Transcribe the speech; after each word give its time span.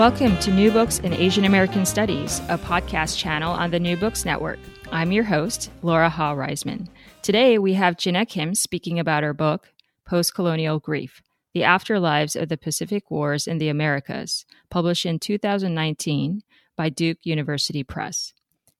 Welcome 0.00 0.38
to 0.38 0.50
New 0.50 0.70
Books 0.70 0.98
in 1.00 1.12
Asian 1.12 1.44
American 1.44 1.84
Studies, 1.84 2.38
a 2.48 2.56
podcast 2.56 3.18
channel 3.18 3.52
on 3.52 3.70
the 3.70 3.78
New 3.78 3.98
Books 3.98 4.24
Network. 4.24 4.58
I'm 4.90 5.12
your 5.12 5.24
host, 5.24 5.70
Laura 5.82 6.08
Ha 6.08 6.32
Reisman. 6.32 6.88
Today 7.20 7.58
we 7.58 7.74
have 7.74 7.98
Jinna 7.98 8.24
Kim 8.24 8.54
speaking 8.54 8.98
about 8.98 9.24
her 9.24 9.34
book, 9.34 9.74
Postcolonial 10.08 10.80
Grief 10.80 11.20
The 11.52 11.60
Afterlives 11.60 12.34
of 12.34 12.48
the 12.48 12.56
Pacific 12.56 13.10
Wars 13.10 13.46
in 13.46 13.58
the 13.58 13.68
Americas, 13.68 14.46
published 14.70 15.04
in 15.04 15.18
2019 15.18 16.44
by 16.78 16.88
Duke 16.88 17.18
University 17.24 17.84
Press. 17.84 18.32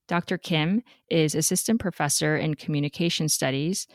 Dr. 0.08 0.38
Kim 0.38 0.82
is 1.10 1.34
assistant 1.34 1.80
professor 1.80 2.34
in 2.34 2.54
communication 2.54 3.28
studies 3.28 3.86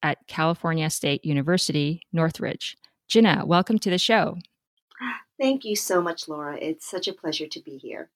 at 0.00 0.28
California 0.28 0.88
State 0.90 1.24
University, 1.24 2.02
Northridge. 2.12 2.76
Jinna, 3.08 3.42
welcome 3.44 3.80
to 3.80 3.90
the 3.90 3.98
show. 3.98 4.36
Thank 5.38 5.64
you 5.64 5.76
so 5.76 6.00
much, 6.00 6.28
Laura. 6.28 6.56
It's 6.60 6.88
such 6.88 7.08
a 7.08 7.12
pleasure 7.12 7.46
to 7.46 7.60
be 7.60 7.76
here. 7.76 8.10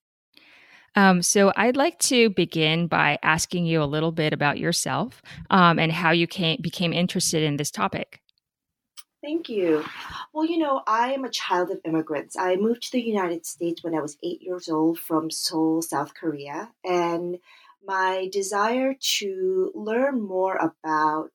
Um, 0.95 1.23
so, 1.23 1.53
I'd 1.57 1.77
like 1.77 1.99
to 2.01 2.29
begin 2.31 2.87
by 2.87 3.19
asking 3.23 3.65
you 3.65 3.83
a 3.83 3.85
little 3.85 4.13
bit 4.13 4.33
about 4.35 4.59
yourself 4.59 5.23
um, 5.49 5.79
and 5.79 5.91
how 5.91 6.11
you 6.11 6.27
came, 6.27 6.59
became 6.61 6.93
interested 6.93 7.43
in 7.43 7.57
this 7.57 7.71
topic. 7.71 8.21
Thank 9.23 9.49
you. 9.49 9.85
Well, 10.33 10.45
you 10.45 10.59
know, 10.59 10.83
I 10.87 11.13
am 11.13 11.25
a 11.25 11.31
child 11.31 11.71
of 11.71 11.79
immigrants. 11.85 12.37
I 12.37 12.57
moved 12.57 12.83
to 12.83 12.93
the 12.93 13.01
United 13.01 13.47
States 13.47 13.83
when 13.85 13.95
I 13.95 14.01
was 14.01 14.19
eight 14.23 14.43
years 14.43 14.69
old 14.69 14.99
from 14.99 15.31
Seoul, 15.31 15.81
South 15.81 16.13
Korea. 16.13 16.73
And 16.85 17.39
my 17.87 18.29
desire 18.33 18.95
to 19.19 19.71
learn 19.77 20.21
more 20.21 20.57
about 20.57 21.31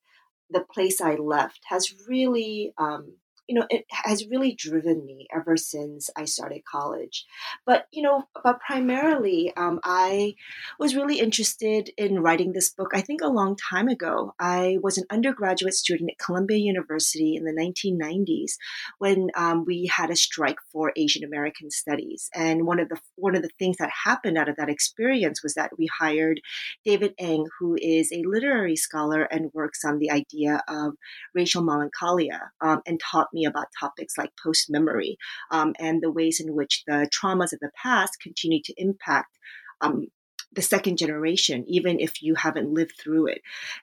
the 0.50 0.60
place 0.62 1.00
I 1.00 1.16
left 1.16 1.62
has 1.70 1.94
really 2.08 2.74
um, 2.78 3.14
you 3.48 3.56
know, 3.56 3.66
it 3.70 3.86
has 3.90 4.28
really 4.28 4.54
driven 4.54 5.06
me 5.06 5.28
ever 5.34 5.56
since 5.56 6.10
I 6.16 6.26
started 6.26 6.64
college. 6.70 7.26
But, 7.66 7.88
you 7.92 8.04
know, 8.04 8.24
but 8.44 8.60
primarily, 8.60 9.54
um, 9.56 9.80
I 9.84 10.36
was 10.80 10.96
really 10.96 11.20
interested 11.20 11.90
in 11.98 12.20
writing 12.20 12.52
this 12.52 12.70
book, 12.70 12.92
I 12.94 13.02
think 13.02 13.22
a 13.22 13.28
long 13.28 13.56
time 13.56 13.88
ago. 13.88 14.34
I 14.40 14.78
was 14.82 14.98
an 14.98 15.06
undergraduate 15.10 15.74
student 15.74 16.12
at 16.12 16.26
Columbia 16.26 16.58
University 16.58 17.36
in 17.36 17.46
the 17.46 17.54
1990s 17.54 18.54
when 18.98 19.30
um, 19.36 19.64
we 19.66 19.90
had 19.94 20.10
a 20.10 20.16
strike 20.16 20.60
for 20.72 20.92
Asian 20.98 21.24
American 21.24 21.72
studies. 21.72 22.30
And 22.36 22.66
one 22.66 22.80
of 22.80 22.90
the, 22.90 23.00
one 23.16 23.36
of 23.36 23.44
the 23.44 23.52
things 23.58 23.78
that 23.78 23.92
happened 24.04 24.38
out 24.38 24.50
of 24.50 24.58
that 24.58 24.70
experience 24.70 25.42
was 25.42 25.54
that 25.54 25.72
we 25.78 25.88
hired 25.88 26.42
David 26.84 27.14
Eng, 27.18 27.46
who 27.60 27.78
is 27.80 28.12
a 28.12 28.24
literary 28.26 28.76
scholar 28.76 29.24
and 29.24 29.52
works 29.54 29.86
on 29.86 30.00
the 30.00 30.12
idea 30.12 30.62
of 30.68 30.94
racial 31.34 31.64
melancholia 31.64 32.52
um, 32.62 32.82
and 32.86 33.00
taught 33.00 33.28
me 33.38 33.46
about 33.46 33.68
topics 33.80 34.18
like 34.18 34.32
post 34.42 34.70
memory 34.70 35.18
um, 35.52 35.74
and 35.80 36.02
the 36.02 36.12
ways 36.12 36.40
in 36.40 36.56
which 36.56 36.84
the 36.88 37.10
traumas 37.16 37.54
of 37.54 37.60
the 37.60 37.72
past 37.82 38.22
continue 38.22 38.62
to 38.64 38.74
impact 38.78 39.38
um, 39.82 40.08
the 40.54 40.62
second 40.62 40.98
generation, 40.98 41.64
even 41.68 42.00
if 42.00 42.22
you 42.22 42.36
haven't 42.36 42.74
lived 42.74 42.96
through 43.00 43.28
it. 43.28 43.42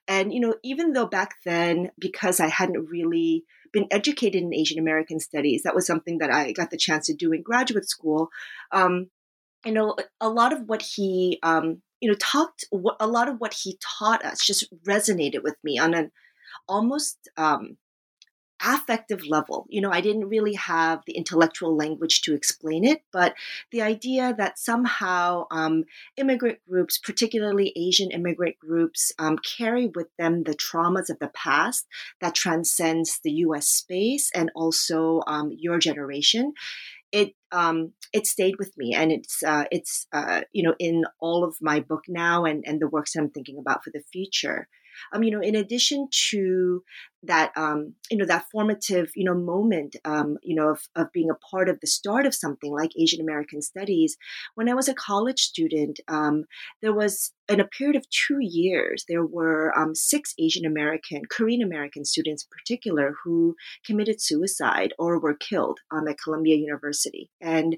And, 0.09 0.33
you 0.33 0.41
know, 0.41 0.55
even 0.63 0.93
though 0.93 1.07
back 1.07 1.37
then, 1.45 1.91
because 1.99 2.41
I 2.41 2.49
hadn't 2.49 2.89
really 2.91 3.45
been 3.73 3.87
educated 3.91 4.43
in 4.43 4.55
Asian 4.55 4.79
American 4.79 5.21
studies, 5.21 5.63
that 5.63 5.75
was 5.75 5.87
something 5.87 6.19
that 6.19 6.31
I 6.31 6.53
got 6.53 6.71
the 6.71 6.77
chance 6.77 7.07
to 7.07 7.15
do 7.15 7.33
in 7.33 7.43
graduate 7.43 7.89
school. 7.89 8.29
Um, 8.73 9.11
you 9.65 9.73
know, 9.73 9.97
a 10.21 10.29
lot 10.29 10.53
of 10.53 10.63
what 10.67 10.83
he, 10.83 11.39
um, 11.43 11.83
you 12.01 12.09
know, 12.09 12.17
talked, 12.19 12.65
a 13.01 13.07
lot 13.07 13.29
of 13.29 13.37
what 13.39 13.55
he 13.55 13.79
taught 13.81 14.25
us 14.25 14.45
just 14.45 14.73
resonated 14.85 15.43
with 15.43 15.57
me 15.63 15.79
on 15.79 15.95
an 15.95 16.11
almost 16.69 17.17
um, 17.37 17.77
affective 18.67 19.27
level. 19.27 19.67
You 19.69 19.81
know, 19.81 19.91
I 19.91 20.01
didn't 20.01 20.29
really 20.29 20.55
have 20.55 21.03
the 21.07 21.15
intellectual 21.15 21.77
language 21.77 22.23
to 22.23 22.35
explain 22.35 22.85
it, 22.85 23.03
but 23.13 23.35
the 23.71 23.83
idea 23.83 24.35
that 24.37 24.59
somehow 24.59 25.47
um, 25.51 25.85
immigrant 26.17 26.59
groups, 26.69 26.99
particularly 26.99 27.73
Asian 27.77 28.11
immigrant 28.11 28.59
groups, 28.59 29.13
um, 29.19 29.39
carry 29.39 29.89
with 29.95 30.09
them 30.19 30.43
the 30.43 30.55
traumas 30.55 31.11
of 31.11 31.19
the 31.19 31.31
past 31.35 31.87
that 32.21 32.35
transcends 32.35 33.21
the 33.23 33.33
U.S. 33.33 33.69
space 33.69 34.31
and 34.35 34.51
also 34.55 35.23
um, 35.27 35.51
your 35.53 35.79
generation. 35.79 36.53
It 37.13 37.35
um, 37.53 37.93
it 38.13 38.27
stayed 38.27 38.57
with 38.59 38.77
me, 38.77 38.93
and 38.93 39.13
it's 39.13 39.43
uh, 39.43 39.65
it's 39.71 40.07
uh, 40.13 40.41
you 40.53 40.65
know 40.65 40.75
in 40.81 41.05
all 41.21 41.45
of 41.45 41.57
my 41.61 41.79
book 41.81 42.03
now, 42.09 42.45
and 42.45 42.65
and 42.67 42.81
the 42.81 42.89
works 42.89 43.15
I'm 43.15 43.31
thinking 43.31 43.59
about 43.59 43.85
for 43.85 43.91
the 43.91 44.03
future. 44.13 44.69
Um, 45.13 45.23
you 45.23 45.31
know, 45.31 45.41
in 45.41 45.55
addition 45.55 46.09
to 46.31 46.83
that 47.27 47.53
um, 47.57 47.95
you 48.11 48.17
know 48.17 48.27
that 48.27 48.47
formative 48.51 49.11
you 49.15 49.25
know 49.25 49.35
moment 49.35 49.97
um, 50.05 50.37
you 50.43 50.55
know 50.55 50.71
of, 50.71 50.89
of 50.97 51.13
being 51.13 51.31
a 51.31 51.47
part 51.51 51.69
of 51.69 51.81
the 51.81 51.87
start 51.87 52.27
of 52.27 52.35
something 52.35 52.73
like 52.73 52.91
asian 52.99 53.21
american 53.21 53.63
studies 53.63 54.17
when 54.55 54.69
i 54.69 54.75
was 54.75 54.89
a 54.89 54.95
college 54.95 55.41
student 55.41 56.01
um, 56.09 56.45
there 56.83 56.95
was 56.95 57.33
in 57.49 57.61
a 57.61 57.67
period 57.67 57.97
of 57.97 58.09
two 58.11 58.39
years 58.41 59.05
there 59.09 59.25
were 59.25 59.77
um, 59.79 59.95
six 59.95 60.35
asian 60.39 60.65
american 60.65 61.23
korean 61.31 61.63
american 61.63 62.05
students 62.05 62.45
in 62.45 62.49
particular 62.57 63.15
who 63.25 63.55
committed 63.87 64.21
suicide 64.21 64.93
or 64.99 65.21
were 65.21 65.35
killed 65.35 65.79
um, 65.91 66.09
at 66.09 66.19
columbia 66.19 66.57
university. 66.57 67.31
And 67.41 67.77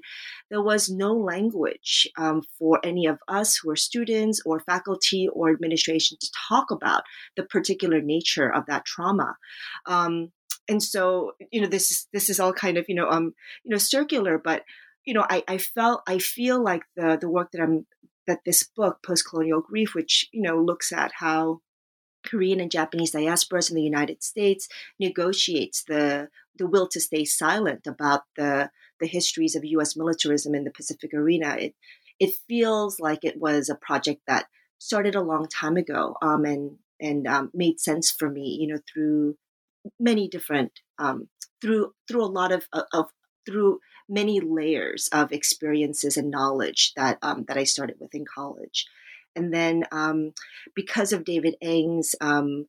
there 0.49 0.61
was 0.61 0.89
no 0.89 1.13
language 1.13 2.07
um, 2.17 2.41
for 2.57 2.79
any 2.83 3.05
of 3.05 3.19
us 3.27 3.57
who 3.57 3.69
were 3.69 3.75
students 3.75 4.41
or 4.45 4.59
faculty 4.59 5.27
or 5.31 5.51
administration 5.51 6.17
to 6.19 6.31
talk 6.49 6.71
about 6.71 7.03
the 7.35 7.43
particular 7.43 8.01
nature 8.01 8.53
of 8.53 8.65
that 8.67 8.85
trauma 8.85 9.35
um, 9.85 10.31
and 10.67 10.83
so, 10.83 11.33
you 11.51 11.61
know, 11.61 11.67
this 11.67 11.91
is 11.91 12.07
this 12.13 12.29
is 12.29 12.39
all 12.39 12.53
kind 12.53 12.77
of 12.77 12.85
you 12.87 12.95
know 12.95 13.09
um 13.09 13.33
you 13.63 13.71
know 13.71 13.77
circular, 13.77 14.37
but 14.37 14.63
you 15.05 15.13
know, 15.13 15.25
I, 15.29 15.43
I 15.47 15.57
felt 15.57 16.01
I 16.07 16.19
feel 16.19 16.61
like 16.61 16.83
the 16.95 17.17
the 17.19 17.29
work 17.29 17.51
that 17.51 17.61
I'm 17.61 17.85
that 18.27 18.41
this 18.45 18.63
book, 18.63 18.99
Post 19.05 19.29
Colonial 19.29 19.61
Grief, 19.61 19.95
which 19.95 20.27
you 20.31 20.41
know 20.41 20.61
looks 20.61 20.91
at 20.91 21.13
how 21.15 21.61
Korean 22.25 22.59
and 22.59 22.69
Japanese 22.69 23.13
diasporas 23.13 23.69
in 23.69 23.75
the 23.75 23.81
United 23.81 24.21
States 24.21 24.67
negotiates 24.99 25.83
the 25.83 26.29
the 26.57 26.67
will 26.67 26.87
to 26.89 26.99
stay 26.99 27.23
silent 27.23 27.87
about 27.87 28.23
the 28.35 28.69
the 28.99 29.07
histories 29.07 29.55
of 29.55 29.63
U.S. 29.63 29.95
militarism 29.95 30.53
in 30.53 30.63
the 30.65 30.71
Pacific 30.71 31.13
arena. 31.13 31.55
It 31.57 31.75
it 32.19 32.31
feels 32.47 32.99
like 32.99 33.23
it 33.23 33.39
was 33.39 33.69
a 33.69 33.75
project 33.75 34.21
that 34.27 34.47
started 34.79 35.15
a 35.15 35.21
long 35.21 35.47
time 35.47 35.77
ago, 35.77 36.15
um, 36.21 36.45
and 36.45 36.77
and 36.99 37.27
um, 37.27 37.51
made 37.53 37.79
sense 37.79 38.11
for 38.11 38.29
me, 38.29 38.57
you 38.59 38.67
know, 38.67 38.79
through 38.91 39.35
many 39.99 40.27
different 40.27 40.71
um, 40.99 41.29
through 41.61 41.93
through 42.07 42.23
a 42.23 42.27
lot 42.27 42.51
of, 42.51 42.67
of 42.93 43.07
through 43.45 43.79
many 44.09 44.39
layers 44.39 45.09
of 45.11 45.31
experiences 45.31 46.17
and 46.17 46.31
knowledge 46.31 46.93
that 46.95 47.17
um, 47.21 47.45
that 47.47 47.57
I 47.57 47.63
started 47.63 47.97
with 47.99 48.13
in 48.13 48.25
college, 48.25 48.85
and 49.35 49.53
then 49.53 49.83
um, 49.91 50.33
because 50.75 51.13
of 51.13 51.25
David 51.25 51.55
Eng's 51.61 52.15
um, 52.21 52.65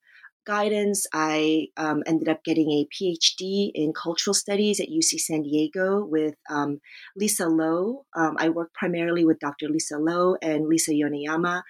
guidance, 0.49 1.07
I 1.13 1.67
um, 1.77 2.03
ended 2.07 2.27
up 2.27 2.43
getting 2.43 2.71
a 2.71 2.87
PhD 2.87 3.71
in 3.75 3.93
cultural 3.93 4.33
studies 4.33 4.81
at 4.81 4.89
UC 4.89 5.21
San 5.21 5.43
Diego 5.43 6.03
with 6.03 6.37
um, 6.51 6.81
Lisa 7.15 7.47
Lowe. 7.47 8.07
Um, 8.17 8.37
I 8.39 8.49
worked 8.49 8.75
primarily 8.75 9.27
with 9.27 9.39
Dr. 9.41 9.69
Lisa 9.69 9.99
Lowe 9.99 10.37
and 10.41 10.67
Lisa 10.67 10.93
Yoneyama, 10.93 11.61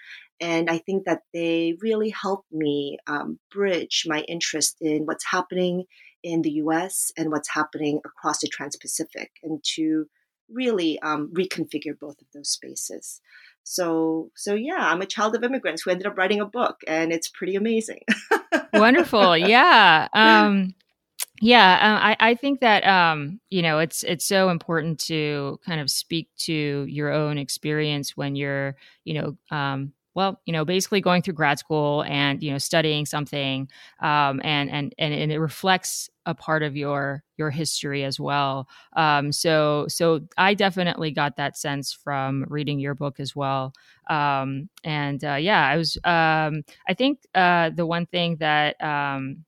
and 0.40 0.70
I 0.70 0.79
think 0.79 1.05
that 1.05 1.23
they 1.32 1.75
really 1.81 2.11
helped 2.11 2.50
me 2.52 2.99
um, 3.06 3.38
bridge 3.50 4.05
my 4.06 4.20
interest 4.23 4.76
in 4.81 5.05
what's 5.05 5.25
happening 5.25 5.85
in 6.23 6.43
the 6.43 6.52
US 6.62 7.12
and 7.17 7.31
what's 7.31 7.50
happening 7.50 8.00
across 8.05 8.40
the 8.40 8.49
Trans 8.49 8.76
Pacific 8.76 9.31
and 9.43 9.62
to 9.76 10.06
really 10.50 10.99
um, 11.00 11.31
reconfigure 11.32 11.99
both 11.99 12.20
of 12.20 12.26
those 12.35 12.50
spaces. 12.50 13.20
So, 13.64 14.31
so 14.35 14.55
yeah, 14.55 14.79
I'm 14.79 15.02
a 15.02 15.06
child 15.06 15.35
of 15.37 15.44
immigrants 15.44 15.82
who 15.82 15.90
ended 15.90 16.06
up 16.06 16.17
writing 16.17 16.40
a 16.40 16.46
book, 16.46 16.81
and 16.87 17.12
it's 17.12 17.29
pretty 17.29 17.55
amazing. 17.55 18.00
Wonderful, 18.73 19.37
yeah. 19.37 20.08
Um, 20.14 20.75
yeah, 21.40 21.75
uh, 21.75 22.06
I, 22.08 22.31
I 22.31 22.35
think 22.35 22.61
that 22.61 22.85
um, 22.87 23.40
you 23.50 23.62
know 23.62 23.79
it's 23.79 24.02
it's 24.02 24.25
so 24.25 24.49
important 24.49 24.99
to 25.00 25.61
kind 25.64 25.81
of 25.81 25.90
speak 25.90 26.31
to 26.38 26.85
your 26.88 27.12
own 27.12 27.38
experience 27.38 28.17
when 28.17 28.35
you're 28.35 28.75
you 29.05 29.14
know 29.14 29.56
um, 29.56 29.93
well, 30.19 30.41
you 30.47 30.53
know, 30.53 30.65
basically 30.65 31.00
going 31.00 31.23
through 31.23 31.35
grad 31.35 31.61
school 31.61 32.03
and 32.03 32.43
you 32.43 32.50
know 32.50 32.59
studying 32.59 33.06
something, 33.06 33.69
um, 34.03 34.41
and 34.43 34.69
and 34.69 34.93
and 34.99 35.15
and 35.15 35.31
it 35.31 35.38
reflects 35.38 36.11
a 36.26 36.35
part 36.35 36.65
of 36.65 36.76
your 36.76 37.23
your 37.37 37.50
history 37.50 38.03
as 38.03 38.19
well. 38.19 38.67
Um, 38.97 39.31
so 39.31 39.87
so 39.88 40.23
I 40.37 40.55
definitely 40.55 41.12
got 41.12 41.37
that 41.37 41.56
sense 41.56 41.93
from 41.93 42.44
reading 42.49 42.81
your 42.81 42.97
book 42.97 43.20
as 43.20 43.37
well. 43.37 43.73
Um, 44.11 44.69
and 44.82 45.23
uh, 45.23 45.37
yeah, 45.37 45.65
I 45.69 45.76
was. 45.76 45.97
Um, 46.03 46.64
I 46.88 46.94
think 46.97 47.21
uh, 47.37 47.71
the 47.71 47.87
one 47.87 48.06
thing 48.06 48.38
that 48.41 48.82
um, 48.82 49.44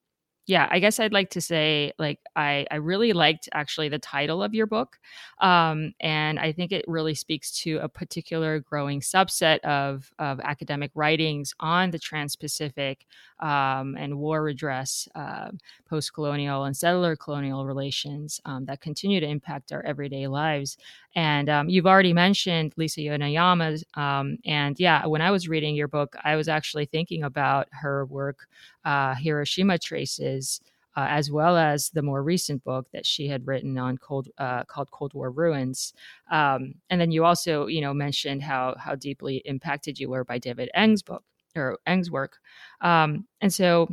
yeah, 0.50 0.68
I 0.70 0.80
guess 0.80 0.98
I'd 0.98 1.12
like 1.12 1.30
to 1.30 1.40
say 1.40 1.92
like 1.98 2.18
I 2.34 2.66
I 2.70 2.76
really 2.76 3.12
liked 3.12 3.48
actually 3.52 3.88
the 3.88 4.00
title 4.00 4.42
of 4.42 4.52
your 4.52 4.66
book, 4.66 4.98
um, 5.40 5.94
and 6.00 6.40
I 6.40 6.52
think 6.52 6.72
it 6.72 6.84
really 6.88 7.14
speaks 7.14 7.52
to 7.62 7.78
a 7.78 7.88
particular 7.88 8.58
growing 8.58 9.00
subset 9.00 9.60
of 9.60 10.10
of 10.18 10.40
academic 10.40 10.90
writings 10.96 11.54
on 11.60 11.92
the 11.92 12.00
Trans-Pacific 12.00 13.06
um, 13.38 13.96
and 13.96 14.18
war 14.18 14.42
redress, 14.42 15.08
uh, 15.14 15.50
post-colonial 15.88 16.64
and 16.64 16.76
settler 16.76 17.16
colonial 17.16 17.64
relations 17.64 18.40
um, 18.44 18.64
that 18.66 18.80
continue 18.80 19.20
to 19.20 19.26
impact 19.26 19.72
our 19.72 19.82
everyday 19.82 20.26
lives. 20.26 20.76
And 21.14 21.48
um, 21.48 21.68
you've 21.68 21.86
already 21.86 22.12
mentioned 22.12 22.74
Lisa 22.76 23.00
Yoneyama, 23.00 23.82
um, 23.96 24.36
and 24.44 24.78
yeah, 24.78 25.06
when 25.06 25.22
I 25.22 25.30
was 25.30 25.48
reading 25.48 25.74
your 25.76 25.88
book, 25.88 26.16
I 26.24 26.36
was 26.36 26.48
actually 26.48 26.86
thinking 26.86 27.22
about 27.22 27.68
her 27.70 28.04
work, 28.06 28.48
uh, 28.84 29.14
Hiroshima 29.14 29.78
Traces. 29.78 30.60
Uh, 30.96 31.06
as 31.08 31.30
well 31.30 31.56
as 31.56 31.88
the 31.90 32.02
more 32.02 32.20
recent 32.20 32.64
book 32.64 32.84
that 32.92 33.06
she 33.06 33.28
had 33.28 33.46
written 33.46 33.78
on 33.78 33.96
cold 33.96 34.28
uh, 34.38 34.64
called 34.64 34.90
Cold 34.90 35.14
War 35.14 35.30
Ruins. 35.30 35.92
Um, 36.32 36.74
and 36.90 37.00
then 37.00 37.12
you 37.12 37.24
also, 37.24 37.68
you 37.68 37.80
know, 37.80 37.94
mentioned 37.94 38.42
how 38.42 38.74
how 38.76 38.96
deeply 38.96 39.36
impacted 39.44 40.00
you 40.00 40.10
were 40.10 40.24
by 40.24 40.38
David 40.38 40.68
Eng's 40.74 41.00
book 41.00 41.22
or 41.54 41.78
Eng's 41.86 42.10
work. 42.10 42.38
Um, 42.80 43.28
and 43.40 43.54
so 43.54 43.88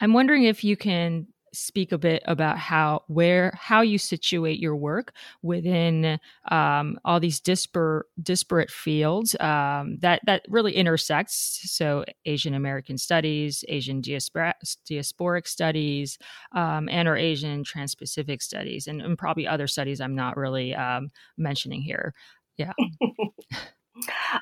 I'm 0.00 0.12
wondering 0.12 0.44
if 0.44 0.62
you 0.62 0.76
can 0.76 1.26
speak 1.56 1.92
a 1.92 1.98
bit 1.98 2.22
about 2.26 2.58
how 2.58 3.02
where 3.08 3.52
how 3.60 3.80
you 3.80 3.98
situate 3.98 4.60
your 4.60 4.76
work 4.76 5.12
within 5.42 6.18
um, 6.50 6.98
all 7.04 7.20
these 7.20 7.40
disparate 7.40 8.06
disparate 8.22 8.70
fields 8.70 9.34
um, 9.40 9.98
that 10.00 10.20
that 10.26 10.42
really 10.48 10.74
intersects. 10.74 11.60
So 11.64 12.04
Asian 12.24 12.54
American 12.54 12.98
studies, 12.98 13.64
Asian 13.68 14.00
diaspora, 14.00 14.54
diasporic 14.88 15.46
studies, 15.46 16.18
um, 16.52 16.88
and 16.90 17.08
or 17.08 17.16
Asian 17.16 17.64
Trans-Pacific 17.64 18.42
studies, 18.42 18.86
and, 18.86 19.00
and, 19.02 19.16
probably 19.16 19.46
other 19.46 19.66
studies 19.66 20.00
I'm 20.00 20.14
not 20.14 20.36
really 20.36 20.74
um, 20.74 21.10
mentioning 21.36 21.80
here. 21.82 22.14
Yeah. 22.56 22.72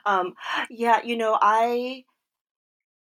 Um, 0.04 0.34
yeah, 0.68 1.00
you 1.04 1.16
know, 1.16 1.38
I 1.40 2.04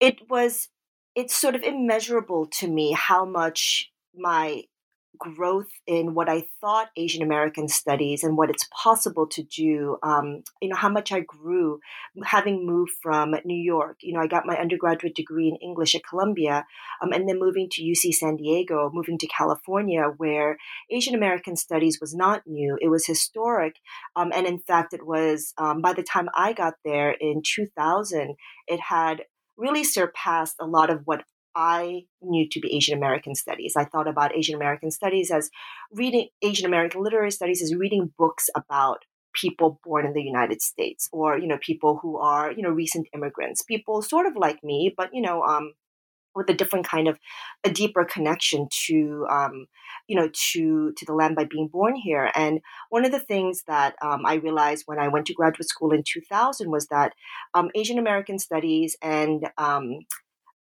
it 0.00 0.28
was 0.28 0.68
it's 1.14 1.34
sort 1.34 1.54
of 1.54 1.62
immeasurable 1.62 2.46
to 2.46 2.68
me 2.68 2.92
how 2.92 3.24
much 3.24 3.90
my 4.18 4.62
growth 5.18 5.68
in 5.86 6.14
what 6.14 6.28
I 6.28 6.44
thought 6.60 6.90
Asian 6.96 7.22
American 7.22 7.68
studies 7.68 8.22
and 8.22 8.36
what 8.36 8.50
it's 8.50 8.68
possible 8.70 9.26
to 9.28 9.42
do. 9.42 9.98
Um, 10.02 10.42
you 10.62 10.68
know, 10.68 10.76
how 10.76 10.88
much 10.88 11.12
I 11.12 11.20
grew 11.20 11.80
having 12.24 12.66
moved 12.66 12.92
from 13.02 13.34
New 13.44 13.60
York. 13.60 13.98
You 14.00 14.14
know, 14.14 14.20
I 14.20 14.26
got 14.26 14.46
my 14.46 14.56
undergraduate 14.56 15.14
degree 15.14 15.48
in 15.48 15.56
English 15.56 15.94
at 15.94 16.04
Columbia, 16.04 16.66
um, 17.02 17.12
and 17.12 17.28
then 17.28 17.38
moving 17.38 17.68
to 17.72 17.82
UC 17.82 18.12
San 18.14 18.36
Diego, 18.36 18.90
moving 18.92 19.18
to 19.18 19.26
California, 19.26 20.12
where 20.16 20.56
Asian 20.90 21.14
American 21.14 21.56
studies 21.56 21.98
was 22.00 22.14
not 22.14 22.42
new. 22.46 22.78
It 22.80 22.88
was 22.88 23.06
historic. 23.06 23.76
Um, 24.16 24.32
and 24.34 24.46
in 24.46 24.58
fact, 24.60 24.94
it 24.94 25.06
was 25.06 25.52
um, 25.58 25.80
by 25.80 25.92
the 25.92 26.02
time 26.02 26.28
I 26.34 26.52
got 26.52 26.74
there 26.84 27.10
in 27.10 27.42
2000, 27.44 28.36
it 28.66 28.80
had 28.80 29.22
really 29.56 29.84
surpassed 29.84 30.56
a 30.60 30.66
lot 30.66 30.90
of 30.90 31.02
what 31.04 31.24
I 31.54 32.04
knew 32.22 32.48
to 32.50 32.60
be 32.60 32.74
Asian 32.74 32.96
American 32.96 33.34
studies. 33.34 33.74
I 33.76 33.84
thought 33.84 34.08
about 34.08 34.36
Asian 34.36 34.54
American 34.54 34.90
studies 34.90 35.30
as 35.30 35.50
reading 35.92 36.28
Asian 36.42 36.66
American 36.66 37.02
literary 37.02 37.30
studies 37.30 37.62
as 37.62 37.74
reading 37.74 38.12
books 38.18 38.48
about 38.54 39.04
people 39.34 39.80
born 39.84 40.06
in 40.06 40.12
the 40.12 40.22
United 40.22 40.62
States 40.62 41.08
or 41.12 41.38
you 41.38 41.46
know 41.46 41.58
people 41.60 41.98
who 42.02 42.18
are 42.18 42.52
you 42.52 42.62
know 42.62 42.70
recent 42.70 43.08
immigrants, 43.14 43.62
people 43.62 44.02
sort 44.02 44.26
of 44.26 44.36
like 44.36 44.62
me, 44.62 44.92
but 44.96 45.10
you 45.12 45.22
know 45.22 45.42
um, 45.42 45.72
with 46.34 46.48
a 46.48 46.54
different 46.54 46.86
kind 46.86 47.08
of 47.08 47.18
a 47.64 47.70
deeper 47.70 48.04
connection 48.04 48.68
to 48.86 49.26
um, 49.30 49.66
you 50.06 50.16
know 50.16 50.30
to 50.52 50.92
to 50.96 51.04
the 51.04 51.12
land 51.12 51.36
by 51.36 51.44
being 51.44 51.68
born 51.68 51.94
here 51.94 52.30
and 52.34 52.60
one 52.90 53.04
of 53.04 53.12
the 53.12 53.20
things 53.20 53.62
that 53.66 53.94
um, 54.00 54.24
i 54.24 54.34
realized 54.34 54.84
when 54.86 54.98
i 54.98 55.08
went 55.08 55.26
to 55.26 55.34
graduate 55.34 55.68
school 55.68 55.92
in 55.92 56.02
2000 56.02 56.70
was 56.70 56.86
that 56.86 57.12
um, 57.54 57.68
asian 57.74 57.98
american 57.98 58.38
studies 58.38 58.96
and 59.02 59.50
um, 59.58 59.98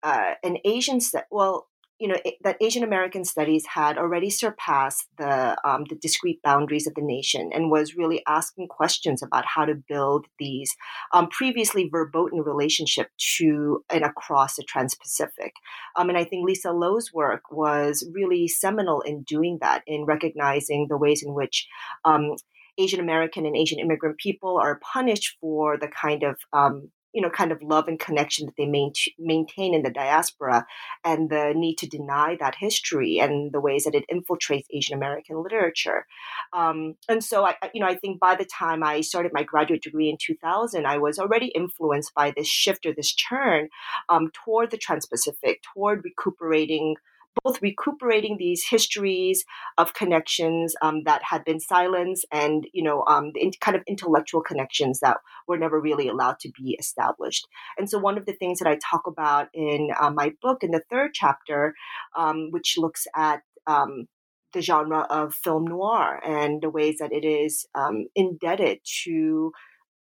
uh, 0.04 0.34
an 0.44 0.58
asian 0.64 1.00
well 1.30 1.66
you 2.00 2.08
know 2.08 2.16
that 2.42 2.56
Asian 2.60 2.82
American 2.82 3.24
studies 3.24 3.64
had 3.66 3.98
already 3.98 4.28
surpassed 4.28 5.06
the 5.16 5.56
um, 5.64 5.84
the 5.88 5.94
discrete 5.94 6.42
boundaries 6.42 6.86
of 6.86 6.94
the 6.94 7.02
nation 7.02 7.50
and 7.54 7.70
was 7.70 7.94
really 7.94 8.22
asking 8.26 8.66
questions 8.68 9.22
about 9.22 9.44
how 9.46 9.64
to 9.64 9.74
build 9.88 10.26
these 10.38 10.74
um, 11.12 11.28
previously 11.28 11.88
verboten 11.90 12.40
relationship 12.40 13.08
to 13.36 13.84
and 13.90 14.04
across 14.04 14.56
the 14.56 14.64
Trans-Pacific. 14.64 15.52
Um, 15.96 16.08
and 16.08 16.18
I 16.18 16.24
think 16.24 16.44
Lisa 16.44 16.72
Lowe's 16.72 17.12
work 17.12 17.42
was 17.50 18.06
really 18.12 18.48
seminal 18.48 19.00
in 19.00 19.22
doing 19.22 19.58
that, 19.60 19.82
in 19.86 20.04
recognizing 20.04 20.86
the 20.88 20.98
ways 20.98 21.22
in 21.24 21.32
which 21.32 21.68
um, 22.04 22.32
Asian 22.76 22.98
American 22.98 23.46
and 23.46 23.56
Asian 23.56 23.78
immigrant 23.78 24.18
people 24.18 24.58
are 24.60 24.80
punished 24.92 25.36
for 25.40 25.78
the 25.78 25.88
kind 25.88 26.24
of 26.24 26.36
um, 26.52 26.90
you 27.14 27.22
know, 27.22 27.30
kind 27.30 27.52
of 27.52 27.62
love 27.62 27.86
and 27.86 27.98
connection 27.98 28.46
that 28.46 28.56
they 28.58 28.66
main, 28.66 28.92
maintain 29.18 29.72
in 29.72 29.82
the 29.82 29.90
diaspora 29.90 30.66
and 31.04 31.30
the 31.30 31.52
need 31.54 31.76
to 31.76 31.88
deny 31.88 32.36
that 32.40 32.56
history 32.56 33.20
and 33.20 33.52
the 33.52 33.60
ways 33.60 33.84
that 33.84 33.94
it 33.94 34.04
infiltrates 34.12 34.64
Asian 34.72 34.96
American 34.96 35.42
literature. 35.42 36.06
Um, 36.52 36.96
and 37.08 37.22
so, 37.22 37.46
I, 37.46 37.54
you 37.72 37.80
know, 37.80 37.86
I 37.86 37.94
think 37.94 38.18
by 38.18 38.34
the 38.34 38.44
time 38.44 38.82
I 38.82 39.00
started 39.00 39.32
my 39.32 39.44
graduate 39.44 39.82
degree 39.82 40.10
in 40.10 40.16
2000, 40.20 40.86
I 40.86 40.98
was 40.98 41.18
already 41.18 41.46
influenced 41.54 42.12
by 42.14 42.32
this 42.36 42.48
shift 42.48 42.84
or 42.84 42.92
this 42.92 43.14
turn 43.14 43.68
um, 44.08 44.30
toward 44.32 44.72
the 44.72 44.76
Trans 44.76 45.06
Pacific, 45.06 45.62
toward 45.72 46.02
recuperating 46.04 46.96
both 47.42 47.60
recuperating 47.62 48.36
these 48.38 48.64
histories 48.64 49.44
of 49.78 49.94
connections 49.94 50.74
um, 50.82 51.02
that 51.04 51.22
had 51.22 51.44
been 51.44 51.60
silenced 51.60 52.26
and 52.30 52.66
you 52.72 52.82
know 52.82 53.04
um, 53.08 53.32
the 53.34 53.40
in, 53.40 53.50
kind 53.60 53.76
of 53.76 53.82
intellectual 53.86 54.42
connections 54.42 55.00
that 55.00 55.16
were 55.48 55.58
never 55.58 55.80
really 55.80 56.08
allowed 56.08 56.38
to 56.38 56.50
be 56.50 56.76
established 56.78 57.46
and 57.78 57.88
so 57.88 57.98
one 57.98 58.18
of 58.18 58.26
the 58.26 58.32
things 58.32 58.58
that 58.58 58.68
i 58.68 58.78
talk 58.90 59.06
about 59.06 59.48
in 59.54 59.90
uh, 60.00 60.10
my 60.10 60.32
book 60.42 60.62
in 60.62 60.70
the 60.70 60.82
third 60.90 61.10
chapter 61.14 61.74
um, 62.16 62.48
which 62.50 62.76
looks 62.78 63.06
at 63.16 63.42
um, 63.66 64.06
the 64.52 64.62
genre 64.62 65.00
of 65.10 65.34
film 65.34 65.64
noir 65.64 66.20
and 66.24 66.62
the 66.62 66.70
ways 66.70 66.96
that 67.00 67.12
it 67.12 67.24
is 67.24 67.66
um, 67.74 68.06
indebted 68.14 68.78
to 69.02 69.52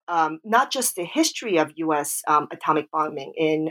um, 0.08 0.40
not 0.44 0.72
just 0.72 0.96
the 0.96 1.04
history 1.04 1.58
of 1.58 1.70
U.S. 1.76 2.22
atomic 2.26 2.90
bombing 2.90 3.32
in 3.36 3.70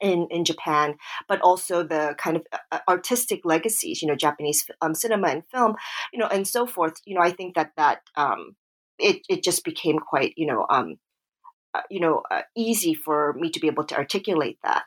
in, 0.00 0.26
in 0.30 0.44
Japan, 0.44 0.94
but 1.28 1.40
also 1.40 1.82
the 1.82 2.14
kind 2.18 2.36
of 2.36 2.46
uh, 2.72 2.78
artistic 2.88 3.40
legacies, 3.44 4.02
you 4.02 4.08
know, 4.08 4.16
Japanese 4.16 4.64
um, 4.80 4.94
cinema 4.94 5.28
and 5.28 5.42
film, 5.52 5.74
you 6.12 6.18
know, 6.18 6.26
and 6.26 6.46
so 6.46 6.66
forth. 6.66 6.94
You 7.04 7.14
know, 7.14 7.22
I 7.22 7.30
think 7.30 7.54
that 7.54 7.72
that 7.76 8.00
um, 8.16 8.56
it 8.98 9.22
it 9.28 9.42
just 9.42 9.64
became 9.64 9.98
quite, 9.98 10.34
you 10.36 10.46
know, 10.46 10.66
um, 10.68 10.96
uh, 11.74 11.82
you 11.90 12.00
know, 12.00 12.22
uh, 12.30 12.42
easy 12.56 12.94
for 12.94 13.34
me 13.38 13.50
to 13.50 13.60
be 13.60 13.68
able 13.68 13.84
to 13.84 13.96
articulate 13.96 14.58
that. 14.64 14.84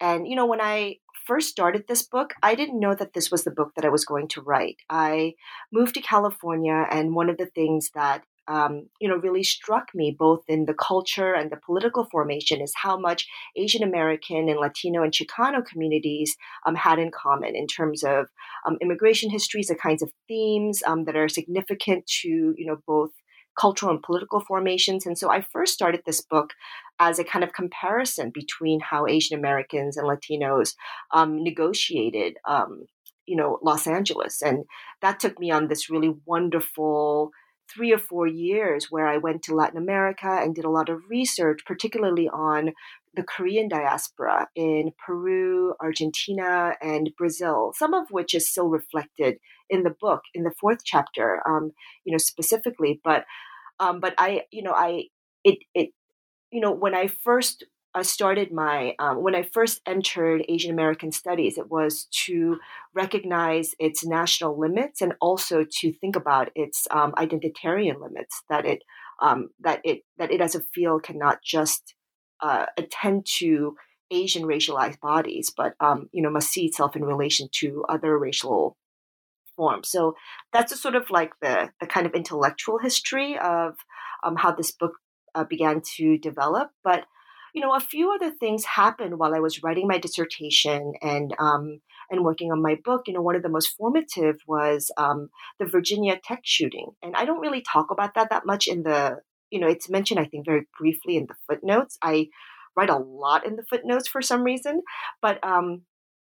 And 0.00 0.26
you 0.28 0.36
know, 0.36 0.46
when 0.46 0.60
I 0.60 0.96
first 1.26 1.48
started 1.48 1.84
this 1.88 2.02
book, 2.02 2.34
I 2.42 2.54
didn't 2.54 2.80
know 2.80 2.94
that 2.94 3.12
this 3.12 3.30
was 3.30 3.44
the 3.44 3.50
book 3.50 3.72
that 3.74 3.84
I 3.84 3.88
was 3.88 4.04
going 4.04 4.28
to 4.28 4.42
write. 4.42 4.76
I 4.88 5.34
moved 5.72 5.94
to 5.94 6.00
California, 6.00 6.86
and 6.90 7.14
one 7.14 7.30
of 7.30 7.38
the 7.38 7.46
things 7.46 7.90
that 7.94 8.24
um, 8.48 8.88
you 9.00 9.08
know, 9.08 9.16
really 9.16 9.42
struck 9.42 9.88
me 9.94 10.14
both 10.16 10.42
in 10.48 10.66
the 10.66 10.74
culture 10.74 11.34
and 11.34 11.50
the 11.50 11.60
political 11.64 12.06
formation 12.10 12.60
is 12.60 12.72
how 12.76 12.98
much 12.98 13.26
Asian 13.56 13.82
American 13.82 14.48
and 14.48 14.58
Latino 14.58 15.02
and 15.02 15.12
Chicano 15.12 15.64
communities 15.64 16.36
um, 16.66 16.74
had 16.74 16.98
in 16.98 17.10
common 17.10 17.56
in 17.56 17.66
terms 17.66 18.02
of 18.04 18.26
um, 18.66 18.76
immigration 18.80 19.30
histories, 19.30 19.68
the 19.68 19.74
kinds 19.74 20.02
of 20.02 20.10
themes 20.28 20.82
um, 20.86 21.04
that 21.04 21.16
are 21.16 21.28
significant 21.28 22.06
to, 22.06 22.54
you 22.56 22.66
know, 22.66 22.78
both 22.86 23.10
cultural 23.58 23.90
and 23.90 24.02
political 24.02 24.40
formations. 24.40 25.06
And 25.06 25.18
so 25.18 25.30
I 25.30 25.40
first 25.40 25.72
started 25.72 26.02
this 26.04 26.20
book 26.20 26.50
as 26.98 27.18
a 27.18 27.24
kind 27.24 27.42
of 27.42 27.52
comparison 27.52 28.30
between 28.32 28.80
how 28.80 29.06
Asian 29.06 29.38
Americans 29.38 29.96
and 29.96 30.06
Latinos 30.06 30.74
um, 31.12 31.42
negotiated, 31.42 32.36
um, 32.46 32.84
you 33.26 33.36
know, 33.36 33.58
Los 33.62 33.86
Angeles. 33.86 34.42
And 34.42 34.64
that 35.02 35.20
took 35.20 35.38
me 35.40 35.50
on 35.50 35.68
this 35.68 35.90
really 35.90 36.14
wonderful 36.26 37.30
three 37.72 37.92
or 37.92 37.98
four 37.98 38.26
years 38.26 38.86
where 38.90 39.06
I 39.06 39.18
went 39.18 39.42
to 39.44 39.54
Latin 39.54 39.78
America 39.78 40.28
and 40.28 40.54
did 40.54 40.64
a 40.64 40.70
lot 40.70 40.88
of 40.88 41.10
research, 41.10 41.60
particularly 41.66 42.28
on 42.28 42.72
the 43.14 43.22
Korean 43.22 43.68
diaspora 43.68 44.48
in 44.54 44.92
Peru, 45.04 45.74
Argentina, 45.80 46.74
and 46.82 47.10
Brazil, 47.16 47.72
some 47.74 47.94
of 47.94 48.10
which 48.10 48.34
is 48.34 48.48
still 48.48 48.68
reflected 48.68 49.38
in 49.70 49.82
the 49.82 49.94
book 50.00 50.22
in 50.34 50.44
the 50.44 50.52
fourth 50.60 50.84
chapter, 50.84 51.42
um, 51.48 51.72
you 52.04 52.12
know, 52.12 52.18
specifically. 52.18 53.00
But, 53.02 53.24
um, 53.80 54.00
but 54.00 54.14
I, 54.18 54.42
you 54.50 54.62
know, 54.62 54.72
I, 54.72 55.04
it, 55.44 55.58
it, 55.74 55.90
you 56.50 56.60
know, 56.60 56.72
when 56.72 56.94
I 56.94 57.08
first 57.08 57.64
I 57.96 58.02
started 58.02 58.52
my 58.52 58.94
um, 58.98 59.22
when 59.22 59.34
I 59.34 59.42
first 59.42 59.80
entered 59.86 60.44
Asian 60.50 60.70
American 60.70 61.10
Studies, 61.12 61.56
it 61.56 61.70
was 61.70 62.04
to 62.26 62.58
recognize 62.94 63.74
its 63.78 64.04
national 64.04 64.60
limits 64.60 65.00
and 65.00 65.14
also 65.18 65.64
to 65.78 65.92
think 65.94 66.14
about 66.14 66.50
its 66.54 66.86
um, 66.90 67.12
identitarian 67.12 67.98
limits. 67.98 68.42
That 68.50 68.66
it 68.66 68.82
um, 69.22 69.48
that 69.60 69.80
it 69.82 70.02
that 70.18 70.30
it 70.30 70.42
as 70.42 70.54
a 70.54 70.60
field 70.60 71.04
cannot 71.04 71.42
just 71.42 71.94
uh, 72.42 72.66
attend 72.76 73.24
to 73.38 73.76
Asian 74.10 74.42
racialized 74.42 75.00
bodies, 75.00 75.50
but 75.56 75.72
um, 75.80 76.10
you 76.12 76.20
know 76.20 76.30
must 76.30 76.52
see 76.52 76.66
itself 76.66 76.96
in 76.96 77.02
relation 77.02 77.48
to 77.60 77.82
other 77.88 78.18
racial 78.18 78.76
forms. 79.56 79.88
So 79.88 80.16
that's 80.52 80.70
a 80.70 80.76
sort 80.76 80.96
of 80.96 81.08
like 81.08 81.32
the 81.40 81.70
the 81.80 81.86
kind 81.86 82.06
of 82.06 82.12
intellectual 82.12 82.78
history 82.78 83.38
of 83.38 83.76
um, 84.22 84.36
how 84.36 84.52
this 84.52 84.70
book 84.70 84.92
uh, 85.34 85.44
began 85.44 85.80
to 85.96 86.18
develop, 86.18 86.72
but 86.84 87.06
you 87.56 87.62
know, 87.62 87.74
a 87.74 87.80
few 87.80 88.12
other 88.12 88.30
things 88.30 88.66
happened 88.66 89.18
while 89.18 89.34
I 89.34 89.40
was 89.40 89.62
writing 89.62 89.88
my 89.88 89.96
dissertation 89.96 90.92
and 91.00 91.34
um, 91.38 91.80
and 92.10 92.22
working 92.22 92.52
on 92.52 92.60
my 92.60 92.76
book. 92.84 93.04
You 93.06 93.14
know, 93.14 93.22
one 93.22 93.34
of 93.34 93.42
the 93.42 93.48
most 93.48 93.74
formative 93.78 94.36
was 94.46 94.90
um, 94.98 95.30
the 95.58 95.64
Virginia 95.64 96.20
Tech 96.22 96.40
shooting, 96.44 96.90
and 97.02 97.16
I 97.16 97.24
don't 97.24 97.40
really 97.40 97.62
talk 97.62 97.90
about 97.90 98.14
that 98.14 98.28
that 98.28 98.44
much 98.44 98.66
in 98.66 98.82
the. 98.82 99.20
You 99.50 99.60
know, 99.60 99.68
it's 99.68 99.88
mentioned 99.88 100.20
I 100.20 100.26
think 100.26 100.44
very 100.44 100.66
briefly 100.78 101.16
in 101.16 101.26
the 101.26 101.36
footnotes. 101.48 101.96
I 102.02 102.28
write 102.76 102.90
a 102.90 102.98
lot 102.98 103.46
in 103.46 103.56
the 103.56 103.64
footnotes 103.64 104.06
for 104.06 104.20
some 104.20 104.42
reason, 104.42 104.82
but 105.22 105.42
um, 105.42 105.80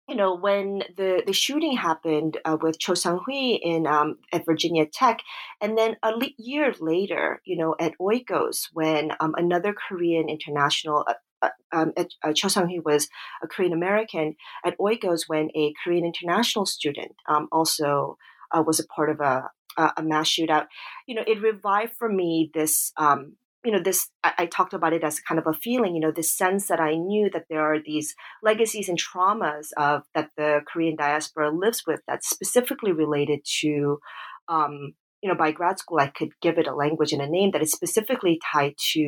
you 0.09 0.15
know, 0.15 0.35
when 0.35 0.83
the, 0.97 1.21
the 1.25 1.33
shooting 1.33 1.77
happened 1.77 2.37
uh, 2.43 2.57
with 2.59 2.79
Cho 2.79 2.95
Sang 2.95 3.19
Hui 3.25 3.59
in 3.61 3.85
um, 3.85 4.17
at 4.33 4.45
Virginia 4.45 4.85
Tech, 4.91 5.21
and 5.61 5.77
then 5.77 5.97
a 6.01 6.11
le- 6.11 6.33
year 6.37 6.73
later, 6.79 7.41
you 7.45 7.55
know, 7.55 7.75
at 7.79 7.93
Oikos, 8.01 8.69
when 8.73 9.11
um, 9.19 9.35
another 9.37 9.73
Korean 9.73 10.27
international, 10.27 11.05
uh, 11.07 11.13
uh, 11.43 11.49
um, 11.71 11.93
uh, 11.95 12.33
Cho 12.33 12.47
Sang 12.47 12.67
Hui 12.67 12.79
was 12.83 13.07
a 13.43 13.47
Korean 13.47 13.71
American 13.71 14.35
at 14.65 14.77
Oikos, 14.79 15.25
when 15.27 15.49
a 15.55 15.73
Korean 15.83 16.05
international 16.05 16.65
student 16.65 17.15
um, 17.27 17.47
also 17.51 18.17
uh, 18.51 18.63
was 18.65 18.79
a 18.79 18.87
part 18.87 19.11
of 19.11 19.19
a, 19.19 19.43
a 19.77 20.01
mass 20.01 20.29
shootout. 20.29 20.65
You 21.05 21.15
know, 21.15 21.23
it 21.25 21.39
revived 21.41 21.93
for 21.97 22.09
me 22.09 22.49
this 22.53 22.91
um, 22.97 23.33
you 23.69 23.75
know 23.75 23.83
this 23.83 24.09
I, 24.23 24.33
I, 24.39 24.45
talked 24.47 24.73
about 24.73 24.93
it 24.93 25.03
as 25.03 25.19
kind 25.19 25.38
of 25.38 25.45
a 25.45 25.53
feeling 25.53 25.93
you 25.93 26.01
know 26.01 26.11
this 26.11 26.35
sense 26.35 26.69
that 26.69 26.79
i 26.79 26.95
knew 26.95 27.29
that 27.29 27.45
there 27.51 27.61
are 27.61 27.77
these 27.79 28.15
legacies 28.41 28.89
and 28.89 28.97
traumas 28.99 29.67
of 29.77 30.01
that 30.15 30.31
the 30.38 30.61
korean 30.65 30.95
diaspora 30.95 31.51
lives 31.51 31.83
with 31.85 32.01
that's 32.07 32.27
specifically 32.27 32.91
related 32.91 33.41
to 33.61 33.99
um, 34.47 34.93
you 35.21 35.29
know 35.29 35.35
by 35.35 35.51
grad 35.51 35.77
school 35.77 35.99
i 35.99 36.07
could 36.07 36.29
give 36.41 36.57
it 36.57 36.65
a 36.65 36.73
language 36.73 37.13
and 37.13 37.21
a 37.21 37.29
name 37.29 37.51
that 37.51 37.61
is 37.61 37.71
specifically 37.71 38.39
tied 38.51 38.73
to 38.93 38.99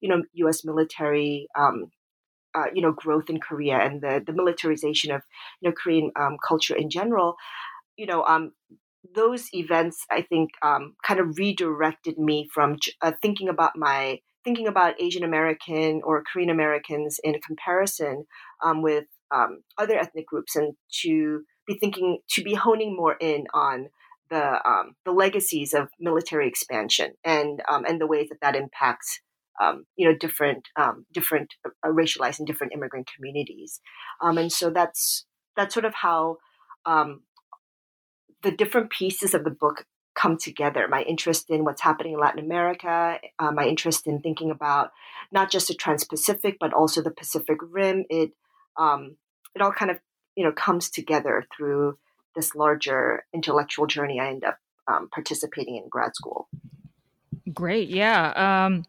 you 0.00 0.08
know 0.08 0.48
us 0.48 0.64
military 0.64 1.46
um, 1.56 1.84
uh, 2.56 2.66
you 2.74 2.82
know 2.82 2.90
growth 2.90 3.30
in 3.30 3.38
korea 3.38 3.78
and 3.78 4.02
the, 4.02 4.20
the 4.26 4.32
militarization 4.32 5.12
of 5.12 5.22
you 5.60 5.70
know 5.70 5.74
korean 5.80 6.10
um, 6.18 6.36
culture 6.46 6.74
in 6.74 6.90
general. 6.90 7.36
You 7.96 8.06
know 8.06 8.24
um, 8.24 8.52
those 9.14 9.48
events, 9.52 10.04
I 10.10 10.22
think, 10.22 10.50
um, 10.62 10.94
kind 11.04 11.20
of 11.20 11.38
redirected 11.38 12.18
me 12.18 12.48
from 12.52 12.76
uh, 13.02 13.12
thinking 13.22 13.48
about 13.48 13.76
my 13.76 14.20
thinking 14.44 14.66
about 14.66 15.00
Asian 15.00 15.24
American 15.24 16.00
or 16.04 16.22
Korean 16.22 16.50
Americans 16.50 17.18
in 17.22 17.38
comparison 17.46 18.24
um, 18.64 18.82
with 18.82 19.04
um, 19.30 19.62
other 19.76 19.98
ethnic 19.98 20.26
groups, 20.26 20.56
and 20.56 20.74
to 21.02 21.42
be 21.66 21.78
thinking 21.78 22.18
to 22.30 22.42
be 22.42 22.54
honing 22.54 22.96
more 22.96 23.16
in 23.20 23.46
on 23.52 23.88
the 24.30 24.68
um, 24.68 24.94
the 25.04 25.12
legacies 25.12 25.74
of 25.74 25.88
military 26.00 26.48
expansion 26.48 27.12
and 27.24 27.62
um, 27.68 27.84
and 27.84 28.00
the 28.00 28.06
ways 28.06 28.28
that 28.30 28.40
that 28.42 28.56
impacts. 28.56 29.20
Um, 29.60 29.86
you 29.96 30.08
know, 30.08 30.14
different, 30.16 30.68
different 31.12 31.52
uh, 31.66 31.88
racialized 31.88 32.38
and 32.38 32.46
different 32.46 32.74
immigrant 32.74 33.10
communities, 33.12 33.80
and 34.20 34.52
so 34.52 34.70
that's 34.70 35.26
that's 35.56 35.74
sort 35.74 35.84
of 35.84 35.94
how 35.94 36.36
um, 36.86 37.22
the 38.42 38.50
different 38.50 38.90
pieces 38.90 39.34
of 39.34 39.44
the 39.44 39.50
book 39.50 39.86
come 40.14 40.36
together. 40.36 40.88
My 40.88 41.02
interest 41.02 41.48
in 41.48 41.64
what's 41.64 41.80
happening 41.80 42.14
in 42.14 42.18
Latin 42.18 42.44
America, 42.44 43.18
uh, 43.38 43.52
my 43.52 43.66
interest 43.66 44.06
in 44.06 44.20
thinking 44.20 44.50
about 44.50 44.90
not 45.30 45.50
just 45.50 45.68
the 45.68 45.74
Trans-Pacific 45.74 46.56
but 46.58 46.72
also 46.72 47.02
the 47.02 47.10
Pacific 47.10 47.58
Rim. 47.62 48.04
It 48.10 48.32
um, 48.76 49.16
it 49.54 49.62
all 49.62 49.72
kind 49.72 49.90
of 49.90 49.98
you 50.34 50.44
know 50.44 50.52
comes 50.52 50.90
together 50.90 51.44
through 51.56 51.98
this 52.34 52.54
larger 52.54 53.24
intellectual 53.32 53.86
journey 53.86 54.20
I 54.20 54.28
end 54.28 54.44
up 54.44 54.58
um, 54.86 55.08
participating 55.12 55.76
in 55.76 55.88
grad 55.88 56.14
school. 56.14 56.48
Great, 57.52 57.88
yeah. 57.88 58.66
Um, 58.66 58.84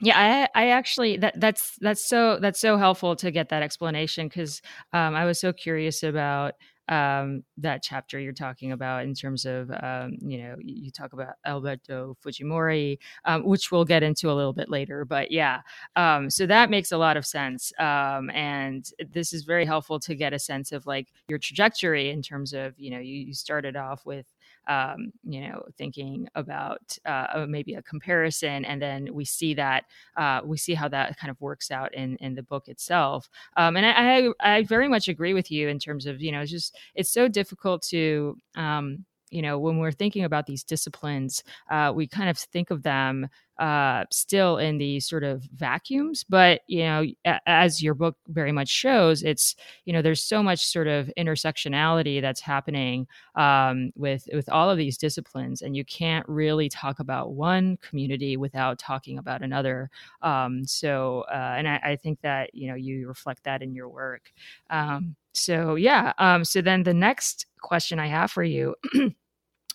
yeah, 0.00 0.48
I, 0.54 0.64
I 0.66 0.68
actually 0.70 1.16
that 1.18 1.40
that's 1.40 1.76
that's 1.80 2.06
so 2.06 2.38
that's 2.40 2.60
so 2.60 2.76
helpful 2.76 3.16
to 3.16 3.30
get 3.30 3.48
that 3.48 3.62
explanation 3.62 4.28
because 4.28 4.62
um, 4.92 5.14
I 5.14 5.24
was 5.24 5.40
so 5.40 5.52
curious 5.52 6.02
about 6.02 6.54
um, 6.88 7.44
that 7.58 7.82
chapter 7.82 8.18
you're 8.18 8.32
talking 8.32 8.72
about 8.72 9.04
in 9.04 9.14
terms 9.14 9.44
of 9.44 9.70
um, 9.82 10.16
you 10.20 10.42
know 10.42 10.56
you 10.60 10.90
talk 10.90 11.12
about 11.12 11.34
Alberto 11.46 12.16
Fujimori, 12.24 12.98
um, 13.24 13.44
which 13.44 13.70
we'll 13.70 13.84
get 13.84 14.02
into 14.02 14.30
a 14.30 14.34
little 14.34 14.52
bit 14.52 14.70
later. 14.70 15.04
But 15.04 15.30
yeah, 15.30 15.60
um, 15.96 16.30
so 16.30 16.46
that 16.46 16.70
makes 16.70 16.92
a 16.92 16.98
lot 16.98 17.16
of 17.16 17.26
sense, 17.26 17.72
um, 17.78 18.30
and 18.30 18.88
this 19.12 19.32
is 19.32 19.44
very 19.44 19.64
helpful 19.64 20.00
to 20.00 20.14
get 20.14 20.32
a 20.32 20.38
sense 20.38 20.72
of 20.72 20.86
like 20.86 21.08
your 21.28 21.38
trajectory 21.38 22.10
in 22.10 22.22
terms 22.22 22.52
of 22.52 22.78
you 22.78 22.90
know 22.90 23.00
you, 23.00 23.18
you 23.18 23.34
started 23.34 23.76
off 23.76 24.06
with 24.06 24.26
um, 24.68 25.12
you 25.24 25.40
know, 25.40 25.62
thinking 25.76 26.28
about 26.34 26.96
uh, 27.04 27.46
maybe 27.48 27.74
a 27.74 27.82
comparison, 27.82 28.64
and 28.64 28.80
then 28.80 29.12
we 29.12 29.24
see 29.24 29.54
that 29.54 29.84
uh, 30.16 30.40
we 30.44 30.56
see 30.56 30.74
how 30.74 30.88
that 30.88 31.18
kind 31.18 31.30
of 31.30 31.40
works 31.40 31.70
out 31.70 31.94
in 31.94 32.16
in 32.16 32.34
the 32.34 32.42
book 32.42 32.68
itself. 32.68 33.28
Um, 33.56 33.76
and 33.76 33.86
I, 33.86 34.28
I, 34.42 34.56
I 34.56 34.62
very 34.64 34.88
much 34.88 35.08
agree 35.08 35.34
with 35.34 35.50
you 35.50 35.68
in 35.68 35.78
terms 35.78 36.06
of 36.06 36.20
you 36.20 36.32
know, 36.32 36.42
it's 36.42 36.50
just 36.50 36.76
it's 36.94 37.10
so 37.10 37.28
difficult 37.28 37.82
to 37.88 38.36
um, 38.54 39.04
you 39.30 39.42
know 39.42 39.58
when 39.58 39.78
we're 39.78 39.92
thinking 39.92 40.24
about 40.24 40.46
these 40.46 40.64
disciplines 40.64 41.42
uh, 41.70 41.92
we 41.94 42.06
kind 42.06 42.28
of 42.28 42.38
think 42.38 42.70
of 42.70 42.82
them 42.82 43.28
uh, 43.58 44.04
still 44.10 44.58
in 44.58 44.78
these 44.78 45.06
sort 45.08 45.24
of 45.24 45.42
vacuums 45.54 46.24
but 46.28 46.60
you 46.66 46.82
know 46.82 47.04
as 47.46 47.82
your 47.82 47.94
book 47.94 48.16
very 48.28 48.52
much 48.52 48.68
shows 48.68 49.22
it's 49.22 49.56
you 49.84 49.92
know 49.92 50.02
there's 50.02 50.22
so 50.22 50.42
much 50.42 50.64
sort 50.64 50.86
of 50.86 51.10
intersectionality 51.18 52.20
that's 52.20 52.40
happening 52.40 53.06
um, 53.34 53.90
with 53.96 54.28
with 54.32 54.48
all 54.48 54.70
of 54.70 54.78
these 54.78 54.96
disciplines 54.96 55.62
and 55.62 55.76
you 55.76 55.84
can't 55.84 56.28
really 56.28 56.68
talk 56.68 57.00
about 57.00 57.32
one 57.32 57.76
community 57.78 58.36
without 58.36 58.78
talking 58.78 59.18
about 59.18 59.42
another. 59.42 59.90
Um, 60.22 60.64
so 60.66 61.24
uh, 61.30 61.54
and 61.56 61.68
I, 61.68 61.80
I, 61.82 61.96
think 61.96 62.20
that 62.22 62.54
you 62.54 62.68
know 62.68 62.74
you 62.74 63.08
reflect 63.08 63.44
that 63.44 63.62
in 63.62 63.74
your 63.74 63.88
work. 63.88 64.32
Um, 64.70 65.16
so 65.32 65.76
yeah 65.76 66.12
um, 66.18 66.44
so 66.44 66.60
then 66.60 66.82
the 66.82 66.94
next 66.94 67.46
question 67.60 67.98
i 67.98 68.06
have 68.06 68.30
for 68.30 68.42
you 68.42 68.74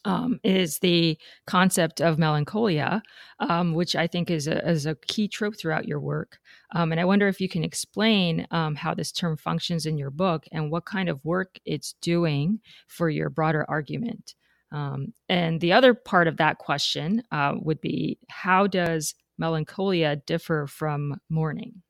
um, 0.05 0.39
is 0.43 0.79
the 0.79 1.17
concept 1.45 2.01
of 2.01 2.19
melancholia, 2.19 3.01
um, 3.39 3.73
which 3.73 3.95
I 3.95 4.07
think 4.07 4.29
is 4.29 4.47
a, 4.47 4.67
is 4.67 4.85
a, 4.85 4.95
key 4.95 5.27
trope 5.27 5.57
throughout 5.57 5.87
your 5.87 5.99
work. 5.99 6.39
Um, 6.73 6.91
and 6.91 6.99
I 6.99 7.05
wonder 7.05 7.27
if 7.27 7.39
you 7.39 7.49
can 7.49 7.63
explain 7.63 8.47
um, 8.51 8.75
how 8.75 8.93
this 8.93 9.11
term 9.11 9.37
functions 9.37 9.85
in 9.85 9.97
your 9.97 10.09
book 10.09 10.45
and 10.51 10.71
what 10.71 10.85
kind 10.85 11.09
of 11.09 11.23
work 11.23 11.59
it's 11.65 11.93
doing 12.01 12.59
for 12.87 13.09
your 13.09 13.29
broader 13.29 13.65
argument. 13.67 14.35
Um, 14.71 15.13
and 15.29 15.61
the 15.61 15.73
other 15.73 15.93
part 15.93 16.27
of 16.27 16.37
that 16.37 16.57
question 16.57 17.23
uh, 17.31 17.53
would 17.61 17.79
be 17.79 18.17
how 18.29 18.67
does 18.67 19.13
melancholia 19.37 20.15
differ 20.15 20.67
from 20.67 21.19
mourning? 21.29 21.83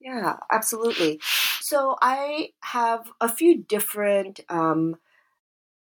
Yeah, 0.00 0.36
absolutely. 0.50 1.20
So 1.60 1.96
I 2.00 2.48
have 2.60 3.12
a 3.20 3.28
few 3.28 3.62
different 3.62 4.40
um, 4.48 4.96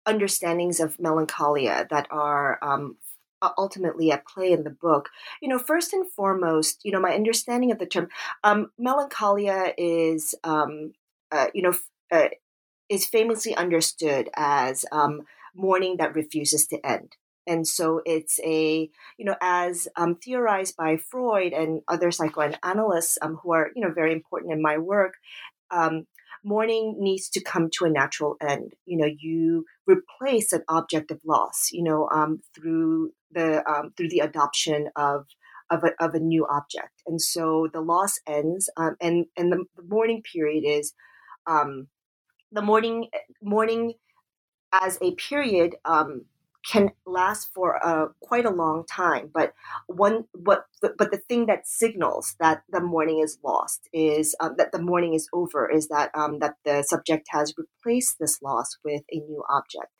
understandings 0.07 0.79
of 0.79 0.99
melancholia 0.99 1.85
that 1.89 2.07
are 2.09 2.57
um, 2.63 2.97
ultimately 3.57 4.11
at 4.11 4.25
play 4.25 4.51
in 4.51 4.63
the 4.63 4.69
book. 4.69 5.09
You 5.41 5.49
know, 5.49 5.59
first 5.59 5.93
and 5.93 6.09
foremost, 6.09 6.81
you 6.83 6.91
know, 6.91 6.99
my 6.99 7.13
understanding 7.13 7.71
of 7.71 7.79
the 7.79 7.85
term 7.85 8.07
um, 8.43 8.71
melancholia 8.77 9.73
is, 9.77 10.33
um, 10.43 10.93
uh, 11.31 11.47
you 11.53 11.61
know, 11.61 11.73
uh, 12.11 12.29
is 12.89 13.05
famously 13.05 13.55
understood 13.55 14.29
as 14.35 14.85
um, 14.91 15.21
mourning 15.53 15.97
that 15.97 16.15
refuses 16.15 16.65
to 16.67 16.85
end. 16.85 17.15
And 17.45 17.65
so 17.67 18.01
it's 18.05 18.39
a, 18.43 18.89
you 19.17 19.25
know, 19.25 19.35
as 19.41 19.87
um, 19.95 20.15
theorized 20.15 20.75
by 20.75 20.97
Freud 20.97 21.53
and 21.53 21.81
other 21.87 22.11
psychoanalysts 22.11 23.17
um, 23.21 23.35
who 23.41 23.53
are, 23.53 23.71
you 23.75 23.81
know, 23.81 23.91
very 23.91 24.11
important 24.11 24.51
in 24.51 24.61
my 24.61 24.77
work, 24.77 25.15
um, 25.71 26.07
mourning 26.47 26.95
needs 26.97 27.29
to 27.29 27.43
come 27.43 27.69
to 27.73 27.85
a 27.85 27.89
natural 27.89 28.37
end. 28.41 28.73
You 28.85 28.97
know, 28.97 29.09
you 29.19 29.65
replace 29.85 30.53
an 30.53 30.63
object 30.69 31.11
of 31.11 31.19
loss, 31.25 31.69
you 31.71 31.83
know, 31.83 32.07
um, 32.09 32.41
through 32.55 33.11
the 33.31 33.69
um, 33.69 33.91
through 33.97 34.09
the 34.09 34.21
adoption 34.21 34.89
of 34.95 35.27
of 35.69 35.83
a, 35.83 36.03
of 36.03 36.15
a 36.15 36.19
new 36.19 36.47
object, 36.49 37.03
and 37.05 37.21
so 37.21 37.67
the 37.71 37.81
loss 37.81 38.19
ends, 38.25 38.69
um, 38.77 38.95
and 39.01 39.25
and 39.35 39.51
the, 39.51 39.65
the, 39.75 39.83
mourning 39.83 40.23
period 40.23 40.63
is 40.65 40.93
um, 41.45 41.87
the 42.53 42.61
mourning 42.61 43.09
mourning 43.41 43.93
as 44.71 44.97
a 45.01 45.13
period 45.15 45.75
um, 45.83 46.25
can 46.67 46.91
last 47.05 47.49
for 47.53 47.83
uh, 47.85 48.07
quite 48.21 48.45
a 48.45 48.49
long 48.49 48.85
time. 48.85 49.29
But 49.33 49.53
one, 49.87 50.25
what, 50.33 50.65
but 50.81 51.11
the 51.11 51.21
thing 51.29 51.45
that 51.45 51.67
signals 51.67 52.35
that 52.39 52.63
the 52.69 52.81
morning 52.81 53.19
is 53.23 53.39
lost 53.43 53.87
is 53.93 54.35
um, 54.39 54.55
that 54.57 54.71
the 54.71 54.81
morning 54.81 55.13
is 55.13 55.29
over 55.33 55.69
is 55.69 55.87
that 55.87 56.11
um, 56.13 56.39
that 56.39 56.55
the 56.65 56.83
subject 56.83 57.27
has 57.31 57.53
replaced 57.57 58.17
this 58.19 58.41
loss 58.41 58.77
with 58.83 59.03
a 59.11 59.19
new 59.19 59.43
object. 59.49 59.91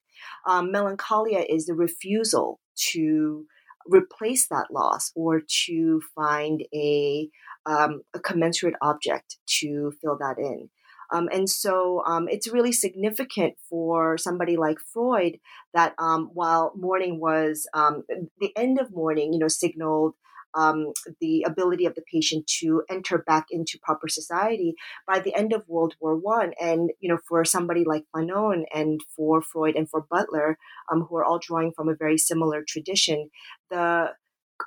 Um, 0.45 0.71
melancholia 0.71 1.45
is 1.47 1.67
the 1.67 1.73
refusal 1.73 2.59
to 2.91 3.45
replace 3.85 4.47
that 4.47 4.67
loss 4.71 5.11
or 5.15 5.41
to 5.65 6.01
find 6.15 6.63
a, 6.73 7.29
um, 7.65 8.01
a 8.13 8.19
commensurate 8.19 8.75
object 8.81 9.37
to 9.59 9.93
fill 10.01 10.17
that 10.19 10.37
in. 10.37 10.69
Um, 11.11 11.29
and 11.31 11.49
so 11.49 12.03
um, 12.05 12.27
it's 12.29 12.47
really 12.51 12.71
significant 12.71 13.55
for 13.69 14.17
somebody 14.17 14.57
like 14.57 14.77
Freud 14.79 15.39
that 15.73 15.93
um, 15.97 16.31
while 16.33 16.73
mourning 16.75 17.19
was 17.19 17.67
um, 17.73 18.03
the 18.39 18.55
end 18.55 18.79
of 18.79 18.93
mourning, 18.93 19.33
you 19.33 19.39
know, 19.39 19.47
signaled 19.47 20.13
um, 20.53 20.91
the 21.21 21.43
ability 21.43 21.85
of 21.85 21.95
the 21.95 22.03
patient 22.11 22.47
to 22.59 22.83
enter 22.89 23.19
back 23.19 23.47
into 23.51 23.79
proper 23.81 24.07
society 24.07 24.73
by 25.05 25.19
the 25.19 25.35
end 25.35 25.53
of 25.53 25.67
World 25.67 25.95
War 25.99 26.15
One. 26.15 26.53
And 26.59 26.91
you 26.99 27.09
know, 27.09 27.19
for 27.27 27.45
somebody 27.45 27.83
like 27.85 28.05
Fanon 28.15 28.63
and 28.73 28.99
for 29.15 29.41
Freud 29.41 29.75
and 29.75 29.89
for 29.89 30.05
Butler, 30.09 30.57
um, 30.91 31.05
who 31.07 31.17
are 31.17 31.25
all 31.25 31.39
drawing 31.39 31.73
from 31.75 31.89
a 31.89 31.95
very 31.95 32.17
similar 32.17 32.63
tradition, 32.67 33.29
the 33.69 34.11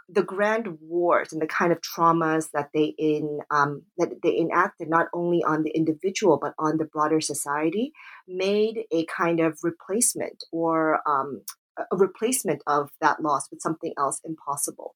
the 0.08 0.22
grand 0.22 0.78
wars 0.80 1.32
and 1.32 1.40
the 1.40 1.46
kind 1.46 1.72
of 1.72 1.80
traumas 1.80 2.50
that 2.52 2.70
they 2.74 2.94
in 2.98 3.40
um, 3.50 3.82
that 3.98 4.22
they 4.22 4.36
enacted 4.36 4.88
not 4.88 5.06
only 5.12 5.42
on 5.42 5.62
the 5.62 5.70
individual 5.70 6.38
but 6.40 6.54
on 6.58 6.76
the 6.76 6.84
broader 6.84 7.20
society 7.20 7.92
made 8.28 8.84
a 8.92 9.04
kind 9.06 9.40
of 9.40 9.58
replacement 9.62 10.44
or 10.52 11.00
um, 11.08 11.42
a 11.90 11.96
replacement 11.96 12.62
of 12.66 12.90
that 13.00 13.22
loss 13.22 13.50
with 13.50 13.60
something 13.60 13.92
else 13.98 14.20
impossible. 14.24 14.94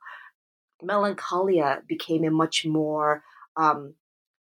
Melancholia 0.82 1.82
became 1.88 2.24
a 2.24 2.30
much 2.30 2.66
more 2.66 3.22
um, 3.56 3.94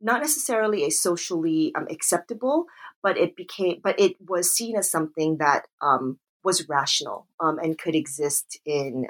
not 0.00 0.20
necessarily 0.20 0.84
a 0.84 0.90
socially 0.90 1.72
um, 1.74 1.86
acceptable, 1.90 2.66
but 3.02 3.16
it 3.16 3.36
became, 3.36 3.80
but 3.82 3.98
it 3.98 4.16
was 4.20 4.52
seen 4.52 4.76
as 4.76 4.90
something 4.90 5.38
that 5.38 5.66
um, 5.80 6.18
was 6.44 6.68
rational 6.68 7.26
um, 7.40 7.58
and 7.58 7.78
could 7.78 7.94
exist 7.94 8.58
in, 8.64 9.06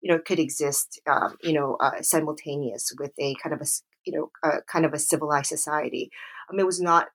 you 0.00 0.12
know, 0.12 0.18
could 0.18 0.38
exist, 0.38 1.00
um, 1.10 1.36
you 1.42 1.52
know, 1.52 1.76
uh, 1.80 2.02
simultaneous 2.02 2.92
with 2.98 3.12
a 3.18 3.34
kind 3.42 3.54
of 3.54 3.60
a, 3.60 3.66
you 4.04 4.12
know, 4.12 4.30
a, 4.44 4.62
kind 4.62 4.84
of 4.84 4.92
a 4.92 4.98
civilized 4.98 5.46
society. 5.46 6.10
it 6.56 6.66
was 6.66 6.80
not 6.80 7.08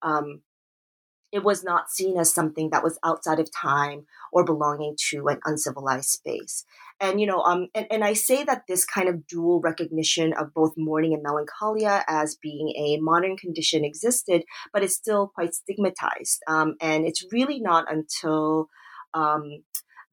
it 1.34 1.44
was 1.44 1.64
not 1.64 1.90
seen 1.90 2.20
as 2.20 2.32
something 2.32 2.70
that 2.70 2.84
was 2.84 3.00
outside 3.04 3.40
of 3.40 3.50
time 3.52 4.06
or 4.32 4.46
belonging 4.46 4.96
to 5.10 5.28
an 5.28 5.40
uncivilized 5.46 6.10
space. 6.10 6.64
And 7.02 7.20
you 7.20 7.26
know, 7.26 7.40
um, 7.40 7.70
and, 7.74 7.88
and 7.90 8.04
I 8.04 8.14
say 8.14 8.44
that 8.44 8.66
this 8.68 8.86
kind 8.86 9.10
of 9.10 9.26
dual 9.26 9.60
recognition 9.60 10.34
of 10.34 10.54
both 10.54 10.74
mourning 10.78 11.16
and 11.16 11.24
melancholia 11.24 12.06
as 12.08 12.36
being 12.36 12.70
a 12.78 13.00
modern 13.02 13.36
condition 13.36 13.84
existed, 13.84 14.44
but 14.72 14.84
it's 14.84 14.94
still 14.94 15.32
quite 15.34 15.56
stigmatized. 15.56 16.40
Um, 16.48 16.76
and 16.80 17.04
it's 17.04 17.26
really 17.32 17.60
not 17.60 17.92
until 17.92 18.70
um, 19.16 19.64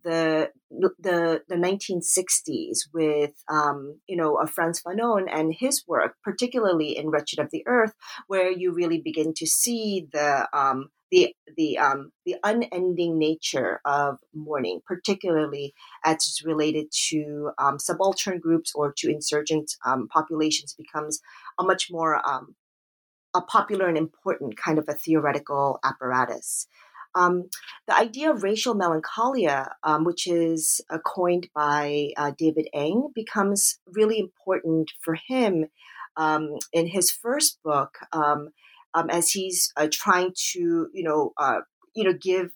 the 0.02 0.50
the 0.71 1.42
the 1.49 1.57
1960s 1.57 2.88
with 2.92 3.33
um, 3.49 3.99
you 4.07 4.16
know 4.16 4.37
a 4.37 4.47
Frantz 4.47 4.83
Fanon 4.83 5.26
and 5.30 5.54
his 5.54 5.85
work, 5.87 6.16
particularly 6.23 6.97
in 6.97 7.11
Wretched 7.11 7.38
of 7.38 7.50
the 7.50 7.64
Earth, 7.66 7.95
where 8.26 8.50
you 8.50 8.73
really 8.73 9.00
begin 9.00 9.35
to 9.35 9.47
see 9.47 10.09
the 10.12 10.49
um, 10.52 10.90
the 11.11 11.35
the 11.57 11.78
um, 11.78 12.12
the 12.25 12.37
unending 12.45 13.19
nature 13.19 13.80
of 13.85 14.19
mourning, 14.35 14.80
particularly 14.87 15.75
as 16.04 16.16
it's 16.16 16.45
related 16.45 16.87
to 17.09 17.50
um, 17.59 17.78
subaltern 17.78 18.38
groups 18.38 18.73
or 18.75 18.92
to 18.97 19.11
insurgent 19.11 19.73
um, 19.85 20.09
populations, 20.09 20.75
becomes 20.75 21.21
a 21.59 21.64
much 21.64 21.88
more 21.90 22.26
um, 22.28 22.54
a 23.35 23.40
popular 23.40 23.88
and 23.88 23.99
important 23.99 24.57
kind 24.57 24.78
of 24.78 24.88
a 24.88 24.95
theoretical 24.95 25.78
apparatus. 25.85 26.66
Um, 27.14 27.44
the 27.88 27.96
idea 27.96 28.30
of 28.30 28.42
racial 28.42 28.74
melancholia, 28.74 29.74
um, 29.82 30.04
which 30.04 30.26
is 30.26 30.80
uh, 30.90 30.98
coined 30.98 31.48
by 31.54 32.10
uh, 32.16 32.32
David 32.36 32.68
Eng, 32.72 33.10
becomes 33.14 33.78
really 33.86 34.18
important 34.18 34.92
for 35.00 35.16
him 35.28 35.66
in 36.73 36.86
his 36.86 37.10
first 37.10 37.58
book 37.62 37.94
um, 38.94 39.10
as 39.10 39.30
he's 39.30 39.73
uh, 39.76 39.88
trying 39.90 40.32
to, 40.52 40.88
you 40.92 41.02
know, 41.02 41.32
uh, 41.36 41.60
you 41.94 42.04
know, 42.04 42.12
give 42.12 42.52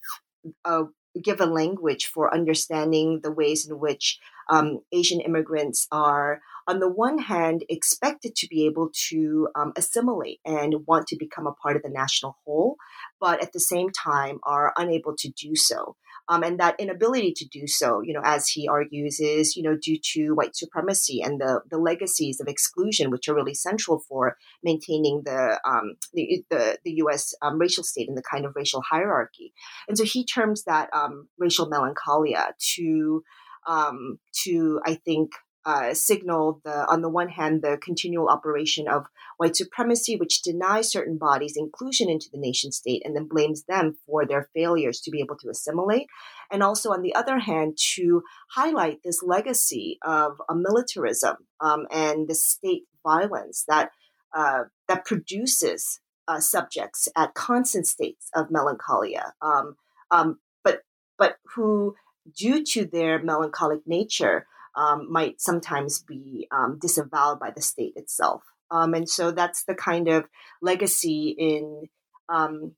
a 0.65 0.85
give 1.23 1.41
a 1.41 1.47
language 1.47 2.07
for 2.07 2.35
understanding 2.35 3.21
the 3.23 3.31
ways 3.31 3.69
in 3.69 3.79
which 3.79 4.19
um, 4.49 4.81
Asian 4.93 5.21
immigrants 5.21 5.87
are, 5.91 6.41
on 6.67 6.81
the 6.81 6.89
one 6.89 7.19
hand, 7.19 7.65
expected 7.69 8.35
to 8.37 8.49
be 8.49 8.67
able 8.67 8.91
to 9.09 9.49
um, 9.55 9.73
assimilate 9.77 10.41
and 10.45 10.87
want 10.87 11.07
to 11.09 11.17
become 11.17 11.47
a 11.47 11.53
part 11.53 11.77
of 11.77 11.83
the 11.83 11.91
national 11.91 12.37
whole, 12.45 12.77
but 13.21 13.43
at 13.43 13.53
the 13.53 13.61
same 13.61 13.91
time 13.91 14.39
are 14.45 14.73
unable 14.77 15.15
to 15.19 15.31
do 15.31 15.55
so. 15.55 15.97
Um, 16.29 16.43
and 16.43 16.59
that 16.59 16.77
inability 16.79 17.33
to 17.37 17.47
do 17.47 17.67
so, 17.67 18.01
you 18.03 18.15
know, 18.15 18.23
as 18.25 18.49
he 18.49 18.67
argues, 18.67 19.21
is 19.21 19.57
you 19.57 19.63
know 19.63 19.77
due 19.77 19.99
to 20.13 20.31
white 20.31 20.57
supremacy 20.57 21.21
and 21.21 21.39
the 21.39 21.61
the 21.71 21.77
legacies 21.77 22.41
of 22.41 22.49
exclusion, 22.49 23.11
which 23.11 23.29
are 23.29 23.35
really 23.35 23.53
central 23.53 23.99
for 24.09 24.37
maintaining 24.63 25.23
the 25.25 25.61
um, 25.67 25.97
the, 26.15 26.43
the, 26.49 26.79
the 26.83 26.93
U.S. 26.93 27.35
Um, 27.43 27.59
racial 27.59 27.85
state 27.85 28.09
and 28.09 28.17
the 28.17 28.23
kind 28.23 28.47
of 28.47 28.57
racial 28.57 28.81
hierarchy. 28.81 29.53
And 29.87 29.99
so 29.99 30.05
he 30.05 30.25
terms 30.25 30.65
that 30.65 30.89
um, 30.95 31.29
racial 31.39 31.69
melancholia 31.69 32.55
to 32.77 33.23
um, 33.67 34.19
to 34.45 34.81
I 34.85 34.95
think 34.95 35.33
uh, 35.67 35.95
signal 35.95 36.61
the 36.65 36.87
on 36.91 37.01
the 37.01 37.09
one 37.09 37.29
hand 37.29 37.63
the 37.63 37.79
continual 37.83 38.29
operation 38.29 38.87
of 38.87 39.07
white 39.39 39.57
supremacy, 39.57 40.17
which 40.17 40.43
denies 40.43 40.93
certain 40.93 41.17
bodies 41.17 41.55
inclusion 41.57 42.11
into 42.11 42.29
the 42.31 42.39
nation 42.39 42.71
state 42.71 43.03
and 43.05 43.17
then 43.17 43.27
blames 43.27 43.65
them 43.65 43.97
for 44.07 44.27
their 44.27 44.49
failures 44.55 45.01
to 45.01 45.11
be 45.11 45.21
able 45.21 45.37
to 45.37 45.49
assimilate, 45.49 46.07
and 46.51 46.63
also 46.63 46.91
on 46.91 47.03
the 47.03 47.15
other 47.15 47.39
hand 47.39 47.79
to 47.95 48.23
highlight 48.51 48.99
this 49.03 49.23
legacy 49.23 49.99
of 50.03 50.33
a 50.51 50.55
militarism 50.55 51.37
um, 51.61 51.87
and 51.91 52.29
the 52.29 52.35
state 52.35 52.83
violence 53.03 53.65
that 53.67 53.91
uh, 54.35 54.65
that 54.89 55.05
produces 55.07 56.01
uh, 56.29 56.41
subjects 56.41 57.09
at 57.17 57.35
constant 57.35 57.87
states 57.87 58.29
of 58.35 58.51
melancholia, 58.51 59.33
um, 59.41 59.77
um, 60.11 60.39
but 60.63 60.83
but 61.19 61.37
who 61.55 61.95
due 62.33 62.65
to 62.65 62.85
their 62.87 63.23
melancholic 63.23 63.87
nature 63.87 64.47
um, 64.77 65.11
might 65.11 65.41
sometimes 65.41 66.03
be 66.03 66.49
um, 66.51 66.79
disavowed 66.81 67.39
by 67.39 67.51
the 67.51 67.63
state 67.63 67.95
itself. 67.97 68.43
Um, 68.71 68.95
and 68.95 69.09
so 69.09 69.31
that's 69.31 69.65
the 69.65 69.75
kind 69.75 70.09
of 70.09 70.25
legacy 70.61 71.35
in 71.39 71.89
um, 72.29 72.73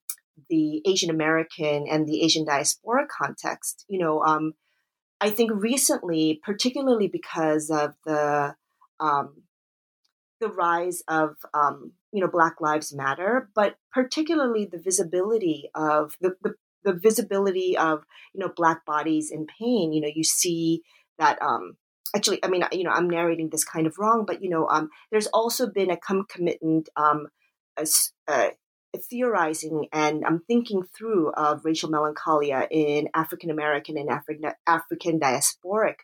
the 0.50 0.82
Asian 0.86 1.10
American 1.10 1.86
and 1.88 2.06
the 2.06 2.22
Asian 2.22 2.44
diaspora 2.44 3.06
context. 3.06 3.84
You 3.88 4.00
know, 4.00 4.22
um, 4.22 4.52
I 5.20 5.30
think 5.30 5.50
recently, 5.54 6.40
particularly 6.44 7.08
because 7.08 7.70
of 7.70 7.94
the 8.04 8.54
um, 9.00 9.42
the 10.40 10.48
rise 10.48 11.02
of 11.08 11.36
you 12.12 12.20
know 12.20 12.28
Black 12.28 12.60
Lives 12.60 12.94
Matter, 12.94 13.48
but 13.54 13.76
particularly 13.92 14.66
the 14.66 14.78
visibility 14.78 15.70
of 15.74 16.14
the, 16.20 16.34
the 16.42 16.54
the 16.86 16.94
visibility 16.94 17.76
of 17.76 18.04
you 18.32 18.40
know 18.40 18.50
black 18.56 18.86
bodies 18.86 19.30
in 19.30 19.46
pain 19.58 19.92
you 19.92 20.00
know 20.00 20.10
you 20.14 20.24
see 20.24 20.80
that 21.18 21.40
um 21.42 21.76
actually, 22.14 22.42
I 22.42 22.48
mean, 22.48 22.64
you 22.72 22.84
know, 22.84 22.90
I'm 22.90 23.10
narrating 23.10 23.50
this 23.50 23.64
kind 23.64 23.86
of 23.86 23.98
wrong, 23.98 24.24
but 24.26 24.42
you 24.42 24.48
know, 24.48 24.66
um, 24.68 24.88
there's 25.10 25.26
also 25.28 25.66
been 25.68 25.90
a 25.90 25.96
concomitant 25.96 26.88
um, 26.96 27.28
a, 27.76 27.86
uh, 28.26 28.48
theorizing 29.10 29.88
and 29.92 30.24
I'm 30.24 30.40
thinking 30.46 30.82
through 30.96 31.30
of 31.32 31.64
racial 31.64 31.90
melancholia 31.90 32.66
in 32.70 33.08
African 33.14 33.50
American 33.50 33.98
and 33.98 34.08
Afri- 34.08 34.54
African 34.66 35.20
diasporic, 35.20 35.96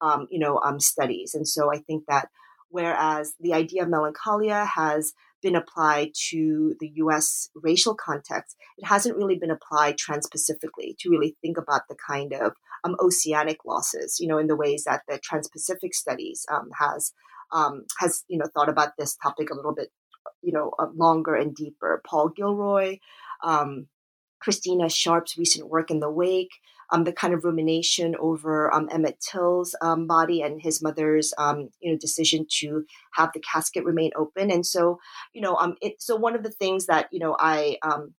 um, 0.00 0.26
you 0.30 0.40
know, 0.40 0.58
um, 0.58 0.80
studies. 0.80 1.34
And 1.34 1.46
so 1.46 1.72
I 1.72 1.78
think 1.78 2.04
that 2.08 2.28
whereas 2.68 3.34
the 3.38 3.54
idea 3.54 3.84
of 3.84 3.88
melancholia 3.88 4.64
has 4.64 5.12
been 5.42 5.56
applied 5.56 6.10
to 6.30 6.74
the 6.80 6.90
US 6.96 7.50
racial 7.54 7.94
context, 7.94 8.56
it 8.78 8.86
hasn't 8.86 9.16
really 9.16 9.38
been 9.38 9.50
applied 9.50 9.98
trans-Pacifically 9.98 10.96
to 11.00 11.10
really 11.10 11.36
think 11.40 11.56
about 11.58 11.82
the 11.88 11.96
kind 12.06 12.32
of 12.32 12.52
um, 12.84 12.96
oceanic 13.00 13.64
losses, 13.64 14.18
you 14.20 14.28
know, 14.28 14.38
in 14.38 14.46
the 14.46 14.56
ways 14.56 14.84
that 14.84 15.02
the 15.08 15.18
trans-Pacific 15.18 15.94
studies 15.94 16.46
um, 16.50 16.70
has 16.78 17.12
um, 17.52 17.84
has 17.98 18.24
you 18.28 18.38
know 18.38 18.46
thought 18.54 18.68
about 18.68 18.96
this 18.96 19.16
topic 19.16 19.50
a 19.50 19.54
little 19.54 19.74
bit, 19.74 19.90
you 20.42 20.52
know, 20.52 20.72
uh, 20.78 20.86
longer 20.94 21.34
and 21.34 21.54
deeper. 21.54 22.02
Paul 22.06 22.28
Gilroy, 22.28 22.98
um, 23.42 23.86
Christina 24.40 24.88
Sharpe's 24.88 25.36
recent 25.36 25.68
work 25.68 25.90
in 25.90 26.00
the 26.00 26.10
wake, 26.10 26.52
um, 26.92 27.04
the 27.04 27.12
kind 27.12 27.34
of 27.34 27.44
rumination 27.44 28.16
over 28.18 28.72
um, 28.72 28.88
Emmett 28.90 29.20
Till's 29.20 29.74
um, 29.80 30.06
body 30.06 30.42
and 30.42 30.60
his 30.60 30.82
mother's, 30.82 31.32
um, 31.38 31.68
you 31.80 31.92
know, 31.92 31.98
decision 31.98 32.46
to 32.58 32.84
have 33.14 33.30
the 33.32 33.40
casket 33.40 33.84
remain 33.84 34.10
open. 34.16 34.50
And 34.50 34.66
so, 34.66 34.98
you 35.32 35.40
know, 35.40 35.56
um, 35.56 35.76
it, 35.80 36.00
so 36.00 36.16
one 36.16 36.34
of 36.34 36.42
the 36.42 36.50
things 36.50 36.86
that 36.86 37.08
you 37.12 37.20
know 37.20 37.36
I 37.38 37.76
um, 37.82 38.14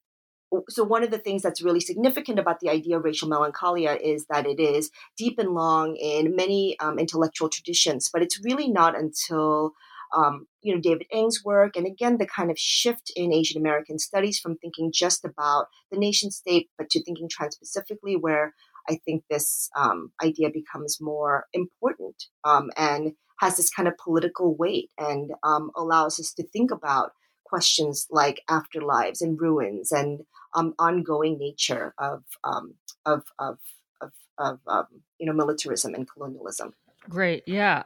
so 0.69 0.85
one 0.85 1.03
of 1.03 1.11
the 1.11 1.19
things 1.19 1.43
that's 1.43 1.63
really 1.63 1.81
significant 1.81 2.39
about 2.39 2.61
the 2.61 2.71
idea 2.71 2.97
of 2.97 3.05
racial 3.05 3.29
melancholia 3.29 3.95
is 3.95 4.27
that 4.27 4.47
it 4.47 4.59
is 4.59 4.91
deep 5.17 5.39
and 5.39 5.51
long 5.51 5.97
in 5.97 6.35
many 6.35 6.79
um, 6.81 6.99
intellectual 6.99 7.49
traditions, 7.49 8.11
but 8.13 8.23
it's 8.23 8.41
really 8.45 8.69
not 8.69 8.99
until 8.99 9.73
um, 10.16 10.46
you 10.62 10.75
know 10.75 10.81
David 10.81 11.07
Eng's 11.12 11.44
work, 11.44 11.77
and 11.77 11.87
again 11.87 12.18
the 12.18 12.27
kind 12.27 12.51
of 12.51 12.59
shift 12.59 13.12
in 13.16 13.33
Asian 13.33 13.61
American 13.61 13.99
studies 13.99 14.38
from 14.38 14.57
thinking 14.57 14.92
just 14.92 15.25
about 15.25 15.66
the 15.90 15.99
nation 15.99 16.31
state, 16.31 16.70
but 16.79 16.90
to 16.90 17.03
thinking 17.03 17.29
trans-Pacifically, 17.29 18.16
where 18.16 18.55
I 18.88 18.99
think 19.05 19.25
this 19.31 19.70
um, 19.77 20.12
idea 20.23 20.51
becomes 20.51 20.99
more 21.01 21.46
important 21.53 22.25
um, 22.44 22.70
and 22.77 23.12
has 23.40 23.57
this 23.57 23.70
kind 23.70 23.88
of 23.88 23.96
political 23.96 24.55
weight 24.55 24.90
and 24.99 25.33
um, 25.42 25.70
allows 25.77 26.20
us 26.20 26.33
to 26.35 26.46
think 26.46 26.70
about 26.70 27.12
questions 27.44 28.07
like 28.11 28.42
afterlives 28.49 29.20
and 29.20 29.40
ruins 29.40 29.90
and 29.90 30.20
um, 30.55 30.75
ongoing 30.79 31.38
nature 31.38 31.94
of 31.99 32.23
um, 32.44 32.75
of 33.07 33.23
of 33.38 33.59
of, 34.01 34.12
of 34.38 34.61
um, 34.66 34.87
you 35.18 35.27
know 35.27 35.33
militarism 35.33 35.94
and 35.94 36.09
colonialism. 36.11 36.75
Great, 37.09 37.42
yeah. 37.46 37.83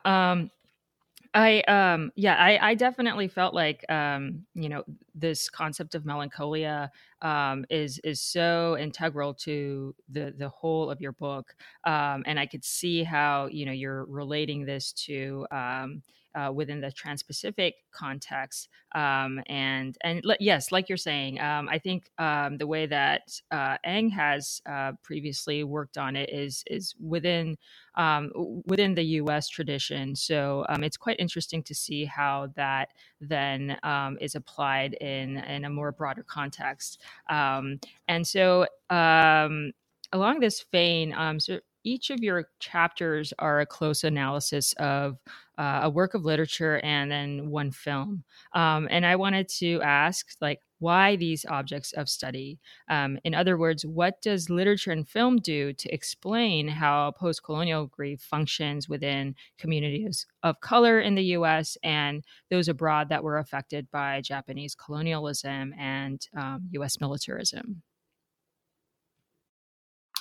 I 1.36 1.62
um 1.62 2.12
yeah, 2.14 2.36
I, 2.36 2.70
I 2.70 2.74
definitely 2.74 3.26
felt 3.26 3.54
like 3.54 3.84
um, 3.90 4.46
you 4.54 4.68
know, 4.68 4.84
this 5.14 5.48
concept 5.50 5.94
of 5.96 6.04
melancholia 6.06 6.90
um 7.22 7.64
is 7.70 7.98
is 8.04 8.20
so 8.20 8.76
integral 8.78 9.34
to 9.34 9.94
the 10.08 10.32
the 10.36 10.48
whole 10.48 10.90
of 10.90 11.00
your 11.00 11.12
book. 11.12 11.56
Um 11.84 12.22
and 12.26 12.38
I 12.38 12.46
could 12.46 12.64
see 12.64 13.02
how, 13.02 13.46
you 13.46 13.66
know, 13.66 13.72
you're 13.72 14.04
relating 14.04 14.64
this 14.64 14.92
to 15.06 15.46
um 15.50 16.02
uh, 16.34 16.50
within 16.52 16.80
the 16.80 16.90
Trans-Pacific 16.90 17.74
context. 17.92 18.68
Um, 18.94 19.40
and 19.46 19.96
and 20.02 20.24
yes, 20.40 20.72
like 20.72 20.88
you're 20.88 20.98
saying, 20.98 21.40
um, 21.40 21.68
I 21.68 21.78
think 21.78 22.10
um, 22.18 22.58
the 22.58 22.66
way 22.66 22.86
that 22.86 23.40
uh, 23.50 23.76
Eng 23.84 24.10
has 24.10 24.60
uh, 24.68 24.92
previously 25.02 25.64
worked 25.64 25.98
on 25.98 26.16
it 26.16 26.30
is 26.30 26.64
is 26.66 26.94
within 27.00 27.56
um, 27.96 28.62
within 28.66 28.94
the 28.94 29.04
U.S. 29.20 29.48
tradition. 29.48 30.16
So 30.16 30.64
um, 30.68 30.82
it's 30.82 30.96
quite 30.96 31.18
interesting 31.18 31.62
to 31.64 31.74
see 31.74 32.04
how 32.04 32.52
that 32.56 32.90
then 33.20 33.76
um, 33.82 34.18
is 34.20 34.34
applied 34.34 34.94
in 34.94 35.38
in 35.38 35.64
a 35.64 35.70
more 35.70 35.92
broader 35.92 36.24
context. 36.24 37.00
and 37.28 38.26
so 38.26 38.66
along 38.90 40.38
this 40.40 40.64
vein, 40.70 41.12
so 41.40 41.58
each 41.84 42.10
of 42.10 42.20
your 42.20 42.48
chapters 42.58 43.32
are 43.38 43.60
a 43.60 43.66
close 43.66 44.04
analysis 44.04 44.72
of 44.78 45.18
uh, 45.58 45.80
a 45.84 45.90
work 45.90 46.14
of 46.14 46.24
literature 46.24 46.80
and 46.82 47.10
then 47.10 47.50
one 47.50 47.70
film. 47.70 48.24
Um, 48.54 48.88
and 48.90 49.06
I 49.06 49.16
wanted 49.16 49.48
to 49.60 49.80
ask, 49.82 50.26
like, 50.40 50.60
why 50.80 51.16
these 51.16 51.46
objects 51.46 51.92
of 51.92 52.08
study? 52.08 52.58
Um, 52.88 53.18
in 53.24 53.34
other 53.34 53.56
words, 53.56 53.86
what 53.86 54.20
does 54.20 54.50
literature 54.50 54.90
and 54.90 55.08
film 55.08 55.38
do 55.38 55.72
to 55.72 55.94
explain 55.94 56.68
how 56.68 57.12
post 57.12 57.42
colonial 57.42 57.86
grief 57.86 58.20
functions 58.20 58.88
within 58.88 59.34
communities 59.56 60.26
of 60.42 60.60
color 60.60 61.00
in 61.00 61.14
the 61.14 61.24
US 61.38 61.78
and 61.82 62.24
those 62.50 62.68
abroad 62.68 63.08
that 63.08 63.22
were 63.22 63.38
affected 63.38 63.90
by 63.90 64.20
Japanese 64.20 64.74
colonialism 64.74 65.72
and 65.78 66.26
um, 66.36 66.68
US 66.72 67.00
militarism? 67.00 67.82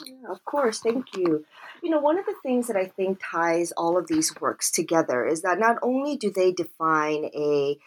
Yeah, 0.02 0.32
of 0.32 0.44
course, 0.44 0.80
thank 0.80 1.16
you. 1.16 1.46
You 1.84 1.90
know, 1.92 2.00
one 2.00 2.18
of 2.18 2.26
the 2.26 2.36
things 2.42 2.68
that 2.68 2.76
I 2.76 2.86
think 2.86 3.22
ties 3.32 3.72
all 3.74 3.98
of 3.98 4.08
these 4.08 4.34
works 4.42 4.72
together 4.72 5.26
is 5.26 5.42
that 5.44 5.60
not 5.60 5.78
only 5.84 6.18
do 6.18 6.32
they 6.32 6.52
define 6.52 7.26
a 7.36 7.78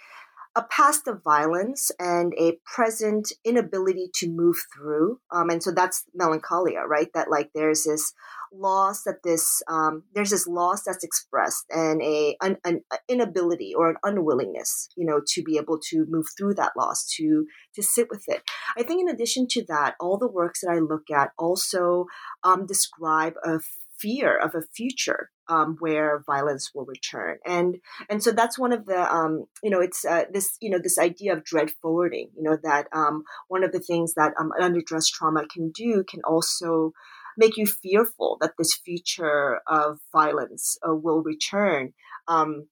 a 0.57 0.63
past 0.65 1.07
of 1.09 1.23
violence 1.23 1.93
and 2.01 2.35
a 2.39 2.59
present 2.65 3.33
inability 3.45 4.09
to 4.15 4.29
move 4.29 4.57
through, 4.75 5.21
um, 5.31 5.51
and 5.51 5.63
so 5.63 5.71
that's 5.71 6.05
melancholia, 6.15 6.81
right? 6.87 7.13
That 7.15 7.31
like 7.31 7.51
there's 7.55 7.85
this 7.85 8.15
loss 8.59 9.03
that 9.05 9.23
this 9.23 9.63
um, 9.69 10.05
there's 10.15 10.31
this 10.31 10.47
loss 10.47 10.83
that's 10.85 11.05
expressed 11.05 11.65
and 11.71 12.03
a 12.03 12.37
an, 12.41 12.57
an, 12.65 12.83
inability 13.09 13.73
or 13.77 13.91
an 13.91 13.97
unwillingness 14.03 14.89
you 14.97 15.07
know 15.07 15.21
to 15.27 15.43
be 15.43 15.57
able 15.57 15.79
to 15.79 16.07
move 16.09 16.27
through 16.37 16.55
that 16.55 16.73
loss 16.77 17.07
to 17.17 17.47
to 17.75 17.83
sit 17.83 18.09
with 18.11 18.25
it. 18.29 18.43
I 18.77 18.83
think 18.83 19.01
in 19.01 19.09
addition 19.09 19.47
to 19.51 19.65
that 19.69 19.95
all 20.01 20.19
the 20.19 20.29
works 20.29 20.61
that 20.61 20.71
i 20.71 20.79
look 20.79 21.11
at 21.11 21.31
also 21.39 22.07
um, 22.45 22.67
describe 22.67 23.35
a 23.45 23.61
fear 23.99 24.37
of 24.37 24.55
a 24.55 24.63
future 24.75 25.31
um, 25.49 25.77
where 25.79 26.23
violence 26.27 26.71
will 26.75 26.85
return. 26.85 27.39
And 27.47 27.77
and 28.09 28.23
so 28.23 28.33
that's 28.33 28.59
one 28.59 28.73
of 28.73 28.87
the 28.87 29.13
um, 29.13 29.45
you 29.63 29.71
know 29.71 29.81
it's 29.81 30.05
uh, 30.05 30.25
this 30.33 30.57
you 30.61 30.71
know 30.71 30.79
this 30.83 30.99
idea 30.99 31.33
of 31.33 31.45
dread 31.45 31.71
forwarding 31.83 32.31
you 32.37 32.43
know 32.43 32.57
that 32.63 32.89
um, 32.93 33.25
one 33.49 33.65
of 33.65 33.73
the 33.73 33.81
things 33.81 34.15
that 34.15 34.33
um, 34.39 34.51
unaddressed 34.61 35.15
trauma 35.15 35.47
can 35.47 35.71
do 35.71 36.05
can 36.09 36.21
also 36.25 36.93
make 37.37 37.57
you 37.57 37.67
fearful 37.67 38.39
that 38.41 38.53
this 38.59 38.75
future 38.75 39.61
of 39.67 39.99
violence 40.13 40.79
uh, 40.87 40.95
will 40.95 41.23
return. 41.23 41.93
Um, 42.29 42.69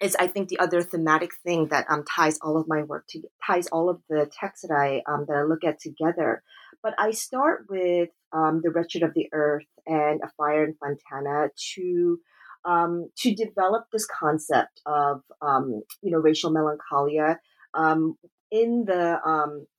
is 0.00 0.16
I 0.18 0.28
think 0.28 0.48
the 0.48 0.60
other 0.60 0.80
thematic 0.82 1.30
thing 1.44 1.68
that 1.68 1.86
um, 1.88 2.04
ties 2.04 2.38
all 2.40 2.56
of 2.56 2.68
my 2.68 2.82
work 2.82 3.06
to 3.10 3.22
ties 3.44 3.66
all 3.68 3.88
of 3.90 4.00
the 4.08 4.30
texts 4.32 4.66
that 4.66 4.74
I 4.74 5.02
um, 5.10 5.24
that 5.28 5.36
I 5.36 5.42
look 5.42 5.64
at 5.64 5.80
together. 5.80 6.42
But 6.82 6.94
I 6.98 7.10
start 7.10 7.66
with 7.68 8.10
um, 8.32 8.60
the 8.62 8.70
wretched 8.70 9.02
of 9.02 9.14
the 9.14 9.28
earth 9.32 9.66
and 9.86 10.20
a 10.22 10.30
fire 10.36 10.64
in 10.64 10.74
Fontana 10.74 11.48
to 11.74 12.20
um, 12.64 13.10
to 13.18 13.34
develop 13.34 13.86
this 13.92 14.06
concept 14.06 14.80
of 14.86 15.22
um, 15.42 15.82
you 16.02 16.12
know 16.12 16.18
racial 16.18 16.50
melancholia 16.50 17.40
um, 17.74 18.16
in 18.50 18.84
the 18.86 19.18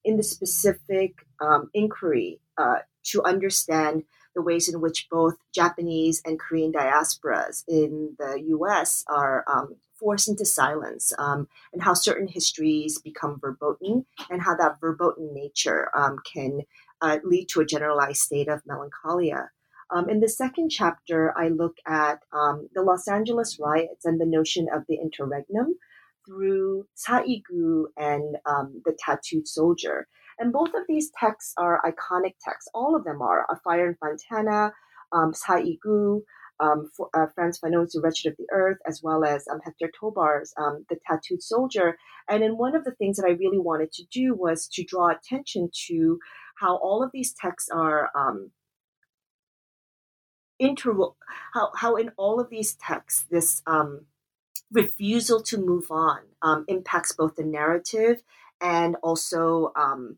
in 0.04 0.18
the 0.18 0.24
specific 0.24 1.14
inquiry 1.74 2.42
uh, 2.58 2.80
to 3.06 3.24
understand 3.24 4.04
the 4.40 4.44
ways 4.44 4.74
in 4.74 4.80
which 4.80 5.08
both 5.12 5.36
Japanese 5.54 6.22
and 6.24 6.40
Korean 6.40 6.72
diasporas 6.72 7.66
in 7.68 8.16
the 8.18 8.42
US 8.56 9.04
are 9.10 9.44
um, 9.52 9.76
forced 10.00 10.30
into 10.30 10.46
silence, 10.46 11.12
um, 11.18 11.50
and 11.74 11.84
how 11.84 11.94
certain 11.94 12.30
histories 12.30 12.98
become 13.00 13.38
verboten, 13.42 14.06
and 14.30 14.42
how 14.42 14.56
that 14.56 14.80
verboten 14.80 15.34
nature 15.34 15.90
um, 15.94 16.20
can 16.34 16.62
uh, 17.02 17.18
lead 17.26 17.48
to 17.50 17.60
a 17.60 17.66
generalized 17.66 18.22
state 18.22 18.48
of 18.48 18.62
melancholia. 18.66 19.50
Um, 19.94 20.10
in 20.10 20.22
the 20.22 20.30
second 20.30 20.70
chapter, 20.70 21.38
I 21.38 21.50
look 21.50 21.76
at 21.86 22.20
um, 22.32 22.70
the 22.74 22.82
Los 22.82 23.10
Angeles 23.10 23.60
riots 23.60 24.06
and 24.06 24.22
the 24.22 24.26
notion 24.26 24.68
of 24.74 24.84
the 24.88 24.96
interregnum 24.96 25.76
through 26.26 26.86
Sa-i-gu 26.96 27.88
and 27.98 28.38
um, 28.46 28.82
the 28.86 28.96
tattooed 28.98 29.50
soldier. 29.50 30.08
And 30.40 30.54
both 30.54 30.70
of 30.70 30.84
these 30.88 31.12
texts 31.20 31.54
are 31.58 31.82
iconic 31.86 32.36
texts. 32.42 32.70
All 32.74 32.96
of 32.96 33.04
them 33.04 33.22
are. 33.22 33.46
A 33.50 33.58
Fire 33.58 33.88
in 33.90 33.96
Fontana, 33.96 34.74
um, 35.12 35.34
Sa-i-gu, 35.34 36.24
um, 36.62 36.90
for, 36.96 37.10
uh, 37.14 37.28
Frantz 37.36 37.60
Fanon's 37.60 37.94
The 37.94 38.02
Wretched 38.02 38.32
of 38.32 38.38
the 38.38 38.48
Earth, 38.52 38.78
as 38.88 39.02
well 39.04 39.24
as 39.24 39.48
um, 39.48 39.60
Hector 39.64 39.92
Tobar's 40.00 40.54
um, 40.58 40.86
The 40.90 40.98
Tattooed 41.08 41.42
Soldier. 41.42 41.98
And 42.28 42.44
then 42.44 42.58
one 42.58 42.76
of 42.76 42.84
the 42.84 42.92
things 42.92 43.18
that 43.18 43.28
I 43.28 43.32
really 43.32 43.60
wanted 43.60 43.92
to 43.94 44.04
do 44.12 44.34
was 44.34 44.68
to 44.74 44.84
draw 44.84 45.10
attention 45.10 45.70
to 45.88 46.20
how 46.60 46.78
all 46.78 47.04
of 47.04 47.12
these 47.14 47.34
texts 47.34 47.70
are 47.70 48.10
um, 48.16 48.52
inter 50.60 50.94
how, 51.54 51.72
how 51.76 51.96
in 51.96 52.12
all 52.18 52.40
of 52.40 52.50
these 52.50 52.76
texts 52.76 53.26
this 53.32 53.62
um, 53.66 54.06
refusal 54.72 55.42
to 55.42 55.58
move 55.58 55.90
on 55.90 56.20
um, 56.42 56.66
impacts 56.68 57.14
both 57.14 57.36
the 57.36 57.46
narrative 57.46 58.22
and 58.62 58.98
also 59.02 59.72
um, 59.76 60.18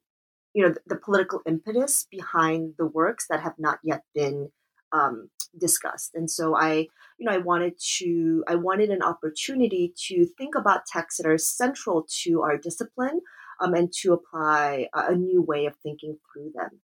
you 0.53 0.63
know 0.63 0.73
the, 0.73 0.81
the, 0.85 0.95
political 0.95 1.41
impetus 1.45 2.07
behind 2.09 2.73
the 2.77 2.85
works 2.85 3.25
that 3.29 3.41
have 3.41 3.55
not 3.57 3.79
yet 3.83 4.03
been 4.13 4.49
um, 4.91 5.29
discussed. 5.57 6.11
And 6.15 6.29
so 6.29 6.55
i 6.55 6.87
you 7.17 7.25
know 7.25 7.31
i 7.31 7.37
wanted 7.37 7.73
to 7.97 8.43
i 8.47 8.55
wanted 8.55 8.89
an 8.89 9.01
opportunity 9.01 9.93
to 10.07 10.25
think 10.37 10.55
about 10.55 10.85
texts 10.85 11.21
that 11.21 11.29
are 11.29 11.37
central 11.37 12.05
to 12.23 12.41
our 12.41 12.57
discipline 12.57 13.21
um, 13.59 13.73
and 13.73 13.91
to 14.01 14.13
apply 14.13 14.87
a, 14.93 15.11
a, 15.11 15.15
new 15.15 15.41
way 15.41 15.65
of 15.67 15.75
thinking 15.83 16.17
through 16.33 16.51
them. 16.55 16.81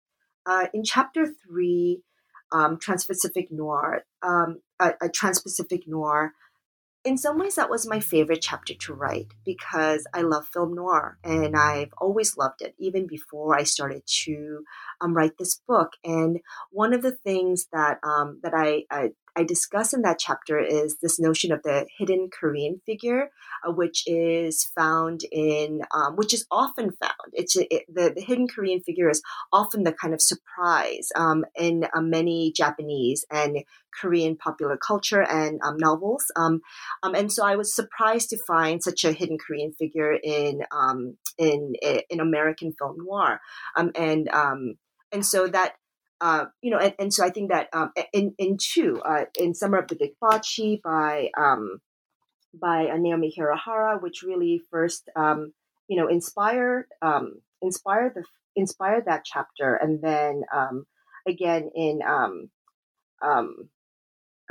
Uh, 0.45 0.67
in 0.75 0.83
chapter 0.83 1.27
three 1.27 2.01
um, 2.53 2.79
trans-pacific 2.79 3.51
noir 3.51 4.05
um, 4.23 4.61
a, 4.81 4.93
a 5.01 5.09
trans-pacific 5.09 5.83
noir 5.87 6.33
in 7.05 7.19
some 7.19 7.39
ways 7.39 7.57
that 7.57 7.69
was 7.69 7.87
my 7.87 8.01
favorite 8.01 8.41
chapter 8.41 8.73
to 8.75 8.95
write 8.95 9.35
because 9.45 10.07
I 10.15 10.23
love 10.23 10.47
film 10.49 10.75
noir 10.75 11.19
and 11.23 11.55
I've 11.55 11.93
always 11.99 12.37
loved 12.37 12.63
it 12.63 12.75
even 12.79 13.07
before 13.07 13.55
I 13.55 13.65
started 13.65 14.03
to 14.25 14.65
um, 15.03 15.15
write 15.15 15.37
this 15.39 15.61
book. 15.69 15.93
And 16.03 16.41
one 16.71 16.95
of 16.95 17.03
the 17.03 17.13
things 17.13 17.67
that 17.73 17.99
um, 18.03 18.41
that 18.43 18.55
I, 18.55 18.85
I 18.91 19.11
I 19.37 19.45
discuss 19.45 19.93
in 19.93 20.03
that 20.03 20.19
chapter 20.19 20.59
is 20.59 20.99
this 21.03 21.19
notion 21.19 21.53
of 21.53 21.63
the 21.63 21.87
hidden 21.99 22.29
Korean 22.31 22.81
figure, 22.87 23.31
uh, 23.67 23.73
which 23.73 24.05
is 24.07 24.65
found 24.77 25.23
in, 25.31 25.83
um, 25.95 26.17
which 26.17 26.33
is 26.33 26.47
often 26.51 26.93
found. 26.93 27.33
It's 27.33 27.57
it, 27.57 27.85
the, 27.93 28.13
the 28.15 28.21
hidden 28.21 28.47
Korean 28.49 28.81
figure 28.81 29.11
is 29.11 29.23
often 29.53 29.85
the 29.85 29.93
kind 29.93 30.15
of 30.15 30.23
surprise 30.23 31.09
um, 31.17 31.45
in 31.57 31.85
uh, 31.95 32.01
many 32.01 32.53
Japanese 32.53 33.25
and 33.31 33.59
Korean 34.01 34.37
popular 34.37 34.77
culture 34.77 35.23
and 35.23 35.61
um, 35.63 35.77
novels. 35.79 36.25
Um, 36.37 36.61
um, 37.03 37.15
and 37.15 37.33
so 37.33 37.45
I 37.45 37.57
was 37.57 37.75
surprised 37.75 38.31
to 38.31 38.39
find 38.47 38.83
such 38.83 39.05
a 39.05 39.13
hidden 39.13 39.39
Korean 39.39 39.73
figure 39.73 40.13
in 40.13 40.63
um, 40.71 41.17
in 41.39 41.75
in 42.09 42.21
American 42.21 42.73
film 42.79 42.97
noir, 42.99 43.41
and 43.77 44.29
and 45.13 45.25
so 45.25 45.47
that 45.49 45.75
uh, 46.21 46.47
you 46.63 46.71
know, 46.71 46.79
and, 46.79 46.95
and 46.99 47.15
so 47.15 47.25
I 47.25 47.31
think 47.31 47.51
that 47.51 47.69
um, 47.73 47.93
in 48.13 48.35
in 48.39 48.57
two, 48.61 49.01
uh, 49.05 49.25
in 49.39 49.55
Summer 49.55 49.79
of 49.79 49.89
the 49.89 49.97
Big 49.97 50.13
Bachi 50.21 50.81
by 50.83 51.31
um, 51.37 51.79
by 52.59 52.85
Naomi 52.97 53.35
Hirahara, 53.37 54.01
which 54.01 54.23
really 54.23 54.63
first 54.71 55.09
um, 55.17 55.53
you 55.89 55.97
know 55.97 56.09
inspired 56.09 56.87
um, 57.03 57.41
inspired 57.63 58.15
the 58.15 58.25
inspired 58.57 59.05
that 59.07 59.25
chapter, 59.25 59.75
and 59.75 60.01
then 60.03 60.45
um, 60.55 60.87
again 61.27 61.71
in 61.75 62.01
um, 62.07 62.51
um, 63.23 63.69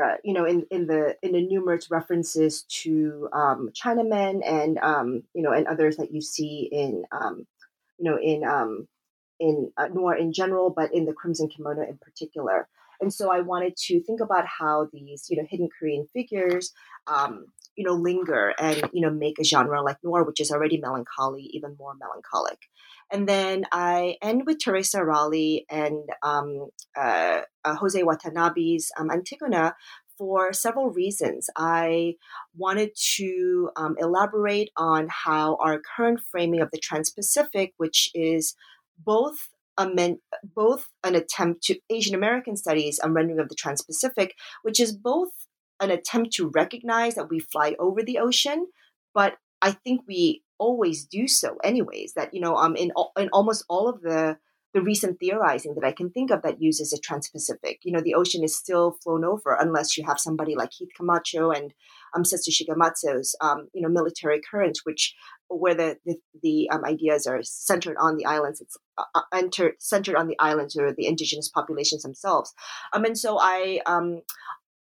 uh, 0.01 0.15
you 0.23 0.33
know, 0.33 0.45
in, 0.45 0.65
in 0.71 0.87
the 0.87 1.15
in 1.21 1.33
the 1.33 1.41
numerous 1.41 1.91
references 1.91 2.63
to 2.63 3.29
um, 3.31 3.69
Chinamen 3.73 4.41
and 4.43 4.77
um, 4.79 5.23
you 5.33 5.43
know 5.43 5.51
and 5.51 5.67
others 5.67 5.97
that 5.97 6.11
you 6.11 6.21
see 6.21 6.67
in 6.71 7.03
um, 7.11 7.45
you 7.99 8.09
know 8.09 8.17
in 8.19 8.43
um, 8.43 8.87
in 9.43 9.71
uh, 9.77 9.89
noir 9.93 10.15
in 10.15 10.31
general, 10.31 10.73
but 10.75 10.93
in 10.93 11.05
the 11.05 11.13
Crimson 11.13 11.49
Kimono 11.49 11.81
in 11.81 11.97
particular. 11.97 12.69
And 13.01 13.13
so 13.13 13.31
I 13.31 13.41
wanted 13.41 13.75
to 13.87 14.01
think 14.01 14.21
about 14.21 14.45
how 14.47 14.87
these 14.93 15.27
you 15.29 15.37
know 15.37 15.47
hidden 15.49 15.69
Korean 15.77 16.07
figures 16.13 16.71
um, 17.07 17.45
you 17.75 17.83
know 17.85 17.93
linger 17.93 18.53
and 18.57 18.89
you 18.93 19.01
know 19.01 19.11
make 19.11 19.37
a 19.39 19.43
genre 19.43 19.83
like 19.83 19.97
noir, 20.03 20.23
which 20.23 20.39
is 20.39 20.51
already 20.51 20.77
melancholy, 20.77 21.43
even 21.51 21.75
more 21.77 21.93
melancholic. 21.99 22.59
And 23.11 23.27
then 23.27 23.65
I 23.71 24.15
end 24.21 24.43
with 24.45 24.59
Teresa 24.63 24.99
Ralli 24.99 25.65
and 25.69 26.09
um, 26.23 26.69
uh, 26.97 27.41
uh, 27.65 27.75
Jose 27.75 28.01
Watanabe's 28.01 28.91
um, 28.97 29.09
Antigona 29.09 29.73
for 30.17 30.53
several 30.53 30.89
reasons. 30.89 31.49
I 31.57 32.15
wanted 32.55 32.91
to 33.15 33.69
um, 33.75 33.95
elaborate 33.99 34.69
on 34.77 35.07
how 35.09 35.57
our 35.57 35.81
current 35.95 36.21
framing 36.31 36.61
of 36.61 36.71
the 36.71 36.79
Trans 36.79 37.09
Pacific, 37.09 37.73
which 37.77 38.09
is 38.13 38.55
both 39.03 39.49
a 39.77 39.89
men, 39.89 40.19
both 40.43 40.89
an 41.03 41.15
attempt 41.15 41.63
to 41.63 41.79
Asian 41.89 42.15
American 42.15 42.55
studies, 42.55 42.99
a 43.03 43.09
rendering 43.09 43.39
of 43.39 43.49
the 43.49 43.55
Trans 43.55 43.81
Pacific, 43.81 44.35
which 44.61 44.79
is 44.79 44.95
both 44.95 45.31
an 45.79 45.89
attempt 45.89 46.31
to 46.33 46.49
recognize 46.53 47.15
that 47.15 47.29
we 47.29 47.39
fly 47.39 47.75
over 47.79 48.03
the 48.03 48.19
ocean, 48.19 48.67
but 49.13 49.37
I 49.61 49.71
think 49.71 50.01
we 50.07 50.43
always 50.59 51.05
do 51.05 51.27
so 51.27 51.57
anyways 51.63 52.13
that 52.13 52.33
you 52.33 52.39
know 52.39 52.55
um 52.55 52.75
in 52.75 52.91
in 53.17 53.29
almost 53.33 53.65
all 53.67 53.89
of 53.89 54.01
the 54.01 54.37
the 54.73 54.81
recent 54.81 55.19
theorizing 55.19 55.75
that 55.75 55.85
I 55.85 55.91
can 55.91 56.09
think 56.09 56.31
of 56.31 56.41
that 56.41 56.61
uses 56.61 56.91
a 56.91 56.97
trans-Pacific. 56.97 57.81
You 57.83 57.91
know, 57.91 58.01
the 58.01 58.15
ocean 58.15 58.43
is 58.43 58.55
still 58.55 58.97
flown 59.03 59.23
over 59.23 59.55
unless 59.59 59.95
you 59.97 60.03
have 60.05 60.19
somebody 60.19 60.55
like 60.55 60.71
Keith 60.71 60.89
Camacho 60.97 61.51
and 61.51 61.73
um, 62.15 62.25
Setsu 62.25 62.49
Shigematsu's, 62.49 63.35
um, 63.39 63.67
you 63.73 63.83
know, 63.83 63.89
military 63.89 64.41
current, 64.41 64.79
which 64.83 65.13
where 65.49 65.75
the 65.75 65.97
the, 66.05 66.15
the 66.41 66.69
um, 66.69 66.83
ideas 66.85 67.27
are 67.27 67.41
centered 67.43 67.97
on 67.99 68.17
the 68.17 68.25
islands. 68.25 68.61
It's 68.61 68.77
uh, 68.97 69.03
uh 69.15 69.21
entered, 69.33 69.75
centered 69.79 70.15
on 70.15 70.27
the 70.27 70.37
islands 70.39 70.75
or 70.75 70.93
the 70.93 71.07
indigenous 71.07 71.49
populations 71.49 72.03
themselves. 72.03 72.53
Um, 72.93 73.05
and 73.05 73.17
so 73.17 73.37
I 73.39 73.81
um, 73.85 74.21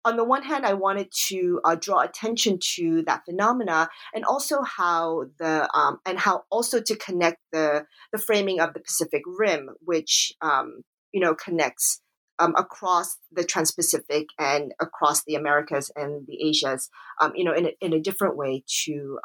on 0.04 0.16
the 0.16 0.24
one 0.24 0.42
hand, 0.42 0.64
I 0.64 0.74
wanted 0.74 1.12
to 1.28 1.60
uh, 1.64 1.74
draw 1.74 2.00
attention 2.00 2.58
to 2.76 3.02
that 3.02 3.24
phenomena, 3.26 3.88
and 4.14 4.24
also 4.24 4.62
how 4.62 5.26
the 5.38 5.68
um, 5.76 5.98
and 6.06 6.18
how 6.18 6.44
also 6.50 6.80
to 6.80 6.96
connect 6.96 7.38
the 7.52 7.86
the 8.12 8.18
framing 8.18 8.60
of 8.60 8.74
the 8.74 8.80
Pacific 8.80 9.22
Rim, 9.26 9.70
which 9.80 10.32
um, 10.40 10.82
you 11.12 11.20
know 11.20 11.34
connects 11.34 12.00
um, 12.38 12.54
across 12.56 13.18
the 13.32 13.44
Trans-Pacific 13.44 14.28
and 14.38 14.72
across 14.80 15.24
the 15.24 15.34
Americas 15.34 15.90
and 15.96 16.26
the 16.26 16.48
Asias, 16.48 16.88
um, 17.20 17.32
you 17.34 17.44
know, 17.44 17.52
in 17.52 17.66
a, 17.66 17.70
in 17.80 17.92
a 17.92 18.00
different 18.00 18.36
way 18.36 18.62
to 18.84 19.18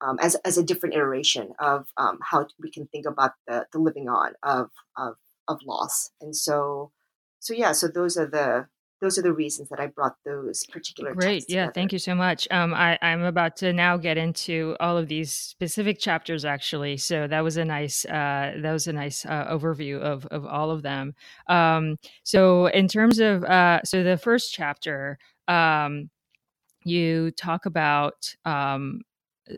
um, 0.00 0.10
um, 0.10 0.18
as 0.20 0.34
as 0.44 0.58
a 0.58 0.62
different 0.62 0.94
iteration 0.94 1.52
of 1.58 1.86
how 2.22 2.46
we 2.60 2.70
can 2.70 2.86
think 2.86 3.06
about 3.06 3.32
the 3.46 3.66
the 3.72 3.78
living 3.78 4.08
on 4.08 4.32
of 4.42 4.70
of 4.96 5.16
of 5.48 5.60
loss, 5.66 6.10
and 6.20 6.34
so 6.34 6.90
so 7.40 7.54
yeah, 7.54 7.72
so 7.72 7.88
those 7.88 8.16
are 8.16 8.26
the 8.26 8.66
those 9.00 9.18
are 9.18 9.22
the 9.22 9.32
reasons 9.32 9.68
that 9.68 9.78
I 9.78 9.88
brought 9.88 10.14
those 10.24 10.64
particular. 10.64 11.14
Great, 11.14 11.44
yeah, 11.48 11.70
thank 11.70 11.92
you 11.92 11.98
so 11.98 12.14
much. 12.14 12.48
Um, 12.50 12.72
I, 12.72 12.98
I'm 13.02 13.22
about 13.22 13.56
to 13.56 13.72
now 13.72 13.98
get 13.98 14.16
into 14.16 14.76
all 14.80 14.96
of 14.96 15.08
these 15.08 15.30
specific 15.30 15.98
chapters, 15.98 16.46
actually. 16.46 16.96
So 16.96 17.26
that 17.26 17.44
was 17.44 17.58
a 17.58 17.64
nice, 17.66 18.06
uh, 18.06 18.54
that 18.62 18.72
was 18.72 18.86
a 18.86 18.94
nice 18.94 19.26
uh, 19.26 19.46
overview 19.50 20.00
of 20.00 20.24
of 20.26 20.46
all 20.46 20.70
of 20.70 20.82
them. 20.82 21.14
Um, 21.48 21.98
so 22.22 22.66
in 22.66 22.88
terms 22.88 23.18
of, 23.18 23.44
uh, 23.44 23.82
so 23.84 24.02
the 24.02 24.16
first 24.16 24.54
chapter, 24.54 25.18
um, 25.48 26.08
you 26.84 27.30
talk 27.32 27.66
about 27.66 28.34
um, 28.46 29.02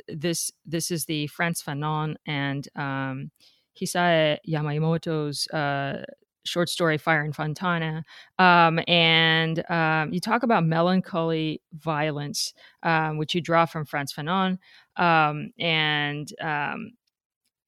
this. 0.08 0.50
This 0.64 0.90
is 0.90 1.04
the 1.04 1.26
Frantz 1.28 1.62
Fanon 1.62 2.16
and 2.26 2.68
um, 2.76 3.30
Hisae 3.78 4.38
Yamamoto's 4.48 5.46
uh, 5.48 6.04
short 6.46 6.68
story 6.68 6.98
Fire 6.98 7.24
in 7.24 7.32
Fontana. 7.32 8.04
Um, 8.38 8.80
and 8.86 9.68
um, 9.70 10.12
you 10.12 10.20
talk 10.20 10.42
about 10.42 10.64
melancholy 10.64 11.60
violence, 11.74 12.54
um, 12.82 13.18
which 13.18 13.34
you 13.34 13.40
draw 13.40 13.66
from 13.66 13.84
Frantz 13.84 14.12
Fanon. 14.14 14.58
Um, 14.96 15.50
and 15.58 16.32
um, 16.40 16.92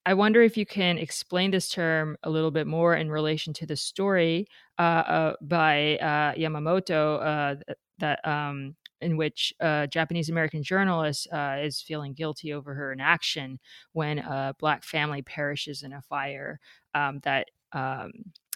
I 0.07 0.15
wonder 0.15 0.43
if 0.43 0.57
you 0.57 0.65
can 0.65 0.97
explain 0.97 1.51
this 1.51 1.69
term 1.69 2.17
a 2.23 2.31
little 2.31 2.51
bit 2.51 2.67
more 2.67 2.95
in 2.95 3.11
relation 3.11 3.53
to 3.55 3.67
the 3.67 3.77
story 3.77 4.47
uh, 4.79 4.83
uh, 4.83 5.33
by 5.43 5.99
uh, 5.99 6.35
Yamamoto 6.35 7.21
uh, 7.23 7.75
that 7.99 8.27
um, 8.27 8.75
in 9.01 9.17
which 9.17 9.53
a 9.61 9.89
Japanese 9.91 10.29
American 10.29 10.63
journalist 10.63 11.29
uh, 11.33 11.57
is 11.61 11.81
feeling 11.81 12.15
guilty 12.15 12.53
over 12.53 12.75
her 12.75 12.93
inaction 12.93 13.59
when 13.93 14.19
a 14.19 14.55
black 14.59 14.85
family 14.85 15.23
perishes 15.23 15.83
in 15.83 15.93
a 15.93 16.03
fire 16.03 16.61
um, 16.95 17.21
that 17.23 17.47
um, 17.73 18.11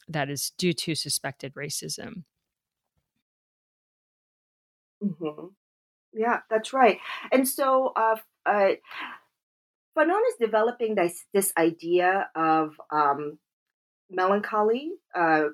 that 0.08 0.30
is 0.30 0.52
due 0.58 0.72
to 0.72 0.94
suspected 0.94 1.54
racism. 1.54 2.24
Mm-hmm. 5.02 5.46
Yeah, 6.12 6.40
that's 6.50 6.72
right. 6.72 6.98
And 7.30 7.48
so, 7.48 7.92
uh, 7.96 8.16
uh, 8.44 8.72
Fanon 9.96 10.20
is 10.28 10.36
developing 10.40 10.94
this 10.94 11.24
this 11.32 11.52
idea 11.56 12.28
of 12.34 12.80
um, 12.90 13.38
melancholy, 14.10 14.92
uh, 15.14 15.44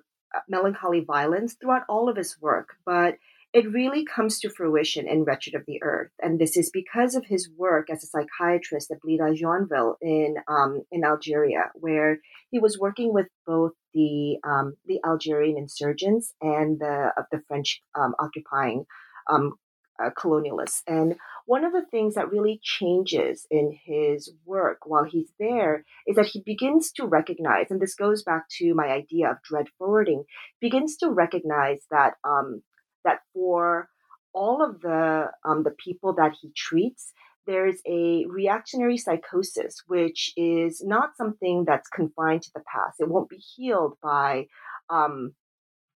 melancholy 0.48 1.00
violence 1.00 1.54
throughout 1.54 1.82
all 1.88 2.08
of 2.08 2.16
his 2.16 2.40
work, 2.40 2.76
but 2.84 3.16
it 3.52 3.72
really 3.72 4.04
comes 4.04 4.38
to 4.40 4.50
fruition 4.50 5.08
in 5.08 5.24
Wretched 5.24 5.54
of 5.54 5.64
the 5.66 5.82
Earth. 5.82 6.10
And 6.20 6.38
this 6.38 6.56
is 6.56 6.70
because 6.70 7.14
of 7.14 7.24
his 7.24 7.48
work 7.56 7.88
as 7.88 8.04
a 8.04 8.06
psychiatrist 8.06 8.90
at 8.90 8.98
Blida 9.00 9.34
Joinville 9.40 9.94
in, 10.02 10.36
um, 10.48 10.82
in 10.92 11.04
Algeria, 11.04 11.70
where 11.74 12.18
he 12.50 12.58
was 12.58 12.78
working 12.78 13.14
with 13.14 13.26
both 13.46 13.72
the, 13.94 14.36
um, 14.44 14.74
the 14.86 15.00
Algerian 15.04 15.56
insurgents 15.56 16.34
and 16.42 16.78
the, 16.78 17.12
of 17.16 17.24
the 17.32 17.42
French 17.48 17.80
um, 17.98 18.14
occupying 18.18 18.84
um, 19.30 19.54
uh, 20.02 20.10
colonialists. 20.10 20.82
And 20.86 21.16
one 21.46 21.64
of 21.64 21.72
the 21.72 21.86
things 21.90 22.14
that 22.14 22.30
really 22.30 22.60
changes 22.62 23.46
in 23.50 23.76
his 23.84 24.30
work 24.44 24.80
while 24.84 25.04
he's 25.04 25.32
there 25.38 25.84
is 26.06 26.16
that 26.16 26.26
he 26.26 26.42
begins 26.44 26.92
to 26.92 27.06
recognize, 27.06 27.66
and 27.70 27.80
this 27.80 27.94
goes 27.94 28.22
back 28.22 28.44
to 28.58 28.74
my 28.74 28.88
idea 28.88 29.30
of 29.30 29.42
dread 29.42 29.66
forwarding, 29.78 30.24
begins 30.60 30.98
to 30.98 31.10
recognize 31.10 31.80
that 31.90 32.14
um, 32.24 32.62
that 33.04 33.20
for 33.32 33.88
all 34.32 34.64
of 34.64 34.80
the 34.80 35.30
um, 35.44 35.62
the 35.64 35.74
people 35.84 36.14
that 36.14 36.32
he 36.40 36.50
treats, 36.56 37.12
there's 37.46 37.80
a 37.86 38.26
reactionary 38.26 38.98
psychosis, 38.98 39.82
which 39.86 40.32
is 40.36 40.82
not 40.84 41.16
something 41.16 41.64
that's 41.66 41.88
confined 41.88 42.42
to 42.42 42.50
the 42.54 42.62
past. 42.72 43.00
It 43.00 43.08
won't 43.08 43.30
be 43.30 43.38
healed 43.38 43.94
by 44.02 44.46
um, 44.90 45.32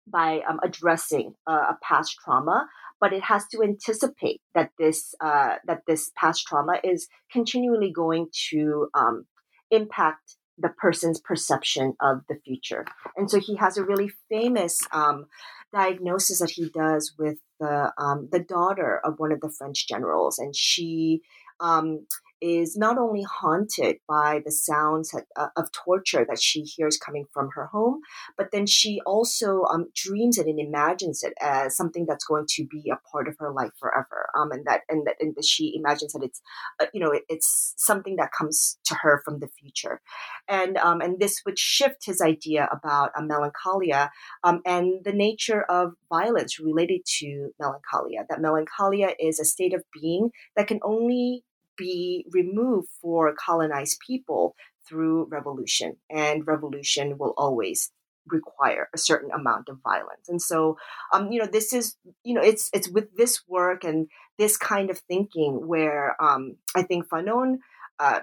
by 0.07 0.41
um, 0.49 0.59
addressing 0.63 1.33
a, 1.47 1.51
a, 1.51 1.77
past 1.83 2.17
trauma, 2.23 2.67
but 2.99 3.13
it 3.13 3.23
has 3.23 3.47
to 3.47 3.61
anticipate 3.63 4.41
that 4.55 4.71
this 4.77 5.13
uh, 5.21 5.55
that 5.65 5.81
this 5.87 6.11
past 6.15 6.45
trauma 6.47 6.79
is 6.83 7.07
continually 7.31 7.91
going 7.91 8.27
to 8.49 8.87
um, 8.93 9.25
impact 9.71 10.35
the 10.57 10.69
person's 10.69 11.19
perception 11.19 11.95
of 12.01 12.21
the 12.27 12.35
future. 12.45 12.85
And 13.15 13.29
so 13.29 13.39
he 13.39 13.55
has 13.55 13.77
a 13.77 13.83
really 13.83 14.11
famous 14.29 14.79
um, 14.91 15.25
diagnosis 15.73 16.39
that 16.39 16.51
he 16.51 16.69
does 16.69 17.13
with 17.17 17.37
the 17.59 17.91
um, 17.97 18.29
the 18.31 18.39
daughter 18.39 18.99
of 19.03 19.19
one 19.19 19.31
of 19.31 19.41
the 19.41 19.51
French 19.51 19.87
generals, 19.87 20.39
and 20.39 20.55
she 20.55 21.21
um, 21.59 22.05
is 22.41 22.77
not 22.77 22.97
only 22.97 23.23
haunted 23.23 23.97
by 24.07 24.41
the 24.43 24.51
sounds 24.51 25.13
uh, 25.35 25.47
of 25.55 25.71
torture 25.71 26.25
that 26.27 26.41
she 26.41 26.61
hears 26.61 26.97
coming 26.97 27.25
from 27.33 27.49
her 27.55 27.67
home, 27.67 27.99
but 28.37 28.51
then 28.51 28.65
she 28.65 29.01
also 29.05 29.63
um, 29.63 29.87
dreams 29.95 30.37
it 30.37 30.47
and 30.47 30.59
imagines 30.59 31.23
it 31.23 31.33
as 31.41 31.75
something 31.75 32.05
that's 32.07 32.25
going 32.25 32.45
to 32.47 32.65
be 32.65 32.91
a 32.91 32.99
part 33.11 33.27
of 33.27 33.35
her 33.39 33.51
life 33.51 33.71
forever. 33.79 34.29
Um, 34.37 34.51
and 34.51 34.65
that 34.65 34.81
and 34.89 35.05
that 35.07 35.15
and 35.19 35.35
she 35.43 35.75
imagines 35.75 36.13
that 36.13 36.23
it's 36.23 36.41
uh, 36.79 36.85
you 36.93 36.99
know 36.99 37.11
it, 37.11 37.23
it's 37.29 37.73
something 37.77 38.15
that 38.17 38.31
comes 38.31 38.77
to 38.85 38.95
her 39.01 39.21
from 39.23 39.39
the 39.39 39.49
future, 39.59 40.01
and 40.47 40.77
um, 40.77 41.01
and 41.01 41.19
this 41.19 41.41
would 41.45 41.59
shift 41.59 42.05
his 42.05 42.21
idea 42.21 42.67
about 42.71 43.11
a 43.17 43.23
melancholia 43.23 44.11
um, 44.43 44.61
and 44.65 45.03
the 45.03 45.13
nature 45.13 45.63
of 45.63 45.93
violence 46.09 46.59
related 46.59 47.01
to 47.19 47.49
melancholia. 47.59 48.25
That 48.29 48.41
melancholia 48.41 49.09
is 49.19 49.39
a 49.39 49.45
state 49.45 49.73
of 49.73 49.83
being 49.93 50.29
that 50.55 50.67
can 50.67 50.79
only 50.83 51.43
be 51.79 52.25
removed 52.31 52.89
for 53.01 53.33
colonized 53.47 53.97
people 54.05 54.55
through 54.87 55.27
revolution, 55.31 55.95
and 56.09 56.45
revolution 56.45 57.17
will 57.17 57.33
always 57.37 57.91
require 58.31 58.89
a 58.93 58.97
certain 58.97 59.31
amount 59.31 59.69
of 59.69 59.77
violence. 59.83 60.29
And 60.29 60.41
so, 60.41 60.77
um, 61.13 61.31
you 61.31 61.39
know, 61.39 61.49
this 61.51 61.73
is, 61.73 61.95
you 62.23 62.33
know, 62.35 62.41
it's 62.51 62.69
it's 62.73 62.89
with 62.89 63.07
this 63.15 63.41
work 63.47 63.83
and 63.83 64.07
this 64.37 64.57
kind 64.57 64.89
of 64.89 64.97
thinking 64.99 65.67
where 65.67 66.15
um, 66.21 66.57
I 66.75 66.83
think 66.83 67.07
Fanon, 67.07 67.57
uh, 67.99 68.19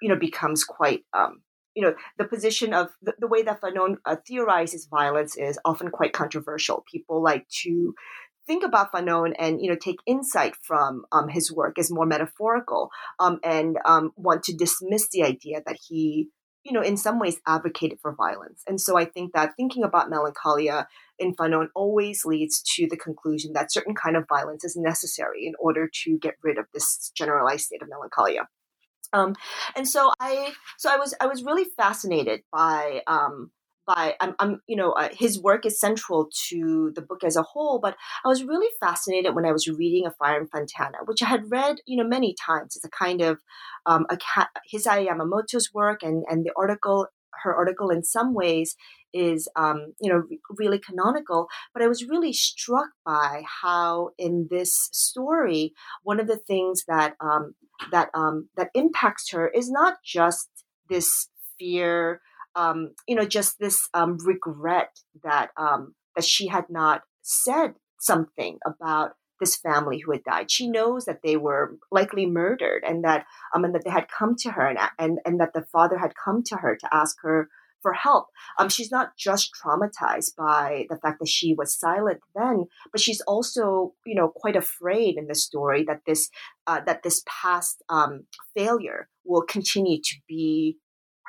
you 0.00 0.08
know, 0.08 0.16
becomes 0.16 0.64
quite, 0.64 1.04
um, 1.12 1.42
you 1.74 1.82
know, 1.82 1.94
the 2.18 2.24
position 2.24 2.74
of 2.74 2.90
the, 3.02 3.14
the 3.18 3.26
way 3.26 3.42
that 3.42 3.60
Fanon 3.60 3.96
uh, 4.04 4.16
theorizes 4.26 4.86
violence 4.86 5.36
is 5.36 5.58
often 5.64 5.90
quite 5.90 6.12
controversial. 6.12 6.84
People 6.90 7.22
like 7.22 7.46
to 7.62 7.94
think 8.50 8.64
about 8.64 8.90
Fanon 8.90 9.32
and 9.38 9.62
you 9.62 9.70
know 9.70 9.76
take 9.76 10.00
insight 10.06 10.54
from 10.60 11.04
um, 11.12 11.28
his 11.28 11.52
work 11.52 11.78
as 11.78 11.88
more 11.88 12.04
metaphorical 12.04 12.90
um, 13.20 13.38
and 13.44 13.78
um, 13.84 14.10
want 14.16 14.42
to 14.42 14.56
dismiss 14.56 15.08
the 15.10 15.22
idea 15.22 15.62
that 15.64 15.76
he 15.86 16.30
you 16.64 16.72
know 16.72 16.82
in 16.82 16.96
some 16.96 17.20
ways 17.20 17.36
advocated 17.46 18.00
for 18.02 18.12
violence. 18.12 18.64
And 18.66 18.80
so 18.80 18.98
i 18.98 19.04
think 19.04 19.34
that 19.34 19.52
thinking 19.56 19.84
about 19.84 20.10
melancholia 20.10 20.88
in 21.16 21.36
fanon 21.36 21.68
always 21.76 22.24
leads 22.24 22.60
to 22.74 22.88
the 22.90 22.96
conclusion 22.96 23.52
that 23.52 23.72
certain 23.72 23.94
kind 23.94 24.16
of 24.16 24.24
violence 24.28 24.64
is 24.64 24.76
necessary 24.76 25.46
in 25.46 25.54
order 25.60 25.88
to 26.02 26.18
get 26.18 26.34
rid 26.42 26.58
of 26.58 26.64
this 26.74 27.12
generalized 27.14 27.66
state 27.66 27.82
of 27.82 27.88
melancholia. 27.88 28.48
Um, 29.12 29.36
and 29.76 29.86
so 29.86 30.12
i 30.18 30.52
so 30.76 30.90
i 30.92 30.96
was 30.96 31.14
i 31.20 31.26
was 31.28 31.44
really 31.44 31.66
fascinated 31.76 32.40
by 32.52 33.02
um, 33.06 33.52
by 33.94 34.14
I'm, 34.20 34.34
I'm 34.38 34.60
you 34.66 34.76
know 34.76 34.92
uh, 34.92 35.08
his 35.12 35.40
work 35.40 35.66
is 35.66 35.80
central 35.80 36.28
to 36.48 36.92
the 36.94 37.02
book 37.02 37.24
as 37.24 37.36
a 37.36 37.42
whole 37.42 37.78
but 37.80 37.96
i 38.24 38.28
was 38.28 38.44
really 38.44 38.68
fascinated 38.78 39.34
when 39.34 39.46
i 39.46 39.52
was 39.52 39.68
reading 39.68 40.06
a 40.06 40.10
fire 40.12 40.40
in 40.40 40.46
fontana 40.46 40.98
which 41.06 41.22
i 41.22 41.26
had 41.26 41.50
read 41.50 41.76
you 41.86 41.96
know 41.96 42.08
many 42.08 42.34
times. 42.34 42.76
It's 42.76 42.84
a 42.84 42.90
kind 42.90 43.20
of 43.20 43.38
um, 43.86 44.06
a 44.10 44.18
hisaya 44.72 45.08
yamamoto's 45.08 45.70
work 45.72 46.02
and 46.02 46.24
and 46.28 46.44
the 46.44 46.52
article 46.56 47.08
her 47.42 47.54
article 47.54 47.90
in 47.90 48.02
some 48.04 48.34
ways 48.34 48.76
is 49.12 49.48
um, 49.56 49.92
you 50.00 50.10
know 50.10 50.22
really 50.56 50.78
canonical 50.78 51.48
but 51.72 51.82
i 51.82 51.88
was 51.88 52.04
really 52.04 52.32
struck 52.32 52.90
by 53.04 53.42
how 53.62 54.10
in 54.18 54.48
this 54.50 54.88
story 54.92 55.72
one 56.02 56.20
of 56.20 56.26
the 56.26 56.36
things 56.36 56.84
that 56.86 57.14
um, 57.20 57.54
that 57.90 58.08
um, 58.14 58.48
that 58.56 58.70
impacts 58.74 59.30
her 59.32 59.48
is 59.48 59.70
not 59.70 59.94
just 60.04 60.48
this 60.88 61.28
fear 61.58 62.20
um, 62.54 62.90
you 63.06 63.14
know, 63.14 63.24
just 63.24 63.58
this 63.58 63.88
um, 63.94 64.18
regret 64.24 64.98
that 65.22 65.50
um, 65.56 65.94
that 66.16 66.24
she 66.24 66.48
had 66.48 66.68
not 66.68 67.02
said 67.22 67.74
something 67.98 68.58
about 68.66 69.12
this 69.40 69.56
family 69.56 69.98
who 69.98 70.12
had 70.12 70.24
died. 70.24 70.50
She 70.50 70.68
knows 70.68 71.06
that 71.06 71.20
they 71.22 71.36
were 71.36 71.76
likely 71.90 72.26
murdered, 72.26 72.84
and 72.86 73.04
that 73.04 73.26
um, 73.54 73.64
and 73.64 73.74
that 73.74 73.84
they 73.84 73.90
had 73.90 74.08
come 74.08 74.36
to 74.40 74.50
her, 74.50 74.66
and 74.66 74.78
and 74.98 75.18
and 75.24 75.40
that 75.40 75.52
the 75.54 75.62
father 75.62 75.98
had 75.98 76.12
come 76.14 76.42
to 76.44 76.56
her 76.56 76.76
to 76.76 76.88
ask 76.92 77.16
her 77.22 77.48
for 77.82 77.92
help. 77.92 78.26
Um, 78.58 78.68
she's 78.68 78.90
not 78.90 79.16
just 79.16 79.52
traumatized 79.54 80.36
by 80.36 80.86
the 80.90 80.96
fact 80.96 81.18
that 81.20 81.28
she 81.28 81.54
was 81.54 81.78
silent 81.78 82.20
then, 82.34 82.66
but 82.92 83.00
she's 83.00 83.20
also, 83.22 83.94
you 84.04 84.14
know, 84.14 84.28
quite 84.28 84.56
afraid 84.56 85.16
in 85.16 85.26
the 85.26 85.34
story 85.34 85.84
that 85.84 86.02
this 86.06 86.30
uh, 86.66 86.80
that 86.86 87.02
this 87.02 87.22
past 87.26 87.82
um, 87.88 88.26
failure 88.56 89.08
will 89.24 89.42
continue 89.42 90.00
to 90.02 90.16
be 90.28 90.76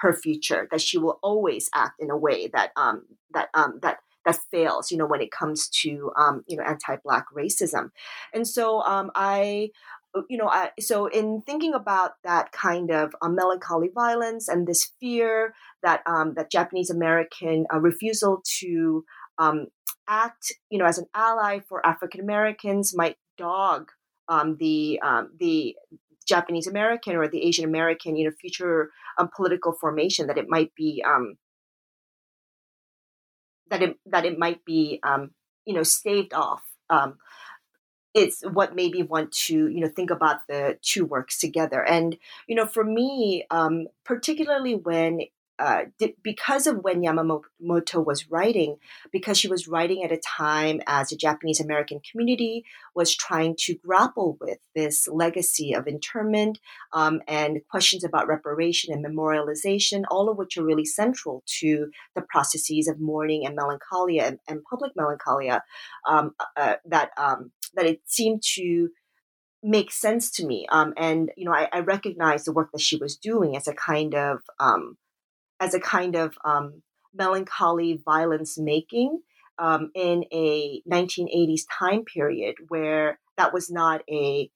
her 0.02 0.14
future 0.14 0.68
that 0.72 0.82
she 0.82 0.98
will 0.98 1.20
always 1.24 1.70
act 1.74 2.00
in 2.00 2.10
a 2.10 2.18
way 2.18 2.48
that 2.54 2.72
um, 2.76 3.04
that 3.34 3.50
um, 3.54 3.80
that 3.82 3.98
that 4.26 4.40
fails 4.52 4.92
you 4.92 4.98
know 4.98 5.06
when 5.06 5.22
it 5.22 5.32
comes 5.32 5.70
to 5.70 6.12
um, 6.18 6.44
you 6.48 6.58
know 6.58 6.64
anti-black 6.64 7.26
racism. 7.36 7.92
And 8.34 8.48
so 8.48 8.82
um, 8.82 9.12
i 9.16 9.70
you 10.30 10.38
know 10.38 10.48
I, 10.50 10.72
so 10.80 11.06
in 11.06 11.42
thinking 11.46 11.74
about 11.74 12.14
that 12.24 12.52
kind 12.52 12.92
of 12.92 13.16
um, 13.22 13.36
melancholy 13.36 13.90
violence 13.94 14.50
and 14.50 14.68
this 14.68 14.92
fear 15.00 15.54
that 15.84 16.02
um, 16.06 16.34
that 16.36 16.52
japanese 16.52 16.90
american 16.90 17.66
uh, 17.74 17.80
refusal 17.80 18.42
to 18.60 19.06
um, 19.38 19.68
act 20.10 20.52
you 20.70 20.78
know 20.78 20.86
as 20.86 20.98
an 20.98 21.06
ally 21.16 21.60
for 21.60 21.86
african 21.86 22.20
americans 22.20 22.94
might 22.94 23.16
dog 23.38 23.92
um, 24.28 24.58
the 24.60 25.00
um, 25.02 25.32
the 25.40 25.76
Japanese 26.28 26.68
American 26.68 27.16
or 27.16 27.28
the 27.28 27.44
Asian 27.44 27.66
American, 27.66 28.16
you 28.16 28.26
know, 28.26 28.36
future 28.40 28.92
um, 29.18 29.30
political 29.36 29.74
formation 29.74 30.28
that 30.28 30.38
it 30.38 30.48
might 30.48 30.74
be 30.76 31.04
um, 31.06 31.38
that 33.70 33.82
it 33.82 33.98
that 34.06 34.26
it 34.26 34.38
might 34.38 34.64
be 34.66 35.00
um, 35.04 35.32
you 35.66 35.74
know 35.74 35.84
staved 35.84 36.34
off. 36.34 36.64
Um, 36.90 37.18
it's 38.14 38.42
what 38.42 38.76
made 38.76 38.92
me 38.92 39.04
want 39.04 39.32
to 39.32 39.68
you 39.68 39.80
know 39.80 39.88
think 39.88 40.12
about 40.12 40.48
the 40.48 40.78
two 40.82 41.06
works 41.06 41.40
together 41.40 41.84
and 41.84 42.18
you 42.48 42.56
know 42.56 42.66
for 42.66 42.84
me 42.84 43.46
um, 43.50 43.88
particularly 44.04 44.76
when 44.76 45.22
uh, 45.62 45.84
because 46.24 46.66
of 46.66 46.78
when 46.78 47.04
Yamamoto 47.04 48.04
was 48.04 48.30
writing, 48.32 48.78
because 49.12 49.38
she 49.38 49.48
was 49.48 49.68
writing 49.68 50.04
at 50.04 50.12
a 50.12 50.18
time 50.18 50.82
as 50.88 51.10
the 51.10 51.16
Japanese 51.16 51.60
American 51.60 52.00
community 52.10 52.66
was 52.96 53.16
trying 53.16 53.56
to 53.60 53.76
grapple 53.76 54.38
with 54.42 54.58
this 54.74 55.08
legacy 55.08 55.74
of 55.74 55.88
internment 55.88 56.60
um, 56.94 57.22
and 57.28 57.62
questions 57.70 58.04
about 58.04 58.28
reparation 58.28 58.92
and 58.92 59.06
memorialization, 59.06 60.02
all 60.10 60.30
of 60.30 60.38
which 60.38 60.58
are 60.58 60.66
really 60.66 60.86
central 60.86 61.44
to 61.46 61.92
the 62.16 62.24
processes 62.24 62.88
of 62.88 63.00
mourning 63.00 63.46
and 63.46 63.56
melancholia 63.56 64.24
and, 64.24 64.40
and 64.48 64.64
public 64.64 64.94
melancholia, 64.96 65.62
um, 66.10 66.32
uh, 66.58 66.76
that 66.86 67.12
um, 67.18 67.52
that 67.76 67.86
it 67.86 68.02
seemed 68.06 68.42
to 68.56 68.90
make 69.64 69.92
sense 69.92 70.32
to 70.32 70.46
me. 70.46 70.66
Um, 70.72 70.94
and 70.98 71.32
you 71.38 71.46
know, 71.46 71.54
I, 71.54 71.70
I 71.72 71.80
recognize 71.82 72.46
the 72.46 72.52
work 72.52 72.72
that 72.72 72.82
she 72.82 72.98
was 72.98 73.16
doing 73.16 73.56
as 73.56 73.68
a 73.68 73.74
kind 73.74 74.16
of 74.16 74.40
um, 74.60 74.98
as 75.62 75.74
a 75.74 75.80
kind 75.80 76.16
of 76.16 76.36
um, 76.44 76.82
melancholy 77.14 78.02
violence 78.04 78.58
making 78.58 79.22
um, 79.60 79.92
in 79.96 80.26
a 80.34 80.82
1980s 80.92 81.62
time 81.80 82.04
period 82.04 82.56
where 82.68 83.20
that 83.38 83.54
was 83.54 83.70
not 83.72 84.02
a 84.10 84.50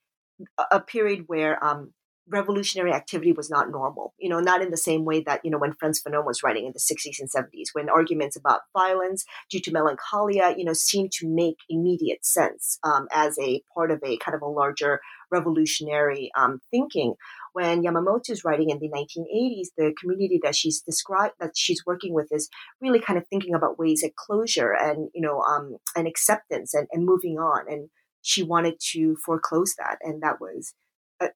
a 0.70 0.82
period 0.82 1.24
where 1.28 1.64
um, 1.64 1.94
revolutionary 2.28 2.92
activity 2.92 3.32
was 3.32 3.50
not 3.50 3.70
normal. 3.70 4.14
You 4.18 4.30
know, 4.30 4.40
not 4.40 4.62
in 4.62 4.72
the 4.72 4.78
same 4.78 5.06
way 5.06 5.22
that 5.22 5.42
you 5.44 5.52
know 5.52 5.58
when 5.58 5.74
Frantz 5.74 6.02
Fanon 6.02 6.26
was 6.26 6.44
writing 6.44 6.66
in 6.66 6.74
the 6.74 6.80
60s 6.80 7.20
and 7.20 7.30
70s, 7.30 7.70
when 7.74 7.90
arguments 7.90 8.36
about 8.36 8.62
violence 8.74 9.26
due 9.50 9.62
to 9.62 9.72
melancholia, 9.72 10.54
you 10.58 10.66
know, 10.66 10.74
seemed 10.74 11.12
to 11.14 11.28
make 11.28 11.58
immediate 11.70 12.26
sense 12.26 12.80
um, 12.84 13.08
as 13.12 13.38
a 13.40 13.62
part 13.74 13.92
of 13.92 14.02
a 14.04 14.18
kind 14.18 14.36
of 14.36 14.42
a 14.42 14.48
larger 14.48 15.02
revolutionary 15.32 16.32
um, 16.38 16.60
thinking 16.72 17.16
when 17.56 17.84
Yamamoto 17.84 18.32
is 18.32 18.44
writing 18.44 18.70
in 18.70 18.80
the 18.80 18.90
1980s, 18.90 19.68
the 19.78 19.94
community 19.98 20.42
that 20.44 20.58
she's 20.58 20.82
described 20.82 21.36
that 21.40 21.52
she's 21.56 21.86
working 21.86 22.14
with 22.14 22.28
is 22.30 22.50
really 22.82 23.00
kind 23.00 23.18
of 23.18 23.26
thinking 23.30 23.54
about 23.54 23.80
ways 23.80 24.04
of 24.04 24.14
closure 24.18 24.74
and 24.74 25.10
you 25.14 25.22
know 25.22 25.40
um, 25.40 25.78
and 25.96 26.06
acceptance 26.06 26.74
and, 26.74 26.88
and 26.92 27.06
moving 27.06 27.38
on. 27.40 27.64
And 27.72 27.90
she 28.22 28.44
wanted 28.44 28.76
to 28.92 29.16
foreclose 29.26 29.74
that, 29.78 30.00
and 30.02 30.22
that 30.22 30.42
was 30.42 30.74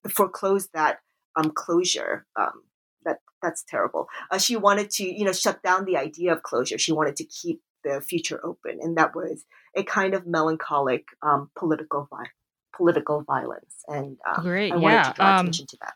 foreclose 0.08 0.68
that 0.74 0.98
um, 1.36 1.52
closure. 1.54 2.26
Um, 2.38 2.62
that 3.04 3.18
that's 3.42 3.64
terrible. 3.66 4.06
Uh, 4.30 4.38
she 4.38 4.56
wanted 4.56 4.90
to 4.90 5.04
you 5.04 5.24
know 5.24 5.32
shut 5.32 5.62
down 5.62 5.84
the 5.84 5.96
idea 5.96 6.32
of 6.32 6.42
closure. 6.42 6.78
She 6.78 6.92
wanted 6.92 7.16
to 7.16 7.24
keep 7.24 7.62
the 7.84 8.00
future 8.00 8.40
open, 8.44 8.78
and 8.80 8.96
that 8.96 9.14
was 9.14 9.44
a 9.74 9.82
kind 9.82 10.14
of 10.14 10.26
melancholic 10.26 11.04
um, 11.22 11.50
political 11.58 12.08
vibe 12.12 12.26
political 12.80 13.22
violence. 13.22 13.84
And 13.88 14.16
um, 14.26 14.42
Great, 14.42 14.72
I 14.72 14.76
wanted 14.76 14.94
yeah. 14.96 15.02
to 15.02 15.14
draw 15.14 15.26
um, 15.26 15.40
attention 15.40 15.66
to 15.66 15.76
that. 15.82 15.94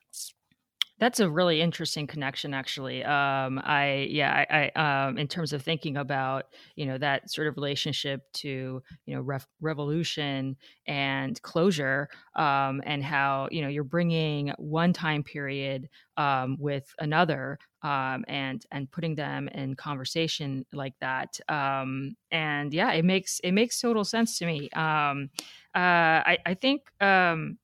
That's 1.00 1.18
a 1.18 1.28
really 1.28 1.61
interesting 1.61 2.07
connection, 2.07 2.54
actually. 2.54 3.02
Um, 3.02 3.61
I 3.64 4.07
yeah, 4.11 4.46
I, 4.48 4.70
I 4.76 5.07
um, 5.09 5.18
in 5.18 5.26
terms 5.26 5.52
of 5.52 5.61
thinking 5.61 5.96
about 5.96 6.44
you 6.76 6.87
know 6.87 6.98
that 6.98 7.30
sort 7.30 7.48
of 7.48 7.57
relationship 7.57 8.20
to 8.35 8.80
you 9.04 9.14
know 9.14 9.20
ref- 9.20 9.48
revolution 9.61 10.57
and 10.87 11.40
closure, 11.42 12.09
um, 12.37 12.80
and 12.87 13.02
how 13.02 13.48
you 13.50 13.61
know 13.61 13.68
you're 13.68 13.83
bringing 13.83 14.50
one 14.57 14.92
time 14.92 15.24
period 15.24 15.88
um, 16.16 16.57
with 16.61 16.94
another, 17.00 17.59
um, 17.83 18.24
and 18.28 18.64
and 18.70 18.88
putting 18.92 19.16
them 19.16 19.48
in 19.48 19.74
conversation 19.74 20.64
like 20.72 20.94
that. 21.00 21.40
Um, 21.48 22.16
and 22.30 22.72
yeah, 22.72 22.92
it 22.92 23.04
makes 23.04 23.40
it 23.40 23.50
makes 23.50 23.80
total 23.80 24.04
sense 24.04 24.38
to 24.38 24.46
me. 24.46 24.70
Um, 24.70 25.28
uh, 25.74 26.22
I, 26.22 26.38
I 26.46 26.54
think 26.54 26.83
um, 27.02 27.59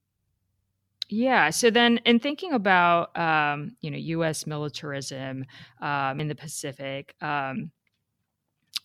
yeah. 1.11 1.51
So 1.51 1.71
then, 1.71 1.99
in 2.05 2.21
thinking 2.21 2.53
about 2.53 3.17
um, 3.19 3.77
you 3.81 3.91
know 3.91 3.99
U.S. 3.99 4.47
militarism 4.47 5.45
um, 5.81 6.21
in 6.21 6.29
the 6.29 6.35
Pacific, 6.35 7.15
um, 7.21 7.71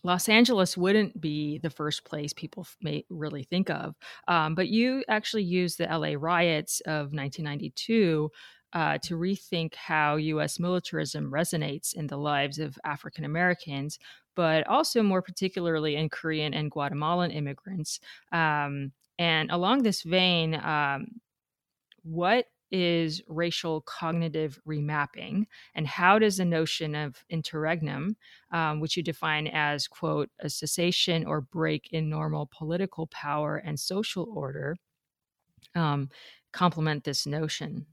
Los 0.02 0.28
Angeles 0.28 0.76
wouldn't 0.76 1.20
be 1.20 1.58
the 1.58 1.70
first 1.70 2.04
place 2.04 2.32
people 2.32 2.66
may 2.80 3.04
really 3.10 3.44
think 3.44 3.70
of. 3.70 3.94
Um, 4.28 4.54
but 4.54 4.68
you 4.68 5.04
actually 5.08 5.44
used 5.44 5.78
the 5.78 5.90
L.A. 5.90 6.16
riots 6.16 6.80
of 6.86 7.12
1992 7.12 8.30
uh, 8.72 8.98
to 8.98 9.16
rethink 9.16 9.74
how 9.74 10.16
U.S. 10.16 10.58
militarism 10.58 11.30
resonates 11.30 11.94
in 11.94 12.06
the 12.06 12.16
lives 12.16 12.58
of 12.58 12.78
African 12.84 13.24
Americans, 13.24 13.98
but 14.34 14.66
also 14.66 15.02
more 15.02 15.22
particularly 15.22 15.96
in 15.96 16.08
Korean 16.08 16.54
and 16.54 16.70
Guatemalan 16.70 17.30
immigrants. 17.30 18.00
Um, 18.32 18.92
and 19.18 19.50
along 19.50 19.82
this 19.82 20.02
vein, 20.02 20.54
um, 20.56 21.06
what 22.06 22.46
is 22.72 23.22
racial 23.28 23.80
cognitive 23.82 24.60
remapping, 24.66 25.46
and 25.74 25.86
how 25.86 26.18
does 26.18 26.38
the 26.38 26.44
notion 26.44 26.94
of 26.94 27.24
interregnum, 27.30 28.16
um, 28.52 28.80
which 28.80 28.96
you 28.96 29.02
define 29.02 29.46
as, 29.48 29.86
quote, 29.88 30.30
a 30.40 30.50
cessation 30.50 31.26
or 31.26 31.40
break 31.40 31.88
in 31.92 32.08
normal 32.10 32.48
political 32.52 33.06
power 33.08 33.56
and 33.56 33.78
social 33.78 34.26
order, 34.34 34.76
um, 35.74 36.10
complement 36.52 37.04
this 37.04 37.26
notion? 37.26 37.86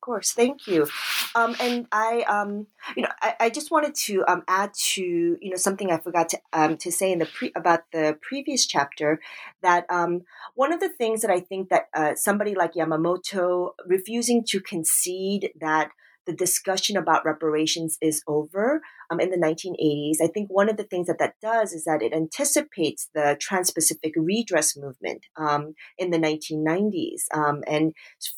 Of 0.00 0.06
course, 0.06 0.32
thank 0.32 0.66
you. 0.66 0.88
Um, 1.34 1.54
and 1.60 1.86
I, 1.92 2.22
um, 2.22 2.68
you 2.96 3.02
know, 3.02 3.10
I, 3.20 3.34
I 3.38 3.50
just 3.50 3.70
wanted 3.70 3.94
to 4.06 4.24
um, 4.26 4.44
add 4.48 4.72
to 4.94 5.02
you 5.02 5.50
know 5.50 5.56
something 5.56 5.92
I 5.92 5.98
forgot 5.98 6.30
to 6.30 6.38
um, 6.54 6.78
to 6.78 6.90
say 6.90 7.12
in 7.12 7.18
the 7.18 7.26
pre- 7.26 7.52
about 7.54 7.80
the 7.92 8.16
previous 8.22 8.64
chapter 8.64 9.20
that 9.60 9.84
um, 9.90 10.22
one 10.54 10.72
of 10.72 10.80
the 10.80 10.88
things 10.88 11.20
that 11.20 11.30
I 11.30 11.40
think 11.40 11.68
that 11.68 11.90
uh, 11.92 12.14
somebody 12.14 12.54
like 12.54 12.72
Yamamoto 12.72 13.72
refusing 13.86 14.42
to 14.44 14.58
concede 14.60 15.50
that 15.60 15.90
the 16.26 16.32
discussion 16.32 16.96
about 16.96 17.24
reparations 17.24 17.96
is 18.00 18.22
over 18.26 18.82
um, 19.10 19.20
in 19.20 19.30
the 19.30 19.36
1980s. 19.36 20.22
I 20.22 20.30
think 20.32 20.48
one 20.48 20.68
of 20.68 20.76
the 20.76 20.84
things 20.84 21.06
that 21.06 21.18
that 21.18 21.34
does 21.40 21.72
is 21.72 21.84
that 21.84 22.02
it 22.02 22.12
anticipates 22.12 23.08
the 23.14 23.36
Trans-Pacific 23.40 24.12
redress 24.16 24.76
movement 24.76 25.26
um, 25.36 25.74
in 25.98 26.10
the 26.10 26.18
1990s, 26.18 27.22
um, 27.34 27.62
and 27.66 27.92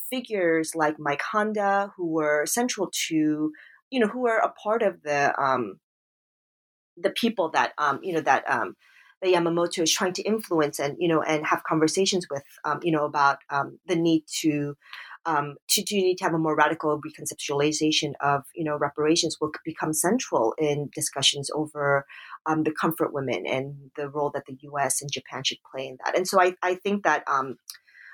figures 0.09 0.75
like 0.75 0.95
Mike 0.97 1.21
Honda, 1.31 1.91
who 1.97 2.07
were 2.07 2.45
central 2.45 2.89
to, 3.07 3.51
you 3.89 3.99
know, 3.99 4.07
who 4.07 4.21
were 4.21 4.37
a 4.37 4.51
part 4.51 4.81
of 4.81 5.01
the 5.03 5.33
um, 5.41 5.79
the 6.97 7.09
people 7.09 7.49
that 7.49 7.73
um, 7.77 7.99
you 8.03 8.13
know 8.13 8.21
that 8.21 8.49
um, 8.49 8.75
that 9.21 9.33
Yamamoto 9.33 9.83
is 9.83 9.91
trying 9.91 10.13
to 10.13 10.21
influence 10.23 10.79
and 10.79 10.95
you 10.99 11.07
know 11.07 11.21
and 11.21 11.45
have 11.45 11.63
conversations 11.63 12.27
with 12.29 12.43
um, 12.65 12.79
you 12.83 12.91
know 12.91 13.05
about 13.05 13.39
um, 13.49 13.79
the 13.87 13.95
need 13.95 14.23
to 14.41 14.75
um, 15.25 15.55
to 15.69 15.83
do 15.83 15.95
you 15.95 16.03
need 16.03 16.17
to 16.17 16.23
have 16.25 16.33
a 16.33 16.39
more 16.39 16.55
radical 16.55 16.99
reconceptualization 17.01 18.13
of 18.21 18.43
you 18.55 18.63
know 18.63 18.77
reparations 18.77 19.37
will 19.39 19.51
become 19.63 19.93
central 19.93 20.53
in 20.57 20.89
discussions 20.93 21.49
over 21.55 22.05
um, 22.45 22.63
the 22.63 22.73
comfort 22.79 23.13
women 23.13 23.45
and 23.45 23.91
the 23.95 24.09
role 24.09 24.31
that 24.33 24.45
the 24.47 24.57
U.S. 24.61 25.01
and 25.01 25.11
Japan 25.11 25.43
should 25.43 25.59
play 25.71 25.87
in 25.87 25.97
that. 26.03 26.17
And 26.17 26.27
so 26.27 26.41
I, 26.41 26.55
I 26.61 26.75
think 26.75 27.03
that 27.03 27.23
um, 27.27 27.55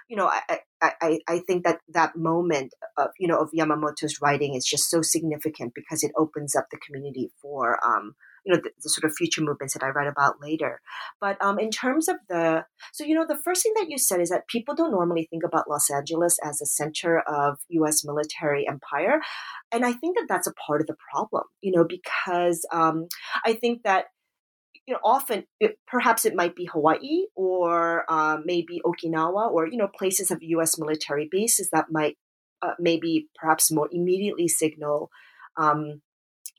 you 0.07 0.18
know 0.18 0.28
I, 0.28 0.60
I, 0.82 1.20
I 1.28 1.39
think 1.39 1.64
that 1.66 1.80
that 1.89 2.16
moment 2.16 2.74
of 2.97 3.10
you 3.20 3.28
know 3.28 3.39
of 3.39 3.51
Yamamoto's 3.51 4.20
writing 4.22 4.55
is 4.55 4.66
just 4.66 4.89
so 4.89 5.01
significant 5.01 5.74
because 5.74 6.03
it 6.03 6.12
opens 6.18 6.55
up 6.55 6.68
the 6.72 6.78
community 6.78 7.32
for 7.41 7.80
um, 7.86 8.16
you 8.49 8.55
know 8.55 8.61
the, 8.63 8.71
the, 8.81 8.89
sort 8.89 9.09
of 9.09 9.15
future 9.15 9.41
movements 9.41 9.73
that 9.73 9.83
I 9.83 9.89
write 9.89 10.07
about 10.07 10.41
later. 10.41 10.81
But 11.21 11.41
um, 11.43 11.59
in 11.59 11.69
terms 11.69 12.07
of 12.07 12.17
the 12.27 12.65
so 12.91 13.03
you 13.03 13.15
know 13.15 13.25
the 13.27 13.37
first 13.37 13.63
thing 13.63 13.73
that 13.75 13.89
you 13.89 13.97
said 13.97 14.21
is 14.21 14.29
that 14.29 14.47
people 14.47 14.75
don't 14.75 14.91
normally 14.91 15.27
think 15.29 15.43
about 15.43 15.69
Los 15.69 15.89
Angeles 15.89 16.37
as 16.43 16.61
a 16.61 16.65
center 16.65 17.19
of 17.19 17.59
U.S. 17.69 18.03
military 18.03 18.67
empire, 18.67 19.21
and 19.71 19.85
I 19.85 19.93
think 19.93 20.17
that 20.17 20.27
that's 20.27 20.47
a 20.47 20.53
part 20.53 20.81
of 20.81 20.87
the 20.87 20.97
problem. 21.11 21.43
You 21.61 21.73
know 21.73 21.85
because 21.85 22.65
um, 22.71 23.07
I 23.45 23.53
think 23.53 23.83
that 23.83 24.05
you 24.87 24.95
know, 24.95 24.99
often 25.03 25.43
it, 25.59 25.77
perhaps 25.87 26.25
it 26.25 26.33
might 26.33 26.55
be 26.55 26.65
Hawaii 26.65 27.25
or 27.35 28.05
uh, 28.09 28.37
maybe 28.43 28.81
Okinawa 28.83 29.51
or 29.51 29.67
you 29.67 29.77
know 29.77 29.87
places 29.87 30.31
of 30.31 30.39
U.S. 30.41 30.79
military 30.79 31.27
bases 31.29 31.69
that 31.71 31.91
might 31.91 32.17
uh, 32.63 32.73
maybe 32.79 33.27
perhaps 33.35 33.71
more 33.71 33.87
immediately 33.91 34.47
signal 34.47 35.11
um, 35.57 36.01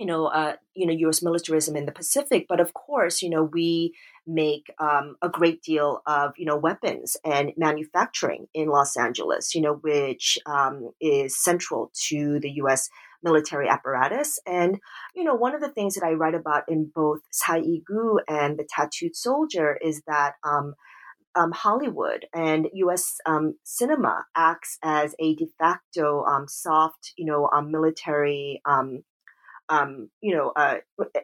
you 0.01 0.07
know, 0.07 0.29
uh, 0.29 0.55
you 0.75 0.87
know, 0.87 0.95
U.S. 0.95 1.23
militarism 1.23 1.77
in 1.77 1.85
the 1.85 1.93
Pacific. 1.93 2.47
But 2.49 2.59
of 2.59 2.73
course, 2.73 3.21
you 3.21 3.29
know, 3.29 3.45
we 3.45 3.95
make 4.27 4.73
um, 4.81 5.17
a 5.21 5.29
great 5.29 5.63
deal 5.63 6.01
of 6.07 6.33
you 6.39 6.47
know 6.47 6.57
weapons 6.57 7.19
and 7.23 7.53
manufacturing 7.59 8.47
in 8.55 8.69
Los 8.69 8.97
Angeles, 8.97 9.55
you 9.55 9.61
know, 9.61 9.75
which 9.75 10.39
um, 10.47 10.91
is 11.03 11.39
central 11.39 11.93
to 12.09 12.41
the 12.41 12.51
U.S. 12.63 12.89
military 13.23 13.69
apparatus. 13.69 14.39
And 14.47 14.81
you 15.15 15.23
know, 15.23 15.35
one 15.35 15.55
of 15.55 15.61
the 15.61 15.69
things 15.69 15.97
that 15.97 16.07
I 16.07 16.13
write 16.13 16.35
about 16.35 16.65
in 16.67 16.91
both 16.95 17.21
Sa-i-gu 17.31 18.21
and 18.27 18.59
the 18.59 18.67
Tattooed 18.69 19.15
Soldier 19.15 19.79
is 19.85 20.03
that. 20.07 20.33
Um, 20.43 20.75
um, 21.37 21.53
Hollywood 21.53 22.27
and 22.35 22.67
U.S. 22.73 23.19
Um, 23.25 23.55
cinema 23.63 24.25
acts 24.37 24.79
as 24.83 25.15
a 25.21 25.37
de 25.37 25.47
facto 25.61 26.25
um, 26.25 26.49
soft, 26.49 27.13
you 27.17 27.25
know, 27.25 27.49
um, 27.53 27.71
military 27.71 28.61
um, 29.71 30.11
you 30.21 30.35
know, 30.35 30.53
uh, 30.57 30.79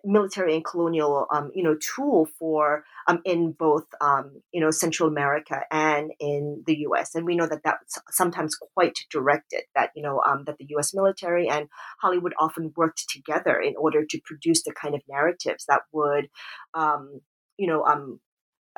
military 0.05 0.55
and 0.55 0.64
colonial, 0.64 1.26
um, 1.32 1.51
you 1.53 1.64
know, 1.64 1.76
tool 1.97 2.28
for 2.38 2.84
um, 3.09 3.20
in 3.24 3.53
both, 3.53 3.86
um, 4.01 4.40
you 4.53 4.61
know, 4.61 4.70
Central 4.70 5.09
America 5.09 5.62
and 5.70 6.12
in 6.20 6.62
the 6.64 6.76
U.S. 6.78 7.16
And 7.16 7.26
we 7.26 7.34
know 7.34 7.49
that 7.49 7.62
that's 7.64 7.99
sometimes 8.11 8.57
quite 8.74 8.99
directed. 9.11 9.62
That 9.74 9.90
you 9.97 10.03
know 10.03 10.22
um, 10.24 10.44
that 10.47 10.59
the 10.59 10.66
U.S. 10.70 10.94
military 10.94 11.49
and 11.49 11.68
Hollywood 12.01 12.34
often 12.38 12.72
worked 12.76 13.05
together 13.11 13.59
in 13.59 13.74
order 13.76 14.07
to 14.07 14.20
produce 14.24 14.62
the 14.62 14.72
kind 14.72 14.94
of 14.94 15.03
narratives 15.09 15.64
that 15.66 15.82
would, 15.92 16.28
um, 16.74 17.20
you 17.59 17.66
know, 17.66 17.84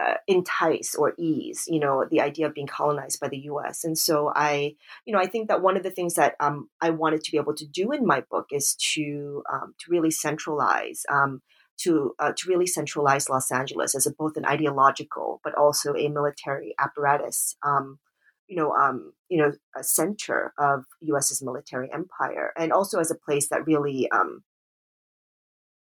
uh, 0.00 0.14
entice 0.26 0.94
or 0.94 1.14
ease, 1.18 1.64
you 1.66 1.80
know, 1.80 2.04
the 2.08 2.20
idea 2.20 2.46
of 2.46 2.54
being 2.54 2.66
colonized 2.66 3.20
by 3.20 3.28
the 3.28 3.38
U.S. 3.38 3.84
And 3.84 3.98
so 3.98 4.32
I, 4.34 4.74
you 5.04 5.12
know, 5.12 5.18
I 5.18 5.26
think 5.26 5.48
that 5.48 5.62
one 5.62 5.76
of 5.76 5.82
the 5.82 5.90
things 5.90 6.14
that 6.14 6.34
um, 6.40 6.68
I 6.80 6.90
wanted 6.90 7.24
to 7.24 7.32
be 7.32 7.38
able 7.38 7.54
to 7.56 7.66
do 7.66 7.90
in 7.92 8.06
my 8.06 8.22
book 8.30 8.46
is 8.52 8.76
to 8.94 9.42
um, 9.52 9.74
to 9.80 9.90
really 9.90 10.10
centralize. 10.10 11.04
Um, 11.10 11.42
to 11.82 12.12
uh, 12.18 12.32
to 12.36 12.48
really 12.48 12.66
centralize 12.66 13.28
Los 13.28 13.52
Angeles 13.52 13.94
as 13.94 14.04
a, 14.04 14.10
both 14.10 14.36
an 14.36 14.44
ideological 14.44 15.40
but 15.44 15.54
also 15.54 15.94
a 15.94 16.08
military 16.08 16.74
apparatus, 16.76 17.56
um, 17.64 18.00
you 18.48 18.56
know, 18.56 18.72
um, 18.72 19.12
you 19.28 19.40
know, 19.40 19.52
a 19.76 19.84
center 19.84 20.52
of 20.58 20.84
U.S.'s 21.02 21.40
military 21.40 21.88
empire, 21.92 22.52
and 22.58 22.72
also 22.72 22.98
as 22.98 23.12
a 23.12 23.14
place 23.14 23.48
that 23.50 23.64
really 23.64 24.10
um, 24.10 24.42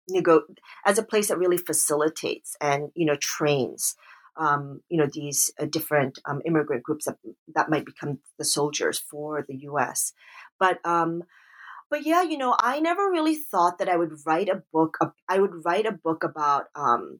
nego- 0.09 0.44
as 0.84 0.98
a 0.98 1.03
place 1.03 1.28
that 1.28 1.38
really 1.38 1.59
facilitates 1.59 2.57
and 2.61 2.90
you 2.94 3.07
know 3.07 3.16
trains 3.20 3.94
um, 4.36 4.80
you 4.88 4.96
know 4.96 5.09
these 5.12 5.53
uh, 5.61 5.66
different 5.66 6.18
um, 6.24 6.40
immigrant 6.44 6.82
groups 6.82 7.05
that 7.05 7.16
that 7.55 7.68
might 7.68 7.84
become 7.84 8.18
the 8.38 8.44
soldiers 8.44 8.98
for 8.98 9.44
the 9.46 9.57
U.S. 9.57 10.12
But 10.59 10.78
um, 10.84 11.24
but 11.90 12.07
yeah, 12.07 12.22
you 12.22 12.38
know, 12.38 12.57
I 12.59 12.80
never 12.80 13.11
really 13.11 13.34
thought 13.34 13.78
that 13.78 13.88
I 13.88 13.96
would 13.96 14.12
write 14.24 14.48
a 14.48 14.62
book. 14.72 14.98
I 15.28 15.40
would 15.40 15.64
write 15.64 15.86
a 15.86 15.92
book 15.92 16.24
about 16.24 16.66
um, 16.74 17.18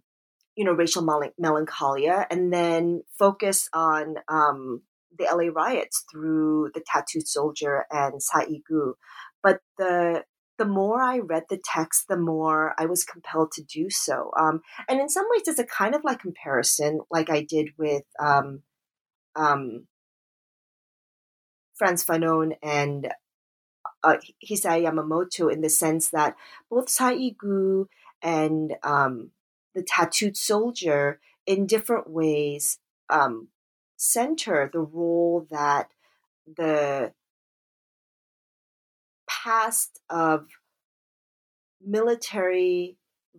you 0.57 0.65
know 0.65 0.73
racial 0.73 1.03
melancholia 1.39 2.27
and 2.31 2.53
then 2.53 3.03
focus 3.19 3.69
on 3.73 4.17
um, 4.29 4.83
the 5.19 5.25
LA 5.25 5.51
riots 5.53 6.05
through 6.11 6.71
the 6.75 6.83
tattooed 6.87 7.27
soldier 7.27 7.85
and 7.91 8.23
Sa-i-gu. 8.23 8.95
But 9.43 9.61
the 9.77 10.25
the 10.61 10.67
more 10.67 11.01
I 11.03 11.21
read 11.21 11.45
the 11.49 11.59
text, 11.65 12.05
the 12.07 12.19
more 12.19 12.75
I 12.79 12.85
was 12.85 13.03
compelled 13.03 13.53
to 13.53 13.63
do 13.63 13.89
so. 13.89 14.31
Um, 14.39 14.61
and 14.91 15.01
in 15.01 15.09
some 15.09 15.25
ways, 15.31 15.49
it's 15.49 15.59
a 15.59 15.65
kind 15.65 15.95
of 15.95 16.05
like 16.05 16.21
comparison, 16.21 17.01
like 17.11 17.31
I 17.31 17.41
did 17.43 17.71
with 17.79 18.03
um, 18.23 18.63
um, 19.35 19.87
Frantz 21.75 22.05
Fanon 22.05 22.57
and 22.63 23.09
uh, 24.05 24.17
Hisaya 24.47 24.85
Yamamoto 24.85 25.51
in 25.51 25.63
the 25.63 25.71
sense 25.71 26.11
that 26.11 26.37
both 26.71 26.91
Sa-i-gu 26.91 27.87
and 28.21 28.75
um, 28.83 29.31
the 29.75 29.83
tattooed 29.83 30.37
soldier, 30.37 31.21
in 31.47 31.65
different 31.65 32.11
ways, 32.11 32.81
um, 33.09 33.49
center 33.97 34.69
the 34.71 34.81
role 34.81 35.47
that 35.51 35.89
the 36.47 37.13
past 39.43 40.01
of 40.11 40.47
military 41.85 42.97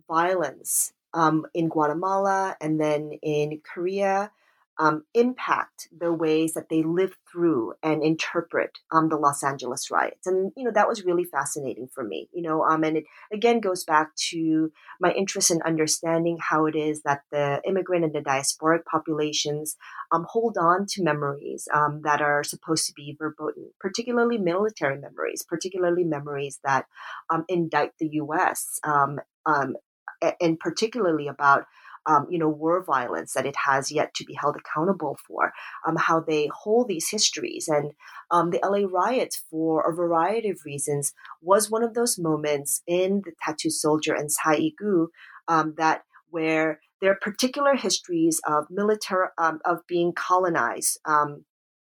violence 0.08 0.92
um, 1.14 1.46
in 1.54 1.68
Guatemala 1.68 2.56
and 2.60 2.80
then 2.80 3.12
in 3.22 3.60
Korea 3.62 4.30
um, 4.78 5.04
impact 5.14 5.88
the 5.96 6.12
ways 6.12 6.54
that 6.54 6.68
they 6.68 6.82
live 6.82 7.14
through 7.30 7.74
and 7.82 8.02
interpret 8.02 8.78
um, 8.90 9.08
the 9.08 9.16
Los 9.16 9.42
Angeles 9.42 9.90
riots. 9.90 10.26
And, 10.26 10.52
you 10.56 10.64
know, 10.64 10.70
that 10.72 10.88
was 10.88 11.04
really 11.04 11.24
fascinating 11.24 11.88
for 11.92 12.02
me, 12.02 12.28
you 12.32 12.42
know, 12.42 12.62
um, 12.64 12.82
and 12.82 12.96
it 12.96 13.04
again 13.32 13.60
goes 13.60 13.84
back 13.84 14.14
to 14.30 14.72
my 15.00 15.12
interest 15.12 15.50
in 15.50 15.60
understanding 15.62 16.38
how 16.40 16.66
it 16.66 16.74
is 16.74 17.02
that 17.02 17.22
the 17.30 17.60
immigrant 17.66 18.04
and 18.04 18.14
the 18.14 18.20
diasporic 18.20 18.84
populations 18.84 19.76
um, 20.10 20.26
hold 20.28 20.56
on 20.56 20.86
to 20.86 21.02
memories 21.02 21.68
um, 21.74 22.00
that 22.04 22.22
are 22.22 22.42
supposed 22.42 22.86
to 22.86 22.92
be 22.94 23.16
verboten, 23.18 23.70
particularly 23.78 24.38
military 24.38 24.98
memories, 24.98 25.44
particularly 25.46 26.04
memories 26.04 26.60
that 26.64 26.86
um, 27.30 27.44
indict 27.48 27.92
the 27.98 28.08
U.S. 28.12 28.80
and 28.84 30.58
particularly 30.60 31.28
about 31.28 31.66
um, 32.06 32.26
you 32.30 32.38
know, 32.38 32.48
war 32.48 32.82
violence 32.84 33.32
that 33.34 33.46
it 33.46 33.56
has 33.66 33.90
yet 33.90 34.14
to 34.14 34.24
be 34.24 34.34
held 34.34 34.56
accountable 34.56 35.18
for, 35.26 35.52
um, 35.86 35.96
how 35.96 36.20
they 36.20 36.48
hold 36.52 36.88
these 36.88 37.08
histories. 37.10 37.68
And 37.68 37.92
um, 38.30 38.50
the 38.50 38.60
LA 38.62 38.86
riots, 38.88 39.42
for 39.50 39.88
a 39.88 39.94
variety 39.94 40.50
of 40.50 40.60
reasons, 40.64 41.12
was 41.40 41.70
one 41.70 41.82
of 41.82 41.94
those 41.94 42.18
moments 42.18 42.82
in 42.86 43.22
the 43.24 43.32
Tattoo 43.44 43.70
Soldier 43.70 44.14
and 44.14 44.30
Sa-i-gu 44.30 45.08
um, 45.48 45.74
that 45.76 46.02
where 46.30 46.80
their 47.00 47.16
particular 47.20 47.74
histories 47.74 48.40
of 48.46 48.66
military 48.70 49.28
um, 49.36 49.60
of 49.64 49.80
being 49.86 50.12
colonized, 50.12 50.98
um, 51.04 51.44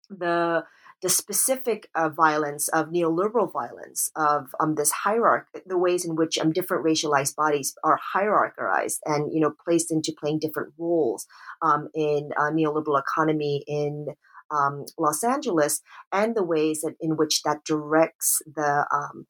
the 0.09 0.65
the 1.03 1.09
specific 1.09 1.89
uh, 1.95 2.09
violence 2.09 2.69
of 2.69 2.89
neoliberal 2.89 3.51
violence 3.51 4.11
of 4.17 4.55
um, 4.61 4.75
this 4.75 4.91
hierarchy, 4.91 5.61
the 5.67 5.79
ways 5.79 6.05
in 6.05 6.15
which 6.15 6.39
um, 6.39 6.53
different 6.53 6.85
racialized 6.85 7.35
bodies 7.37 7.75
are 7.83 7.99
hierarchized 8.15 8.99
and 9.07 9.33
you 9.33 9.41
know 9.41 9.53
placed 9.65 9.91
into 9.91 10.13
playing 10.19 10.39
different 10.39 10.73
roles 10.79 11.27
um, 11.63 11.89
in 11.95 12.31
a 12.37 12.51
neoliberal 12.53 13.01
economy 13.01 13.65
in 13.67 14.07
um, 14.51 14.85
Los 14.99 15.25
Angeles, 15.25 15.81
and 16.13 16.35
the 16.35 16.45
ways 16.45 16.83
that, 16.83 16.97
in 17.01 17.17
which 17.17 17.43
that 17.43 17.65
directs 17.65 18.43
the 18.55 18.87
um, 18.93 19.27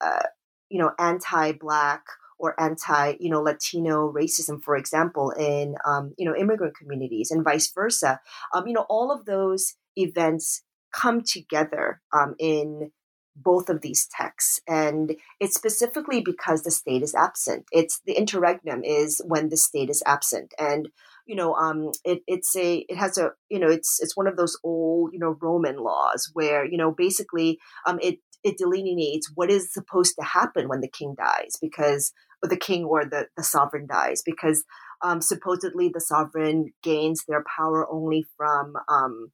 uh, 0.00 0.22
you 0.68 0.80
know 0.80 0.92
anti-black 0.98 2.04
or 2.38 2.60
anti 2.60 3.14
you 3.18 3.30
know 3.30 3.42
Latino 3.42 4.12
racism, 4.12 4.62
for 4.62 4.76
example, 4.76 5.30
in 5.30 5.74
um, 5.84 6.14
you 6.16 6.24
know 6.24 6.36
immigrant 6.36 6.76
communities 6.76 7.32
and 7.32 7.42
vice 7.42 7.72
versa. 7.72 8.20
you 8.64 8.72
know 8.72 8.86
all 8.88 9.10
of 9.10 9.24
those 9.24 9.74
events 9.96 10.62
come 10.92 11.22
together 11.22 12.00
um, 12.12 12.34
in 12.38 12.90
both 13.36 13.68
of 13.68 13.80
these 13.80 14.08
texts 14.08 14.60
and 14.68 15.14
it's 15.38 15.54
specifically 15.54 16.20
because 16.20 16.62
the 16.62 16.70
state 16.70 17.02
is 17.02 17.14
absent. 17.14 17.64
It's 17.72 18.00
the 18.04 18.12
interregnum 18.12 18.82
is 18.84 19.22
when 19.24 19.48
the 19.48 19.56
state 19.56 19.88
is 19.88 20.02
absent 20.04 20.52
and 20.58 20.88
you 21.26 21.36
know 21.36 21.54
um 21.54 21.92
it, 22.04 22.22
it's 22.26 22.56
a 22.56 22.84
it 22.88 22.96
has 22.96 23.18
a 23.18 23.30
you 23.48 23.58
know 23.58 23.68
it's 23.68 24.00
it's 24.00 24.16
one 24.16 24.26
of 24.26 24.36
those 24.36 24.58
old 24.64 25.12
you 25.12 25.18
know 25.18 25.36
roman 25.40 25.76
laws 25.76 26.30
where 26.32 26.64
you 26.64 26.76
know 26.76 26.92
basically 26.92 27.58
um 27.86 27.98
it 28.02 28.18
it 28.42 28.58
delineates 28.58 29.30
what 29.34 29.50
is 29.50 29.72
supposed 29.72 30.14
to 30.18 30.24
happen 30.24 30.68
when 30.68 30.80
the 30.80 30.88
king 30.88 31.14
dies 31.16 31.56
because 31.60 32.12
or 32.42 32.48
the 32.48 32.56
king 32.56 32.84
or 32.84 33.04
the 33.04 33.26
the 33.36 33.44
sovereign 33.44 33.86
dies 33.86 34.22
because 34.24 34.64
um 35.02 35.20
supposedly 35.20 35.88
the 35.88 36.00
sovereign 36.00 36.72
gains 36.82 37.24
their 37.28 37.44
power 37.56 37.86
only 37.90 38.24
from 38.36 38.74
um 38.88 39.30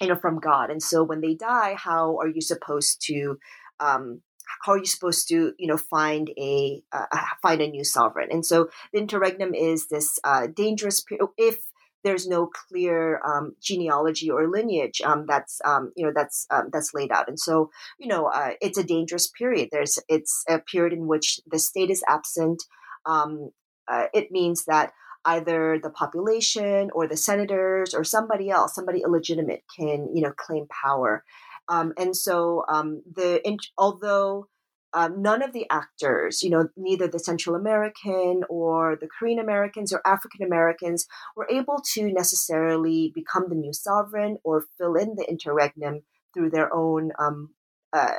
you 0.00 0.08
know 0.08 0.16
from 0.16 0.38
god 0.38 0.70
and 0.70 0.82
so 0.82 1.02
when 1.02 1.20
they 1.20 1.34
die 1.34 1.74
how 1.76 2.16
are 2.18 2.28
you 2.28 2.40
supposed 2.40 3.00
to 3.04 3.38
um, 3.80 4.20
how 4.62 4.72
are 4.72 4.78
you 4.78 4.86
supposed 4.86 5.28
to 5.28 5.52
you 5.58 5.66
know 5.66 5.76
find 5.76 6.30
a 6.38 6.82
uh, 6.92 7.06
find 7.42 7.60
a 7.60 7.68
new 7.68 7.84
sovereign? 7.84 8.28
And 8.30 8.44
so 8.44 8.68
the 8.92 8.98
interregnum 8.98 9.54
is 9.54 9.88
this 9.88 10.18
uh, 10.24 10.48
dangerous 10.48 11.00
period 11.00 11.28
if 11.38 11.58
there's 12.02 12.26
no 12.26 12.46
clear 12.46 13.20
um, 13.26 13.54
genealogy 13.60 14.30
or 14.30 14.48
lineage 14.48 15.02
um, 15.02 15.26
that's 15.26 15.60
um, 15.64 15.92
you 15.96 16.04
know 16.04 16.12
that's 16.14 16.46
um, 16.50 16.68
that's 16.72 16.94
laid 16.94 17.12
out. 17.12 17.28
And 17.28 17.38
so 17.38 17.70
you 17.98 18.08
know 18.08 18.26
uh, 18.26 18.52
it's 18.60 18.78
a 18.78 18.84
dangerous 18.84 19.28
period. 19.28 19.68
There's 19.70 19.98
it's 20.08 20.44
a 20.48 20.58
period 20.58 20.92
in 20.92 21.06
which 21.06 21.40
the 21.46 21.58
state 21.58 21.90
is 21.90 22.02
absent 22.08 22.62
um, 23.06 23.50
uh, 23.88 24.06
it 24.14 24.30
means 24.30 24.64
that 24.66 24.92
either 25.24 25.78
the 25.82 25.90
population 25.90 26.90
or 26.94 27.06
the 27.06 27.16
senators 27.16 27.94
or 27.94 28.04
somebody 28.04 28.50
else, 28.50 28.74
somebody 28.74 29.02
illegitimate, 29.02 29.62
can 29.76 30.08
you 30.14 30.22
know 30.22 30.32
claim 30.36 30.66
power. 30.84 31.24
Um, 31.68 31.92
and 31.96 32.16
so 32.16 32.64
um, 32.68 33.02
the 33.14 33.46
in, 33.46 33.58
although 33.78 34.48
um, 34.92 35.22
none 35.22 35.42
of 35.42 35.52
the 35.52 35.66
actors, 35.70 36.42
you 36.42 36.50
know, 36.50 36.68
neither 36.76 37.06
the 37.06 37.18
Central 37.18 37.54
American 37.54 38.42
or 38.48 38.96
the 39.00 39.08
Korean 39.18 39.38
Americans 39.38 39.92
or 39.92 40.00
African 40.04 40.44
Americans 40.44 41.06
were 41.36 41.46
able 41.48 41.80
to 41.94 42.12
necessarily 42.12 43.12
become 43.14 43.44
the 43.48 43.54
new 43.54 43.72
sovereign 43.72 44.38
or 44.42 44.66
fill 44.78 44.94
in 44.96 45.14
the 45.16 45.26
interregnum 45.28 46.02
through 46.34 46.50
their 46.50 46.74
own, 46.74 47.12
um, 47.18 47.50
uh, 47.92 48.14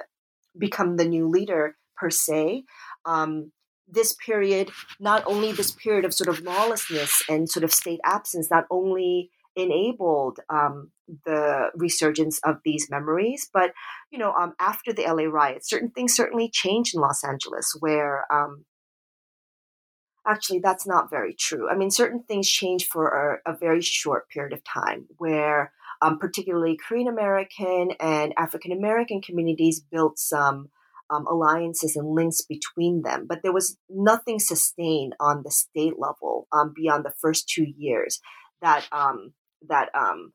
become 0.57 0.95
the 0.95 1.05
new 1.05 1.27
leader 1.27 1.75
per 1.97 2.09
se. 2.09 2.63
Um, 3.05 3.51
this 3.91 4.13
period, 4.13 4.71
not 4.99 5.23
only 5.25 5.51
this 5.51 5.71
period 5.71 6.05
of 6.05 6.13
sort 6.13 6.29
of 6.29 6.43
lawlessness 6.43 7.21
and 7.29 7.49
sort 7.49 7.63
of 7.63 7.73
state 7.73 7.99
absence, 8.03 8.49
not 8.49 8.65
only 8.71 9.29
enabled 9.55 10.39
um, 10.49 10.91
the 11.25 11.69
resurgence 11.75 12.39
of 12.45 12.57
these 12.63 12.89
memories, 12.89 13.49
but 13.53 13.73
you 14.09 14.17
know, 14.17 14.31
um, 14.33 14.53
after 14.59 14.93
the 14.93 15.03
LA 15.03 15.23
riots, 15.23 15.69
certain 15.69 15.91
things 15.91 16.15
certainly 16.15 16.49
changed 16.49 16.95
in 16.95 17.01
Los 17.01 17.23
Angeles, 17.23 17.75
where 17.79 18.25
um, 18.33 18.65
actually 20.25 20.59
that's 20.59 20.87
not 20.87 21.09
very 21.09 21.33
true. 21.33 21.69
I 21.69 21.75
mean, 21.75 21.91
certain 21.91 22.23
things 22.23 22.49
changed 22.49 22.87
for 22.91 23.41
a, 23.45 23.51
a 23.53 23.57
very 23.57 23.81
short 23.81 24.29
period 24.29 24.53
of 24.53 24.63
time, 24.63 25.07
where 25.17 25.73
um, 26.01 26.17
particularly 26.17 26.77
Korean 26.77 27.07
American 27.07 27.91
and 27.99 28.33
African 28.37 28.71
American 28.71 29.21
communities 29.21 29.79
built 29.79 30.17
some 30.17 30.69
um, 31.11 31.27
alliances 31.27 31.95
and 31.95 32.15
links 32.15 32.41
between 32.41 33.01
them. 33.03 33.25
But 33.27 33.39
there 33.43 33.53
was 33.53 33.77
nothing 33.89 34.39
sustained 34.39 35.13
on 35.19 35.43
the 35.43 35.51
state 35.51 35.99
level 35.99 36.47
um, 36.51 36.73
beyond 36.75 37.05
the 37.05 37.13
first 37.21 37.49
two 37.49 37.65
years 37.77 38.19
that 38.61 38.87
um, 38.91 39.33
that 39.67 39.89
um, 39.93 40.31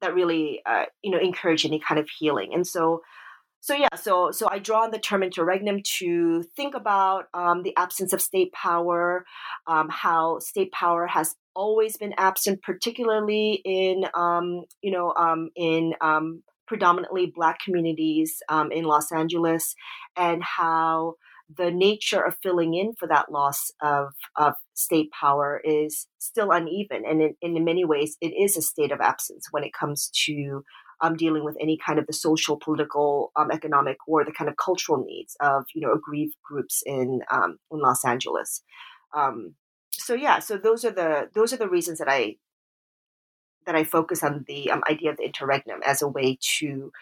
that 0.00 0.14
really 0.14 0.62
uh, 0.66 0.84
you 1.02 1.10
know 1.10 1.18
encourage 1.18 1.64
any 1.64 1.80
kind 1.80 1.98
of 1.98 2.08
healing. 2.18 2.52
And 2.54 2.66
so. 2.66 3.00
So 3.64 3.74
yeah, 3.76 3.94
so 3.94 4.32
so 4.32 4.48
I 4.50 4.58
draw 4.58 4.82
on 4.82 4.90
the 4.90 4.98
term 4.98 5.22
interregnum 5.22 5.82
to 5.98 6.42
think 6.56 6.74
about 6.74 7.26
um, 7.32 7.62
the 7.62 7.72
absence 7.76 8.12
of 8.12 8.20
state 8.20 8.52
power, 8.52 9.24
um, 9.68 9.88
how 9.88 10.40
state 10.40 10.72
power 10.72 11.06
has 11.06 11.36
always 11.54 11.96
been 11.96 12.12
absent, 12.18 12.60
particularly 12.62 13.62
in 13.64 14.02
you 14.82 14.90
know 14.90 15.48
in 15.54 15.94
predominantly 16.72 17.30
Black 17.34 17.58
communities 17.62 18.36
um, 18.48 18.72
in 18.72 18.84
Los 18.84 19.12
Angeles, 19.12 19.74
and 20.16 20.42
how 20.42 21.16
the 21.54 21.70
nature 21.70 22.22
of 22.22 22.34
filling 22.42 22.72
in 22.72 22.94
for 22.98 23.06
that 23.08 23.30
loss 23.30 23.70
of, 23.82 24.14
of 24.36 24.54
state 24.72 25.10
power 25.10 25.60
is 25.62 26.06
still 26.16 26.50
uneven. 26.50 27.02
And 27.06 27.20
in, 27.20 27.56
in 27.56 27.62
many 27.62 27.84
ways, 27.84 28.16
it 28.22 28.28
is 28.28 28.56
a 28.56 28.62
state 28.62 28.90
of 28.90 29.02
absence 29.02 29.48
when 29.50 29.64
it 29.64 29.74
comes 29.78 30.10
to 30.24 30.62
um, 31.02 31.14
dealing 31.14 31.44
with 31.44 31.58
any 31.60 31.76
kind 31.84 31.98
of 31.98 32.06
the 32.06 32.14
social, 32.14 32.56
political, 32.56 33.32
um, 33.36 33.50
economic, 33.50 33.98
or 34.08 34.24
the 34.24 34.32
kind 34.32 34.48
of 34.48 34.56
cultural 34.56 35.04
needs 35.06 35.36
of 35.42 35.64
you 35.74 35.82
know 35.82 35.92
aggrieved 35.92 36.36
groups 36.42 36.82
in 36.86 37.20
um, 37.30 37.58
in 37.70 37.80
Los 37.80 38.02
Angeles. 38.02 38.62
Um, 39.14 39.56
so 39.92 40.14
yeah, 40.14 40.38
so 40.38 40.56
those 40.56 40.86
are 40.86 40.90
the 40.90 41.28
those 41.34 41.52
are 41.52 41.58
the 41.58 41.68
reasons 41.68 41.98
that 41.98 42.08
I 42.08 42.36
that 43.66 43.74
I 43.74 43.84
focus 43.84 44.22
on 44.22 44.44
the 44.46 44.70
um, 44.70 44.82
idea 44.88 45.10
of 45.10 45.16
the 45.16 45.24
interregnum 45.24 45.80
as 45.84 46.02
a 46.02 46.08
way 46.08 46.38
to 46.58 46.92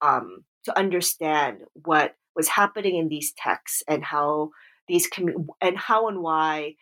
um, 0.00 0.44
to 0.64 0.78
understand 0.78 1.58
what 1.84 2.14
was 2.36 2.48
happening 2.48 2.96
in 2.96 3.08
these 3.08 3.32
texts 3.36 3.82
and 3.88 4.04
how 4.04 4.50
these 4.86 5.08
and 5.60 5.76
how 5.76 6.08
and 6.08 6.20
why 6.20 6.74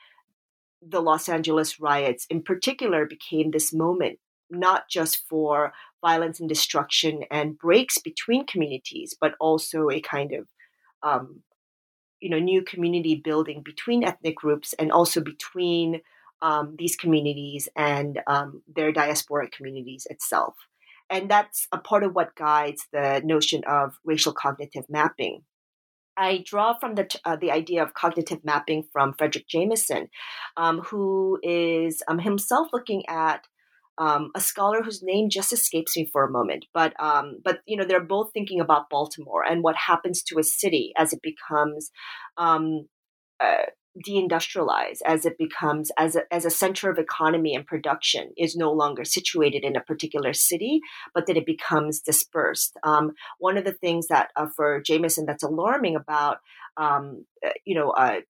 the 0.87 1.01
Los 1.01 1.29
Angeles 1.29 1.81
riots 1.81 2.27
in 2.29 2.43
particular 2.43 3.07
became 3.07 3.51
this 3.51 3.73
moment 3.73 4.19
not 4.51 4.89
just 4.89 5.27
for 5.29 5.73
violence 6.01 6.39
and 6.41 6.49
destruction 6.49 7.23
and 7.31 7.59
breaks 7.59 7.99
between 7.99 8.47
communities, 8.47 9.15
but 9.21 9.35
also 9.41 9.91
a 9.91 10.01
kind 10.01 10.33
of 10.33 10.47
um, 11.03 11.43
you 12.21 12.31
know 12.31 12.39
new 12.39 12.63
community 12.63 13.15
building 13.23 13.63
between 13.65 14.05
ethnic 14.05 14.37
groups 14.37 14.73
and 14.75 14.91
also 14.93 15.21
between 15.21 16.01
um, 16.43 16.77
these 16.79 16.97
communities 16.97 17.69
and 17.77 18.21
um, 18.27 18.63
their 18.73 18.93
diasporic 18.93 19.53
communities 19.53 20.07
itself. 20.11 20.55
And 21.09 21.31
that's 21.31 21.69
a 21.73 21.79
part 21.79 22.03
of 22.03 22.15
what 22.15 22.35
guides 22.35 22.87
the 22.93 23.23
notion 23.25 23.63
of 23.65 23.95
racial 24.05 24.33
cognitive 24.33 24.85
mapping. 24.89 25.43
I 26.17 26.43
draw 26.45 26.79
from 26.79 26.95
the, 26.95 27.09
uh, 27.25 27.37
the 27.37 27.53
idea 27.53 27.83
of 27.83 27.95
cognitive 27.95 28.45
mapping 28.45 28.85
from 28.93 29.13
Fredric 29.15 29.47
Jameson, 29.49 30.09
um, 30.57 30.81
who 30.81 31.39
is 31.43 32.03
um, 32.09 32.19
himself 32.19 32.69
looking 32.73 33.05
at 33.09 33.47
um, 33.99 34.31
a 34.35 34.41
scholar 34.41 34.83
whose 34.83 35.03
name 35.03 35.29
just 35.31 35.53
escapes 35.53 35.97
me 35.97 36.09
for 36.13 36.25
a 36.25 36.31
moment, 36.31 36.67
but 36.75 36.93
um, 37.01 37.39
but 37.43 37.61
you 37.67 37.77
know 37.77 37.85
they're 37.85 38.01
both 38.01 38.31
thinking 38.33 38.61
about 38.61 38.91
Baltimore 38.91 39.43
and 39.43 39.63
what 39.63 39.77
happens 39.77 40.23
to 40.25 40.39
a 40.39 40.45
city 40.45 40.93
as 40.99 41.15
it 41.15 41.21
becomes 41.23 41.91
um, 42.37 42.89
uh, 43.41 43.65
deindustrialize 44.07 44.99
as 45.07 45.25
it 45.25 45.39
becomes 45.39 45.91
as 45.99 46.17
a, 46.17 46.23
as 46.33 46.45
a 46.45 46.51
center 46.51 46.91
of 46.91 46.99
economy 46.99 47.55
and 47.55 47.67
production 47.67 48.31
is 48.37 48.57
no 48.57 48.73
longer 48.73 49.05
situated 49.05 49.65
in 49.65 49.77
a 49.77 49.81
particular 49.81 50.33
city 50.33 50.81
but 51.15 51.27
that 51.27 51.37
it 51.37 51.47
becomes 51.47 52.01
dispersed. 52.01 52.77
Um, 52.83 53.13
one 53.39 53.57
of 53.57 53.65
the 53.65 53.73
things 53.73 54.09
that 54.09 54.31
uh, 54.37 54.47
for 54.55 54.81
jameson 54.81 55.27
that's 55.27 55.43
alarming 55.43 55.97
about 55.97 56.39
um, 56.77 57.25
uh, 57.45 57.51
you 57.65 57.75
know 57.75 57.91
uh, 57.91 58.21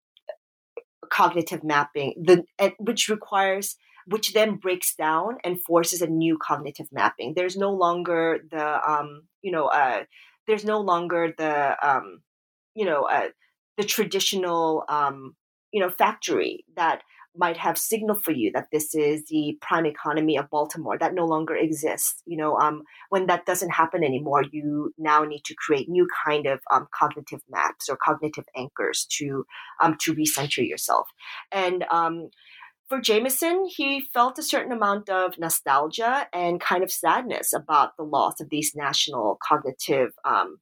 cognitive 1.11 1.63
mapping 1.65 2.15
the 2.23 2.45
which 2.79 3.09
requires 3.09 3.77
which 4.07 4.33
then 4.33 4.57
breaks 4.57 4.95
down 4.95 5.39
and 5.45 5.61
forces 5.61 6.01
a 6.01 6.07
new 6.07 6.39
cognitive 6.39 6.87
mapping. 6.93 7.35
There's 7.35 7.57
no 7.57 7.73
longer 7.73 8.39
the 8.51 8.89
um, 8.89 9.23
you 9.43 9.51
know 9.51 9.67
uh, 9.67 10.05
there's 10.47 10.65
no 10.65 10.81
longer 10.81 11.35
the 11.37 11.77
um, 11.87 12.23
you 12.75 12.85
know 12.87 13.03
uh, 13.03 13.29
the 13.77 13.85
traditional 13.85 14.85
um, 14.89 15.35
you 15.73 15.81
know 15.81 15.91
factory 15.91 16.65
that 16.77 17.03
might 17.39 17.57
have 17.57 17.79
signaled 17.79 18.23
for 18.23 18.33
you 18.33 18.51
that 18.53 18.69
this 18.73 18.95
is 18.95 19.25
the 19.29 19.59
prime 19.61 19.87
economy 19.87 20.39
of 20.39 20.51
Baltimore 20.51 20.97
that 20.99 21.15
no 21.15 21.27
longer 21.27 21.55
exists. 21.55 22.23
You 22.27 22.37
know, 22.37 22.57
um, 22.57 22.83
when 23.11 23.27
that 23.27 23.47
doesn't 23.47 23.71
happen 23.71 24.03
anymore, 24.03 24.45
you 24.51 24.93
now 24.99 25.23
need 25.25 25.45
to 25.45 25.55
create 25.55 25.89
new 25.89 26.09
kind 26.27 26.47
of 26.47 26.61
um, 26.71 26.87
cognitive 26.95 27.41
maps 27.51 27.89
or 27.89 27.99
cognitive 28.03 28.45
anchors 28.57 29.07
to 29.19 29.45
um, 29.83 29.97
to 30.01 30.15
recenter 30.15 30.67
yourself. 30.67 31.09
And 31.53 31.85
um, 31.91 32.31
for 32.89 33.01
Jameson, 33.01 33.67
he 33.69 34.01
felt 34.01 34.39
a 34.39 34.43
certain 34.43 34.73
amount 34.73 35.09
of 35.09 35.39
nostalgia 35.39 36.29
and 36.33 36.61
kind 36.61 36.85
of 36.85 36.93
sadness 36.93 37.53
about 37.53 37.97
the 37.97 38.05
loss 38.05 38.41
of 38.41 38.49
these 38.49 38.73
national 38.77 39.39
cognitive 39.47 40.13
um, 40.25 40.59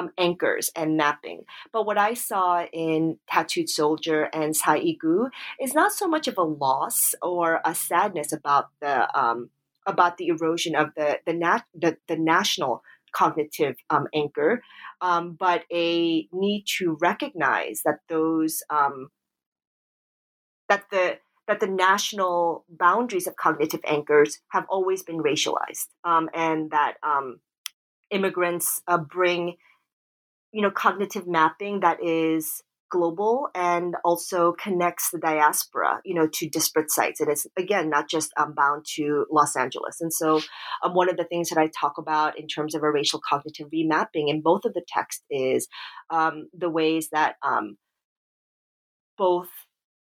um, 0.00 0.10
anchors 0.18 0.70
and 0.74 0.96
mapping. 0.96 1.44
But 1.72 1.86
what 1.86 1.98
I 1.98 2.14
saw 2.14 2.64
in 2.72 3.18
Tattooed 3.28 3.68
Soldier 3.68 4.28
and 4.32 4.56
Sa-I-Gu 4.56 5.28
is 5.60 5.74
not 5.74 5.92
so 5.92 6.08
much 6.08 6.28
of 6.28 6.38
a 6.38 6.42
loss 6.42 7.14
or 7.22 7.60
a 7.64 7.74
sadness 7.74 8.32
about 8.32 8.68
the 8.80 9.18
um, 9.18 9.50
about 9.86 10.16
the 10.16 10.28
erosion 10.28 10.74
of 10.74 10.90
the 10.96 11.20
the, 11.26 11.32
nat- 11.32 11.66
the, 11.74 11.96
the 12.08 12.16
national 12.16 12.82
cognitive 13.12 13.76
um, 13.90 14.06
anchor, 14.14 14.62
um, 15.00 15.36
but 15.38 15.64
a 15.72 16.28
need 16.32 16.64
to 16.78 16.96
recognize 17.00 17.82
that 17.84 17.98
those 18.08 18.62
um, 18.70 19.08
that 20.68 20.84
the 20.90 21.18
that 21.48 21.58
the 21.58 21.66
national 21.66 22.64
boundaries 22.68 23.26
of 23.26 23.34
cognitive 23.34 23.80
anchors 23.84 24.38
have 24.50 24.64
always 24.68 25.02
been 25.02 25.18
racialized, 25.18 25.88
um, 26.04 26.30
and 26.32 26.70
that 26.70 26.94
immigrants 28.10 28.82
uh, 28.86 28.98
bring, 28.98 29.56
you 30.52 30.62
know, 30.62 30.70
cognitive 30.70 31.26
mapping 31.26 31.80
that 31.80 32.02
is 32.02 32.62
global 32.90 33.48
and 33.54 33.94
also 34.04 34.52
connects 34.52 35.10
the 35.10 35.18
diaspora, 35.18 36.00
you 36.04 36.14
know, 36.14 36.28
to 36.32 36.48
disparate 36.48 36.90
sites. 36.90 37.20
And 37.20 37.30
It 37.30 37.34
is 37.34 37.46
again 37.56 37.88
not 37.88 38.10
just 38.10 38.32
um, 38.36 38.52
bound 38.54 38.84
to 38.96 39.26
Los 39.30 39.56
Angeles. 39.56 40.00
And 40.00 40.12
so, 40.12 40.40
um, 40.82 40.94
one 40.94 41.08
of 41.08 41.16
the 41.16 41.24
things 41.24 41.48
that 41.50 41.58
I 41.58 41.68
talk 41.68 41.98
about 41.98 42.38
in 42.38 42.48
terms 42.48 42.74
of 42.74 42.82
a 42.82 42.90
racial 42.90 43.20
cognitive 43.26 43.68
remapping 43.72 44.28
in 44.28 44.42
both 44.42 44.64
of 44.64 44.74
the 44.74 44.84
texts 44.86 45.24
is 45.30 45.68
um, 46.10 46.48
the 46.52 46.68
ways 46.68 47.08
that 47.12 47.36
um, 47.42 47.76
both 49.16 49.48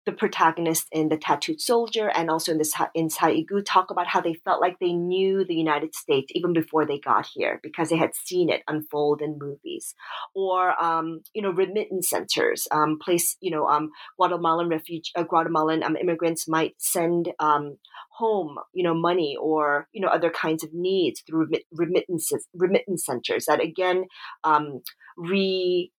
the 0.08 0.16
protagonist 0.16 0.86
in 0.90 1.10
the 1.10 1.18
tattooed 1.18 1.60
soldier 1.60 2.08
and 2.08 2.30
also 2.30 2.52
in 2.52 2.56
this 2.56 2.72
in 2.94 3.10
Sa-I-Gu 3.10 3.60
talk 3.60 3.90
about 3.90 4.06
how 4.06 4.22
they 4.22 4.32
felt 4.32 4.58
like 4.58 4.78
they 4.78 4.94
knew 4.94 5.44
the 5.44 5.54
United 5.54 5.94
States 5.94 6.32
even 6.34 6.54
before 6.54 6.86
they 6.86 6.98
got 6.98 7.28
here 7.34 7.60
because 7.62 7.90
they 7.90 7.98
had 7.98 8.14
seen 8.14 8.48
it 8.48 8.62
unfold 8.66 9.20
in 9.20 9.38
movies, 9.38 9.94
or 10.34 10.82
um, 10.82 11.20
you 11.34 11.42
know 11.42 11.50
remittance 11.50 12.08
centers, 12.08 12.66
um, 12.70 12.98
place 12.98 13.36
you 13.42 13.50
know 13.50 13.66
um, 13.66 13.90
Guatemalan 14.16 14.70
refugee 14.70 15.12
uh, 15.14 15.24
Guatemalan 15.24 15.82
um, 15.82 15.94
immigrants 15.94 16.48
might 16.48 16.72
send 16.78 17.28
um, 17.38 17.76
home 18.08 18.56
you 18.72 18.82
know 18.82 18.94
money 18.94 19.36
or 19.38 19.88
you 19.92 20.00
know 20.00 20.08
other 20.08 20.30
kinds 20.30 20.64
of 20.64 20.70
needs 20.72 21.20
through 21.20 21.50
remittances 21.70 22.48
remittance 22.54 23.04
centers 23.04 23.44
that 23.44 23.62
again 23.62 24.06
um, 24.42 24.80
re 25.18 25.92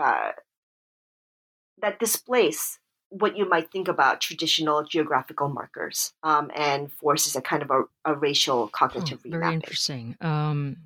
uh, 0.00 0.30
that 1.80 1.98
displace 1.98 2.78
what 3.10 3.36
you 3.36 3.48
might 3.48 3.70
think 3.70 3.88
about 3.88 4.20
traditional 4.20 4.84
geographical 4.84 5.48
markers 5.48 6.12
um, 6.22 6.50
and 6.54 6.92
forces 6.92 7.36
a 7.36 7.40
kind 7.40 7.62
of 7.62 7.70
a, 7.70 7.82
a 8.04 8.14
racial 8.14 8.68
cognitive 8.68 9.20
oh, 9.24 9.30
very 9.30 9.54
interesting. 9.54 10.16
Um, 10.20 10.76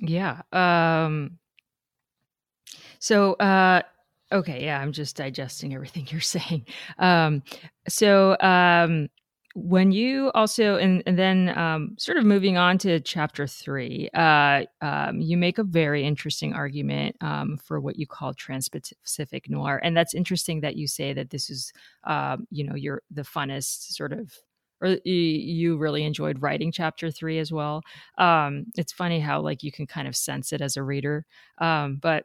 yeah 0.00 0.42
um, 0.52 1.38
so 2.98 3.34
uh, 3.34 3.82
okay 4.32 4.64
yeah 4.64 4.80
i'm 4.80 4.92
just 4.92 5.16
digesting 5.16 5.74
everything 5.74 6.06
you're 6.10 6.20
saying. 6.20 6.66
Um, 6.98 7.42
so 7.88 8.36
um, 8.40 9.08
when 9.54 9.92
you 9.92 10.32
also 10.34 10.76
and, 10.76 11.02
and 11.06 11.16
then 11.16 11.56
um, 11.56 11.94
sort 11.96 12.18
of 12.18 12.24
moving 12.24 12.56
on 12.56 12.76
to 12.78 12.98
chapter 13.00 13.46
three 13.46 14.10
uh, 14.14 14.64
um, 14.80 15.20
you 15.20 15.36
make 15.36 15.58
a 15.58 15.64
very 15.64 16.04
interesting 16.04 16.52
argument 16.52 17.16
um, 17.20 17.56
for 17.58 17.80
what 17.80 17.96
you 17.96 18.06
call 18.06 18.34
trans-pacific 18.34 19.48
noir 19.48 19.80
and 19.84 19.96
that's 19.96 20.12
interesting 20.12 20.60
that 20.60 20.76
you 20.76 20.88
say 20.88 21.12
that 21.12 21.30
this 21.30 21.50
is 21.50 21.72
um, 22.04 22.46
you 22.50 22.64
know 22.64 22.74
your 22.74 23.02
the 23.10 23.22
funnest 23.22 23.92
sort 23.92 24.12
of 24.12 24.32
or 24.80 24.98
you 25.04 25.78
really 25.78 26.04
enjoyed 26.04 26.42
writing 26.42 26.70
chapter 26.70 27.10
three 27.10 27.38
as 27.38 27.50
well. 27.52 27.80
Um, 28.18 28.66
it's 28.76 28.92
funny 28.92 29.20
how 29.20 29.40
like 29.40 29.62
you 29.62 29.72
can 29.72 29.86
kind 29.86 30.06
of 30.06 30.16
sense 30.16 30.52
it 30.52 30.60
as 30.60 30.76
a 30.76 30.82
reader 30.82 31.24
um, 31.58 31.96
but 32.02 32.24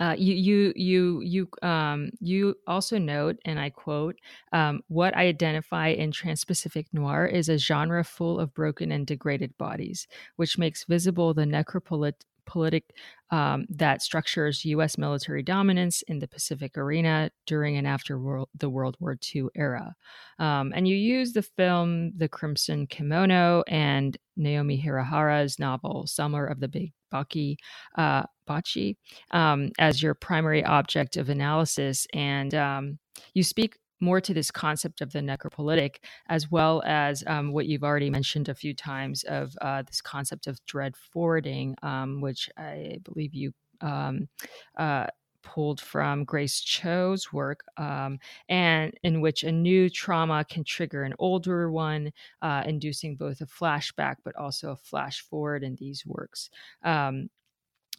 uh, 0.00 0.14
you 0.18 0.34
you 0.34 0.72
you 0.76 1.20
you 1.22 1.48
um, 1.62 2.10
you 2.20 2.56
also 2.66 2.98
note, 2.98 3.38
and 3.44 3.58
I 3.58 3.70
quote, 3.70 4.16
um, 4.52 4.82
"What 4.88 5.16
I 5.16 5.26
identify 5.26 5.88
in 5.88 6.10
Trans-Pacific 6.10 6.86
noir 6.92 7.26
is 7.26 7.48
a 7.48 7.58
genre 7.58 8.04
full 8.04 8.40
of 8.40 8.54
broken 8.54 8.92
and 8.92 9.06
degraded 9.06 9.56
bodies, 9.58 10.06
which 10.36 10.58
makes 10.58 10.84
visible 10.84 11.34
the 11.34 11.44
necropolitic 11.44 12.14
politic 12.46 12.84
um, 13.30 13.66
that 13.68 14.02
structures 14.02 14.64
U.S. 14.64 14.96
military 14.98 15.42
dominance 15.42 16.02
in 16.02 16.18
the 16.18 16.28
Pacific 16.28 16.76
arena 16.76 17.30
during 17.46 17.76
and 17.76 17.86
after 17.86 18.18
world, 18.18 18.48
the 18.54 18.68
World 18.70 18.96
War 19.00 19.18
II 19.34 19.46
era. 19.54 19.94
Um, 20.38 20.72
and 20.74 20.86
you 20.86 20.96
use 20.96 21.32
the 21.32 21.42
film 21.42 22.12
The 22.16 22.28
Crimson 22.28 22.86
Kimono 22.86 23.64
and 23.66 24.16
Naomi 24.36 24.80
Hirahara's 24.80 25.58
novel 25.58 26.06
Summer 26.06 26.46
of 26.46 26.60
the 26.60 26.68
Big 26.68 26.92
Bucky 27.10 27.58
uh, 27.96 28.24
Bachi 28.46 28.96
um, 29.30 29.70
as 29.78 30.02
your 30.02 30.14
primary 30.14 30.64
object 30.64 31.16
of 31.16 31.28
analysis. 31.28 32.06
And 32.12 32.54
um, 32.54 32.98
you 33.34 33.42
speak 33.42 33.76
more 34.00 34.20
to 34.20 34.34
this 34.34 34.50
concept 34.50 35.00
of 35.00 35.12
the 35.12 35.20
necropolitic, 35.20 35.96
as 36.28 36.50
well 36.50 36.82
as 36.84 37.24
um, 37.26 37.52
what 37.52 37.66
you've 37.66 37.84
already 37.84 38.10
mentioned 38.10 38.48
a 38.48 38.54
few 38.54 38.74
times 38.74 39.24
of 39.24 39.54
uh, 39.60 39.82
this 39.82 40.00
concept 40.00 40.46
of 40.46 40.64
dread 40.66 40.94
forwarding, 40.96 41.74
um, 41.82 42.20
which 42.20 42.50
I 42.56 42.98
believe 43.04 43.34
you 43.34 43.52
um, 43.80 44.28
uh, 44.76 45.06
pulled 45.42 45.80
from 45.80 46.24
Grace 46.24 46.60
Cho's 46.60 47.32
work, 47.32 47.60
um, 47.76 48.18
and 48.48 48.92
in 49.02 49.20
which 49.20 49.44
a 49.44 49.52
new 49.52 49.88
trauma 49.90 50.44
can 50.44 50.64
trigger 50.64 51.04
an 51.04 51.14
older 51.18 51.70
one, 51.70 52.12
uh, 52.42 52.62
inducing 52.66 53.14
both 53.16 53.40
a 53.40 53.46
flashback 53.46 54.16
but 54.24 54.34
also 54.36 54.72
a 54.72 54.76
flash 54.76 55.20
forward 55.20 55.62
in 55.62 55.76
these 55.76 56.04
works. 56.06 56.50
Um, 56.82 57.28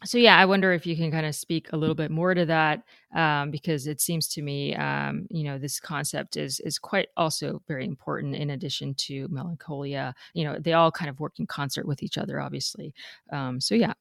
so 0.04 0.18
yeah, 0.18 0.36
I 0.36 0.44
wonder 0.44 0.72
if 0.72 0.86
you 0.86 0.94
can 0.94 1.10
kind 1.10 1.24
of 1.24 1.34
speak 1.34 1.72
a 1.72 1.76
little 1.76 1.94
bit 1.94 2.10
more 2.10 2.34
to 2.34 2.44
that 2.46 2.82
um, 3.14 3.50
because 3.50 3.86
it 3.86 4.00
seems 4.00 4.28
to 4.28 4.42
me, 4.42 4.74
um, 4.76 5.26
you 5.30 5.42
know, 5.44 5.58
this 5.58 5.80
concept 5.80 6.36
is 6.36 6.60
is 6.60 6.78
quite 6.78 7.08
also 7.16 7.62
very 7.66 7.86
important 7.86 8.36
in 8.36 8.50
addition 8.50 8.94
to 8.94 9.26
melancholia. 9.28 10.14
You 10.34 10.44
know, 10.44 10.58
they 10.58 10.74
all 10.74 10.92
kind 10.92 11.08
of 11.08 11.18
work 11.18 11.38
in 11.38 11.46
concert 11.46 11.86
with 11.86 12.02
each 12.02 12.18
other, 12.18 12.40
obviously. 12.40 12.92
Um, 13.32 13.60
so 13.60 13.74
yeah. 13.74 13.94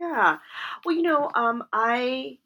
Yeah. 0.00 0.38
Well, 0.84 0.94
you 0.94 1.02
know, 1.02 1.30
um, 1.34 1.64
I 1.72 2.38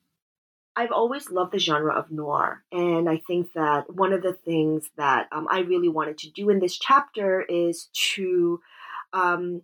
I've 0.75 0.93
always 0.93 1.31
loved 1.31 1.53
the 1.53 1.59
genre 1.59 1.95
of 1.95 2.11
noir. 2.11 2.65
And 2.73 3.09
I 3.09 3.21
think 3.27 3.53
that 3.55 3.93
one 3.95 4.13
of 4.13 4.23
the 4.23 4.33
things 4.33 4.89
that 4.97 5.29
um, 5.33 5.47
I 5.51 5.61
really 5.61 5.89
wanted 5.89 6.19
to 6.19 6.31
do 6.31 6.49
in 6.49 6.61
this 6.61 6.79
chapter 6.79 7.43
is 7.43 7.89
to 8.15 8.61
um, 9.13 9.63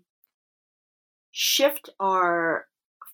shift 1.32 1.90
our 1.98 2.66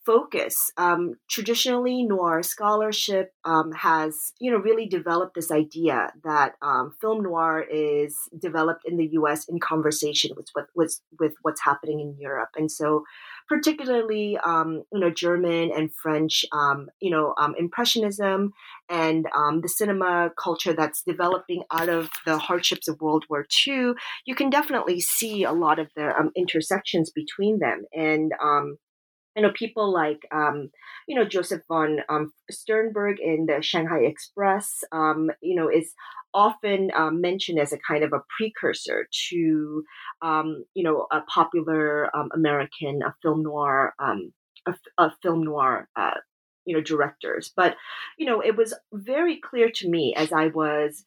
focus. 0.04 0.70
Um, 0.76 1.14
traditionally, 1.28 2.02
noir 2.02 2.42
scholarship 2.42 3.32
um, 3.44 3.72
has, 3.72 4.32
you 4.38 4.50
know, 4.50 4.58
really 4.58 4.86
developed 4.86 5.34
this 5.34 5.50
idea 5.50 6.12
that 6.24 6.54
um, 6.62 6.94
film 7.00 7.22
noir 7.22 7.64
is 7.70 8.16
developed 8.38 8.82
in 8.84 8.96
the 8.96 9.08
U.S. 9.12 9.48
in 9.48 9.58
conversation 9.60 10.32
with 10.36 10.48
what 10.52 10.66
with, 10.74 11.00
with 11.18 11.34
what's 11.42 11.62
happening 11.62 12.00
in 12.00 12.16
Europe, 12.18 12.50
and 12.56 12.70
so 12.70 13.04
particularly 13.48 14.38
um, 14.44 14.82
you 14.92 15.00
know 15.00 15.10
German 15.10 15.70
and 15.76 15.90
French 15.94 16.44
um, 16.52 16.88
you 17.00 17.10
know 17.10 17.34
um, 17.38 17.54
impressionism 17.58 18.52
and 18.88 19.26
um, 19.34 19.60
the 19.60 19.68
cinema 19.68 20.30
culture 20.42 20.74
that's 20.74 21.02
developing 21.02 21.62
out 21.70 21.88
of 21.88 22.10
the 22.26 22.38
hardships 22.38 22.88
of 22.88 23.00
World 23.00 23.24
War 23.30 23.46
II, 23.66 23.92
you 24.26 24.34
can 24.34 24.50
definitely 24.50 25.00
see 25.00 25.44
a 25.44 25.52
lot 25.52 25.78
of 25.78 25.88
the 25.96 26.14
um, 26.18 26.30
intersections 26.36 27.10
between 27.10 27.60
them. 27.60 27.84
And 27.94 28.32
you 29.36 29.42
know 29.42 29.52
people 29.54 29.92
like 29.92 30.26
um, 30.32 30.70
you 31.06 31.14
know 31.16 31.24
Joseph 31.24 31.62
von 31.68 32.00
um, 32.08 32.32
Sternberg 32.50 33.18
in 33.20 33.46
the 33.46 33.62
Shanghai 33.62 34.00
Express 34.04 34.84
um, 34.92 35.30
you 35.40 35.56
know 35.56 35.68
is 35.68 35.92
often 36.32 36.90
um, 36.96 37.20
mentioned 37.20 37.60
as 37.60 37.72
a 37.72 37.78
kind 37.78 38.02
of 38.02 38.12
a 38.12 38.22
precursor 38.36 39.08
to 39.30 39.84
um, 40.22 40.64
you 40.74 40.84
know 40.84 41.06
a 41.12 41.20
popular 41.22 42.14
um, 42.16 42.28
American 42.34 43.00
a 43.02 43.14
film 43.22 43.42
noir 43.42 43.94
a, 43.98 44.74
a, 44.98 45.12
film 45.22 45.44
noir 45.44 45.88
uh, 45.96 46.14
you 46.64 46.76
know 46.76 46.82
directors. 46.82 47.52
But 47.56 47.76
you 48.18 48.26
know 48.26 48.40
it 48.40 48.56
was 48.56 48.74
very 48.92 49.40
clear 49.40 49.70
to 49.76 49.88
me 49.88 50.14
as 50.16 50.32
I 50.32 50.48
was 50.48 51.04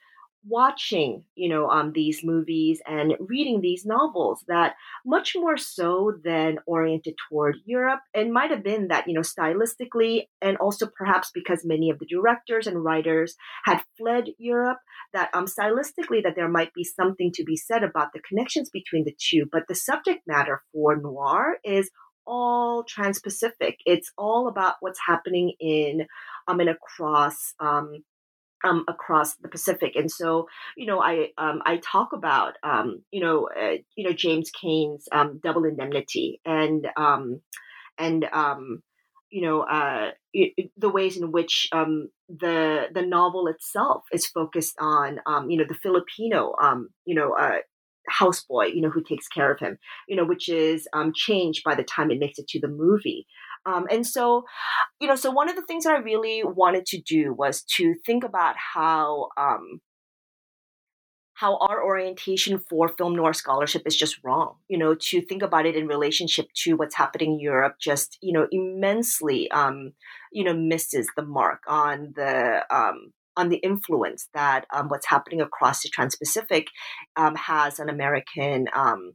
watching 0.48 1.24
you 1.36 1.50
know 1.50 1.70
um, 1.70 1.92
these 1.94 2.24
movies 2.24 2.82
and 2.86 3.14
reading 3.20 3.62
these 3.62 3.86
novels 3.86 4.44
that 4.48 4.76
much 5.06 5.36
more 5.36 5.58
so 5.58 6.14
than 6.24 6.58
oriented 6.66 7.16
toward 7.30 7.56
europe 7.66 8.00
it 8.14 8.30
might 8.30 8.52
have 8.52 8.64
been 8.64 8.88
that 8.88 9.08
you 9.08 9.14
know 9.14 9.22
stylistically 9.22 10.28
and 10.42 10.58
also 10.58 10.88
perhaps 10.98 11.32
because 11.34 11.66
many 11.66 11.90
of 11.90 12.00
the 12.00 12.06
directors 12.06 12.68
and 12.68 12.84
writers 12.84 13.36
had 13.66 13.82
fled 13.98 14.26
europe 14.38 14.80
that 15.14 15.30
um 15.34 15.46
stylistically 15.46 16.22
that 16.24 16.34
there 16.36 16.50
might 16.50 16.74
be 16.74 16.84
something 16.84 17.32
to 17.34 17.44
be 17.44 17.56
said 17.56 17.84
about 17.84 18.10
the 18.14 18.22
connections 18.22 18.70
between 18.70 19.04
the 19.04 19.16
two 19.20 19.46
but 19.52 19.64
the 19.68 19.76
subject 19.76 20.22
matter 20.28 20.62
for 20.72 20.96
noir 20.96 21.58
is 21.64 21.90
all 22.28 22.84
trans-Pacific. 22.84 23.78
It's 23.86 24.12
all 24.18 24.50
about 24.50 24.76
what's 24.82 25.00
happening 25.08 25.54
in 25.60 26.06
um 26.48 26.60
and 26.60 26.70
across 26.70 27.54
um 27.60 28.04
um, 28.64 28.86
across 28.88 29.36
the 29.36 29.48
Pacific. 29.50 29.96
And 29.96 30.12
so, 30.12 30.48
you 30.76 30.86
know, 30.86 31.02
I 31.02 31.30
um, 31.38 31.62
I 31.66 31.78
talk 31.78 32.10
about 32.14 32.54
um, 32.64 33.02
you 33.12 33.22
know 33.22 33.50
uh, 33.56 33.78
you 33.96 34.04
know 34.08 34.14
James 34.14 34.52
Cain's 34.52 35.08
um, 35.12 35.40
Double 35.44 35.66
Indemnity 35.66 36.42
and 36.46 36.88
um, 36.98 37.42
and 37.98 38.26
um, 38.34 38.82
you 39.30 39.42
know 39.42 39.62
uh, 39.62 40.12
it, 40.34 40.72
the 40.78 40.90
ways 40.90 41.18
in 41.18 41.32
which 41.32 41.70
the 41.72 42.88
the 42.94 43.06
novel 43.06 43.48
itself 43.48 44.04
is 44.12 44.28
focused 44.28 44.76
on 44.80 45.20
you 45.50 45.58
know 45.58 45.66
the 45.68 45.76
Filipino 45.76 46.54
you 47.06 47.16
know 47.16 47.34
uh, 47.34 47.58
houseboy 48.10 48.74
you 48.74 48.82
know 48.82 48.90
who 48.90 49.04
takes 49.04 49.28
care 49.28 49.52
of 49.52 49.60
him 49.60 49.78
you 50.08 50.16
know 50.16 50.26
which 50.26 50.48
is 50.50 50.88
changed 51.14 51.62
by 51.64 51.76
the 51.76 51.84
time 51.84 52.10
it 52.10 52.20
makes 52.20 52.40
it 52.40 52.48
to 52.48 52.60
the 52.60 52.68
movie 52.68 53.26
um, 53.68 53.86
and 53.92 54.08
so, 54.08 54.46
you 55.02 55.08
know, 55.08 55.16
so 55.16 55.30
one 55.30 55.50
of 55.50 55.56
the 55.56 55.62
things 55.62 55.84
that 55.84 55.94
I 55.94 56.00
really 56.00 56.42
wanted 56.44 56.86
to 56.88 57.02
do 57.02 57.34
was 57.34 57.64
to 57.76 57.96
think 58.06 58.24
about 58.24 58.56
how 58.56 59.28
um, 59.38 59.82
how 61.34 61.58
our 61.58 61.84
orientation 61.84 62.58
for 62.58 62.88
film 62.88 63.16
noir 63.16 63.34
scholarship 63.34 63.84
is 63.86 63.96
just 63.96 64.20
wrong. 64.24 64.56
You 64.70 64.78
know, 64.78 64.96
to 64.96 65.22
think 65.22 65.44
about 65.44 65.66
it 65.66 65.76
in 65.76 65.88
relationship 65.88 66.48
to 66.64 66.76
what's 66.78 66.96
happening 66.96 67.34
in 67.34 67.40
Europe, 67.42 67.76
just 67.80 68.18
you 68.22 68.32
know, 68.32 68.48
immensely, 68.52 69.52
um, 69.52 69.92
you 70.32 70.46
know, 70.46 70.54
misses 70.54 71.10
the 71.18 71.24
mark 71.24 71.64
on 71.68 72.14
the 72.16 72.64
um, 72.74 73.12
on 73.36 73.50
the 73.50 73.58
influence 73.58 74.30
that 74.34 74.66
um, 74.74 74.88
what's 74.88 75.08
happening 75.08 75.42
across 75.42 75.84
the 75.84 75.90
Trans-Pacific 75.90 76.70
um, 77.18 77.36
has 77.36 77.80
on 77.80 77.88
American 77.90 78.68
um, 78.74 79.12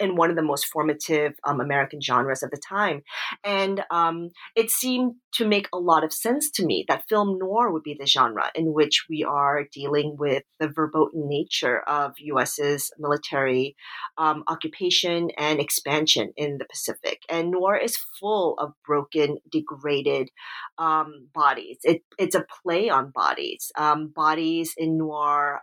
in 0.00 0.16
one 0.16 0.30
of 0.30 0.36
the 0.36 0.42
most 0.42 0.66
formative 0.66 1.34
um, 1.44 1.60
American 1.60 2.00
genres 2.00 2.42
of 2.42 2.50
the 2.50 2.56
time. 2.56 3.02
And 3.44 3.82
um, 3.90 4.30
it 4.54 4.70
seemed 4.70 5.14
to 5.34 5.46
make 5.46 5.68
a 5.72 5.78
lot 5.78 6.04
of 6.04 6.12
sense 6.12 6.50
to 6.52 6.64
me 6.64 6.84
that 6.88 7.04
film 7.08 7.38
noir 7.38 7.70
would 7.70 7.82
be 7.82 7.96
the 7.98 8.06
genre 8.06 8.50
in 8.54 8.72
which 8.72 9.06
we 9.08 9.24
are 9.24 9.64
dealing 9.72 10.16
with 10.18 10.42
the 10.58 10.68
verboten 10.68 11.28
nature 11.28 11.80
of 11.80 12.14
US's 12.18 12.90
military 12.98 13.76
um, 14.18 14.44
occupation 14.48 15.30
and 15.36 15.60
expansion 15.60 16.32
in 16.36 16.58
the 16.58 16.64
Pacific. 16.64 17.20
And 17.28 17.50
noir 17.50 17.76
is 17.76 17.98
full 18.18 18.54
of 18.58 18.72
broken, 18.86 19.38
degraded 19.50 20.30
um, 20.78 21.28
bodies. 21.34 21.78
It, 21.82 22.02
it's 22.18 22.34
a 22.34 22.46
play 22.62 22.88
on 22.88 23.10
bodies. 23.10 23.70
Um, 23.76 24.08
bodies 24.08 24.74
in 24.76 24.98
noir 24.98 25.60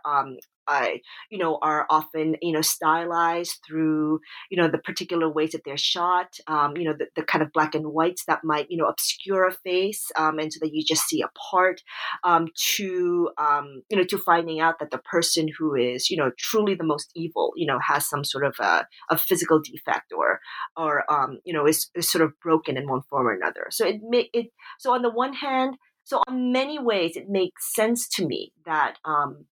uh, 0.66 0.86
you 1.30 1.38
know, 1.38 1.58
are 1.62 1.86
often, 1.90 2.36
you 2.40 2.52
know, 2.52 2.60
stylized 2.60 3.60
through, 3.66 4.20
you 4.50 4.56
know, 4.56 4.68
the 4.68 4.78
particular 4.78 5.28
ways 5.28 5.52
that 5.52 5.62
they're 5.64 5.76
shot, 5.76 6.38
um, 6.46 6.76
you 6.76 6.84
know, 6.84 6.94
the, 6.96 7.06
the, 7.16 7.22
kind 7.22 7.42
of 7.42 7.52
black 7.52 7.74
and 7.74 7.86
whites 7.86 8.24
that 8.26 8.44
might, 8.44 8.70
you 8.70 8.76
know, 8.76 8.86
obscure 8.86 9.46
a 9.46 9.52
face, 9.52 10.10
um, 10.16 10.38
and 10.38 10.52
so 10.52 10.58
that 10.60 10.72
you 10.72 10.84
just 10.84 11.06
see 11.06 11.22
a 11.22 11.28
part, 11.38 11.82
um, 12.22 12.48
to, 12.76 13.30
um, 13.38 13.82
you 13.90 13.96
know, 13.96 14.04
to 14.04 14.18
finding 14.18 14.60
out 14.60 14.78
that 14.78 14.90
the 14.90 14.98
person 14.98 15.48
who 15.58 15.74
is, 15.74 16.10
you 16.10 16.16
know, 16.16 16.30
truly 16.38 16.74
the 16.74 16.84
most 16.84 17.10
evil, 17.14 17.52
you 17.56 17.66
know, 17.66 17.78
has 17.86 18.08
some 18.08 18.24
sort 18.24 18.44
of 18.44 18.54
a, 18.60 18.86
a 19.10 19.18
physical 19.18 19.60
defect 19.60 20.12
or, 20.16 20.40
or, 20.76 21.10
um, 21.12 21.38
you 21.44 21.52
know, 21.52 21.66
is, 21.66 21.90
is 21.94 22.10
sort 22.10 22.24
of 22.24 22.32
broken 22.40 22.76
in 22.76 22.88
one 22.88 23.02
form 23.08 23.26
or 23.26 23.32
another. 23.32 23.66
So 23.70 23.86
it 23.86 24.00
make 24.02 24.30
it, 24.32 24.46
so 24.78 24.92
on 24.92 25.02
the 25.02 25.10
one 25.10 25.34
hand, 25.34 25.76
so 26.04 26.20
on 26.28 26.52
many 26.52 26.78
ways, 26.78 27.16
it 27.16 27.28
makes 27.28 27.74
sense 27.74 28.08
to 28.16 28.26
me 28.26 28.52
that, 28.66 28.98
um, 29.04 29.46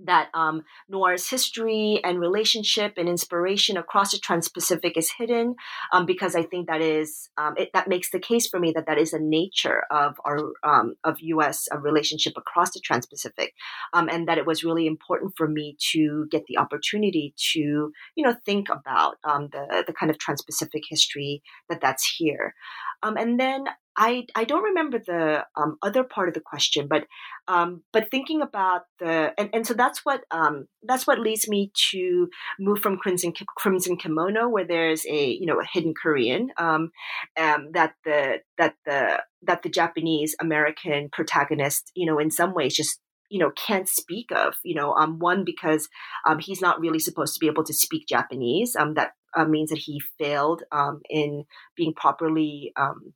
that 0.00 0.28
um, 0.34 0.62
noir's 0.88 1.28
history 1.28 2.00
and 2.04 2.20
relationship 2.20 2.94
and 2.96 3.08
inspiration 3.08 3.76
across 3.76 4.12
the 4.12 4.18
trans-pacific 4.18 4.96
is 4.96 5.10
hidden 5.18 5.54
um, 5.92 6.04
because 6.06 6.34
i 6.34 6.42
think 6.42 6.66
that 6.66 6.80
is 6.80 7.28
um, 7.38 7.54
it, 7.56 7.70
that 7.72 7.88
makes 7.88 8.10
the 8.10 8.18
case 8.18 8.46
for 8.46 8.60
me 8.60 8.72
that 8.72 8.86
that 8.86 8.98
is 8.98 9.12
a 9.12 9.18
nature 9.18 9.84
of 9.90 10.16
our 10.24 10.52
um, 10.64 10.94
of 11.04 11.18
us 11.20 11.68
uh, 11.72 11.78
relationship 11.78 12.34
across 12.36 12.72
the 12.72 12.80
trans-pacific 12.80 13.54
um, 13.94 14.08
and 14.08 14.28
that 14.28 14.38
it 14.38 14.46
was 14.46 14.64
really 14.64 14.86
important 14.86 15.32
for 15.36 15.48
me 15.48 15.76
to 15.92 16.26
get 16.30 16.44
the 16.46 16.58
opportunity 16.58 17.34
to 17.36 17.92
you 18.16 18.24
know 18.24 18.34
think 18.44 18.68
about 18.68 19.16
um, 19.24 19.48
the 19.52 19.84
the 19.86 19.92
kind 19.92 20.10
of 20.10 20.18
trans-pacific 20.18 20.82
history 20.88 21.42
that 21.68 21.80
that's 21.80 22.14
here. 22.18 22.54
And 23.02 23.38
then 23.38 23.66
I, 23.96 24.26
I 24.34 24.44
don't 24.44 24.62
remember 24.62 24.98
the 24.98 25.44
um, 25.56 25.78
other 25.82 26.04
part 26.04 26.28
of 26.28 26.34
the 26.34 26.40
question, 26.40 26.86
but 26.88 27.06
um, 27.48 27.82
but 27.92 28.10
thinking 28.10 28.42
about 28.42 28.82
the 28.98 29.32
and, 29.38 29.48
and 29.52 29.66
so 29.66 29.74
that's 29.74 30.04
what 30.04 30.22
um, 30.30 30.66
that's 30.82 31.06
what 31.06 31.18
leads 31.18 31.48
me 31.48 31.72
to 31.92 32.28
move 32.60 32.80
from 32.80 32.98
Crimson 32.98 33.32
Crimson 33.56 33.96
Kimono, 33.96 34.48
where 34.48 34.66
there's 34.66 35.06
a 35.06 35.30
you 35.30 35.46
know 35.46 35.60
a 35.60 35.66
hidden 35.72 35.94
Korean 36.00 36.50
um, 36.58 36.90
um, 37.38 37.70
that 37.72 37.94
the 38.04 38.40
that 38.58 38.74
the 38.84 39.22
that 39.42 39.62
the 39.62 39.70
Japanese 39.70 40.36
American 40.40 41.08
protagonist 41.10 41.90
you 41.94 42.06
know 42.06 42.18
in 42.18 42.30
some 42.30 42.52
ways 42.52 42.76
just 42.76 43.00
you 43.30 43.38
know 43.38 43.50
can't 43.56 43.88
speak 43.88 44.26
of 44.30 44.54
you 44.62 44.74
know 44.74 44.92
um, 44.94 45.18
one 45.18 45.44
because 45.44 45.88
um, 46.28 46.38
he's 46.38 46.60
not 46.60 46.80
really 46.80 46.98
supposed 46.98 47.34
to 47.34 47.40
be 47.40 47.46
able 47.46 47.64
to 47.64 47.74
speak 47.74 48.06
Japanese 48.06 48.76
um, 48.76 48.94
that 48.94 49.12
uh, 49.36 49.44
means 49.44 49.70
that 49.70 49.78
he 49.78 50.00
failed 50.18 50.62
um, 50.72 51.00
in 51.10 51.44
being 51.76 51.92
properly 51.94 52.72
um, 52.76 53.12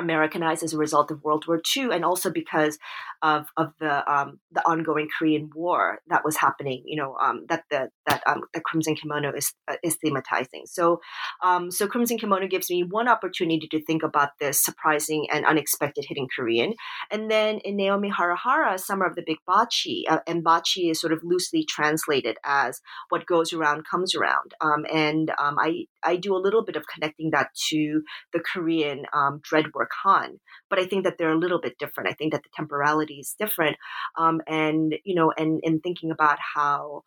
Americanized 0.00 0.62
as 0.62 0.72
a 0.72 0.78
result 0.78 1.10
of 1.10 1.22
World 1.24 1.46
War 1.46 1.60
II, 1.76 1.90
and 1.92 2.04
also 2.04 2.30
because 2.30 2.78
of 3.22 3.46
of 3.56 3.72
the 3.80 4.10
um, 4.10 4.40
the 4.52 4.62
ongoing 4.66 5.08
Korean 5.16 5.50
War 5.54 5.98
that 6.08 6.24
was 6.24 6.36
happening. 6.36 6.82
You 6.86 6.96
know 6.96 7.16
um, 7.20 7.44
that 7.48 7.64
the 7.70 7.90
that 8.06 8.22
um, 8.26 8.42
the 8.54 8.60
Crimson 8.60 8.94
Kimono 8.94 9.32
is 9.32 9.52
uh, 9.68 9.76
is 9.82 9.98
thematizing. 10.04 10.66
So 10.66 11.00
um, 11.42 11.70
so 11.70 11.86
Crimson 11.86 12.18
Kimono 12.18 12.46
gives 12.46 12.70
me 12.70 12.82
one 12.82 13.08
opportunity 13.08 13.68
to 13.68 13.84
think 13.84 14.02
about 14.02 14.30
this 14.40 14.62
surprising 14.62 15.26
and 15.32 15.44
unexpected 15.44 16.06
hidden 16.08 16.28
Korean, 16.34 16.74
and 17.10 17.30
then 17.30 17.58
in 17.58 17.76
Naomi 17.76 18.10
Harahara, 18.10 18.78
Summer 18.78 19.06
of 19.06 19.16
the 19.16 19.24
Big 19.26 19.38
Bachi, 19.46 20.06
uh, 20.08 20.20
and 20.26 20.42
Bachi 20.42 20.90
is 20.90 21.00
sort 21.00 21.12
of 21.12 21.20
loosely 21.22 21.64
translated 21.64 22.36
as 22.44 22.80
what 23.10 23.26
goes 23.26 23.52
around 23.52 23.84
comes 23.90 24.14
around, 24.14 24.54
um, 24.60 24.86
and 24.92 25.30
um, 25.38 25.56
I 25.58 25.86
I 26.02 26.16
do 26.16 26.34
a 26.34 26.38
little 26.38 26.64
bit 26.64 26.76
of 26.76 26.86
connecting 26.86 27.30
that 27.32 27.48
to 27.68 28.02
the 28.32 28.40
Korean 28.40 29.04
dread 29.42 29.66
work 29.74 29.90
han, 30.02 30.40
but 30.68 30.78
I 30.78 30.86
think 30.86 31.04
that 31.04 31.18
they're 31.18 31.32
a 31.32 31.38
little 31.38 31.60
bit 31.60 31.78
different. 31.78 32.08
I 32.08 32.14
think 32.14 32.32
that 32.32 32.42
the 32.42 32.48
temporality 32.54 33.09
is 33.14 33.34
different, 33.38 33.76
um, 34.16 34.40
and 34.46 34.94
you 35.04 35.14
know, 35.14 35.32
and 35.36 35.60
in 35.62 35.80
thinking 35.80 36.10
about 36.10 36.38
how 36.54 37.02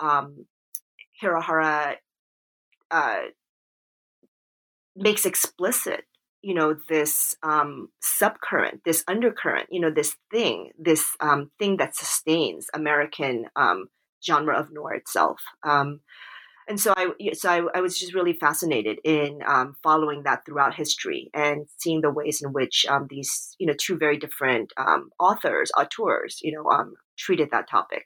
um, 0.00 0.46
Harahara 1.22 1.96
uh, 2.90 3.20
makes 4.96 5.26
explicit 5.26 6.04
you 6.42 6.54
know 6.54 6.76
this 6.88 7.36
um, 7.42 7.88
subcurrent 8.02 8.80
this 8.84 9.02
undercurrent 9.08 9.66
you 9.70 9.80
know 9.80 9.90
this 9.90 10.16
thing 10.30 10.70
this 10.78 11.16
um, 11.20 11.50
thing 11.58 11.78
that 11.78 11.96
sustains 11.96 12.68
american 12.74 13.46
um, 13.56 13.88
genre 14.24 14.58
of 14.58 14.72
noir 14.72 14.94
itself. 14.94 15.40
Um, 15.64 16.00
and 16.68 16.80
so 16.80 16.92
I 16.96 17.08
so 17.32 17.48
I, 17.48 17.78
I 17.78 17.80
was 17.80 17.98
just 17.98 18.14
really 18.14 18.34
fascinated 18.34 18.98
in 19.04 19.40
um, 19.46 19.74
following 19.82 20.22
that 20.24 20.44
throughout 20.44 20.74
history 20.74 21.30
and 21.32 21.66
seeing 21.78 22.02
the 22.02 22.10
ways 22.10 22.42
in 22.42 22.52
which 22.52 22.86
um, 22.88 23.06
these 23.08 23.56
you 23.58 23.66
know 23.66 23.74
two 23.78 23.96
very 23.96 24.18
different 24.18 24.72
um, 24.76 25.10
authors 25.18 25.70
auteurs 25.76 26.40
you 26.42 26.52
know 26.52 26.68
um, 26.70 26.94
treated 27.16 27.50
that 27.50 27.68
topic. 27.68 28.04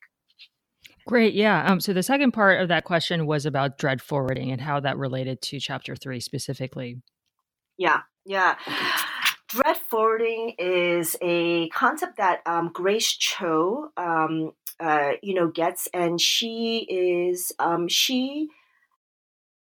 Great, 1.07 1.35
yeah. 1.35 1.67
Um, 1.67 1.81
so 1.81 1.93
the 1.93 2.03
second 2.03 2.31
part 2.31 2.61
of 2.61 2.69
that 2.69 2.85
question 2.85 3.27
was 3.27 3.45
about 3.45 3.77
dread 3.77 4.01
forwarding 4.01 4.53
and 4.53 4.61
how 4.61 4.79
that 4.81 4.97
related 4.97 5.43
to 5.43 5.59
chapter 5.59 5.97
three 5.97 6.21
specifically. 6.21 7.03
Yeah, 7.77 8.03
yeah. 8.25 8.57
Dread 9.49 9.77
forwarding 9.77 10.55
is 10.59 11.17
a 11.21 11.69
concept 11.71 12.19
that 12.19 12.41
um, 12.47 12.71
Grace 12.73 13.13
Cho 13.17 13.91
um, 13.97 14.53
uh, 14.83 15.13
you 15.23 15.35
know, 15.35 15.49
gets. 15.49 15.89
And 15.95 16.21
she 16.21 16.79
is, 16.89 17.53
um, 17.59 17.87
she, 17.87 18.49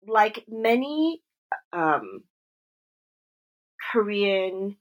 like 0.06 0.44
many 0.48 1.22
um, 1.72 2.24
Korean, 3.92 4.76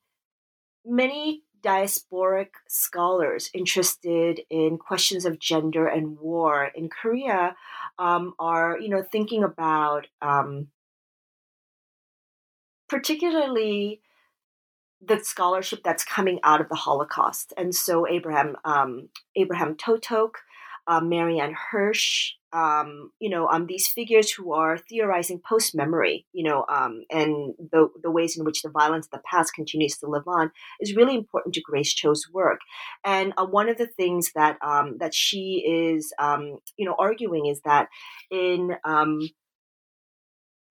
many 0.84 1.44
diasporic 1.64 2.50
scholars 2.68 3.50
interested 3.54 4.42
in 4.50 4.78
questions 4.78 5.24
of 5.26 5.40
gender 5.40 5.88
and 5.88 6.20
war 6.20 6.72
in 6.76 6.90
Korea 6.90 7.56
um, 8.00 8.34
are, 8.40 8.78
you 8.80 8.90
know, 8.90 9.04
thinking 9.04 9.44
about 9.44 10.08
um, 10.22 10.68
particularly 12.90 14.02
the 15.06 15.20
scholarship 15.24 15.82
that's 15.84 16.04
coming 16.04 16.40
out 16.44 16.62
of 16.62 16.70
the 16.70 16.76
Holocaust. 16.76 17.54
And 17.58 17.74
so 17.74 18.08
Abraham 18.08 18.56
um, 18.66 19.10
Abraham 19.36 19.76
Torok, 19.76 20.32
uh, 20.88 21.02
Marianne 21.02 21.56
Hirsch, 21.72 22.34
um, 22.54 23.12
you 23.20 23.30
know, 23.30 23.48
um, 23.48 23.66
these 23.66 23.88
figures 23.88 24.32
who 24.32 24.54
are 24.54 24.78
theorizing 24.78 25.42
post 25.44 25.76
memory, 25.76 26.28
you 26.34 26.44
know, 26.44 26.66
um, 26.72 27.04
and 27.10 27.56
the, 27.72 27.90
the 28.04 28.12
ways 28.12 28.38
in 28.38 28.46
which 28.46 28.62
the 28.62 28.70
violence 28.70 29.08
of 29.08 29.12
the 29.12 29.24
past 29.30 29.56
continues 29.56 29.98
to 29.98 30.08
live 30.08 30.28
on 30.28 30.52
is 30.80 30.96
really 30.96 31.16
important 31.16 31.56
to 31.56 31.62
Grace 31.62 31.94
Cho's 31.94 32.28
work. 32.32 32.60
And 33.04 33.34
uh, 33.38 33.48
one 33.48 33.70
of 33.70 33.78
the 33.78 33.88
things 33.88 34.32
that 34.36 34.58
um, 34.62 34.98
that 35.00 35.16
she 35.16 35.64
is, 35.66 36.14
um, 36.20 36.60
you 36.78 36.86
know, 36.86 36.96
arguing 37.00 37.48
is 37.48 37.60
that 37.62 37.88
in 38.30 38.76
um, 38.86 39.20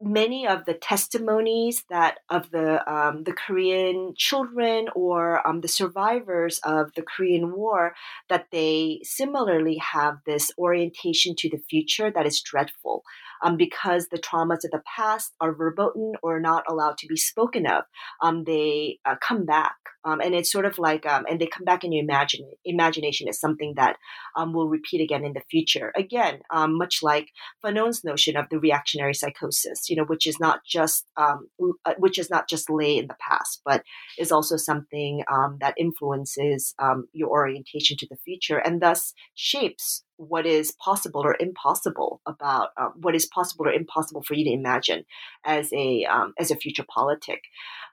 many 0.02 0.46
of 0.46 0.64
the 0.64 0.74
testimonies 0.74 1.84
that 1.88 2.18
of 2.28 2.50
the 2.50 2.92
um, 2.92 3.24
the 3.24 3.32
Korean 3.32 4.14
children 4.16 4.88
or 4.94 5.46
um, 5.46 5.60
the 5.60 5.68
survivors 5.68 6.58
of 6.64 6.92
the 6.94 7.02
Korean 7.02 7.52
War 7.52 7.94
that 8.28 8.46
they 8.50 9.00
similarly 9.02 9.76
have 9.76 10.18
this 10.26 10.50
orientation 10.58 11.34
to 11.36 11.48
the 11.48 11.62
future 11.70 12.10
that 12.10 12.26
is 12.26 12.40
dreadful 12.40 13.04
um, 13.42 13.56
because 13.56 14.08
the 14.08 14.18
traumas 14.18 14.64
of 14.64 14.70
the 14.70 14.82
past 14.96 15.32
are 15.40 15.54
verboten 15.54 16.12
or 16.22 16.40
not 16.40 16.64
allowed 16.68 16.98
to 16.98 17.06
be 17.06 17.16
spoken 17.16 17.66
of. 17.66 17.84
Um, 18.22 18.44
they 18.44 18.98
uh, 19.04 19.16
come 19.20 19.44
back, 19.44 19.76
um, 20.04 20.20
and 20.20 20.34
it's 20.34 20.50
sort 20.50 20.66
of 20.66 20.78
like 20.78 21.06
um, 21.06 21.24
and 21.28 21.40
they 21.40 21.46
come 21.46 21.64
back 21.64 21.84
in 21.84 21.92
your 21.92 22.02
imagine 22.02 22.50
imagination 22.64 23.28
as 23.28 23.38
something 23.38 23.74
that 23.76 23.96
will 24.36 24.68
repeat 24.68 25.00
again 25.00 25.24
in 25.24 25.32
the 25.34 25.42
future. 25.50 25.92
Again, 25.96 26.40
much 26.52 27.02
like 27.02 27.28
Fanon's 27.64 28.02
notion 28.04 28.36
of 28.36 28.46
the 28.50 28.58
reactionary 28.58 29.14
psychosis 29.14 29.88
you 29.88 29.96
know, 29.96 30.04
which 30.04 30.26
is 30.26 30.40
not 30.40 30.60
just 30.64 31.04
um, 31.16 31.48
uh, 31.84 31.94
which 31.98 32.18
is 32.18 32.30
not 32.30 32.48
just 32.48 32.70
lay 32.70 32.96
in 32.96 33.06
the 33.06 33.16
past, 33.20 33.60
but 33.64 33.82
is 34.18 34.32
also 34.32 34.56
something 34.56 35.22
um, 35.30 35.58
that 35.60 35.74
influences 35.78 36.74
um, 36.78 37.06
your 37.12 37.28
orientation 37.28 37.96
to 37.98 38.06
the 38.08 38.16
future 38.24 38.56
and 38.56 38.80
thus 38.80 39.12
shapes 39.34 40.04
what 40.28 40.46
is 40.46 40.72
possible 40.72 41.22
or 41.22 41.36
impossible 41.38 42.20
about 42.26 42.70
uh, 42.76 42.88
what 42.94 43.14
is 43.14 43.26
possible 43.26 43.66
or 43.66 43.72
impossible 43.72 44.22
for 44.22 44.34
you 44.34 44.44
to 44.44 44.52
imagine 44.52 45.04
as 45.44 45.72
a 45.72 46.04
um, 46.04 46.32
as 46.38 46.50
a 46.50 46.56
future 46.56 46.84
politic. 46.88 47.42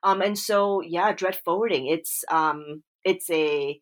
Um, 0.04 0.22
and 0.22 0.38
so, 0.38 0.82
yeah, 0.82 1.12
dread 1.14 1.36
forwarding. 1.44 1.88
It's 1.88 2.24
um, 2.30 2.84
it's 3.04 3.30
a 3.30 3.82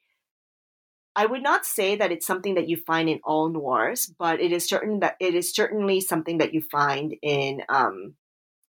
I 1.15 1.25
would 1.25 1.41
not 1.41 1.65
say 1.65 1.95
that 1.95 2.11
it's 2.11 2.27
something 2.27 2.53
that 2.55 2.69
you 2.69 2.77
find 2.77 3.09
in 3.09 3.19
all 3.23 3.49
noirs, 3.49 4.05
but 4.19 4.39
it 4.39 4.51
is 4.51 4.69
certain 4.69 4.99
that 4.99 5.15
it 5.19 5.33
is 5.33 5.53
certainly 5.53 5.99
something 5.99 6.37
that 6.37 6.53
you 6.53 6.61
find 6.61 7.15
in 7.23 7.63
um, 7.69 8.13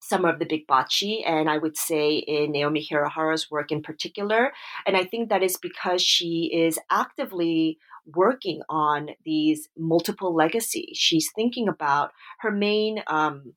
summer 0.01 0.29
of 0.29 0.39
the 0.39 0.45
big 0.45 0.65
bachi, 0.67 1.23
and 1.23 1.49
I 1.49 1.59
would 1.59 1.77
say 1.77 2.15
in 2.15 2.51
Naomi 2.51 2.83
Hirahara's 2.83 3.51
work 3.51 3.71
in 3.71 3.83
particular. 3.83 4.51
And 4.87 4.97
I 4.97 5.05
think 5.05 5.29
that 5.29 5.43
is 5.43 5.57
because 5.57 6.01
she 6.01 6.49
is 6.51 6.79
actively 6.89 7.77
working 8.05 8.61
on 8.69 9.09
these 9.25 9.69
multiple 9.77 10.33
legacies. 10.33 10.97
She's 10.97 11.31
thinking 11.35 11.67
about 11.67 12.11
her 12.39 12.51
main 12.51 13.03
um, 13.07 13.53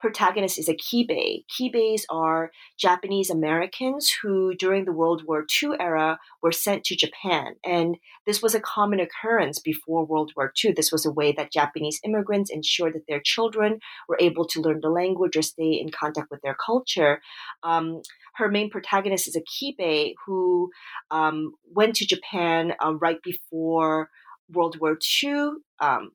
protagonist 0.00 0.58
is 0.58 0.68
a 0.68 0.74
Kibei. 0.74 1.44
Kibeis 1.48 2.02
are 2.10 2.50
Japanese 2.78 3.30
Americans 3.30 4.10
who, 4.10 4.54
during 4.54 4.84
the 4.84 4.92
World 4.92 5.22
War 5.26 5.44
II 5.62 5.70
era, 5.80 6.18
were 6.42 6.52
sent 6.52 6.84
to 6.84 6.96
Japan. 6.96 7.54
And 7.64 7.96
this 8.26 8.42
was 8.42 8.54
a 8.54 8.60
common 8.60 9.00
occurrence 9.00 9.58
before 9.58 10.04
World 10.04 10.32
War 10.36 10.52
II. 10.64 10.72
This 10.72 10.92
was 10.92 11.04
a 11.04 11.12
way 11.12 11.32
that 11.32 11.52
Japanese 11.52 12.00
immigrants 12.04 12.50
ensured 12.50 12.94
that 12.94 13.06
their 13.08 13.20
children 13.20 13.80
were 14.08 14.18
able 14.20 14.46
to 14.48 14.60
learn 14.60 14.80
the 14.80 14.90
language 14.90 15.36
or 15.36 15.42
stay 15.42 15.72
in 15.72 15.90
contact 15.90 16.30
with 16.30 16.40
their 16.42 16.56
culture. 16.64 17.20
Um, 17.62 18.02
her 18.36 18.48
main 18.48 18.70
protagonist 18.70 19.26
is 19.26 19.36
a 19.36 19.42
Kibei 19.42 20.14
who 20.26 20.70
um, 21.10 21.54
went 21.72 21.96
to 21.96 22.06
Japan 22.06 22.74
uh, 22.84 22.94
right 22.94 23.20
before 23.22 24.10
World 24.52 24.78
War 24.80 24.98
II. 25.22 25.50
Um, 25.80 26.12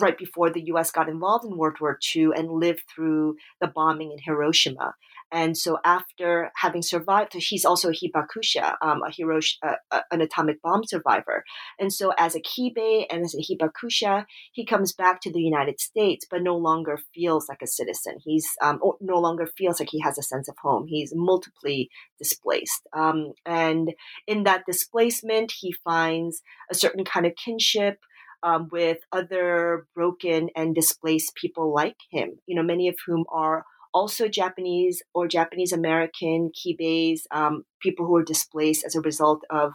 right 0.00 0.18
before 0.18 0.50
the 0.50 0.62
US 0.72 0.90
got 0.90 1.08
involved 1.08 1.44
in 1.44 1.56
World 1.56 1.76
War 1.80 1.98
II 2.14 2.30
and 2.36 2.50
lived 2.50 2.82
through 2.92 3.36
the 3.60 3.68
bombing 3.68 4.10
in 4.12 4.18
Hiroshima. 4.18 4.94
And 5.32 5.56
so, 5.56 5.78
after 5.84 6.50
having 6.56 6.82
survived, 6.82 7.34
he's 7.34 7.64
also 7.64 7.90
a 7.90 7.92
hibakusha, 7.92 8.74
um, 8.80 9.02
a 9.02 9.10
Hirosh- 9.10 9.56
uh, 9.62 10.00
an 10.10 10.20
atomic 10.20 10.62
bomb 10.62 10.82
survivor. 10.84 11.44
And 11.78 11.92
so, 11.92 12.12
as 12.18 12.36
a 12.36 12.40
Kibei 12.40 13.06
and 13.10 13.24
as 13.24 13.34
a 13.34 13.42
hibakusha, 13.42 14.26
he 14.52 14.64
comes 14.64 14.92
back 14.92 15.20
to 15.22 15.32
the 15.32 15.40
United 15.40 15.80
States, 15.80 16.26
but 16.30 16.42
no 16.42 16.56
longer 16.56 16.98
feels 17.14 17.48
like 17.48 17.62
a 17.62 17.66
citizen. 17.66 18.18
He's 18.24 18.48
um, 18.62 18.80
no 19.00 19.18
longer 19.18 19.48
feels 19.58 19.80
like 19.80 19.88
he 19.90 20.00
has 20.00 20.16
a 20.16 20.22
sense 20.22 20.48
of 20.48 20.56
home. 20.62 20.86
He's 20.86 21.12
multiply 21.14 21.84
displaced. 22.18 22.86
Um, 22.92 23.32
and 23.44 23.94
in 24.26 24.44
that 24.44 24.64
displacement, 24.66 25.52
he 25.58 25.74
finds 25.84 26.42
a 26.70 26.74
certain 26.74 27.04
kind 27.04 27.26
of 27.26 27.32
kinship 27.42 27.98
um, 28.42 28.68
with 28.70 28.98
other 29.12 29.86
broken 29.94 30.50
and 30.54 30.74
displaced 30.74 31.34
people 31.34 31.74
like 31.74 31.96
him, 32.10 32.38
you 32.46 32.54
know, 32.54 32.62
many 32.62 32.88
of 32.88 32.96
whom 33.06 33.24
are 33.30 33.64
also 33.96 34.28
Japanese 34.28 35.02
or 35.14 35.26
Japanese 35.26 35.72
American, 35.72 36.50
Kibeis, 36.52 37.20
um, 37.30 37.64
people 37.80 38.04
who 38.04 38.12
were 38.12 38.32
displaced 38.34 38.84
as 38.84 38.94
a 38.94 39.00
result 39.00 39.42
of, 39.48 39.72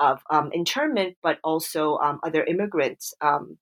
of 0.00 0.18
um, 0.28 0.50
internment, 0.52 1.16
but 1.22 1.38
also 1.44 1.96
um, 1.98 2.18
other 2.24 2.42
immigrants 2.42 3.14
um, 3.20 3.58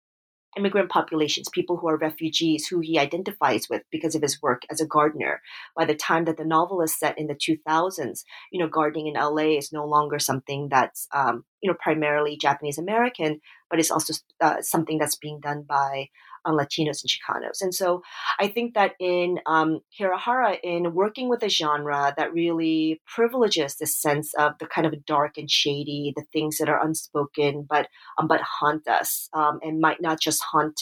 immigrant 0.56 0.90
populations, 0.90 1.48
people 1.50 1.76
who 1.76 1.88
are 1.88 1.98
refugees, 1.98 2.66
who 2.66 2.80
he 2.80 2.98
identifies 2.98 3.68
with 3.68 3.82
because 3.92 4.14
of 4.14 4.22
his 4.22 4.40
work 4.42 4.62
as 4.70 4.80
a 4.80 4.86
gardener. 4.86 5.40
By 5.76 5.84
the 5.84 5.94
time 5.94 6.24
that 6.24 6.36
the 6.36 6.44
novel 6.44 6.80
is 6.80 6.98
set 6.98 7.18
in 7.18 7.26
the 7.26 7.34
2000s, 7.34 8.24
you 8.50 8.59
know, 8.59 8.68
gardening 8.68 9.06
in 9.09 9.14
LA 9.14 9.59
is 9.59 9.72
no 9.72 9.84
longer 9.84 10.18
something 10.18 10.68
that's, 10.70 11.06
um, 11.14 11.44
you 11.62 11.70
know, 11.70 11.76
primarily 11.80 12.36
Japanese 12.36 12.78
American, 12.78 13.40
but 13.70 13.78
it's 13.78 13.90
also 13.90 14.14
uh, 14.40 14.61
something 14.61 14.98
that's 14.98 15.16
being 15.16 15.38
done 15.40 15.64
by 15.68 16.09
on 16.49 16.57
Latinos 16.57 17.03
and 17.03 17.11
Chicanos. 17.11 17.61
And 17.61 17.74
so 17.74 18.03
I 18.40 18.49
think 18.49 18.74
that 18.74 18.92
in 18.99 19.38
um, 19.46 19.80
Hirahara, 19.99 20.59
in 20.62 20.94
working 20.94 21.28
with 21.28 21.42
a 21.42 21.49
genre 21.49 22.14
that 22.16 22.32
really 22.32 23.01
privileges 23.07 23.76
this 23.76 24.01
sense 24.01 24.32
of 24.34 24.53
the 24.59 24.66
kind 24.66 24.86
of 24.86 25.05
dark 25.05 25.36
and 25.36 25.51
shady, 25.51 26.12
the 26.16 26.24
things 26.32 26.59
that 26.59 26.68
are 26.68 26.84
unspoken 26.84 27.66
but 27.68 27.88
um, 28.18 28.26
but 28.26 28.40
haunt 28.40 28.88
us 28.88 29.28
um, 29.32 29.61
and 29.62 29.80
might 29.80 30.01
not 30.01 30.20
just 30.20 30.42
haunt. 30.53 30.80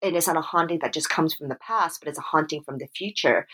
And 0.00 0.14
It 0.14 0.18
is 0.18 0.28
not 0.28 0.36
a 0.36 0.40
haunting 0.40 0.78
that 0.82 0.94
just 0.94 1.10
comes 1.10 1.34
from 1.34 1.48
the 1.48 1.56
past, 1.56 2.00
but 2.00 2.08
it's 2.08 2.18
a 2.18 2.22
haunting 2.22 2.62
from 2.62 2.78
the 2.78 2.86
future. 2.96 3.46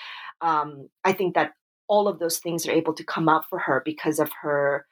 Um, 0.43 0.91
I 1.03 1.13
think 1.15 1.35
that 1.35 1.53
all 1.89 2.07
of 2.07 2.19
those 2.19 2.39
things 2.39 2.67
are 2.67 2.73
able 2.73 2.95
to 2.95 3.05
come 3.05 3.29
out 3.29 3.49
for 3.49 3.59
her 3.61 3.83
because 3.85 4.19
of 4.19 4.31
her 4.43 4.87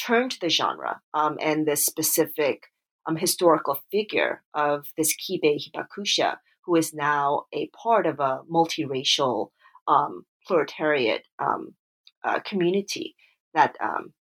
turn 0.00 0.28
to 0.28 0.38
the 0.40 0.48
genre 0.48 1.00
um, 1.14 1.38
and 1.40 1.66
this 1.66 1.84
specific 1.84 2.64
um, 3.06 3.16
historical 3.16 3.78
figure 3.90 4.42
of 4.54 4.86
this 4.96 5.14
Kibei 5.14 5.58
Hibakusha, 5.58 6.36
who 6.64 6.76
is 6.76 6.92
now 6.92 7.44
a 7.52 7.68
part 7.68 8.06
of 8.06 8.20
a 8.20 8.40
multiracial 8.52 9.50
um, 9.88 10.24
proletariat 10.46 11.22
um, 11.38 11.74
uh, 12.24 12.40
community 12.40 13.14
that 13.54 13.76
um, 13.80 14.12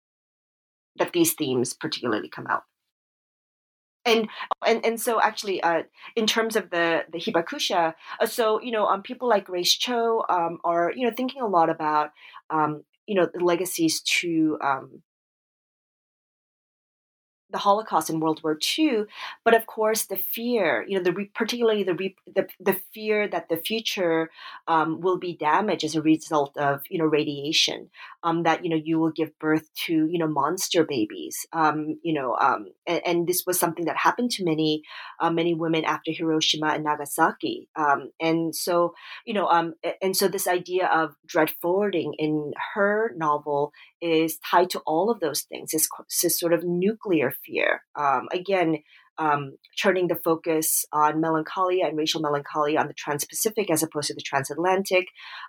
that 0.98 1.12
these 1.14 1.34
themes 1.34 1.74
particularly 1.74 2.30
come 2.30 2.48
out. 2.48 2.64
And, 4.08 4.30
and 4.66 4.86
and 4.86 5.02
so 5.02 5.20
actually, 5.20 5.64
uh, 5.64 5.84
in 6.16 6.28
terms 6.28 6.56
of 6.56 6.70
the 6.70 7.06
the 7.12 7.18
hibakusha, 7.20 7.96
uh, 8.20 8.26
so 8.28 8.62
you 8.62 8.72
know, 8.72 8.86
um, 8.86 9.02
people 9.02 9.28
like 9.28 9.46
Grace 9.46 9.76
Cho 9.76 10.24
um, 10.30 10.60
are 10.64 10.92
you 10.96 11.08
know 11.08 11.14
thinking 11.16 11.42
a 11.42 11.48
lot 11.48 11.72
about 11.72 12.12
um, 12.52 12.84
you 13.08 13.16
know 13.16 13.28
the 13.34 13.44
legacies 13.44 14.02
to 14.02 14.60
um, 14.64 15.02
the 17.52 17.58
Holocaust 17.60 18.10
and 18.10 18.22
World 18.22 18.42
War 18.44 18.58
II, 18.78 19.04
but 19.44 19.54
of 19.54 19.66
course 19.66 20.06
the 20.06 20.18
fear, 20.18 20.86
you 20.88 20.98
know, 20.98 21.04
the 21.04 21.14
re- 21.14 21.32
particularly 21.34 21.84
the, 21.84 21.94
re- 21.94 22.16
the, 22.34 22.48
the 22.60 22.80
fear 22.94 23.28
that 23.28 23.50
the 23.50 23.58
future 23.58 24.30
um, 24.68 25.00
will 25.02 25.18
be 25.18 25.36
damaged 25.36 25.84
as 25.84 25.96
a 25.96 26.02
result 26.02 26.58
of 26.58 26.82
you 26.90 26.98
know 26.98 27.06
radiation, 27.06 27.90
um, 28.24 28.44
that 28.44 28.64
you 28.64 28.70
know 28.70 28.82
you 28.84 29.00
will 29.00 29.12
give 29.12 29.38
birth 29.40 29.70
to 29.86 30.08
you 30.08 30.18
know 30.18 30.28
monster 30.28 30.84
babies, 30.84 31.46
um, 31.54 32.00
you 32.02 32.14
know, 32.14 32.36
um, 32.42 32.68
and, 32.88 33.02
and, 33.06 33.28
this 33.28 33.44
was 33.46 33.60
something 33.60 33.86
that 33.86 33.98
happened 33.98 34.32
to 34.32 34.44
many 34.44 34.84
uh, 35.20 35.30
many 35.30 35.54
women 35.54 35.86
after 35.86 36.12
Hiroshima 36.12 36.68
and 36.68 36.84
Nagasaki, 36.84 37.70
um, 37.76 38.12
and 38.20 38.56
so 38.56 38.96
you 39.26 39.34
know, 39.34 39.48
um, 39.48 39.74
and 40.02 40.18
so 40.18 40.28
this 40.28 40.48
idea 40.48 40.88
of 40.88 41.16
dread 41.26 41.52
forwarding 41.62 42.14
in 42.18 42.54
her 42.74 43.14
novel 43.16 43.72
is 44.02 44.38
tied 44.40 44.70
to 44.70 44.80
all 44.80 45.10
of 45.10 45.20
those 45.20 45.42
things. 45.42 45.72
This, 45.72 45.88
this 46.22 46.40
sort 46.40 46.54
of 46.54 46.64
nuclear 46.64 47.34
fear. 47.46 47.82
Um, 48.00 48.28
again, 48.32 48.78
um, 49.18 49.56
turning 49.82 50.08
the 50.08 50.16
focus 50.16 50.86
on 50.92 51.22
melancholia 51.22 51.86
and 51.86 51.98
racial 51.98 52.22
melancholia 52.22 52.80
on 52.80 52.88
the 52.88 52.94
trans-Pacific 52.94 53.72
as 53.72 53.82
opposed 53.82 54.08
to 54.08 54.14
the 54.14 54.22
transatlantic, 54.22 55.08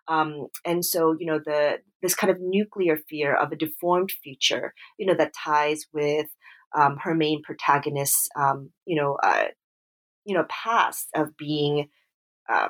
um, 0.09 0.47
and 0.65 0.85
so 0.85 1.17
you 1.19 1.27
know 1.27 1.41
the 1.45 1.79
this 2.03 2.15
kind 2.15 2.31
of 2.31 2.39
nuclear 2.41 2.97
fear 3.09 3.35
of 3.35 3.51
a 3.51 3.57
deformed 3.57 4.13
future, 4.23 4.73
you 4.99 5.07
know, 5.07 5.15
that 5.15 5.35
ties 5.35 5.87
with 5.93 6.27
um, 6.77 6.99
her 7.03 7.15
main 7.15 7.43
protagonist's, 7.43 8.29
um, 8.39 8.71
you 8.85 8.95
know, 8.95 9.17
uh, 9.23 9.47
you 10.25 10.35
know, 10.35 10.45
past 10.49 11.09
of 11.15 11.37
being 11.37 11.89
um, 12.49 12.69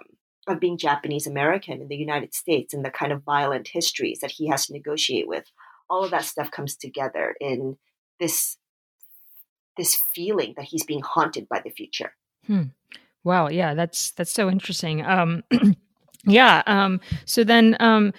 of 0.49 0.61
being 0.61 0.79
Japanese 0.79 1.27
American 1.27 1.83
in 1.83 1.89
the 1.89 1.97
United 1.97 2.33
States 2.35 2.73
and 2.73 2.85
the 2.85 2.91
kind 2.91 3.13
of 3.13 3.25
violent 3.25 3.69
histories 3.69 4.21
that 4.21 4.31
he 4.31 4.49
has 4.49 4.67
to 4.67 4.73
negotiate 4.73 5.27
with 5.27 5.45
all 5.91 6.05
of 6.05 6.11
that 6.13 6.25
stuff 6.25 6.51
comes 6.51 6.77
together 6.77 7.35
in 7.41 7.77
this 8.21 8.57
this 9.77 9.95
feeling 10.15 10.55
that 10.57 10.67
he's 10.67 10.85
being 10.85 11.03
haunted 11.03 11.49
by 11.49 11.61
the 11.65 11.71
future. 11.71 12.13
Hmm. 12.47 12.65
Wow, 13.25 13.49
yeah, 13.49 13.75
that's 13.75 14.13
that's 14.13 14.33
so 14.33 14.49
interesting. 14.49 15.05
Um, 15.05 15.43
yeah. 16.27 16.63
Um, 16.67 17.01
so 17.25 17.43
then, 17.43 17.77
um, 17.81 18.13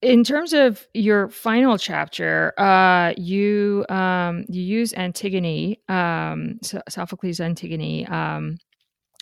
in 0.00 0.24
terms 0.24 0.52
of 0.52 0.86
your 0.94 1.28
final 1.28 1.76
chapter, 1.78 2.58
uh, 2.58 3.12
you 3.16 3.84
um, 3.88 4.46
you 4.48 4.62
use 4.62 4.94
Antigone, 4.94 5.78
um, 5.88 6.58
Sophocles' 6.88 7.38
Antigone, 7.38 8.06
um, 8.06 8.56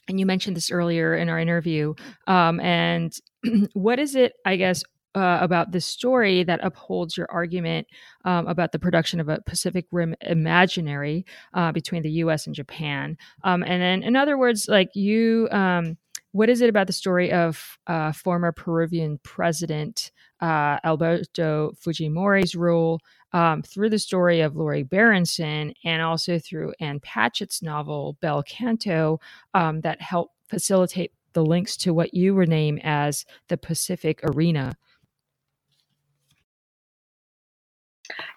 and 0.08 0.18
you 0.18 0.26
mentioned 0.26 0.56
this 0.56 0.70
earlier 0.70 1.14
in 1.14 1.28
our 1.28 1.38
interview. 1.38 1.94
Um, 2.26 2.60
and 2.60 3.12
what 3.74 3.98
is 3.98 4.14
it, 4.14 4.34
I 4.46 4.56
guess, 4.56 4.82
uh, 5.14 5.38
about 5.40 5.72
this 5.72 5.86
story 5.86 6.44
that 6.44 6.60
upholds 6.62 7.16
your 7.16 7.30
argument 7.30 7.86
um, 8.24 8.46
about 8.46 8.72
the 8.72 8.78
production 8.78 9.20
of 9.20 9.28
a 9.28 9.40
Pacific 9.46 9.86
Rim 9.90 10.14
imaginary 10.20 11.26
uh, 11.54 11.72
between 11.72 12.02
the 12.02 12.10
U.S. 12.12 12.46
and 12.46 12.54
Japan. 12.54 13.16
Um, 13.44 13.62
and 13.62 13.82
then, 13.82 14.02
in 14.02 14.16
other 14.16 14.38
words, 14.38 14.68
like 14.68 14.94
you, 14.94 15.48
um, 15.50 15.96
what 16.32 16.48
is 16.48 16.60
it 16.60 16.70
about 16.70 16.86
the 16.86 16.92
story 16.92 17.32
of 17.32 17.78
uh, 17.86 18.12
former 18.12 18.52
Peruvian 18.52 19.18
president 19.22 20.12
uh, 20.40 20.78
Alberto 20.84 21.72
Fujimori's 21.72 22.54
rule 22.54 23.00
um, 23.32 23.62
through 23.62 23.90
the 23.90 23.98
story 23.98 24.40
of 24.40 24.56
Lori 24.56 24.82
Berenson 24.82 25.74
and 25.84 26.02
also 26.02 26.38
through 26.38 26.72
Ann 26.80 27.00
Patchett's 27.00 27.62
novel 27.62 28.16
Bel 28.20 28.42
Canto 28.42 29.20
um, 29.54 29.80
that 29.82 30.00
help 30.00 30.32
facilitate 30.48 31.12
the 31.32 31.44
links 31.44 31.76
to 31.76 31.94
what 31.94 32.14
you 32.14 32.34
rename 32.34 32.78
as 32.82 33.24
the 33.48 33.56
Pacific 33.56 34.20
Arena? 34.24 34.76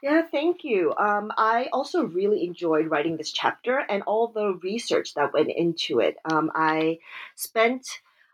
Yeah, 0.03 0.23
thank 0.29 0.65
you. 0.65 0.93
Um, 0.97 1.31
I 1.37 1.69
also 1.71 2.03
really 2.03 2.43
enjoyed 2.43 2.91
writing 2.91 3.15
this 3.15 3.31
chapter 3.31 3.77
and 3.77 4.03
all 4.03 4.27
the 4.27 4.59
research 4.61 5.13
that 5.13 5.31
went 5.31 5.49
into 5.49 6.01
it. 6.01 6.17
Um, 6.29 6.51
I 6.53 6.99
spent 7.35 7.87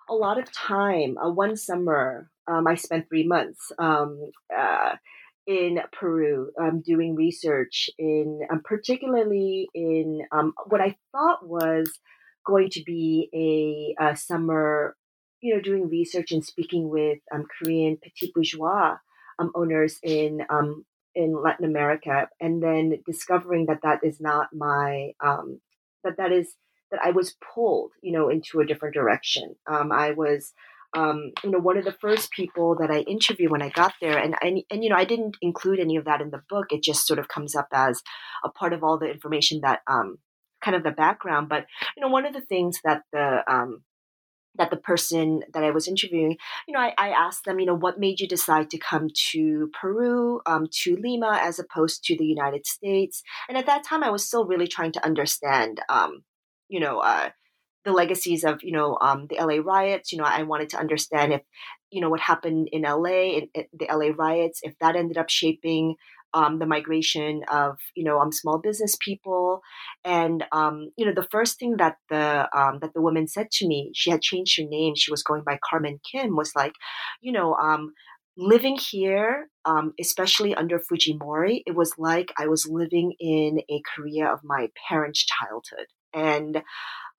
a 0.10 0.16
lot 0.16 0.40
of 0.40 0.52
time. 0.52 1.20
Uh, 1.20 1.30
one 1.30 1.56
summer, 1.56 2.28
um, 2.48 2.66
I 2.66 2.74
spent 2.74 3.08
three 3.08 3.28
months 3.28 3.72
um, 3.78 4.32
uh, 4.52 4.96
in 5.46 5.78
Peru 5.92 6.50
um, 6.60 6.82
doing 6.82 7.14
research 7.14 7.92
in, 8.00 8.48
um, 8.52 8.64
particularly 8.66 9.70
in 9.76 10.24
what 10.66 10.82
I 10.82 10.98
thought 11.12 11.48
was 11.48 12.00
going 12.48 12.72
to 12.72 12.84
be 12.84 13.30
a, 14.02 14.04
a, 14.04 14.16
summer, 14.16 14.96
you 15.40 15.54
know, 15.54 15.62
doing 15.62 15.88
research 15.88 16.32
and 16.32 16.44
speaking 16.44 16.90
with 16.90 17.20
Korean 17.60 17.98
petit 17.98 18.32
bourgeois 18.34 18.98
owners 19.54 20.00
in 20.02 20.42
in 21.16 21.42
Latin 21.42 21.66
America, 21.66 22.28
and 22.40 22.62
then 22.62 23.00
discovering 23.06 23.66
that 23.68 23.82
that 23.84 24.00
is 24.04 24.20
not 24.20 24.50
my 24.54 25.12
um, 25.24 25.60
that 26.04 26.18
that 26.18 26.32
is 26.32 26.56
that 26.92 27.02
I 27.04 27.12
was 27.12 27.36
pulled, 27.54 27.92
you 28.02 28.12
know, 28.12 28.30
into 28.30 28.60
a 28.60 28.66
different 28.66 28.96
direction. 28.96 29.56
Um, 29.68 29.92
I 29.92 30.12
was, 30.12 30.54
um, 30.96 31.32
you 31.44 31.52
know, 31.52 31.60
one 31.60 31.78
of 31.78 31.86
the 31.86 31.92
first 31.92 32.32
people 32.32 32.76
that 32.80 32.90
I 32.90 33.02
interviewed 33.02 33.52
when 33.52 33.62
I 33.62 33.70
got 33.70 33.94
there, 34.02 34.18
and, 34.18 34.36
and 34.42 34.64
and 34.72 34.84
you 34.84 34.90
know, 34.90 34.96
I 34.96 35.06
didn't 35.06 35.38
include 35.42 35.80
any 35.80 35.98
of 35.98 36.06
that 36.06 36.22
in 36.22 36.32
the 36.32 36.42
book. 36.50 36.68
It 36.72 36.84
just 36.84 37.06
sort 37.06 37.20
of 37.20 37.28
comes 37.28 37.56
up 37.56 37.68
as 37.74 38.02
a 38.44 38.50
part 38.50 38.74
of 38.74 38.84
all 38.84 38.98
the 38.98 39.12
information 39.12 39.62
that, 39.64 39.82
um, 39.88 40.18
kind 40.64 40.76
of 40.76 40.84
the 40.84 40.92
background. 40.92 41.50
But 41.50 41.66
you 41.96 42.02
know, 42.02 42.10
one 42.10 42.26
of 42.26 42.34
the 42.34 42.42
things 42.42 42.80
that 42.84 43.04
the 43.14 43.44
um, 43.48 43.84
that 44.56 44.72
the 44.72 44.78
person 44.78 45.42
that 45.54 45.64
I 45.64 45.72
was 45.72 45.88
interviewing, 45.88 46.38
you 46.68 46.74
know, 46.74 46.80
I, 46.80 46.94
I, 46.98 47.10
asked 47.10 47.46
them, 47.46 47.60
you 47.60 47.66
know, 47.66 47.76
what 47.76 48.00
made 48.00 48.20
you 48.20 48.28
decide 48.28 48.70
to 48.72 48.78
come 48.78 49.08
to 49.32 49.70
Peru, 49.80 50.42
um, 50.46 50.68
to 50.84 50.98
Lima, 50.98 51.40
as 51.42 51.60
opposed 51.60 52.04
to 52.06 52.18
the 52.18 52.26
United 52.26 52.66
States? 52.66 53.22
And 53.48 53.58
at 53.58 53.68
that 53.68 53.84
time, 53.84 54.04
I 54.04 54.10
was 54.10 54.26
still 54.26 54.46
really 54.46 54.68
trying 54.68 54.92
to 54.94 55.06
understand, 55.06 55.82
um, 55.88 56.24
you 56.68 56.80
know, 56.80 57.00
uh, 57.00 57.30
the 57.86 57.92
legacies 57.94 58.44
of, 58.44 58.62
you 58.64 58.72
know, 58.72 58.98
um, 59.00 59.28
the 59.30 59.38
LA 59.38 59.62
riots. 59.64 60.12
You 60.12 60.18
know, 60.18 60.26
I 60.26 60.44
wanted 60.44 60.70
to 60.70 60.78
understand 60.78 61.34
if, 61.34 61.42
you 61.92 62.02
know, 62.02 62.10
what 62.10 62.20
happened 62.20 62.70
in 62.72 62.82
LA, 62.82 63.38
in, 63.38 63.48
in 63.54 63.66
the 63.74 63.88
LA 63.90 64.12
riots, 64.18 64.60
if 64.64 64.78
that 64.80 64.96
ended 64.96 65.18
up 65.18 65.30
shaping 65.30 65.96
um, 66.34 66.60
the 66.60 66.66
migration 66.66 67.42
of 67.52 67.78
you 67.96 68.04
know 68.04 68.20
um, 68.20 68.32
small 68.32 68.60
business 68.60 68.96
people, 69.04 69.62
and 70.04 70.44
um, 70.52 70.90
you 70.98 71.06
know 71.06 71.14
the 71.14 71.28
first 71.32 71.60
thing 71.60 71.78
that 71.78 71.96
the 72.10 72.48
um, 72.58 72.80
that 72.82 72.94
the 72.94 73.02
woman 73.02 73.28
said 73.28 73.52
to 73.52 73.68
me, 73.68 73.92
she 73.96 74.12
had 74.12 74.22
changed 74.22 74.60
her 74.60 74.68
name. 74.68 74.94
She 74.96 75.12
was 75.12 75.24
going 75.24 75.44
by 75.44 75.60
Carmen 75.70 76.00
Kim. 76.10 76.36
Was 76.36 76.52
like, 76.56 76.74
you 77.22 77.32
know, 77.32 77.56
um, 77.56 77.94
living 78.38 78.78
here, 78.78 79.50
um, 79.66 79.94
especially 80.00 80.56
under 80.56 80.80
Fujimori, 80.80 81.62
it 81.66 81.76
was 81.76 81.94
like 81.98 82.32
I 82.38 82.48
was 82.48 82.68
living 82.70 83.14
in 83.20 83.60
a 83.70 83.82
Korea 83.96 84.28
of 84.28 84.40
my 84.44 84.70
parents' 84.88 85.26
childhood, 85.26 85.88
and 86.14 86.62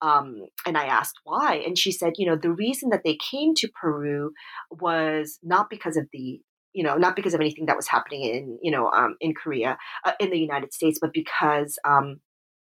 um, 0.01 0.47
and 0.65 0.77
I 0.77 0.85
asked 0.85 1.19
why, 1.23 1.55
and 1.65 1.77
she 1.77 1.91
said, 1.91 2.13
you 2.17 2.25
know, 2.25 2.35
the 2.35 2.51
reason 2.51 2.89
that 2.89 3.01
they 3.05 3.17
came 3.31 3.53
to 3.55 3.69
Peru 3.79 4.31
was 4.71 5.37
not 5.43 5.69
because 5.69 5.95
of 5.95 6.07
the 6.11 6.41
you 6.73 6.83
know, 6.83 6.97
not 6.97 7.15
because 7.15 7.33
of 7.33 7.41
anything 7.41 7.65
that 7.65 7.75
was 7.75 7.87
happening 7.87 8.23
in, 8.23 8.59
you 8.61 8.71
know, 8.71 8.89
um, 8.91 9.15
in 9.19 9.33
Korea, 9.33 9.77
uh, 10.05 10.13
in 10.19 10.29
the 10.29 10.39
United 10.39 10.73
States, 10.73 10.99
but 11.01 11.13
because 11.13 11.77
um, 11.85 12.19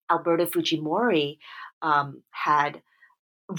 Alberto 0.10 0.45
Fujimori 0.45 1.38
um, 1.82 2.24
had 2.32 2.82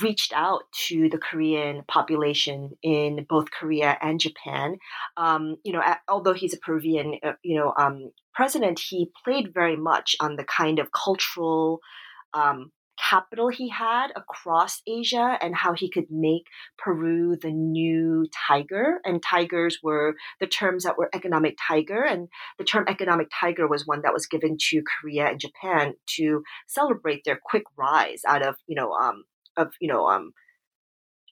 reached 0.03 0.33
out 0.35 0.65
to 0.89 1.09
the 1.09 1.19
Korean 1.19 1.83
population 1.89 2.73
in 2.83 3.25
both 3.29 3.51
Korea 3.51 3.97
and 4.03 4.21
Japan. 4.21 4.77
Um, 5.17 5.57
you 5.65 5.73
know, 5.73 5.83
although 6.09 6.35
he's 6.35 6.53
a 6.53 6.59
Peruvian, 6.59 7.19
uh, 7.25 7.33
you 7.43 7.59
know, 7.59 7.73
um, 7.79 8.11
president, 8.35 8.81
he 8.81 9.11
played 9.25 9.55
very 9.55 9.77
much 9.77 10.15
on 10.21 10.37
the 10.37 10.45
kind 10.45 10.79
of 10.79 10.93
cultural 10.93 11.81
um, 12.35 12.71
capital 12.99 13.49
he 13.49 13.69
had 13.69 14.09
across 14.17 14.83
Asia 14.87 15.39
and 15.41 15.55
how 15.55 15.73
he 15.73 15.91
could 15.91 16.07
make 16.11 16.47
Peru 16.77 17.37
the 17.41 17.51
new 17.51 18.27
tiger. 18.49 19.01
And 19.05 19.23
tigers 19.23 19.79
were 19.83 20.15
the 20.41 20.47
terms 20.47 20.85
that 20.85 20.99
were 20.99 21.11
economic 21.15 21.57
tiger. 21.67 22.03
And 22.03 22.29
the 22.59 22.65
term 22.65 22.85
economic 22.89 23.29
tiger 23.39 23.69
was 23.69 23.87
one 23.87 24.03
that 24.03 24.13
was 24.13 24.27
given 24.27 24.57
to 24.71 24.83
Korea 24.83 25.27
and 25.27 25.41
Japan 25.41 25.95
to 26.17 26.43
celebrate 26.67 27.23
their 27.25 27.41
quick 27.43 27.65
rise 27.77 28.23
out 28.27 28.47
of, 28.47 28.57
you 28.67 28.75
know, 28.75 28.93
um, 28.93 29.25
of, 29.57 29.73
you 29.81 29.89
know, 29.89 30.07
um, 30.07 30.33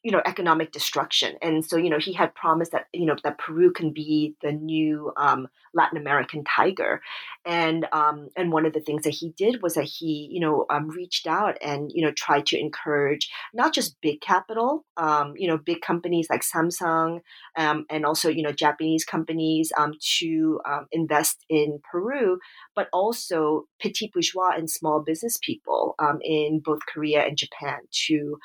you 0.07 0.12
know 0.12 0.22
economic 0.24 0.70
destruction. 0.70 1.34
And 1.42 1.64
so 1.64 1.76
you 1.76 1.90
know 1.90 1.98
he 1.98 2.12
had 2.12 2.32
promised 2.36 2.70
that 2.70 2.86
you 2.92 3.07
know 3.07 3.16
that 3.24 3.38
peru 3.38 3.72
can 3.72 3.90
be 3.92 4.36
the 4.40 4.52
new 4.52 5.12
um, 5.16 5.48
latin 5.74 5.98
american 5.98 6.44
tiger. 6.44 7.00
And 7.44 7.88
um, 7.92 8.28
and 8.36 8.52
one 8.52 8.66
of 8.66 8.72
the 8.72 8.80
things 8.80 9.02
that 9.02 9.11
he 9.11 9.30
did 9.36 9.62
was 9.62 9.74
that 9.74 9.90
he 9.96 10.28
you 10.30 10.38
know 10.38 10.64
um, 10.70 10.88
reached 10.88 11.26
out 11.26 11.57
and 11.61 11.90
you 11.92 12.04
know 12.04 12.12
tried 12.12 12.46
to 12.46 12.59
encourage 12.59 13.28
not 13.52 13.74
just 13.74 14.00
big 14.00 14.20
capital 14.20 14.84
um, 14.96 15.34
you 15.36 15.48
know 15.48 15.59
big 15.59 15.80
companies 15.80 16.28
like 16.30 16.42
samsung 16.42 17.20
um, 17.57 17.84
and 17.90 18.07
also 18.07 18.28
you 18.28 18.44
know 18.44 18.52
japanese 18.52 19.04
companies 19.04 19.72
um, 19.76 19.92
to 20.18 20.61
invest 20.92 21.44
in 21.48 21.80
peru 21.90 22.38
but 22.76 22.88
also 22.92 23.64
petit 23.80 24.09
bourgeois 24.12 24.52
and 24.57 24.70
small 24.70 25.02
business 25.02 25.36
people 25.42 25.96
in 26.22 26.61
both 26.64 26.80
korea 26.92 27.22
and 27.24 27.36
japan 27.36 27.78
to 27.90 28.38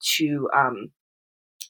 to 0.00 0.48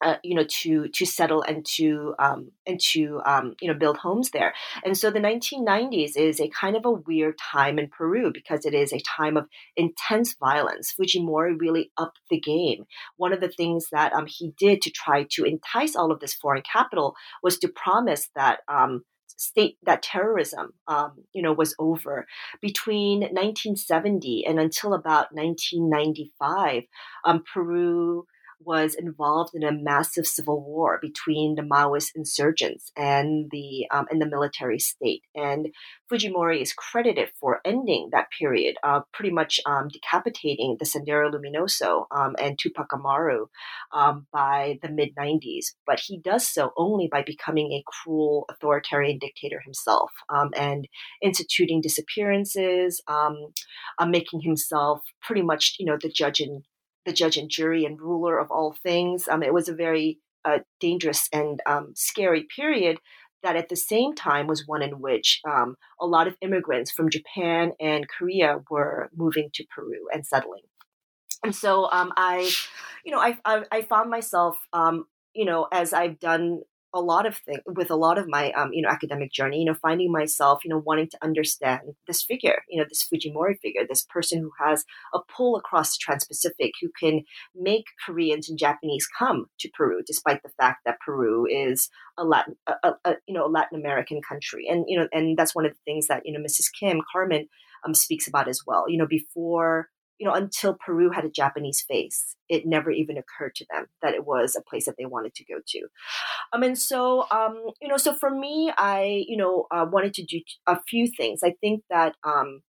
uh, 0.02 0.16
you 0.22 0.34
know 0.34 0.44
to 0.48 0.88
to 0.88 1.06
settle 1.06 1.42
and 1.42 1.64
to 1.64 2.14
um, 2.18 2.50
and 2.66 2.80
to 2.80 3.20
um, 3.24 3.54
you 3.60 3.68
know 3.68 3.78
build 3.78 3.96
homes 3.98 4.30
there. 4.30 4.54
And 4.84 4.96
so 4.96 5.10
the 5.10 5.20
1990s 5.20 6.16
is 6.16 6.40
a 6.40 6.48
kind 6.48 6.76
of 6.76 6.84
a 6.84 6.90
weird 6.90 7.38
time 7.38 7.78
in 7.78 7.88
peru 7.88 8.30
because 8.32 8.64
it 8.64 8.74
is 8.74 8.92
a 8.92 9.00
time 9.00 9.36
of 9.36 9.48
intense 9.76 10.34
violence. 10.38 10.94
Fujimori 10.98 11.58
really 11.58 11.92
upped 11.96 12.20
the 12.30 12.40
game. 12.40 12.84
One 13.16 13.32
of 13.32 13.40
the 13.40 13.48
things 13.48 13.86
that 13.92 14.12
um, 14.12 14.26
he 14.26 14.52
did 14.58 14.82
to 14.82 14.90
try 14.90 15.26
to 15.30 15.44
entice 15.44 15.96
all 15.96 16.12
of 16.12 16.20
this 16.20 16.34
foreign 16.34 16.62
capital 16.62 17.14
was 17.42 17.58
to 17.58 17.68
promise 17.68 18.28
that 18.34 18.60
um, 18.68 19.02
state 19.36 19.76
that 19.84 20.02
terrorism 20.02 20.72
um, 20.88 21.12
you 21.32 21.42
know 21.42 21.52
was 21.52 21.74
over. 21.78 22.26
Between 22.60 23.20
1970 23.20 24.44
and 24.46 24.58
until 24.58 24.94
about 24.94 25.32
1995 25.32 26.82
um, 27.24 27.42
peru 27.52 28.26
was 28.60 28.94
involved 28.94 29.54
in 29.54 29.62
a 29.62 29.72
massive 29.72 30.26
civil 30.26 30.62
war 30.62 30.98
between 31.00 31.54
the 31.54 31.62
Maoist 31.62 32.10
insurgents 32.14 32.90
and 32.96 33.48
the 33.50 33.86
um, 33.90 34.06
and 34.10 34.20
the 34.20 34.28
military 34.28 34.78
state. 34.78 35.22
And 35.34 35.68
Fujimori 36.10 36.60
is 36.60 36.72
credited 36.72 37.30
for 37.38 37.60
ending 37.64 38.08
that 38.12 38.28
period, 38.36 38.76
uh, 38.82 39.00
pretty 39.12 39.30
much 39.30 39.60
um, 39.66 39.88
decapitating 39.88 40.76
the 40.78 40.84
Sendero 40.84 41.30
Luminoso 41.30 42.06
um, 42.10 42.34
and 42.38 42.58
Tupac 42.58 42.92
Amaru 42.92 43.46
um, 43.92 44.26
by 44.32 44.78
the 44.82 44.88
mid 44.88 45.14
90s. 45.14 45.66
But 45.86 46.00
he 46.00 46.18
does 46.18 46.48
so 46.48 46.72
only 46.76 47.08
by 47.10 47.22
becoming 47.22 47.72
a 47.72 47.84
cruel 47.86 48.46
authoritarian 48.50 49.18
dictator 49.18 49.60
himself 49.64 50.10
um, 50.28 50.50
and 50.56 50.88
instituting 51.22 51.80
disappearances, 51.80 53.02
um, 53.08 53.36
uh, 53.98 54.06
making 54.06 54.40
himself 54.40 55.00
pretty 55.22 55.42
much, 55.42 55.76
you 55.78 55.86
know, 55.86 55.98
the 56.00 56.10
judge 56.10 56.40
and 56.40 56.62
the 57.06 57.12
judge 57.12 57.36
and 57.36 57.48
jury 57.48 57.84
and 57.84 58.00
ruler 58.00 58.38
of 58.38 58.50
all 58.50 58.76
things. 58.82 59.28
Um, 59.28 59.42
it 59.42 59.54
was 59.54 59.68
a 59.68 59.74
very 59.74 60.18
uh, 60.44 60.58
dangerous 60.80 61.28
and 61.32 61.60
um, 61.66 61.92
scary 61.94 62.46
period 62.54 62.98
that 63.42 63.56
at 63.56 63.68
the 63.68 63.76
same 63.76 64.14
time 64.14 64.46
was 64.46 64.66
one 64.66 64.82
in 64.82 65.00
which 65.00 65.40
um, 65.48 65.76
a 66.00 66.06
lot 66.06 66.26
of 66.26 66.36
immigrants 66.40 66.90
from 66.90 67.08
Japan 67.08 67.72
and 67.80 68.08
Korea 68.08 68.60
were 68.70 69.08
moving 69.14 69.50
to 69.54 69.64
Peru 69.74 70.08
and 70.12 70.26
settling. 70.26 70.62
And 71.44 71.54
so 71.54 71.88
um, 71.90 72.12
I, 72.16 72.50
you 73.04 73.12
know, 73.12 73.20
I, 73.20 73.38
I, 73.44 73.62
I 73.70 73.82
found 73.82 74.10
myself, 74.10 74.58
um, 74.72 75.06
you 75.32 75.44
know, 75.44 75.68
as 75.70 75.92
I've 75.92 76.18
done 76.18 76.62
a 76.96 77.00
lot 77.00 77.26
of 77.26 77.36
things 77.36 77.60
with 77.66 77.90
a 77.90 77.96
lot 77.96 78.18
of 78.18 78.26
my 78.28 78.50
um, 78.52 78.72
you 78.72 78.82
know 78.82 78.88
academic 78.88 79.30
journey 79.30 79.60
you 79.60 79.64
know 79.64 79.74
finding 79.74 80.10
myself 80.10 80.64
you 80.64 80.70
know 80.70 80.82
wanting 80.84 81.08
to 81.08 81.18
understand 81.22 81.80
this 82.06 82.22
figure 82.22 82.62
you 82.68 82.78
know 82.78 82.86
this 82.88 83.06
fujimori 83.06 83.58
figure 83.60 83.82
this 83.88 84.04
person 84.04 84.40
who 84.40 84.50
has 84.58 84.84
a 85.14 85.18
pull 85.36 85.56
across 85.56 85.92
the 85.92 85.98
trans-pacific 86.00 86.72
who 86.80 86.88
can 86.98 87.22
make 87.54 87.84
koreans 88.04 88.48
and 88.48 88.58
japanese 88.58 89.06
come 89.18 89.46
to 89.58 89.68
peru 89.76 90.00
despite 90.06 90.42
the 90.42 90.50
fact 90.58 90.80
that 90.84 90.98
peru 91.04 91.46
is 91.46 91.88
a 92.18 92.24
latin 92.24 92.56
a, 92.66 92.92
a, 93.04 93.14
you 93.28 93.34
know 93.34 93.46
a 93.46 93.48
latin 93.48 93.78
american 93.78 94.20
country. 94.26 94.66
And 94.68 94.84
you 94.88 94.98
know 94.98 95.08
and 95.12 95.36
that's 95.36 95.54
one 95.54 95.66
of 95.66 95.72
the 95.72 95.78
things 95.84 96.06
that 96.08 96.22
you 96.24 96.32
know 96.32 96.40
mrs 96.44 96.66
kim 96.78 97.00
carmen 97.12 97.48
um, 97.84 97.94
speaks 97.94 98.26
about 98.28 98.48
as 98.48 98.60
well. 98.66 98.84
You 98.88 98.98
know 98.98 99.06
before 99.06 99.88
you 100.18 100.26
know, 100.26 100.34
until 100.34 100.74
Peru 100.74 101.10
had 101.10 101.24
a 101.24 101.30
Japanese 101.30 101.84
face, 101.86 102.36
it 102.48 102.66
never 102.66 102.90
even 102.90 103.16
occurred 103.16 103.54
to 103.56 103.66
them 103.70 103.86
that 104.02 104.14
it 104.14 104.24
was 104.24 104.56
a 104.56 104.62
place 104.62 104.86
that 104.86 104.94
they 104.98 105.06
wanted 105.06 105.34
to 105.34 105.44
go 105.44 105.56
to. 105.66 105.80
Um, 106.52 106.62
and 106.62 106.78
so, 106.78 107.26
um, 107.30 107.70
you 107.80 107.88
know, 107.88 107.96
so 107.96 108.14
for 108.14 108.30
me, 108.30 108.72
I, 108.76 109.24
you 109.28 109.36
know, 109.36 109.66
uh, 109.70 109.86
wanted 109.90 110.14
to 110.14 110.24
do 110.24 110.40
a 110.66 110.78
few 110.88 111.08
things. 111.08 111.40
I 111.44 111.54
think 111.60 111.82
that, 111.90 112.14
um, 112.24 112.62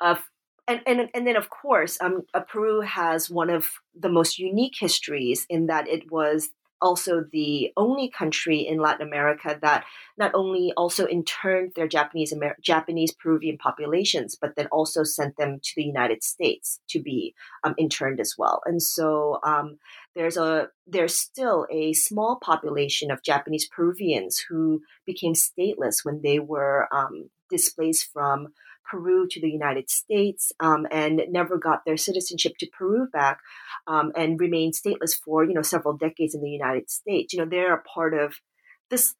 uh, 0.00 0.16
and, 0.68 0.80
and, 0.86 1.08
and 1.14 1.26
then 1.26 1.36
of 1.36 1.50
course, 1.50 1.98
um, 2.00 2.22
uh, 2.34 2.40
Peru 2.40 2.80
has 2.80 3.28
one 3.28 3.50
of 3.50 3.68
the 3.98 4.08
most 4.08 4.38
unique 4.38 4.74
histories 4.78 5.46
in 5.50 5.66
that 5.66 5.88
it 5.88 6.10
was 6.10 6.50
also 6.82 7.24
the 7.32 7.72
only 7.76 8.10
country 8.10 8.58
in 8.58 8.78
Latin 8.78 9.06
America 9.06 9.58
that 9.62 9.84
not 10.18 10.32
only 10.34 10.72
also 10.76 11.06
interned 11.06 11.72
their 11.74 11.88
Japanese 11.88 12.32
Amer- 12.32 12.58
Japanese 12.60 13.12
Peruvian 13.12 13.56
populations, 13.56 14.36
but 14.38 14.56
then 14.56 14.66
also 14.66 15.04
sent 15.04 15.36
them 15.36 15.60
to 15.62 15.72
the 15.76 15.84
United 15.84 16.22
States 16.22 16.80
to 16.90 17.00
be 17.00 17.34
um, 17.64 17.74
interned 17.78 18.20
as 18.20 18.34
well. 18.36 18.60
And 18.66 18.82
so 18.82 19.38
um, 19.44 19.78
there's 20.14 20.36
a 20.36 20.68
there's 20.86 21.18
still 21.18 21.66
a 21.70 21.92
small 21.94 22.36
population 22.42 23.10
of 23.10 23.22
Japanese 23.22 23.68
Peruvians 23.68 24.44
who 24.48 24.82
became 25.06 25.34
stateless 25.34 26.04
when 26.04 26.20
they 26.22 26.38
were 26.38 26.88
um, 26.92 27.30
displaced 27.48 28.10
from 28.12 28.48
Peru 28.90 29.26
to 29.30 29.40
the 29.40 29.50
United 29.50 29.90
States 29.90 30.52
um, 30.60 30.86
and 30.90 31.22
never 31.28 31.58
got 31.58 31.84
their 31.84 31.96
citizenship 31.96 32.52
to 32.58 32.66
Peru 32.66 33.06
back 33.12 33.38
um, 33.86 34.12
and 34.16 34.40
remained 34.40 34.74
stateless 34.74 35.14
for 35.14 35.44
you 35.44 35.54
know 35.54 35.62
several 35.62 35.96
decades 35.96 36.34
in 36.34 36.42
the 36.42 36.50
United 36.50 36.90
States. 36.90 37.32
You 37.32 37.40
know 37.40 37.48
they're 37.48 37.74
a 37.74 37.82
part 37.82 38.14
of 38.14 38.34
this 38.90 39.14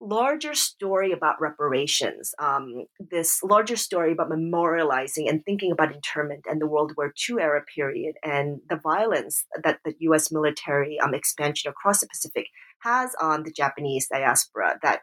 larger 0.00 0.54
story 0.54 1.12
about 1.12 1.40
reparations, 1.40 2.34
um, 2.38 2.84
this 2.98 3.42
larger 3.42 3.76
story 3.76 4.12
about 4.12 4.30
memorializing 4.30 5.28
and 5.28 5.44
thinking 5.44 5.72
about 5.72 5.94
internment 5.94 6.44
and 6.48 6.60
the 6.60 6.66
World 6.66 6.92
War 6.96 7.12
II 7.28 7.36
era 7.40 7.62
period 7.74 8.16
and 8.22 8.60
the 8.68 8.76
violence 8.76 9.44
that 9.62 9.78
the 9.84 9.94
U.S. 10.00 10.30
military 10.30 10.98
um, 11.00 11.14
expansion 11.14 11.70
across 11.70 12.00
the 12.00 12.08
Pacific 12.08 12.48
has 12.80 13.14
on 13.20 13.44
the 13.44 13.52
Japanese 13.52 14.08
diaspora 14.08 14.78
that 14.82 15.00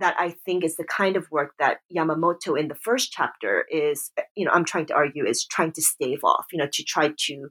that 0.00 0.16
I 0.18 0.34
think 0.44 0.64
is 0.64 0.76
the 0.76 0.84
kind 0.84 1.16
of 1.16 1.30
work 1.30 1.52
that 1.58 1.78
Yamamoto 1.94 2.58
in 2.58 2.68
the 2.68 2.74
first 2.74 3.12
chapter 3.12 3.64
is, 3.70 4.10
you 4.34 4.44
know, 4.44 4.50
I'm 4.52 4.64
trying 4.64 4.86
to 4.86 4.94
argue 4.94 5.26
is 5.26 5.46
trying 5.46 5.72
to 5.72 5.82
stave 5.82 6.20
off, 6.24 6.46
you 6.52 6.58
know, 6.58 6.68
to 6.72 6.84
try 6.84 7.12
to 7.16 7.48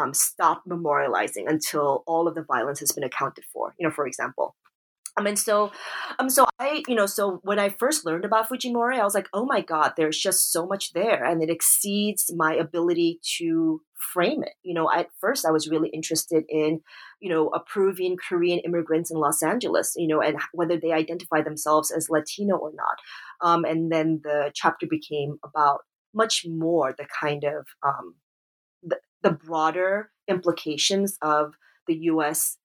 um, 0.00 0.14
stop 0.14 0.62
memorializing 0.68 1.48
until 1.48 2.04
all 2.06 2.28
of 2.28 2.34
the 2.34 2.44
violence 2.44 2.80
has 2.80 2.92
been 2.92 3.04
accounted 3.04 3.44
for, 3.52 3.74
you 3.78 3.86
know, 3.86 3.92
for 3.92 4.06
example. 4.06 4.54
Um, 5.16 5.26
and 5.26 5.38
so, 5.38 5.72
um, 6.18 6.30
so 6.30 6.46
I, 6.60 6.84
you 6.86 6.94
know, 6.94 7.06
so 7.06 7.40
when 7.42 7.58
I 7.58 7.70
first 7.70 8.06
learned 8.06 8.24
about 8.24 8.48
Fujimori, 8.48 9.00
I 9.00 9.04
was 9.04 9.14
like, 9.14 9.28
oh 9.32 9.44
my 9.44 9.60
God, 9.60 9.94
there's 9.96 10.18
just 10.18 10.52
so 10.52 10.66
much 10.66 10.92
there. 10.92 11.24
And 11.24 11.42
it 11.42 11.50
exceeds 11.50 12.30
my 12.34 12.54
ability 12.54 13.18
to 13.38 13.80
frame 13.98 14.42
it. 14.42 14.54
You 14.62 14.74
know, 14.74 14.90
at 14.90 15.08
first 15.20 15.44
I 15.46 15.50
was 15.50 15.68
really 15.68 15.88
interested 15.90 16.44
in, 16.48 16.80
you 17.20 17.30
know, 17.30 17.48
approving 17.48 18.16
Korean 18.16 18.60
immigrants 18.60 19.10
in 19.10 19.18
Los 19.18 19.42
Angeles, 19.42 19.94
you 19.96 20.06
know, 20.06 20.20
and 20.20 20.38
whether 20.52 20.78
they 20.78 20.92
identify 20.92 21.42
themselves 21.42 21.90
as 21.90 22.10
Latino 22.10 22.56
or 22.56 22.72
not. 22.74 22.98
Um, 23.40 23.64
and 23.64 23.90
then 23.90 24.20
the 24.22 24.50
chapter 24.54 24.86
became 24.88 25.38
about 25.44 25.80
much 26.14 26.44
more 26.48 26.94
the 26.96 27.06
kind 27.20 27.44
of 27.44 27.66
um, 27.82 28.14
the, 28.82 28.98
the 29.22 29.32
broader 29.32 30.10
implications 30.28 31.18
of 31.22 31.54
the 31.86 31.94
U.S 31.94 32.58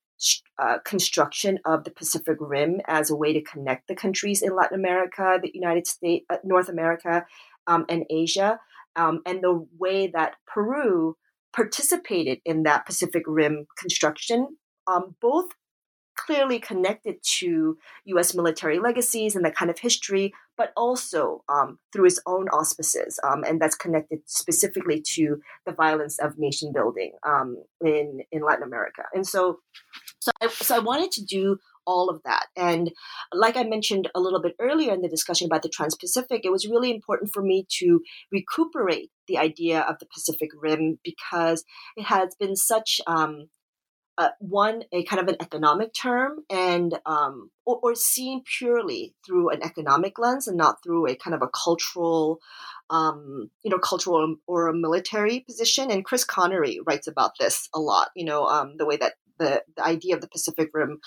uh, 0.59 0.77
construction 0.85 1.59
of 1.65 1.83
the 1.83 1.91
Pacific 1.91 2.37
Rim 2.39 2.81
as 2.87 3.09
a 3.09 3.15
way 3.15 3.33
to 3.33 3.41
connect 3.41 3.87
the 3.87 3.95
countries 3.95 4.41
in 4.41 4.55
Latin 4.55 4.79
America, 4.79 5.39
the 5.41 5.51
United 5.53 5.87
States, 5.87 6.25
uh, 6.29 6.37
North 6.43 6.69
America, 6.69 7.25
um, 7.67 7.85
and 7.89 8.05
Asia, 8.09 8.59
um, 8.95 9.21
and 9.25 9.41
the 9.41 9.65
way 9.77 10.07
that 10.07 10.35
Peru 10.47 11.17
participated 11.53 12.39
in 12.45 12.63
that 12.63 12.85
Pacific 12.85 13.23
Rim 13.27 13.67
construction, 13.77 14.57
um, 14.87 15.15
both 15.21 15.49
clearly 16.15 16.59
connected 16.59 17.15
to 17.23 17.77
U.S. 18.05 18.35
military 18.35 18.79
legacies 18.79 19.35
and 19.35 19.43
that 19.45 19.55
kind 19.55 19.71
of 19.71 19.79
history, 19.79 20.33
but 20.57 20.71
also 20.77 21.43
um, 21.49 21.79
through 21.91 22.05
its 22.05 22.19
own 22.25 22.47
auspices, 22.49 23.19
um, 23.27 23.43
and 23.43 23.59
that's 23.59 23.75
connected 23.75 24.19
specifically 24.25 25.01
to 25.01 25.41
the 25.65 25.71
violence 25.71 26.19
of 26.19 26.37
nation 26.37 26.71
building 26.71 27.13
um, 27.25 27.57
in 27.83 28.21
in 28.31 28.43
Latin 28.43 28.63
America. 28.63 29.03
And 29.13 29.25
so, 29.25 29.59
so 30.19 30.31
I, 30.41 30.47
so 30.47 30.75
I 30.75 30.79
wanted 30.79 31.11
to 31.13 31.25
do 31.25 31.57
all 31.85 32.09
of 32.09 32.21
that. 32.23 32.47
And 32.55 32.91
like 33.33 33.57
I 33.57 33.63
mentioned 33.63 34.09
a 34.15 34.19
little 34.19 34.41
bit 34.41 34.55
earlier 34.59 34.93
in 34.93 35.01
the 35.01 35.09
discussion 35.09 35.45
about 35.45 35.63
the 35.63 35.69
Trans 35.69 35.95
Pacific, 35.95 36.41
it 36.43 36.51
was 36.51 36.67
really 36.67 36.91
important 36.91 37.31
for 37.33 37.41
me 37.41 37.65
to 37.79 38.01
recuperate 38.31 39.11
the 39.27 39.37
idea 39.37 39.81
of 39.81 39.99
the 39.99 40.07
Pacific 40.13 40.49
Rim 40.59 40.99
because 41.03 41.63
it 41.95 42.03
has 42.03 42.35
been 42.35 42.55
such 42.55 42.99
um, 43.07 43.47
uh, 44.17 44.29
one 44.39 44.83
a 44.91 45.03
kind 45.05 45.21
of 45.21 45.27
an 45.27 45.37
economic 45.41 45.93
term 45.93 46.43
and 46.49 46.99
um, 47.05 47.49
or, 47.65 47.79
or, 47.81 47.95
seen 47.95 48.43
purely 48.59 49.15
through 49.25 49.49
an 49.49 49.63
economic 49.63 50.19
lens 50.19 50.47
and 50.47 50.57
not 50.57 50.83
through 50.83 51.07
a 51.07 51.15
kind 51.15 51.33
of 51.33 51.41
a 51.41 51.47
cultural 51.47 52.39
um, 52.89 53.49
you 53.63 53.71
know 53.71 53.79
cultural 53.79 54.35
or 54.45 54.67
a 54.67 54.73
military 54.73 55.39
position 55.39 55.89
and 55.89 56.05
chris 56.05 56.23
connery 56.23 56.79
writes 56.85 57.07
about 57.07 57.31
this 57.39 57.69
a 57.73 57.79
lot 57.79 58.09
you 58.15 58.25
know 58.25 58.45
um, 58.45 58.75
the 58.77 58.85
way 58.85 58.97
that 58.97 59.13
the, 59.39 59.63
the 59.75 59.83
idea 59.83 60.13
of 60.13 60.21
the 60.21 60.29
pacific 60.29 60.69
rim 60.73 60.99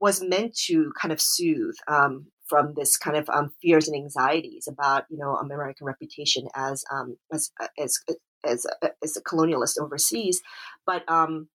was 0.00 0.22
meant 0.22 0.54
to 0.66 0.92
kind 1.00 1.12
of 1.12 1.20
soothe 1.20 1.76
um, 1.88 2.26
from 2.46 2.74
this 2.76 2.96
kind 2.96 3.16
of 3.16 3.28
um, 3.30 3.50
fears 3.60 3.88
and 3.88 3.96
anxieties 3.96 4.68
about 4.68 5.04
you 5.10 5.18
know 5.18 5.36
American 5.36 5.86
reputation 5.86 6.48
as 6.54 6.84
um, 6.92 7.16
as 7.32 7.50
as 7.78 7.98
as, 8.44 8.66
as 9.02 9.16
a 9.16 9.22
colonialist 9.22 9.78
overseas, 9.80 10.42
but 10.86 11.08
um, 11.10 11.48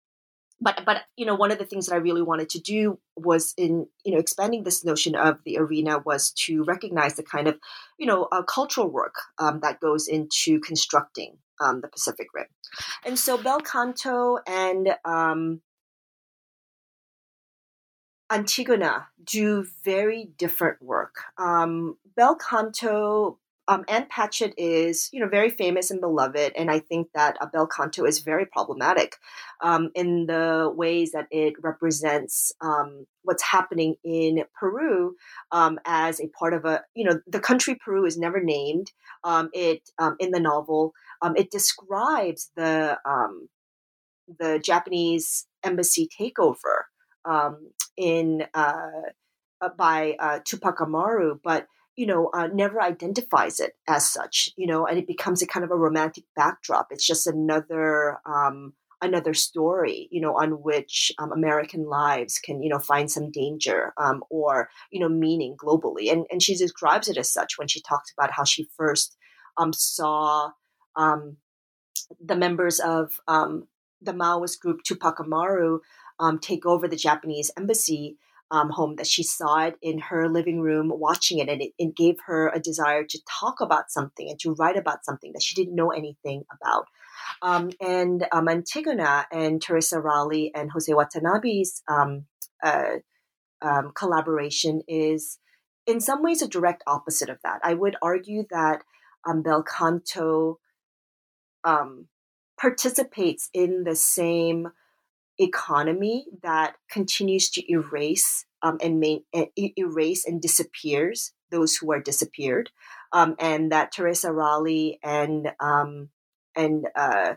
but 0.61 0.83
but 0.85 1.03
you 1.17 1.27
know 1.27 1.35
one 1.35 1.51
of 1.51 1.59
the 1.59 1.65
things 1.65 1.87
that 1.87 1.95
i 1.95 1.99
really 1.99 2.23
wanted 2.23 2.49
to 2.49 2.59
do 2.59 2.99
was 3.17 3.55
in 3.57 3.87
you 4.05 4.13
know 4.13 4.19
expanding 4.19 4.65
this 4.65 4.85
notion 4.85 5.15
of 5.15 5.39
the 5.45 5.59
arena 5.59 5.99
was 6.05 6.33
to 6.33 6.65
recognize 6.65 7.15
the 7.15 7.23
kind 7.23 7.47
of 7.47 7.59
you 7.99 8.07
know 8.07 8.29
uh, 8.33 8.43
cultural 8.43 8.91
work 8.91 9.15
um, 9.39 9.61
that 9.61 9.81
goes 9.81 10.09
into 10.09 10.61
constructing 10.61 11.37
um, 11.61 11.81
the 11.81 11.89
pacific 11.89 12.29
rim. 12.35 12.47
And 13.05 13.19
so 13.19 13.37
bel 13.37 13.61
canto 13.61 14.39
and 14.47 14.95
um, 15.05 15.61
antigona 18.31 19.07
do 19.23 19.67
very 19.85 20.31
different 20.37 20.81
work 20.83 21.17
um, 21.39 21.97
bel 22.17 22.37
canto 22.37 23.39
um, 23.69 23.85
Ann 23.87 24.07
Patchett 24.09 24.55
is, 24.57 25.11
you 25.13 25.21
know, 25.21 25.29
very 25.29 25.51
famous 25.51 25.91
and 25.91 26.01
beloved, 26.01 26.53
and 26.57 26.71
I 26.71 26.79
think 26.79 27.09
that 27.15 27.37
uh, 27.41 27.47
Bel 27.47 27.67
Canto 27.67 28.07
is 28.07 28.21
very 28.21 28.47
problematic 28.47 29.17
um, 29.61 29.91
in 29.95 30.25
the 30.25 30.73
ways 30.75 31.13
that 31.13 31.27
it 31.31 31.53
represents 31.63 32.51
um, 32.63 33.07
what's 33.23 33.43
happening 33.43 33.97
in 34.03 34.45
Peru 34.59 35.17
um, 35.53 35.79
as 35.85 36.19
a 36.19 36.29
part 36.29 36.55
of 36.55 36.65
a, 36.65 36.83
you 36.95 37.05
know, 37.05 37.21
the 37.27 37.41
country 37.41 37.75
Peru 37.75 38.07
is 38.07 38.17
never 38.17 38.43
named. 38.43 38.91
Um, 39.23 39.51
it 39.53 39.91
um, 39.99 40.17
in 40.19 40.31
the 40.31 40.41
novel, 40.41 40.95
it 41.37 41.51
describes 41.51 42.51
the 42.57 42.97
the 44.39 44.59
Japanese 44.59 45.47
embassy 45.63 46.09
takeover 46.19 46.85
in 47.99 48.45
uh, 48.55 48.91
uh, 49.61 49.69
by 49.77 50.17
uh, 50.21 50.39
Tupac 50.45 50.81
Amaru, 50.81 51.39
but 51.43 51.67
you 51.97 52.07
know, 52.07 52.31
uh, 52.33 52.47
never 52.47 52.81
identifies 52.81 53.59
it 53.59 53.73
as 53.89 54.09
such, 54.09 54.51
you 54.57 54.69
know, 54.69 54.87
and 54.87 54.99
it 54.99 55.09
becomes 55.09 55.43
a 55.43 55.49
kind 55.49 55.65
of 55.65 55.73
a 55.73 55.77
romantic 55.77 56.23
backdrop. 56.37 56.87
It's 56.93 57.05
just 57.05 57.27
another 57.27 58.19
um, 58.25 58.75
another 59.03 59.35
story, 59.35 60.09
you 60.13 60.21
know, 60.21 60.37
on 60.39 60.63
which 60.63 61.11
um, 61.19 61.33
American 61.33 61.87
lives 61.89 62.39
can, 62.39 62.63
you 62.63 62.69
know, 62.69 62.79
find 62.79 63.11
some 63.11 63.33
danger 63.33 63.93
um, 63.97 64.23
or 64.31 64.69
you 64.93 65.01
know 65.01 65.09
meaning 65.09 65.57
globally. 65.57 66.13
And 66.13 66.25
and 66.31 66.41
she 66.41 66.55
describes 66.55 67.09
it 67.09 67.17
as 67.17 67.33
such 67.33 67.59
when 67.59 67.67
she 67.67 67.83
talks 67.83 68.13
about 68.17 68.31
how 68.31 68.45
she 68.45 68.69
first 68.77 69.17
um, 69.57 69.73
saw 69.73 70.51
um, 70.95 71.37
the 72.25 72.37
members 72.37 72.79
of 72.79 73.21
um, 73.27 73.67
the 74.01 74.13
Maoist 74.13 74.61
group 74.61 74.83
Tupac 74.85 75.19
Amaru 75.19 75.81
um, 76.19 76.39
take 76.39 76.67
over 76.67 76.89
the 76.89 76.97
Japanese 76.97 77.51
embassy 77.57 78.17
um, 78.51 78.71
home 78.71 78.97
that 78.97 79.07
she 79.07 79.23
saw 79.23 79.67
it 79.67 79.77
in 79.83 79.99
her 79.99 80.29
living 80.29 80.61
room 80.61 80.91
watching 80.95 81.39
it 81.39 81.49
and 81.51 81.61
it, 81.61 81.73
it, 81.79 81.95
gave 81.95 82.17
her 82.27 82.49
a 82.49 82.59
desire 82.59 83.05
to 83.05 83.19
talk 83.29 83.61
about 83.61 83.91
something 83.91 84.31
and 84.31 84.39
to 84.41 84.55
write 84.55 84.79
about 84.79 85.05
something 85.05 85.33
that 85.35 85.43
she 85.43 85.55
didn't 85.55 85.75
know 85.75 85.91
anything 85.91 86.45
about 86.51 86.87
um, 87.43 87.71
and 87.79 88.27
um, 88.33 88.47
antigona 88.47 89.27
and 89.31 89.61
teresa 89.61 89.97
ralli 89.97 90.51
and 90.55 90.71
jose 90.71 90.91
watanabe's 90.91 91.83
um, 91.89 92.25
uh, 92.63 92.97
um, 93.61 93.93
collaboration 93.95 94.83
is 94.89 95.39
in 95.87 96.01
some 96.01 96.23
ways 96.23 96.43
a 96.43 96.49
direct 96.49 96.83
opposite 96.87 97.31
of 97.31 97.39
that. 97.43 97.61
I 97.63 97.75
would 97.75 97.97
argue 98.03 98.45
that 98.51 98.83
um, 99.27 99.43
Bel 99.43 99.63
Canto 99.63 100.59
um, 101.65 102.09
participates 102.61 103.49
in 103.53 103.85
the 103.85 103.97
same 103.97 104.69
economy 105.39 106.27
that 106.43 106.77
continues 106.91 107.51
to 107.51 107.73
erase 107.73 108.45
um, 108.63 108.79
and 108.83 109.01
main, 109.01 109.23
uh, 109.35 109.47
erase 109.57 110.27
and 110.27 110.41
disappears 110.41 111.33
those 111.51 111.77
who 111.77 111.93
are 111.93 112.01
disappeared, 112.01 112.71
um, 113.13 113.35
and 113.39 113.73
that 113.73 113.93
Teresa 113.93 114.29
Ralli 114.29 114.99
and 115.03 115.53
um, 115.61 116.11
and 116.55 116.87
uh, 116.95 117.35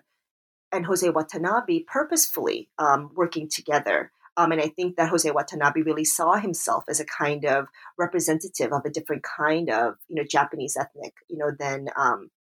and 0.72 0.86
Jose 0.86 1.10
Watanabe 1.10 1.82
purposefully 1.88 2.69
um, 2.78 3.11
working 3.15 3.49
together. 3.49 4.11
Um, 4.38 4.52
and 4.53 4.61
I 4.61 4.68
think 4.68 4.95
that 4.95 5.10
Jose 5.10 5.30
Watanabe 5.30 5.82
really 5.82 6.06
saw 6.06 6.36
himself 6.36 6.86
as 6.90 6.99
a 6.99 7.06
kind 7.06 7.45
of 7.45 7.68
representative 7.98 8.72
of 8.72 8.86
a 8.86 8.90
different 8.90 9.23
kind 9.23 9.69
of 9.69 9.95
you 10.07 10.15
know 10.15 10.23
Japanese 10.30 10.78
ethnic, 10.78 11.14
you 11.30 11.38
know, 11.38 11.52
than 11.57 11.88
um, 11.95 12.32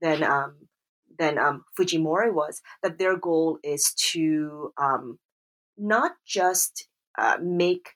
than 0.00 0.22
than 1.22 1.38
um, 1.38 1.64
Fujimori 1.78 2.32
was. 2.32 2.60
That 2.82 2.98
their 2.98 3.16
goal 3.16 3.58
is 3.62 3.94
to 4.12 4.72
um, 4.76 5.18
not 5.78 6.12
just 6.26 6.88
uh, 7.18 7.38
make 7.40 7.90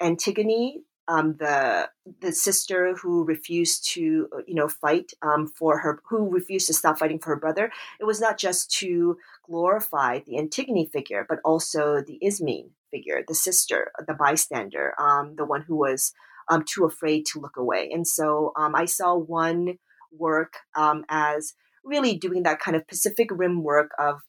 Antigone 0.00 0.82
um, 1.08 1.36
the 1.38 1.90
the 2.20 2.32
sister 2.32 2.94
who 2.94 3.24
refused 3.24 3.88
to 3.92 4.28
uh, 4.32 4.42
you 4.46 4.54
know 4.54 4.68
fight 4.68 5.12
um, 5.22 5.46
for 5.46 5.78
her 5.78 6.00
who 6.08 6.30
refused 6.30 6.66
to 6.68 6.74
stop 6.74 6.98
fighting 6.98 7.18
for 7.18 7.30
her 7.30 7.40
brother 7.40 7.72
it 8.00 8.04
was 8.04 8.20
not 8.20 8.38
just 8.38 8.70
to 8.78 9.18
glorify 9.44 10.20
the 10.20 10.38
antigone 10.38 10.86
figure 10.86 11.26
but 11.28 11.40
also 11.44 12.00
the 12.00 12.18
ismene 12.22 12.70
figure 12.90 13.24
the 13.26 13.34
sister 13.34 13.90
the 14.06 14.14
bystander 14.14 14.94
um, 15.00 15.34
the 15.36 15.44
one 15.44 15.62
who 15.62 15.76
was 15.76 16.12
um, 16.48 16.64
too 16.64 16.84
afraid 16.84 17.26
to 17.26 17.40
look 17.40 17.56
away 17.56 17.90
and 17.92 18.06
so 18.06 18.52
um, 18.56 18.74
i 18.74 18.84
saw 18.84 19.14
one 19.14 19.78
work 20.16 20.54
um, 20.76 21.04
as 21.08 21.54
really 21.84 22.16
doing 22.16 22.44
that 22.44 22.60
kind 22.60 22.76
of 22.76 22.86
pacific 22.86 23.28
rim 23.30 23.62
work 23.62 23.90
of 23.98 24.20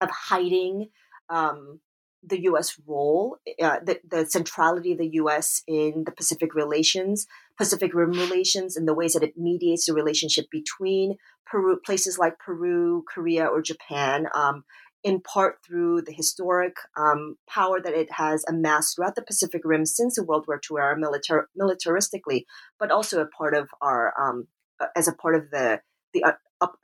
of 0.00 0.10
hiding 0.10 0.88
um, 1.30 1.80
the 2.26 2.42
U.S. 2.42 2.78
role, 2.86 3.38
uh, 3.62 3.78
the, 3.84 4.00
the 4.08 4.26
centrality 4.26 4.92
of 4.92 4.98
the 4.98 5.10
U.S. 5.14 5.62
in 5.66 6.04
the 6.04 6.12
Pacific 6.12 6.54
relations, 6.54 7.26
Pacific 7.56 7.94
Rim 7.94 8.12
relations, 8.12 8.76
and 8.76 8.86
the 8.86 8.94
ways 8.94 9.14
that 9.14 9.22
it 9.22 9.38
mediates 9.38 9.86
the 9.86 9.94
relationship 9.94 10.46
between 10.50 11.16
Peru, 11.46 11.78
places 11.84 12.18
like 12.18 12.38
Peru, 12.38 13.04
Korea, 13.12 13.46
or 13.46 13.62
Japan, 13.62 14.26
um, 14.34 14.64
in 15.04 15.20
part 15.20 15.58
through 15.64 16.02
the 16.02 16.12
historic 16.12 16.76
um, 16.98 17.36
power 17.48 17.80
that 17.80 17.94
it 17.94 18.10
has 18.12 18.44
amassed 18.48 18.96
throughout 18.96 19.14
the 19.14 19.22
Pacific 19.22 19.62
Rim 19.64 19.86
since 19.86 20.16
the 20.16 20.24
World 20.24 20.46
War 20.48 20.60
II 20.68 20.78
era, 20.78 20.96
militar- 20.98 21.46
militaristically, 21.58 22.44
but 22.78 22.90
also 22.90 23.20
a 23.20 23.26
part 23.26 23.54
of 23.54 23.68
our, 23.80 24.12
um, 24.20 24.48
uh, 24.80 24.86
as 24.96 25.06
a 25.06 25.12
part 25.12 25.36
of 25.36 25.50
the 25.50 25.80
the 26.12 26.24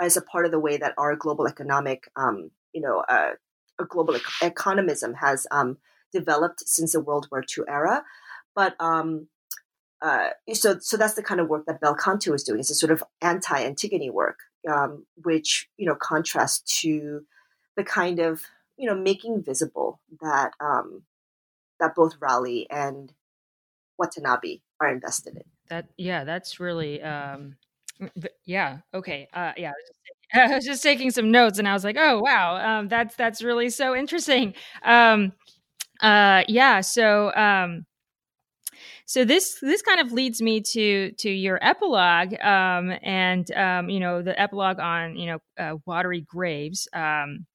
as 0.00 0.16
a 0.16 0.22
part 0.22 0.44
of 0.44 0.50
the 0.50 0.60
way 0.60 0.76
that 0.76 0.94
our 0.98 1.16
global 1.16 1.46
economic, 1.46 2.08
um, 2.16 2.50
you 2.72 2.80
know, 2.80 3.04
uh, 3.08 3.32
global 3.88 4.14
economism 4.42 5.14
has 5.16 5.46
um, 5.50 5.78
developed 6.12 6.60
since 6.68 6.92
the 6.92 7.00
World 7.00 7.28
War 7.30 7.42
II 7.42 7.64
era. 7.68 8.04
But 8.54 8.74
um, 8.80 9.28
uh, 10.00 10.30
so, 10.52 10.78
so 10.80 10.96
that's 10.96 11.14
the 11.14 11.22
kind 11.22 11.40
of 11.40 11.48
work 11.48 11.66
that 11.66 11.80
Bel 11.80 11.94
Canto 11.94 12.34
is 12.34 12.42
doing. 12.42 12.60
It's 12.60 12.70
a 12.70 12.74
sort 12.74 12.92
of 12.92 13.02
anti-Antigone 13.20 14.10
work, 14.10 14.40
um, 14.70 15.06
which 15.22 15.68
you 15.76 15.86
know 15.86 15.94
contrasts 15.94 16.80
to 16.80 17.24
the 17.76 17.84
kind 17.84 18.18
of 18.18 18.42
you 18.76 18.88
know 18.88 18.96
making 18.96 19.42
visible 19.42 20.00
that 20.20 20.52
um, 20.60 21.02
that 21.80 21.94
both 21.94 22.18
Ralli 22.20 22.66
and 22.68 23.12
Watanabe 23.98 24.58
are 24.80 24.92
invested 24.92 25.36
in. 25.36 25.44
That 25.68 25.86
yeah, 25.96 26.24
that's 26.24 26.60
really 26.60 27.00
um, 27.00 27.56
yeah 28.44 28.78
okay 28.94 29.28
uh, 29.34 29.52
yeah 29.56 29.72
I 30.34 30.54
was 30.54 30.64
just 30.64 30.82
taking 30.82 31.10
some 31.10 31.30
notes 31.30 31.58
and 31.58 31.68
I 31.68 31.74
was 31.74 31.84
like, 31.84 31.96
oh 31.98 32.20
wow, 32.20 32.56
um, 32.56 32.88
that's 32.88 33.14
that's 33.16 33.42
really 33.42 33.68
so 33.70 33.94
interesting. 33.94 34.54
Um, 34.82 35.32
uh, 36.00 36.44
yeah, 36.48 36.80
so 36.80 37.34
um, 37.34 37.84
so 39.06 39.24
this 39.24 39.58
this 39.60 39.82
kind 39.82 40.00
of 40.00 40.12
leads 40.12 40.40
me 40.40 40.60
to 40.72 41.12
to 41.12 41.30
your 41.30 41.58
epilogue, 41.62 42.34
um, 42.42 42.92
and 43.02 43.50
um, 43.52 43.90
you 43.90 44.00
know 44.00 44.22
the 44.22 44.38
epilogue 44.40 44.80
on 44.80 45.16
you 45.16 45.26
know 45.26 45.38
uh, 45.58 45.76
watery 45.86 46.22
graves. 46.22 46.88
Um, 46.92 47.46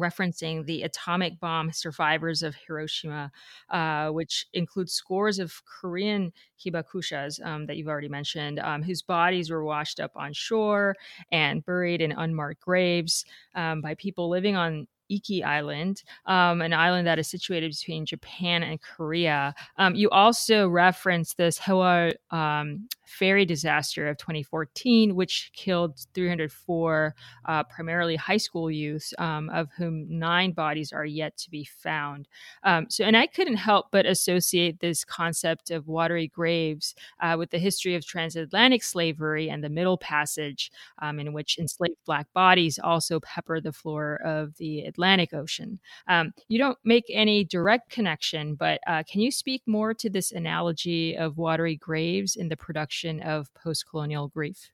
referencing 0.00 0.66
the 0.66 0.82
atomic 0.82 1.38
bomb 1.38 1.72
survivors 1.72 2.42
of 2.42 2.54
Hiroshima, 2.54 3.30
uh, 3.70 4.08
which 4.08 4.46
includes 4.52 4.92
scores 4.92 5.38
of 5.38 5.62
Korean 5.64 6.32
hibakushas 6.58 7.44
um, 7.44 7.66
that 7.66 7.76
you've 7.76 7.88
already 7.88 8.08
mentioned, 8.08 8.58
um, 8.60 8.82
whose 8.82 9.02
bodies 9.02 9.50
were 9.50 9.64
washed 9.64 10.00
up 10.00 10.12
on 10.16 10.32
shore 10.32 10.96
and 11.30 11.64
buried 11.64 12.00
in 12.00 12.12
unmarked 12.12 12.60
graves 12.60 13.24
um, 13.54 13.80
by 13.80 13.94
people 13.94 14.28
living 14.28 14.56
on 14.56 14.86
Iki 15.10 15.42
Island, 15.42 16.02
um, 16.26 16.62
an 16.62 16.72
island 16.72 17.06
that 17.06 17.18
is 17.18 17.28
situated 17.28 17.72
between 17.72 18.06
Japan 18.06 18.62
and 18.62 18.80
Korea. 18.80 19.54
Um, 19.76 19.94
you 19.94 20.08
also 20.10 20.68
reference 20.68 21.34
this 21.34 21.58
Sewol 21.58 22.14
um, 22.30 22.88
ferry 23.10 23.44
disaster 23.44 24.08
of 24.08 24.16
2014, 24.18 25.14
which 25.14 25.50
killed 25.54 25.98
304 26.14 27.14
uh, 27.46 27.64
primarily 27.64 28.14
high 28.14 28.36
school 28.36 28.70
youth, 28.70 29.12
um, 29.18 29.50
of 29.50 29.68
whom 29.76 30.06
nine 30.08 30.52
bodies 30.52 30.92
are 30.92 31.04
yet 31.04 31.36
to 31.36 31.50
be 31.50 31.64
found. 31.64 32.28
Um, 32.62 32.86
so, 32.88 33.04
and 33.04 33.16
I 33.16 33.26
couldn't 33.26 33.56
help 33.56 33.86
but 33.90 34.06
associate 34.06 34.78
this 34.78 35.04
concept 35.04 35.70
of 35.70 35.88
watery 35.88 36.28
graves 36.28 36.94
uh, 37.20 37.34
with 37.36 37.50
the 37.50 37.58
history 37.58 37.96
of 37.96 38.06
transatlantic 38.06 38.84
slavery 38.84 39.50
and 39.50 39.64
the 39.64 39.68
Middle 39.68 39.98
Passage, 39.98 40.70
um, 41.02 41.18
in 41.18 41.32
which 41.32 41.58
enslaved 41.58 41.96
Black 42.06 42.32
bodies 42.32 42.78
also 42.78 43.18
pepper 43.20 43.60
the 43.60 43.72
floor 43.72 44.20
of 44.24 44.56
the 44.56 44.82
Atlantic 44.82 45.34
Ocean. 45.34 45.80
Um, 46.06 46.32
you 46.48 46.58
don't 46.58 46.78
make 46.84 47.04
any 47.10 47.42
direct 47.44 47.90
connection, 47.90 48.54
but 48.54 48.80
uh, 48.86 49.02
can 49.02 49.20
you 49.20 49.32
speak 49.32 49.62
more 49.66 49.94
to 49.94 50.08
this 50.08 50.30
analogy 50.30 51.16
of 51.16 51.38
watery 51.38 51.76
graves 51.76 52.36
in 52.36 52.48
the 52.48 52.56
production? 52.56 52.99
Of 53.22 53.48
post 53.54 53.86
colonial 53.88 54.28
grief. 54.28 54.70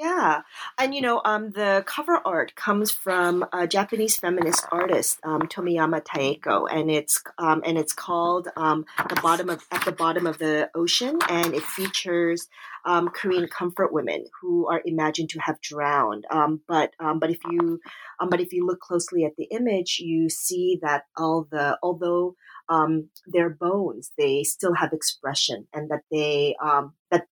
Yeah, 0.00 0.40
and 0.78 0.94
you 0.94 1.02
know, 1.02 1.20
um, 1.26 1.50
the 1.50 1.84
cover 1.86 2.22
art 2.24 2.54
comes 2.54 2.90
from 2.90 3.44
a 3.52 3.66
Japanese 3.66 4.16
feminist 4.16 4.64
artist, 4.72 5.18
um, 5.24 5.42
Tomiyama 5.42 6.02
Taeko, 6.02 6.64
and 6.64 6.90
it's 6.90 7.22
um, 7.36 7.62
and 7.66 7.76
it's 7.76 7.92
called 7.92 8.48
um, 8.56 8.86
the 9.10 9.20
bottom 9.20 9.50
of 9.50 9.62
at 9.70 9.84
the 9.84 9.92
bottom 9.92 10.26
of 10.26 10.38
the 10.38 10.70
ocean, 10.74 11.18
and 11.28 11.52
it 11.52 11.62
features 11.62 12.48
um, 12.86 13.08
Korean 13.10 13.46
comfort 13.46 13.92
women 13.92 14.24
who 14.40 14.66
are 14.68 14.80
imagined 14.86 15.28
to 15.30 15.40
have 15.40 15.60
drowned. 15.60 16.24
Um, 16.30 16.62
but 16.66 16.94
but 16.98 17.30
if 17.30 17.40
you 17.50 17.78
but 18.26 18.40
if 18.40 18.54
you 18.54 18.66
look 18.66 18.80
closely 18.80 19.26
at 19.26 19.36
the 19.36 19.48
image, 19.50 19.98
you 19.98 20.30
see 20.30 20.78
that 20.80 21.02
all 21.18 21.46
the 21.50 21.76
although 21.82 22.36
um, 22.70 23.10
their 23.26 23.50
bones, 23.50 24.12
they 24.16 24.44
still 24.44 24.72
have 24.72 24.94
expression, 24.94 25.66
and 25.74 25.90
that 25.90 26.04
they 26.10 26.56
um, 26.64 26.94
that 27.10 27.26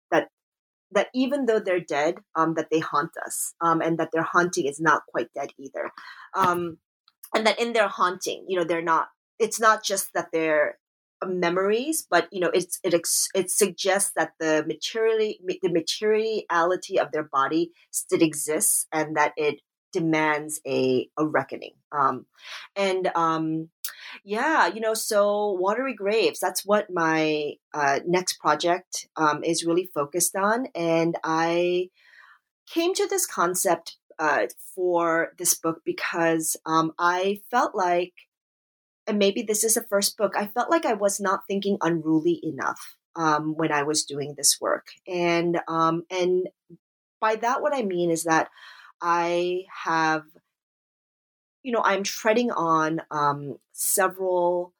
that 0.95 1.09
even 1.15 1.47
though 1.47 1.61
they're 1.61 1.81
dead, 1.81 2.17
um, 2.35 2.55
that 2.55 2.69
they 2.71 2.81
haunt 2.81 3.13
us, 3.25 3.55
um, 3.61 3.81
and 3.81 3.99
that 3.99 4.11
their 4.13 4.23
haunting 4.23 4.67
is 4.67 4.81
not 4.81 5.03
quite 5.11 5.29
dead 5.35 5.51
either, 5.59 5.91
um, 6.35 6.79
and 7.35 7.47
that 7.47 7.61
in 7.61 7.73
their 7.73 7.89
haunting, 7.89 8.45
you 8.49 8.59
know, 8.59 8.65
they're 8.65 8.83
not. 8.83 9.09
It's 9.39 9.61
not 9.61 9.83
just 9.85 10.13
that 10.15 10.29
they're 10.33 10.79
memories, 11.27 12.07
but 12.09 12.29
you 12.31 12.41
know, 12.41 12.51
it's 12.53 12.79
it 12.83 12.95
it 13.35 13.51
suggests 13.51 14.13
that 14.17 14.33
the 14.41 14.65
materially 14.67 15.41
the 15.63 15.73
materiality 15.73 16.99
of 16.99 17.13
their 17.13 17.25
body 17.25 17.73
still 17.91 18.23
exists, 18.23 18.87
and 18.93 19.17
that 19.17 19.33
it 19.37 19.61
demands 19.95 20.61
a 20.67 21.09
a 21.17 21.27
reckoning. 21.27 21.77
Um, 21.91 22.27
and 22.77 23.11
um, 23.15 23.71
yeah, 24.25 24.67
you 24.67 24.81
know, 24.81 24.95
so 24.95 25.53
watery 25.53 25.95
graves, 25.95 26.39
that's 26.41 26.67
what 26.67 26.89
my 26.91 27.55
uh, 27.73 28.01
next 28.07 28.39
project 28.39 29.09
um, 29.17 29.43
is 29.43 29.65
really 29.65 29.89
focused 29.95 30.37
on. 30.37 30.67
And 30.75 31.17
I 31.25 31.89
came 32.73 32.95
to 32.95 33.07
this 33.09 33.27
concept 33.27 33.97
uh, 34.19 34.47
for 34.75 35.33
this 35.39 35.55
book 35.55 35.83
because 35.85 36.57
um, 36.67 36.93
I 36.99 37.41
felt 37.51 37.75
like, 37.75 38.13
and 39.07 39.19
maybe 39.19 39.43
this 39.43 39.65
is 39.65 39.75
the 39.75 39.85
first 39.89 40.17
book, 40.17 40.35
I 40.37 40.47
felt 40.47 40.71
like 40.71 40.87
I 40.87 40.95
was 40.95 41.21
not 41.21 41.47
thinking 41.49 41.79
unruly 41.81 42.41
enough 42.43 42.97
um, 43.17 43.55
when 43.57 43.73
I 43.73 43.83
was 43.83 44.05
doing 44.05 44.35
this 44.37 44.59
work. 44.61 44.87
And, 45.07 45.61
um, 45.69 46.05
and 46.11 46.49
by 47.21 47.37
that, 47.37 47.61
what 47.63 47.75
I 47.75 47.83
mean 47.83 48.11
is 48.11 48.25
that 48.25 48.49
I 49.05 49.65
have 49.85 50.25
you 51.63 51.73
know, 51.73 51.83
I'm 51.85 52.03
treading 52.03 52.51
on 52.51 53.01
um, 53.11 53.57
several 53.73 54.75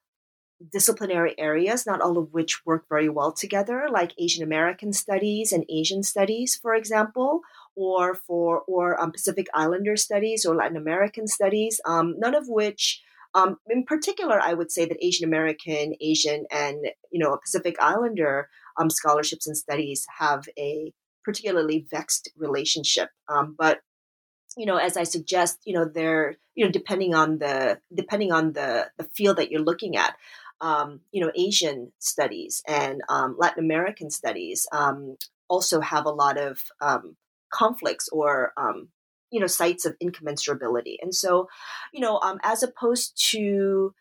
disciplinary 0.73 1.35
areas, 1.39 1.87
not 1.87 2.01
all 2.01 2.19
of 2.19 2.33
which 2.33 2.65
work 2.67 2.85
very 2.89 3.09
well 3.09 3.33
together, 3.33 3.89
like 3.91 4.13
Asian 4.19 4.43
American 4.45 4.93
studies 4.93 5.53
and 5.53 5.65
Asian 5.69 6.03
studies, 6.03 6.57
for 6.61 6.75
example, 6.75 7.41
or 7.75 8.15
for 8.15 8.61
or 8.67 9.01
um, 9.01 9.13
Pacific 9.13 9.47
Islander 9.55 9.97
studies 9.97 10.45
or 10.47 10.55
Latin 10.55 10.77
American 10.77 11.27
studies. 11.27 11.81
Um, 11.87 12.15
none 12.19 12.35
of 12.35 12.47
which 12.49 13.03
Um, 13.35 13.59
in 13.69 13.85
particular, 13.85 14.39
I 14.41 14.55
would 14.55 14.71
say 14.71 14.85
that 14.87 15.05
Asian 15.05 15.25
American, 15.27 15.95
Asian, 16.01 16.47
and 16.51 16.79
you 17.11 17.19
know 17.19 17.37
Pacific 17.45 17.77
Islander 17.81 18.49
um, 18.79 18.91
scholarships 18.91 19.47
and 19.47 19.57
studies 19.57 20.07
have 20.19 20.49
a 20.59 20.93
particularly 21.25 21.87
vexed 21.91 22.31
relationship. 22.37 23.09
Um, 23.29 23.57
but 23.59 23.81
you 24.57 24.67
know, 24.67 24.77
as 24.77 24.97
I 24.97 25.05
suggest, 25.05 25.61
you 25.65 25.75
know, 25.75 25.85
they're 25.85 26.37
you 26.55 26.65
know 26.65 26.71
depending 26.71 27.15
on 27.15 27.39
the 27.39 27.81
depending 27.93 28.33
on 28.33 28.53
the 28.53 28.91
the 28.97 29.05
field 29.05 29.37
that 29.39 29.51
you're 29.51 29.61
looking 29.63 29.97
at. 29.97 30.17
Um, 30.61 31.01
you 31.11 31.21
know, 31.21 31.33
Asian 31.35 31.93
studies 31.99 32.63
and 32.67 33.03
um, 33.09 33.37
Latin 33.39 33.65
American 33.65 34.09
studies 34.09 34.67
um, 34.73 35.17
also 35.49 35.81
have 35.81 36.07
a 36.07 36.11
lot 36.11 36.39
of 36.39 36.63
um, 36.81 37.17
conflicts 37.51 38.09
or 38.09 38.53
um, 38.57 38.89
you 39.31 39.41
know 39.41 39.47
sites 39.47 39.85
of 39.85 39.97
incommensurability. 40.03 40.97
And 41.03 41.15
so, 41.15 41.49
you 41.93 42.01
know, 42.01 42.21
um, 42.23 42.39
as 42.43 42.63
opposed 42.63 43.21
to 43.31 43.95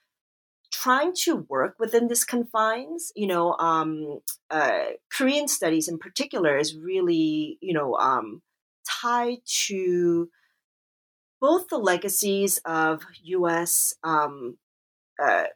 trying 0.71 1.13
to 1.13 1.45
work 1.49 1.75
within 1.79 2.07
this 2.07 2.23
confines, 2.23 3.11
you 3.15 3.27
know, 3.27 3.51
uh, 4.49 4.83
Korean 5.11 5.47
studies 5.47 5.87
in 5.87 5.97
particular 5.99 6.57
is 6.57 6.75
really, 6.75 7.57
you 7.61 7.73
know, 7.73 7.95
tied 9.01 9.39
to 9.45 10.29
both 11.43 11.67
the 11.67 11.77
legacies 11.77 12.57
of 12.63 13.03
U.S. 13.23 13.93
Um, 14.01 14.57
uh, 15.21 15.47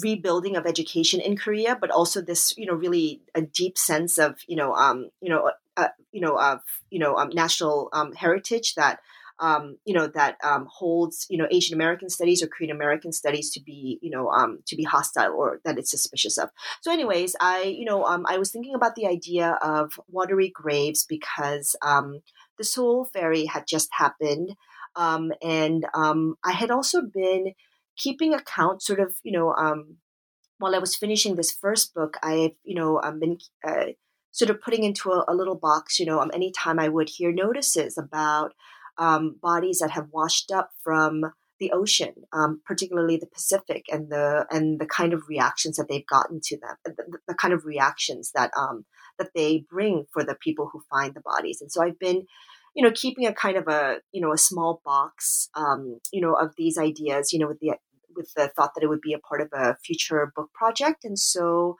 rebuilding 0.00 0.54
of 0.54 0.64
education 0.64 1.20
in 1.20 1.36
Korea, 1.36 1.76
but 1.78 1.90
also 1.90 2.22
this, 2.22 2.56
you 2.56 2.66
know, 2.66 2.74
really 2.74 3.20
a 3.34 3.42
deep 3.42 3.76
sense 3.76 4.16
of, 4.16 4.38
you 4.46 4.54
know, 4.54 4.72
um, 4.74 5.10
you 5.20 5.28
know, 5.28 5.50
uh, 5.76 5.88
you 6.12 6.20
know, 6.20 6.38
of 6.38 6.60
you 6.90 7.00
know, 7.00 7.16
um, 7.16 7.30
national 7.34 7.88
um, 7.92 8.12
heritage 8.12 8.76
that 8.76 9.00
um, 9.42 9.76
you 9.84 9.92
know 9.92 10.06
that 10.06 10.36
um, 10.44 10.68
holds 10.70 11.26
you 11.28 11.36
know 11.36 11.48
Asian 11.50 11.74
American 11.74 12.08
studies 12.08 12.42
or 12.42 12.46
Korean 12.46 12.70
American 12.70 13.12
studies 13.12 13.50
to 13.52 13.60
be 13.60 13.98
you 14.00 14.10
know 14.10 14.28
um, 14.28 14.60
to 14.66 14.76
be 14.76 14.84
hostile 14.84 15.32
or 15.32 15.60
that 15.64 15.78
it's 15.78 15.90
suspicious 15.90 16.38
of. 16.38 16.50
So, 16.80 16.92
anyways, 16.92 17.34
I 17.40 17.62
you 17.62 17.84
know 17.84 18.04
um, 18.04 18.24
I 18.28 18.38
was 18.38 18.52
thinking 18.52 18.74
about 18.74 18.94
the 18.94 19.06
idea 19.06 19.58
of 19.62 19.98
watery 20.08 20.48
graves 20.48 21.04
because 21.04 21.74
um, 21.82 22.20
the 22.56 22.64
Sewol 22.64 23.10
ferry 23.10 23.46
had 23.46 23.64
just 23.66 23.88
happened, 23.92 24.54
um, 24.96 25.32
and 25.42 25.86
um, 25.94 26.36
I 26.44 26.52
had 26.52 26.70
also 26.70 27.02
been 27.02 27.52
keeping 27.96 28.34
account, 28.34 28.82
sort 28.82 29.00
of 29.00 29.14
you 29.22 29.32
know. 29.32 29.52
Um, 29.52 29.96
while 30.58 30.76
I 30.76 30.78
was 30.78 30.94
finishing 30.94 31.34
this 31.34 31.50
first 31.50 31.94
book, 31.94 32.16
I've 32.22 32.52
you 32.64 32.74
know 32.74 33.00
I've 33.02 33.18
been 33.20 33.38
uh, 33.66 33.92
sort 34.32 34.50
of 34.50 34.60
putting 34.60 34.82
into 34.82 35.10
a, 35.10 35.24
a 35.28 35.34
little 35.34 35.54
box, 35.54 35.98
you 36.00 36.06
know, 36.06 36.20
um, 36.20 36.30
anytime 36.34 36.78
I 36.78 36.88
would 36.88 37.08
hear 37.08 37.32
notices 37.32 37.96
about 37.98 38.52
um, 38.98 39.36
bodies 39.40 39.78
that 39.78 39.90
have 39.90 40.08
washed 40.10 40.50
up 40.50 40.70
from 40.82 41.24
the 41.60 41.70
ocean, 41.70 42.14
um, 42.32 42.60
particularly 42.66 43.16
the 43.16 43.26
Pacific, 43.26 43.84
and 43.90 44.10
the 44.10 44.46
and 44.50 44.80
the 44.80 44.86
kind 44.86 45.12
of 45.12 45.22
reactions 45.28 45.76
that 45.76 45.86
they've 45.88 46.06
gotten 46.06 46.40
to 46.42 46.58
them, 46.58 46.76
the, 46.84 47.18
the 47.28 47.34
kind 47.34 47.54
of 47.54 47.64
reactions 47.64 48.32
that 48.34 48.50
um, 48.58 48.84
that 49.18 49.30
they 49.34 49.64
bring 49.70 50.06
for 50.12 50.24
the 50.24 50.34
people 50.34 50.68
who 50.72 50.82
find 50.90 51.14
the 51.14 51.20
bodies. 51.20 51.60
And 51.60 51.70
so 51.70 51.82
I've 51.82 51.98
been, 51.98 52.26
you 52.74 52.82
know, 52.82 52.92
keeping 52.94 53.26
a 53.26 53.34
kind 53.34 53.56
of 53.56 53.68
a 53.68 53.98
you 54.12 54.20
know 54.20 54.32
a 54.32 54.38
small 54.38 54.80
box, 54.84 55.48
um, 55.54 55.98
you 56.12 56.20
know, 56.20 56.34
of 56.34 56.54
these 56.56 56.78
ideas, 56.78 57.32
you 57.32 57.38
know, 57.38 57.48
with 57.48 57.60
the 57.60 57.76
with 58.14 58.32
the 58.34 58.48
thought 58.48 58.74
that 58.74 58.84
it 58.84 58.88
would 58.88 59.00
be 59.00 59.14
a 59.14 59.18
part 59.18 59.40
of 59.40 59.48
a 59.52 59.76
future 59.84 60.32
book 60.34 60.50
project. 60.52 61.04
And 61.04 61.18
so, 61.18 61.76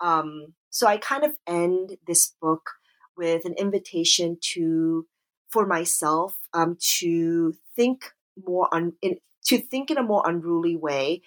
um, 0.00 0.54
so 0.70 0.86
I 0.86 0.96
kind 0.96 1.24
of 1.24 1.36
end 1.46 1.96
this 2.06 2.34
book 2.40 2.70
with 3.16 3.44
an 3.44 3.54
invitation 3.58 4.38
to 4.54 5.06
for 5.48 5.66
myself 5.66 6.36
um, 6.52 6.76
to 6.98 7.54
think 7.74 8.12
more 8.44 8.68
on 8.72 8.92
in, 9.02 9.16
to 9.46 9.58
think 9.58 9.90
in 9.90 9.98
a 9.98 10.02
more 10.02 10.22
unruly 10.26 10.76
way 10.76 11.22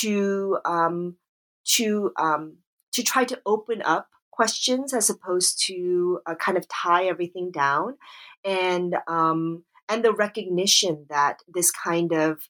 to 0.00 0.58
um, 0.64 1.16
to 1.64 2.12
um, 2.18 2.58
to 2.92 3.02
try 3.02 3.24
to 3.24 3.40
open 3.46 3.82
up 3.82 4.08
questions 4.32 4.92
as 4.92 5.08
opposed 5.08 5.62
to 5.66 6.20
uh, 6.26 6.34
kind 6.34 6.58
of 6.58 6.66
tie 6.68 7.04
everything 7.04 7.52
down 7.52 7.96
and 8.44 8.96
um, 9.06 9.62
and 9.88 10.02
the 10.02 10.12
recognition 10.12 11.06
that 11.08 11.40
this 11.46 11.70
kind 11.70 12.12
of 12.12 12.48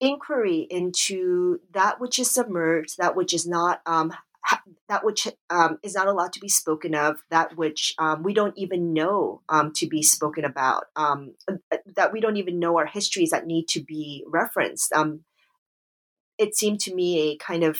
inquiry 0.00 0.66
into 0.70 1.60
that 1.72 2.00
which 2.00 2.18
is 2.18 2.30
submerged 2.30 2.98
that 2.98 3.16
which 3.16 3.32
is 3.32 3.46
not 3.46 3.80
um, 3.86 4.12
that 4.88 5.04
which 5.04 5.28
um, 5.50 5.78
is 5.82 5.94
not 5.94 6.06
allowed 6.06 6.32
to 6.32 6.40
be 6.40 6.48
spoken 6.48 6.94
of, 6.94 7.22
that 7.30 7.56
which 7.56 7.94
um, 7.98 8.22
we 8.22 8.32
don't 8.32 8.56
even 8.56 8.94
know 8.94 9.42
um, 9.48 9.72
to 9.74 9.86
be 9.86 10.02
spoken 10.02 10.44
about, 10.44 10.84
um, 10.96 11.34
uh, 11.50 11.76
that 11.96 12.12
we 12.12 12.20
don't 12.20 12.38
even 12.38 12.58
know 12.58 12.78
our 12.78 12.86
histories 12.86 13.30
that 13.30 13.46
need 13.46 13.68
to 13.68 13.80
be 13.80 14.24
referenced. 14.26 14.92
It 16.38 16.56
seemed 16.56 16.80
to 16.80 16.94
me 16.94 17.32
a 17.32 17.36
kind 17.36 17.64
of 17.64 17.78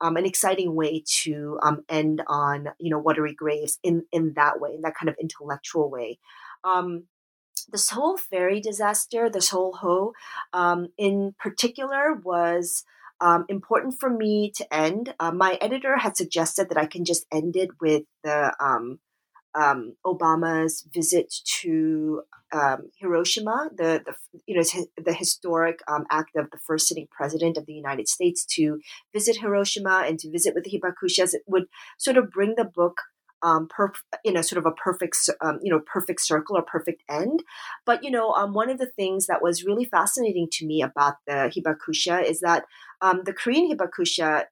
um, 0.00 0.16
an 0.16 0.26
exciting 0.26 0.74
way 0.74 1.02
to 1.22 1.58
end 1.88 2.22
on, 2.26 2.68
you 2.78 2.90
know, 2.90 2.98
watery 2.98 3.34
graves 3.34 3.78
in 3.82 4.04
in 4.12 4.34
that 4.36 4.60
way, 4.60 4.70
in 4.74 4.82
that 4.82 4.94
kind 4.94 5.08
of 5.08 5.16
intellectual 5.20 5.90
way. 5.90 6.18
this 7.70 7.90
whole 7.90 8.16
ferry 8.16 8.60
disaster, 8.60 9.28
this 9.28 9.50
whole 9.50 9.74
Ho, 9.74 10.12
in 10.96 11.34
particular, 11.38 12.14
was 12.14 12.84
um, 13.20 13.44
important 13.48 13.98
for 13.98 14.08
me 14.08 14.52
to 14.56 14.74
end. 14.74 15.14
Uh, 15.18 15.32
my 15.32 15.58
editor 15.60 15.96
had 15.96 16.16
suggested 16.16 16.68
that 16.68 16.78
I 16.78 16.86
can 16.86 17.04
just 17.04 17.26
end 17.32 17.56
it 17.56 17.70
with 17.80 18.04
the 18.22 18.54
um, 19.54 19.94
Obama's 20.04 20.86
visit 20.92 21.34
to 21.60 22.22
um, 22.52 22.90
Hiroshima, 22.98 23.68
the, 23.76 24.02
the 24.04 24.14
you 24.46 24.56
know 24.56 24.62
the 24.96 25.12
historic 25.12 25.80
um, 25.88 26.06
act 26.10 26.36
of 26.36 26.50
the 26.50 26.58
first 26.58 26.88
sitting 26.88 27.08
president 27.10 27.56
of 27.56 27.66
the 27.66 27.74
United 27.74 28.08
States 28.08 28.44
to 28.56 28.80
visit 29.12 29.36
Hiroshima 29.36 30.04
and 30.06 30.18
to 30.20 30.30
visit 30.30 30.54
with 30.54 30.64
the 30.64 30.70
hibakushas. 30.70 31.34
It 31.34 31.42
would 31.46 31.66
sort 31.98 32.16
of 32.16 32.30
bring 32.30 32.54
the 32.56 32.64
book 32.64 33.02
um, 33.42 33.68
per, 33.68 33.92
you 34.24 34.32
know, 34.32 34.42
sort 34.42 34.58
of 34.58 34.66
a 34.66 34.72
perfect, 34.72 35.16
um, 35.40 35.58
you 35.62 35.70
know, 35.70 35.80
perfect 35.80 36.22
circle 36.22 36.56
or 36.56 36.62
perfect 36.62 37.02
end. 37.08 37.42
But 37.84 38.02
you 38.02 38.10
know, 38.10 38.32
um, 38.32 38.54
one 38.54 38.70
of 38.70 38.78
the 38.78 38.86
things 38.86 39.26
that 39.26 39.42
was 39.42 39.64
really 39.64 39.84
fascinating 39.84 40.48
to 40.52 40.66
me 40.66 40.82
about 40.82 41.16
the 41.26 41.52
hibakusha 41.54 42.24
is 42.24 42.40
that 42.40 42.64
um, 43.00 43.22
the 43.24 43.32
Korean 43.32 43.70
hibakusha 43.70 44.44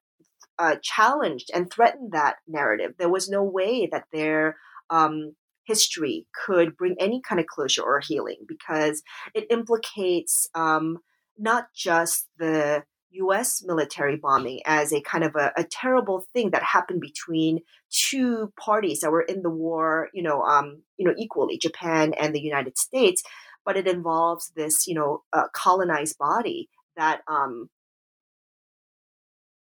uh, 0.59 0.75
challenged 0.81 1.51
and 1.53 1.71
threatened 1.71 2.11
that 2.11 2.37
narrative. 2.47 2.93
There 2.97 3.09
was 3.09 3.29
no 3.29 3.43
way 3.43 3.87
that 3.91 4.05
their 4.11 4.57
um, 4.89 5.35
history 5.65 6.25
could 6.45 6.77
bring 6.77 6.95
any 6.99 7.21
kind 7.21 7.39
of 7.39 7.47
closure 7.47 7.83
or 7.83 7.99
healing 7.99 8.37
because 8.47 9.03
it 9.33 9.45
implicates 9.49 10.47
um, 10.55 10.99
not 11.37 11.67
just 11.75 12.27
the 12.37 12.83
US 13.11 13.63
military 13.65 14.15
bombing 14.15 14.61
as 14.65 14.93
a 14.93 15.01
kind 15.01 15.23
of 15.23 15.35
a, 15.35 15.51
a, 15.57 15.63
terrible 15.63 16.25
thing 16.33 16.51
that 16.51 16.63
happened 16.63 17.01
between 17.01 17.59
two 17.89 18.51
parties 18.59 18.99
that 18.99 19.11
were 19.11 19.21
in 19.21 19.43
the 19.43 19.49
war, 19.49 20.09
you 20.13 20.21
know, 20.21 20.41
um, 20.41 20.81
you 20.97 21.07
know, 21.07 21.13
equally, 21.17 21.57
Japan 21.57 22.13
and 22.19 22.35
the 22.35 22.41
United 22.41 22.77
States, 22.77 23.23
but 23.65 23.77
it 23.77 23.87
involves 23.87 24.51
this, 24.55 24.87
you 24.87 24.93
know, 24.93 25.23
uh, 25.33 25.47
colonized 25.53 26.17
body 26.17 26.69
that 26.95 27.21
um, 27.27 27.69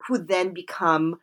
who 0.06 0.18
then 0.18 0.52
become 0.52 1.16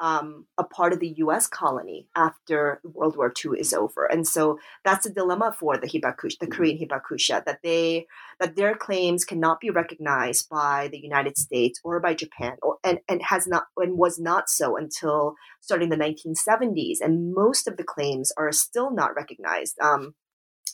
um, 0.00 0.46
a 0.58 0.64
part 0.64 0.92
of 0.92 1.00
the 1.00 1.14
U.S. 1.18 1.46
colony 1.46 2.06
after 2.14 2.80
World 2.84 3.16
War 3.16 3.32
II 3.32 3.58
is 3.58 3.72
over, 3.72 4.04
and 4.06 4.26
so 4.26 4.58
that's 4.84 5.06
a 5.06 5.12
dilemma 5.12 5.54
for 5.58 5.76
the 5.76 5.86
hibakusha, 5.86 6.38
the 6.38 6.46
Korean 6.46 6.78
hibakusha, 6.78 7.44
that 7.44 7.60
they 7.62 8.06
that 8.38 8.56
their 8.56 8.74
claims 8.74 9.24
cannot 9.24 9.60
be 9.60 9.70
recognized 9.70 10.48
by 10.48 10.88
the 10.88 10.98
United 10.98 11.38
States 11.38 11.80
or 11.82 12.00
by 12.00 12.14
Japan, 12.14 12.56
or 12.62 12.76
and, 12.84 13.00
and 13.08 13.22
has 13.22 13.46
not 13.46 13.66
and 13.76 13.96
was 13.96 14.18
not 14.18 14.48
so 14.48 14.76
until 14.76 15.34
starting 15.60 15.88
the 15.88 15.96
1970s, 15.96 16.98
and 17.00 17.32
most 17.34 17.66
of 17.66 17.76
the 17.76 17.84
claims 17.84 18.32
are 18.36 18.52
still 18.52 18.90
not 18.90 19.14
recognized. 19.16 19.78
Um, 19.80 20.14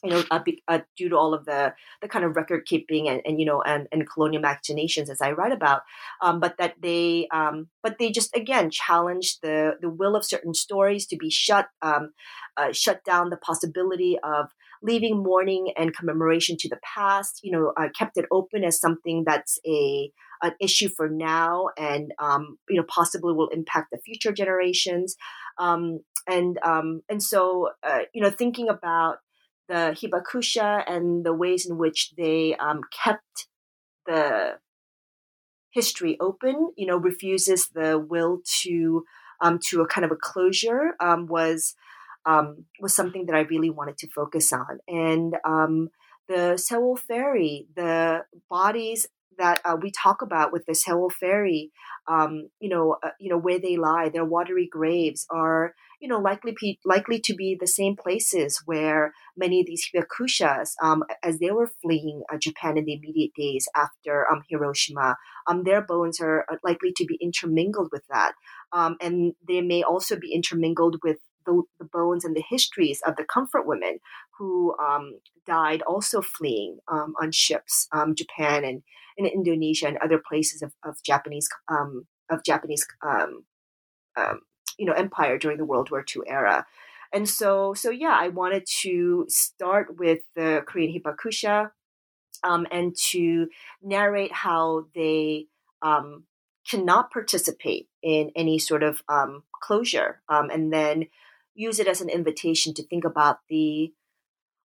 you 0.02 0.10
know, 0.10 0.24
uh, 0.30 0.40
uh, 0.68 0.80
due 0.96 1.08
to 1.08 1.16
all 1.16 1.34
of 1.34 1.44
the 1.44 1.74
the 2.00 2.08
kind 2.08 2.24
of 2.24 2.36
record 2.36 2.66
keeping 2.66 3.08
and, 3.08 3.20
and 3.24 3.38
you 3.38 3.46
know 3.46 3.62
and, 3.62 3.86
and 3.92 4.08
colonial 4.08 4.42
machinations 4.42 5.08
as 5.08 5.20
I 5.20 5.32
write 5.32 5.52
about, 5.52 5.82
um, 6.20 6.40
but 6.40 6.56
that 6.58 6.74
they 6.80 7.28
um, 7.32 7.68
but 7.82 7.98
they 7.98 8.10
just 8.10 8.34
again 8.34 8.70
challenged 8.70 9.38
the 9.42 9.72
the 9.80 9.88
will 9.88 10.16
of 10.16 10.24
certain 10.24 10.54
stories 10.54 11.06
to 11.06 11.16
be 11.16 11.30
shut 11.30 11.68
um, 11.82 12.10
uh, 12.56 12.72
shut 12.72 13.04
down 13.04 13.30
the 13.30 13.36
possibility 13.36 14.18
of 14.22 14.46
leaving 14.82 15.22
mourning 15.22 15.72
and 15.76 15.96
commemoration 15.96 16.56
to 16.58 16.68
the 16.68 16.80
past. 16.82 17.40
You 17.42 17.52
know, 17.52 17.72
uh, 17.76 17.88
kept 17.96 18.16
it 18.16 18.26
open 18.30 18.64
as 18.64 18.80
something 18.80 19.24
that's 19.26 19.58
a 19.66 20.10
an 20.42 20.52
issue 20.60 20.88
for 20.88 21.08
now 21.08 21.68
and 21.78 22.12
um, 22.18 22.58
you 22.68 22.76
know 22.76 22.84
possibly 22.88 23.32
will 23.32 23.48
impact 23.48 23.88
the 23.92 23.98
future 23.98 24.32
generations. 24.32 25.16
Um, 25.58 26.00
and 26.26 26.58
um, 26.64 27.02
and 27.08 27.22
so 27.22 27.70
uh, 27.82 28.00
you 28.12 28.22
know 28.22 28.30
thinking 28.30 28.68
about 28.68 29.18
the 29.72 29.96
hibakusha 29.98 30.84
and 30.86 31.24
the 31.24 31.32
ways 31.32 31.64
in 31.64 31.78
which 31.78 32.12
they 32.18 32.54
um, 32.56 32.82
kept 32.92 33.46
the 34.06 34.58
history 35.70 36.18
open, 36.20 36.72
you 36.76 36.86
know, 36.86 36.98
refuses 36.98 37.68
the 37.68 37.98
will 37.98 38.42
to 38.60 39.04
um, 39.40 39.58
to 39.70 39.80
a 39.80 39.86
kind 39.86 40.04
of 40.04 40.10
a 40.10 40.16
closure 40.16 40.94
um, 41.00 41.26
was 41.26 41.74
um, 42.26 42.66
was 42.80 42.94
something 42.94 43.24
that 43.26 43.34
I 43.34 43.40
really 43.40 43.70
wanted 43.70 43.96
to 43.98 44.10
focus 44.10 44.52
on. 44.52 44.80
And 44.86 45.36
um, 45.42 45.88
the 46.28 46.60
Sewol 46.60 46.98
ferry, 46.98 47.66
the 47.74 48.24
bodies 48.50 49.06
that 49.38 49.60
uh, 49.64 49.76
we 49.80 49.90
talk 49.90 50.22
about 50.22 50.52
with 50.52 50.64
the 50.66 50.72
Sewol 50.72 51.12
Ferry, 51.12 51.70
um, 52.08 52.48
you 52.60 52.68
know, 52.68 52.96
uh, 53.02 53.10
you 53.20 53.30
know 53.30 53.38
where 53.38 53.58
they 53.58 53.76
lie, 53.76 54.08
their 54.08 54.24
watery 54.24 54.68
graves 54.70 55.26
are, 55.30 55.74
you 56.00 56.08
know, 56.08 56.18
likely 56.18 56.54
pe- 56.60 56.78
likely 56.84 57.20
to 57.24 57.34
be 57.34 57.56
the 57.58 57.66
same 57.66 57.96
places 57.96 58.60
where 58.64 59.12
many 59.36 59.60
of 59.60 59.66
these 59.66 59.88
hibakushas, 59.88 60.70
um, 60.82 61.04
as 61.22 61.38
they 61.38 61.50
were 61.50 61.70
fleeing 61.82 62.22
uh, 62.32 62.38
Japan 62.38 62.76
in 62.76 62.84
the 62.84 62.94
immediate 62.94 63.32
days 63.36 63.68
after 63.76 64.30
um, 64.30 64.42
Hiroshima, 64.48 65.16
um, 65.46 65.62
their 65.64 65.82
bones 65.82 66.20
are 66.20 66.44
uh, 66.50 66.56
likely 66.64 66.92
to 66.96 67.04
be 67.04 67.18
intermingled 67.20 67.90
with 67.92 68.04
that, 68.10 68.32
um, 68.72 68.96
and 69.00 69.34
they 69.46 69.60
may 69.60 69.82
also 69.82 70.16
be 70.16 70.32
intermingled 70.32 70.96
with 71.04 71.18
the, 71.44 71.62
the, 71.78 71.88
bones 71.92 72.24
and 72.24 72.36
the 72.36 72.44
histories 72.48 73.00
of 73.06 73.16
the 73.16 73.24
comfort 73.24 73.66
women 73.66 73.98
who 74.42 74.74
um, 74.76 75.20
died 75.46 75.82
also 75.82 76.20
fleeing 76.20 76.78
um, 76.90 77.14
on 77.22 77.30
ships, 77.30 77.86
um, 77.92 78.12
Japan 78.12 78.64
and, 78.64 78.82
and 79.16 79.28
Indonesia 79.28 79.86
and 79.86 79.96
other 79.98 80.18
places 80.18 80.62
of, 80.62 80.72
of 80.84 80.96
Japanese 81.04 81.48
um, 81.68 82.08
of 82.28 82.42
Japanese 82.44 82.84
um, 83.06 83.44
you 84.76 84.84
know 84.84 84.94
empire 84.94 85.38
during 85.38 85.58
the 85.58 85.64
World 85.64 85.92
War 85.92 86.04
II 86.04 86.22
era. 86.26 86.66
And 87.12 87.28
so, 87.28 87.72
so 87.74 87.90
yeah, 87.90 88.16
I 88.18 88.28
wanted 88.28 88.66
to 88.80 89.26
start 89.28 89.96
with 89.96 90.22
the 90.34 90.64
Korean 90.66 90.92
Hibakusha 90.92 91.70
and 92.42 92.96
to 93.10 93.46
narrate 93.80 94.32
how 94.32 94.86
they 94.92 95.46
cannot 96.68 97.12
participate 97.12 97.88
in 98.02 98.32
any 98.34 98.58
sort 98.58 98.82
of 98.82 99.02
um, 99.08 99.44
closure, 99.62 100.20
um, 100.28 100.50
and 100.50 100.72
then 100.72 101.06
use 101.54 101.78
it 101.78 101.86
as 101.86 102.00
an 102.00 102.08
invitation 102.08 102.74
to 102.74 102.82
think 102.82 103.04
about 103.04 103.38
the 103.48 103.92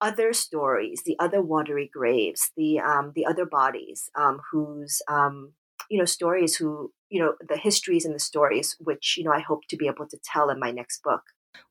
other 0.01 0.33
stories, 0.33 1.03
the 1.05 1.17
other 1.19 1.43
watery 1.43 1.91
graves, 1.93 2.51
the 2.57 2.81
um, 2.81 3.13
the 3.15 3.27
other 3.27 3.47
bodies 3.47 4.11
um, 4.15 4.41
whose 4.51 5.01
um, 5.09 5.53
you 5.91 5.99
know 5.99 6.05
stories, 6.05 6.57
who 6.57 6.93
you 7.09 7.21
know 7.21 7.35
the 7.47 7.57
histories 7.57 8.05
and 8.05 8.15
the 8.15 8.21
stories, 8.21 8.77
which 8.79 9.17
you 9.17 9.25
know 9.25 9.33
I 9.33 9.41
hope 9.41 9.67
to 9.69 9.77
be 9.77 9.87
able 9.87 10.07
to 10.09 10.19
tell 10.23 10.51
in 10.51 10.59
my 10.59 10.71
next 10.71 11.03
book. 11.03 11.23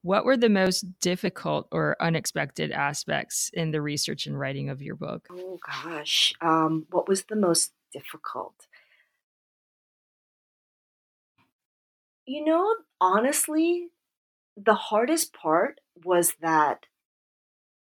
What 0.01 0.25
were 0.25 0.37
the 0.37 0.49
most 0.49 0.99
difficult 0.99 1.67
or 1.71 1.95
unexpected 1.99 2.71
aspects 2.71 3.51
in 3.53 3.69
the 3.69 3.81
research 3.81 4.25
and 4.25 4.39
writing 4.39 4.69
of 4.69 4.81
your 4.81 4.95
book? 4.95 5.27
Oh 5.31 5.59
gosh, 5.65 6.33
um, 6.41 6.87
what 6.89 7.07
was 7.07 7.25
the 7.25 7.35
most 7.35 7.73
difficult? 7.93 8.67
You 12.25 12.43
know, 12.43 12.75
honestly, 12.99 13.89
the 14.57 14.73
hardest 14.73 15.31
part 15.33 15.79
was 16.03 16.33
that 16.41 16.87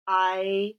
I 0.08 0.76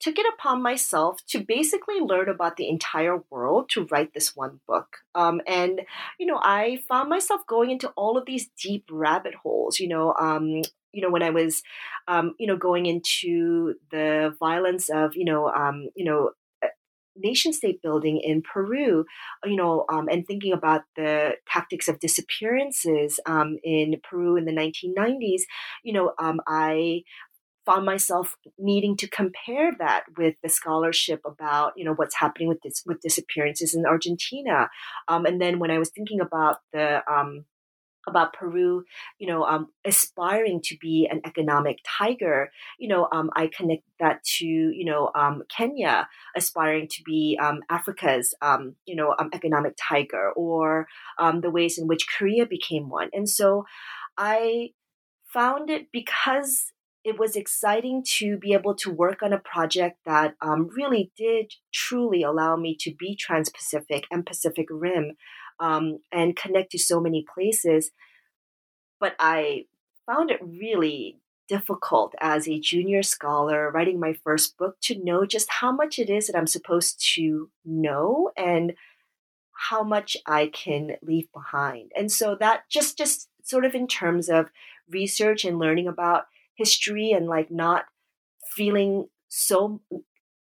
took 0.00 0.18
it 0.18 0.26
upon 0.38 0.62
myself 0.62 1.20
to 1.28 1.40
basically 1.40 2.00
learn 2.00 2.28
about 2.28 2.56
the 2.56 2.68
entire 2.68 3.18
world 3.30 3.70
to 3.70 3.86
write 3.90 4.12
this 4.12 4.36
one 4.36 4.60
book. 4.68 4.98
Um, 5.14 5.40
and, 5.46 5.80
you 6.18 6.26
know, 6.26 6.38
I 6.42 6.78
found 6.88 7.08
myself 7.08 7.40
going 7.48 7.70
into 7.70 7.88
all 7.96 8.18
of 8.18 8.26
these 8.26 8.50
deep 8.62 8.84
rabbit 8.90 9.34
holes, 9.34 9.80
you 9.80 9.88
know, 9.88 10.14
um, 10.20 10.62
you 10.92 11.02
know, 11.02 11.10
when 11.10 11.22
I 11.22 11.30
was, 11.30 11.62
um, 12.08 12.34
you 12.38 12.46
know, 12.46 12.56
going 12.56 12.86
into 12.86 13.74
the 13.90 14.34
violence 14.38 14.88
of, 14.90 15.16
you 15.16 15.24
know, 15.24 15.48
um, 15.48 15.88
you 15.94 16.04
know, 16.04 16.30
nation 17.18 17.52
state 17.52 17.80
building 17.82 18.20
in 18.22 18.42
Peru, 18.42 19.04
you 19.44 19.56
know, 19.56 19.86
um, 19.90 20.06
and 20.10 20.26
thinking 20.26 20.52
about 20.52 20.82
the 20.96 21.32
tactics 21.50 21.88
of 21.88 21.98
disappearances 21.98 23.18
um, 23.26 23.56
in 23.64 23.94
Peru 24.08 24.36
in 24.36 24.44
the 24.44 24.52
1990s, 24.52 25.42
you 25.82 25.92
know, 25.94 26.12
um, 26.18 26.40
I 26.46 27.02
found 27.66 27.84
myself 27.84 28.36
needing 28.58 28.96
to 28.96 29.08
compare 29.08 29.72
that 29.78 30.04
with 30.16 30.36
the 30.42 30.48
scholarship 30.48 31.20
about 31.26 31.72
you 31.76 31.84
know 31.84 31.94
what's 31.94 32.16
happening 32.16 32.48
with 32.48 32.62
this 32.62 32.82
with 32.86 33.00
disappearances 33.00 33.74
in 33.74 33.84
Argentina, 33.84 34.70
um, 35.08 35.26
and 35.26 35.40
then 35.40 35.58
when 35.58 35.70
I 35.70 35.78
was 35.78 35.90
thinking 35.90 36.20
about 36.20 36.60
the 36.72 37.02
um, 37.12 37.44
about 38.08 38.32
Peru, 38.32 38.84
you 39.18 39.26
know, 39.26 39.42
um, 39.44 39.66
aspiring 39.84 40.60
to 40.62 40.76
be 40.80 41.08
an 41.10 41.20
economic 41.24 41.78
tiger, 41.84 42.52
you 42.78 42.86
know, 42.86 43.08
um, 43.10 43.30
I 43.34 43.48
connect 43.48 43.82
that 43.98 44.22
to, 44.38 44.46
you 44.46 44.84
know, 44.84 45.10
um, 45.16 45.42
Kenya 45.48 46.08
aspiring 46.36 46.86
to 46.88 47.02
be 47.02 47.36
um, 47.42 47.62
Africa's, 47.68 48.32
you 48.86 48.94
know, 48.94 49.14
economic 49.32 49.74
tiger, 49.76 50.30
or 50.36 50.86
the 51.18 51.50
ways 51.50 51.78
in 51.78 51.88
which 51.88 52.06
Korea 52.16 52.46
became 52.46 52.88
one. 52.88 53.10
And 53.12 53.28
so 53.28 53.64
I 54.16 54.70
found 55.24 55.68
it 55.68 55.88
because 55.92 56.72
it 57.06 57.20
was 57.20 57.36
exciting 57.36 58.02
to 58.04 58.36
be 58.36 58.52
able 58.52 58.74
to 58.74 58.90
work 58.90 59.22
on 59.22 59.32
a 59.32 59.38
project 59.38 59.96
that 60.04 60.34
really 60.42 61.12
did 61.16 61.54
truly 61.72 62.24
allow 62.24 62.56
me 62.56 62.76
to 62.80 62.92
be 62.92 63.14
Trans 63.14 63.48
Pacific 63.48 64.06
and 64.10 64.26
Pacific 64.26 64.66
Rim 64.68 65.12
um, 65.60 66.00
and 66.10 66.34
connect 66.34 66.72
to 66.72 66.80
so 66.80 67.00
many 67.00 67.24
places. 67.32 67.92
But 68.98 69.14
I 69.20 69.66
found 70.04 70.32
it 70.32 70.40
really 70.42 71.20
difficult 71.46 72.16
as 72.20 72.48
a 72.48 72.58
junior 72.58 73.04
scholar 73.04 73.70
writing 73.70 74.00
my 74.00 74.14
first 74.24 74.58
book 74.58 74.74
to 74.80 74.98
know 75.00 75.24
just 75.24 75.48
how 75.48 75.70
much 75.70 76.00
it 76.00 76.10
is 76.10 76.26
that 76.26 76.36
I'm 76.36 76.48
supposed 76.48 77.00
to 77.14 77.48
know 77.64 78.32
and 78.36 78.72
how 79.52 79.84
much 79.84 80.16
I 80.26 80.48
can 80.48 80.96
leave 81.02 81.30
behind. 81.32 81.92
And 81.96 82.10
so 82.10 82.36
that 82.40 82.62
just 82.68 82.98
just 82.98 83.28
sort 83.44 83.64
of 83.64 83.76
in 83.76 83.86
terms 83.86 84.28
of 84.28 84.50
research 84.90 85.44
and 85.44 85.60
learning 85.60 85.86
about 85.86 86.24
history 86.56 87.12
and 87.12 87.26
like 87.26 87.50
not 87.50 87.84
feeling 88.54 89.06
so 89.28 89.80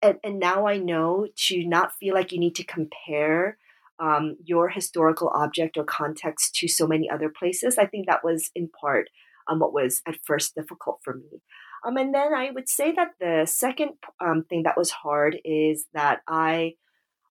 and, 0.02 0.18
and 0.22 0.38
now 0.38 0.66
I 0.66 0.78
know 0.78 1.26
to 1.46 1.66
not 1.66 1.92
feel 1.98 2.14
like 2.14 2.32
you 2.32 2.38
need 2.38 2.54
to 2.56 2.64
compare 2.64 3.58
um, 4.00 4.36
your 4.44 4.68
historical 4.68 5.30
object 5.34 5.76
or 5.76 5.84
context 5.84 6.54
to 6.56 6.68
so 6.68 6.86
many 6.86 7.10
other 7.10 7.28
places. 7.28 7.78
I 7.78 7.86
think 7.86 8.06
that 8.06 8.22
was 8.22 8.50
in 8.54 8.68
part 8.68 9.10
um, 9.48 9.58
what 9.58 9.72
was 9.72 10.02
at 10.06 10.18
first 10.24 10.54
difficult 10.54 11.00
for 11.02 11.14
me. 11.14 11.42
Um, 11.84 11.96
and 11.96 12.14
then 12.14 12.34
I 12.34 12.50
would 12.50 12.68
say 12.68 12.92
that 12.92 13.12
the 13.20 13.46
second 13.46 13.92
um, 14.20 14.44
thing 14.48 14.64
that 14.64 14.76
was 14.76 14.90
hard 14.90 15.38
is 15.44 15.86
that 15.94 16.20
I 16.28 16.74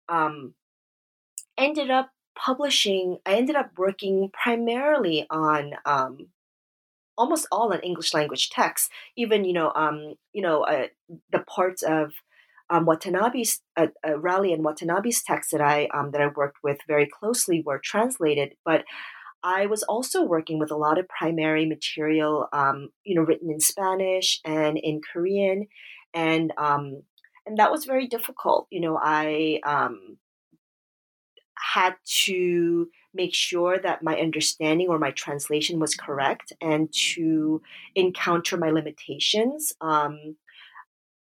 um, 0.08 0.54
ended 1.58 1.90
up 1.90 2.10
publishing, 2.36 3.18
I 3.26 3.34
ended 3.34 3.56
up 3.56 3.70
working 3.76 4.30
primarily 4.32 5.26
on 5.30 5.72
um, 5.84 6.28
almost 7.16 7.46
all 7.50 7.72
on 7.72 7.80
English 7.80 8.14
language 8.14 8.50
texts, 8.50 8.88
even, 9.16 9.44
you 9.44 9.52
know, 9.52 9.72
um, 9.74 10.14
you 10.32 10.42
know, 10.42 10.62
uh, 10.62 10.86
the 11.32 11.40
parts 11.40 11.82
of 11.82 12.12
um, 12.70 12.84
Watanabe's 12.84 13.60
uh, 13.76 13.88
uh, 14.06 14.14
and 14.14 14.64
Watanabe's 14.64 15.22
texts 15.22 15.52
that 15.52 15.60
I 15.60 15.88
um, 15.94 16.10
that 16.10 16.20
I 16.20 16.28
worked 16.28 16.58
with 16.62 16.78
very 16.88 17.06
closely 17.06 17.62
were 17.64 17.80
translated, 17.82 18.54
but 18.64 18.84
I 19.42 19.66
was 19.66 19.84
also 19.84 20.24
working 20.24 20.58
with 20.58 20.72
a 20.72 20.76
lot 20.76 20.98
of 20.98 21.08
primary 21.08 21.66
material, 21.66 22.48
um, 22.52 22.88
you 23.04 23.14
know, 23.14 23.22
written 23.22 23.50
in 23.50 23.60
Spanish 23.60 24.40
and 24.44 24.76
in 24.76 25.00
Korean, 25.12 25.68
and 26.12 26.52
um, 26.58 27.02
and 27.46 27.58
that 27.58 27.70
was 27.70 27.84
very 27.84 28.08
difficult. 28.08 28.66
You 28.70 28.80
know, 28.80 28.98
I 29.00 29.60
um, 29.64 30.18
had 31.76 31.94
to 32.24 32.88
make 33.12 33.34
sure 33.34 33.78
that 33.78 34.02
my 34.02 34.16
understanding 34.18 34.88
or 34.88 34.98
my 34.98 35.10
translation 35.10 35.78
was 35.78 35.94
correct, 35.94 36.52
and 36.60 36.92
to 37.12 37.60
encounter 37.94 38.56
my 38.56 38.70
limitations. 38.70 39.72
Um, 39.80 40.36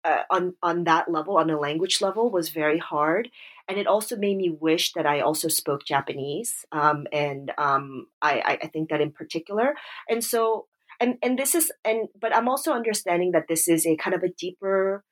uh, 0.04 0.22
on 0.30 0.54
on 0.62 0.84
that 0.84 1.10
level, 1.10 1.36
on 1.36 1.50
a 1.50 1.58
language 1.58 2.00
level, 2.00 2.30
was 2.30 2.50
very 2.50 2.78
hard, 2.78 3.28
and 3.66 3.78
it 3.78 3.88
also 3.88 4.14
made 4.16 4.36
me 4.36 4.48
wish 4.48 4.92
that 4.92 5.06
I 5.06 5.20
also 5.20 5.48
spoke 5.48 5.84
Japanese, 5.84 6.64
um, 6.70 7.06
and 7.12 7.50
um, 7.58 8.06
I, 8.22 8.58
I 8.62 8.66
think 8.68 8.90
that 8.90 9.00
in 9.00 9.10
particular, 9.10 9.74
and 10.08 10.22
so 10.22 10.66
and 11.00 11.18
and 11.20 11.36
this 11.36 11.54
is 11.54 11.72
and 11.84 12.08
but 12.20 12.34
I'm 12.34 12.48
also 12.48 12.72
understanding 12.72 13.32
that 13.32 13.48
this 13.48 13.66
is 13.66 13.86
a 13.86 13.96
kind 13.96 14.14
of 14.14 14.22
a 14.22 14.34
deeper 14.44 15.04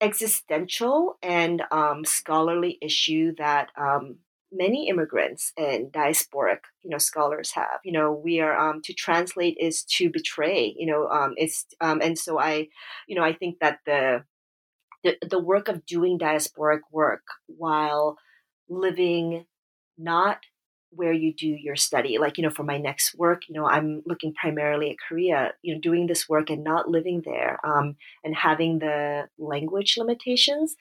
existential 0.00 1.18
and 1.22 1.62
um, 1.70 2.04
scholarly 2.04 2.78
issue 2.80 3.34
that 3.36 3.68
um, 3.76 4.18
many 4.52 4.88
immigrants 4.88 5.52
and 5.56 5.92
diasporic 5.92 6.60
you 6.82 6.90
know 6.90 6.98
scholars 6.98 7.52
have 7.52 7.78
you 7.84 7.92
know 7.92 8.12
we 8.12 8.40
are 8.40 8.58
um, 8.58 8.80
to 8.82 8.92
translate 8.92 9.56
is 9.60 9.84
to 9.84 10.10
betray 10.10 10.74
you 10.76 10.86
know 10.86 11.08
um, 11.08 11.34
it's 11.36 11.66
um, 11.80 12.00
and 12.02 12.18
so 12.18 12.38
i 12.38 12.66
you 13.06 13.16
know 13.16 13.24
i 13.24 13.32
think 13.32 13.58
that 13.60 13.78
the, 13.86 14.24
the 15.04 15.16
the 15.28 15.38
work 15.38 15.68
of 15.68 15.86
doing 15.86 16.18
diasporic 16.18 16.80
work 16.92 17.22
while 17.46 18.16
living 18.68 19.44
not 19.96 20.38
where 20.92 21.12
you 21.12 21.32
do 21.32 21.46
your 21.46 21.76
study 21.76 22.18
like 22.18 22.36
you 22.36 22.42
know 22.42 22.50
for 22.50 22.64
my 22.64 22.78
next 22.78 23.14
work 23.16 23.42
you 23.48 23.54
know 23.54 23.66
i'm 23.66 24.02
looking 24.06 24.34
primarily 24.34 24.90
at 24.90 24.96
korea 25.06 25.52
you 25.62 25.74
know 25.74 25.80
doing 25.80 26.06
this 26.06 26.28
work 26.28 26.50
and 26.50 26.64
not 26.64 26.88
living 26.88 27.22
there 27.24 27.58
um, 27.64 27.94
and 28.24 28.34
having 28.34 28.80
the 28.80 29.28
language 29.38 29.94
limitations 29.96 30.74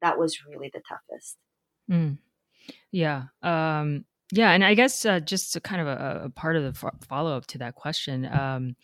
that 0.00 0.18
was 0.18 0.44
really 0.48 0.70
the 0.74 0.82
toughest 0.88 1.36
mm. 1.88 2.16
Yeah. 2.92 3.24
Um, 3.42 4.04
yeah. 4.30 4.52
And 4.52 4.64
I 4.64 4.74
guess 4.74 5.04
uh, 5.04 5.20
just 5.20 5.60
kind 5.62 5.80
of 5.80 5.88
a, 5.88 6.22
a, 6.24 6.30
part 6.30 6.56
of 6.56 6.62
the 6.62 6.90
follow 7.06 7.36
up 7.36 7.46
to 7.48 7.58
that 7.58 7.74
question, 7.74 8.26
um, 8.26 8.76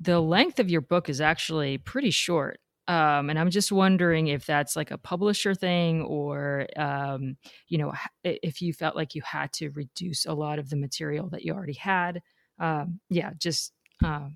the 0.00 0.20
length 0.20 0.58
of 0.58 0.70
your 0.70 0.82
book 0.82 1.08
is 1.08 1.20
actually 1.20 1.78
pretty 1.78 2.10
short. 2.10 2.60
Um, 2.88 3.30
and 3.30 3.38
I'm 3.38 3.50
just 3.50 3.72
wondering 3.72 4.28
if 4.28 4.46
that's 4.46 4.76
like 4.76 4.92
a 4.92 4.98
publisher 4.98 5.54
thing 5.54 6.02
or, 6.02 6.68
um, 6.76 7.36
you 7.66 7.78
know, 7.78 7.92
if 8.22 8.62
you 8.62 8.72
felt 8.72 8.94
like 8.94 9.14
you 9.14 9.22
had 9.24 9.52
to 9.54 9.70
reduce 9.70 10.24
a 10.24 10.32
lot 10.32 10.60
of 10.60 10.70
the 10.70 10.76
material 10.76 11.28
that 11.30 11.44
you 11.44 11.52
already 11.52 11.74
had. 11.74 12.22
Um, 12.60 13.00
yeah, 13.10 13.32
just 13.38 13.72
uh, 14.04 14.28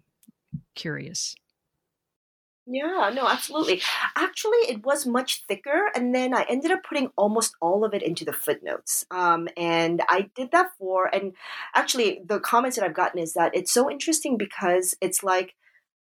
curious. 0.75 1.37
Yeah, 2.73 3.11
no, 3.13 3.27
absolutely. 3.27 3.83
Actually, 4.17 4.59
it 4.69 4.85
was 4.85 5.05
much 5.05 5.45
thicker, 5.49 5.91
and 5.95 6.15
then 6.15 6.33
I 6.33 6.45
ended 6.49 6.71
up 6.71 6.85
putting 6.89 7.11
almost 7.17 7.57
all 7.61 7.85
of 7.85 7.95
it 7.95 8.03
into 8.03 8.25
the 8.25 8.33
footnotes. 8.33 9.05
Um, 9.11 9.49
and 9.57 10.03
I 10.09 10.31
did 10.37 10.53
that 10.53 10.69
for, 10.79 11.07
and 11.13 11.33
actually, 11.75 12.21
the 12.25 12.39
comments 12.39 12.77
that 12.77 12.85
I've 12.85 12.95
gotten 12.95 13.19
is 13.19 13.33
that 13.33 13.57
it's 13.57 13.73
so 13.73 13.91
interesting 13.91 14.37
because 14.37 14.95
it's 15.01 15.25
like 15.25 15.55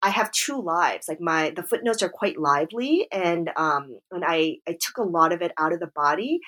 I 0.02 0.10
have 0.10 0.32
two 0.32 0.60
lives. 0.62 1.08
Like 1.08 1.20
my 1.20 1.50
the 1.50 1.62
footnotes 1.64 2.02
are 2.02 2.10
quite 2.10 2.38
lively, 2.38 3.08
and 3.12 3.50
um, 3.56 3.98
and 4.12 4.24
I 4.26 4.58
I 4.68 4.78
took 4.80 4.98
a 4.98 5.02
lot 5.08 5.32
of 5.32 5.42
it 5.42 5.52
out 5.58 5.72
of 5.72 5.80
the 5.80 5.90
body, 5.94 6.40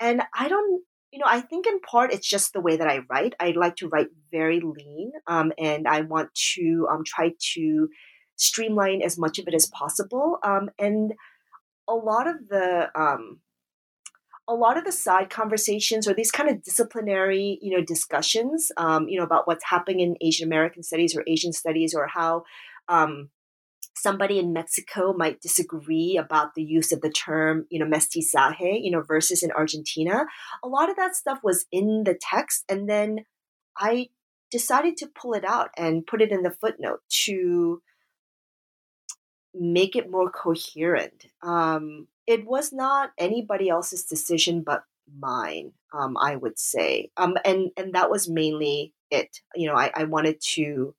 and 0.00 0.22
I 0.38 0.48
don't. 0.48 0.82
You 1.12 1.20
know, 1.20 1.26
I 1.28 1.40
think 1.40 1.66
in 1.66 1.80
part 1.80 2.12
it's 2.12 2.28
just 2.28 2.52
the 2.52 2.60
way 2.60 2.76
that 2.76 2.88
I 2.88 3.00
write. 3.10 3.34
I 3.40 3.52
like 3.52 3.76
to 3.76 3.88
write 3.88 4.08
very 4.30 4.60
lean, 4.60 5.12
um, 5.26 5.52
and 5.58 5.88
I 5.88 6.02
want 6.02 6.34
to 6.54 6.86
um, 6.90 7.04
try 7.06 7.32
to 7.54 7.88
streamline 8.36 9.02
as 9.02 9.18
much 9.18 9.38
of 9.38 9.48
it 9.48 9.54
as 9.54 9.66
possible. 9.66 10.38
Um, 10.42 10.70
and 10.78 11.14
a 11.88 11.94
lot 11.94 12.26
of 12.26 12.48
the 12.48 12.88
um, 12.94 13.40
a 14.48 14.54
lot 14.54 14.76
of 14.76 14.84
the 14.84 14.92
side 14.92 15.28
conversations 15.28 16.06
or 16.06 16.14
these 16.14 16.30
kind 16.30 16.48
of 16.48 16.62
disciplinary, 16.62 17.58
you 17.60 17.76
know, 17.76 17.84
discussions, 17.84 18.70
um, 18.76 19.08
you 19.08 19.18
know, 19.18 19.24
about 19.24 19.46
what's 19.46 19.64
happening 19.64 20.00
in 20.00 20.16
Asian 20.20 20.46
American 20.46 20.82
studies 20.82 21.16
or 21.16 21.24
Asian 21.26 21.52
studies 21.52 21.94
or 21.94 22.06
how 22.06 22.44
um, 22.88 23.30
somebody 23.96 24.38
in 24.38 24.52
Mexico 24.52 25.12
might 25.12 25.40
disagree 25.40 26.16
about 26.16 26.54
the 26.54 26.62
use 26.62 26.92
of 26.92 27.00
the 27.00 27.10
term, 27.10 27.66
you 27.70 27.80
know, 27.80 27.86
mestizaje, 27.86 28.80
you 28.82 28.90
know, 28.90 29.02
versus 29.02 29.42
in 29.42 29.50
Argentina. 29.50 30.26
A 30.62 30.68
lot 30.68 30.90
of 30.90 30.96
that 30.96 31.16
stuff 31.16 31.40
was 31.42 31.66
in 31.72 32.04
the 32.04 32.16
text, 32.20 32.64
and 32.68 32.88
then 32.88 33.24
I 33.76 34.08
decided 34.52 34.96
to 34.98 35.08
pull 35.08 35.34
it 35.34 35.44
out 35.44 35.70
and 35.76 36.06
put 36.06 36.22
it 36.22 36.30
in 36.30 36.42
the 36.42 36.54
footnote 36.60 37.00
to 37.24 37.82
make 39.58 39.96
it 39.96 40.10
more 40.10 40.30
coherent. 40.30 41.26
Um, 41.42 42.08
it 42.26 42.46
was 42.46 42.72
not 42.72 43.10
anybody 43.18 43.68
else's 43.68 44.04
decision 44.04 44.62
but 44.62 44.82
mine, 45.18 45.72
um, 45.92 46.16
I 46.16 46.36
would 46.36 46.58
say. 46.58 47.10
Um, 47.16 47.36
and, 47.44 47.70
and 47.76 47.94
that 47.94 48.10
was 48.10 48.28
mainly 48.28 48.92
it. 49.10 49.38
You 49.54 49.68
know, 49.68 49.76
I, 49.76 49.90
I 49.94 50.04
wanted 50.04 50.40
to, 50.54 50.94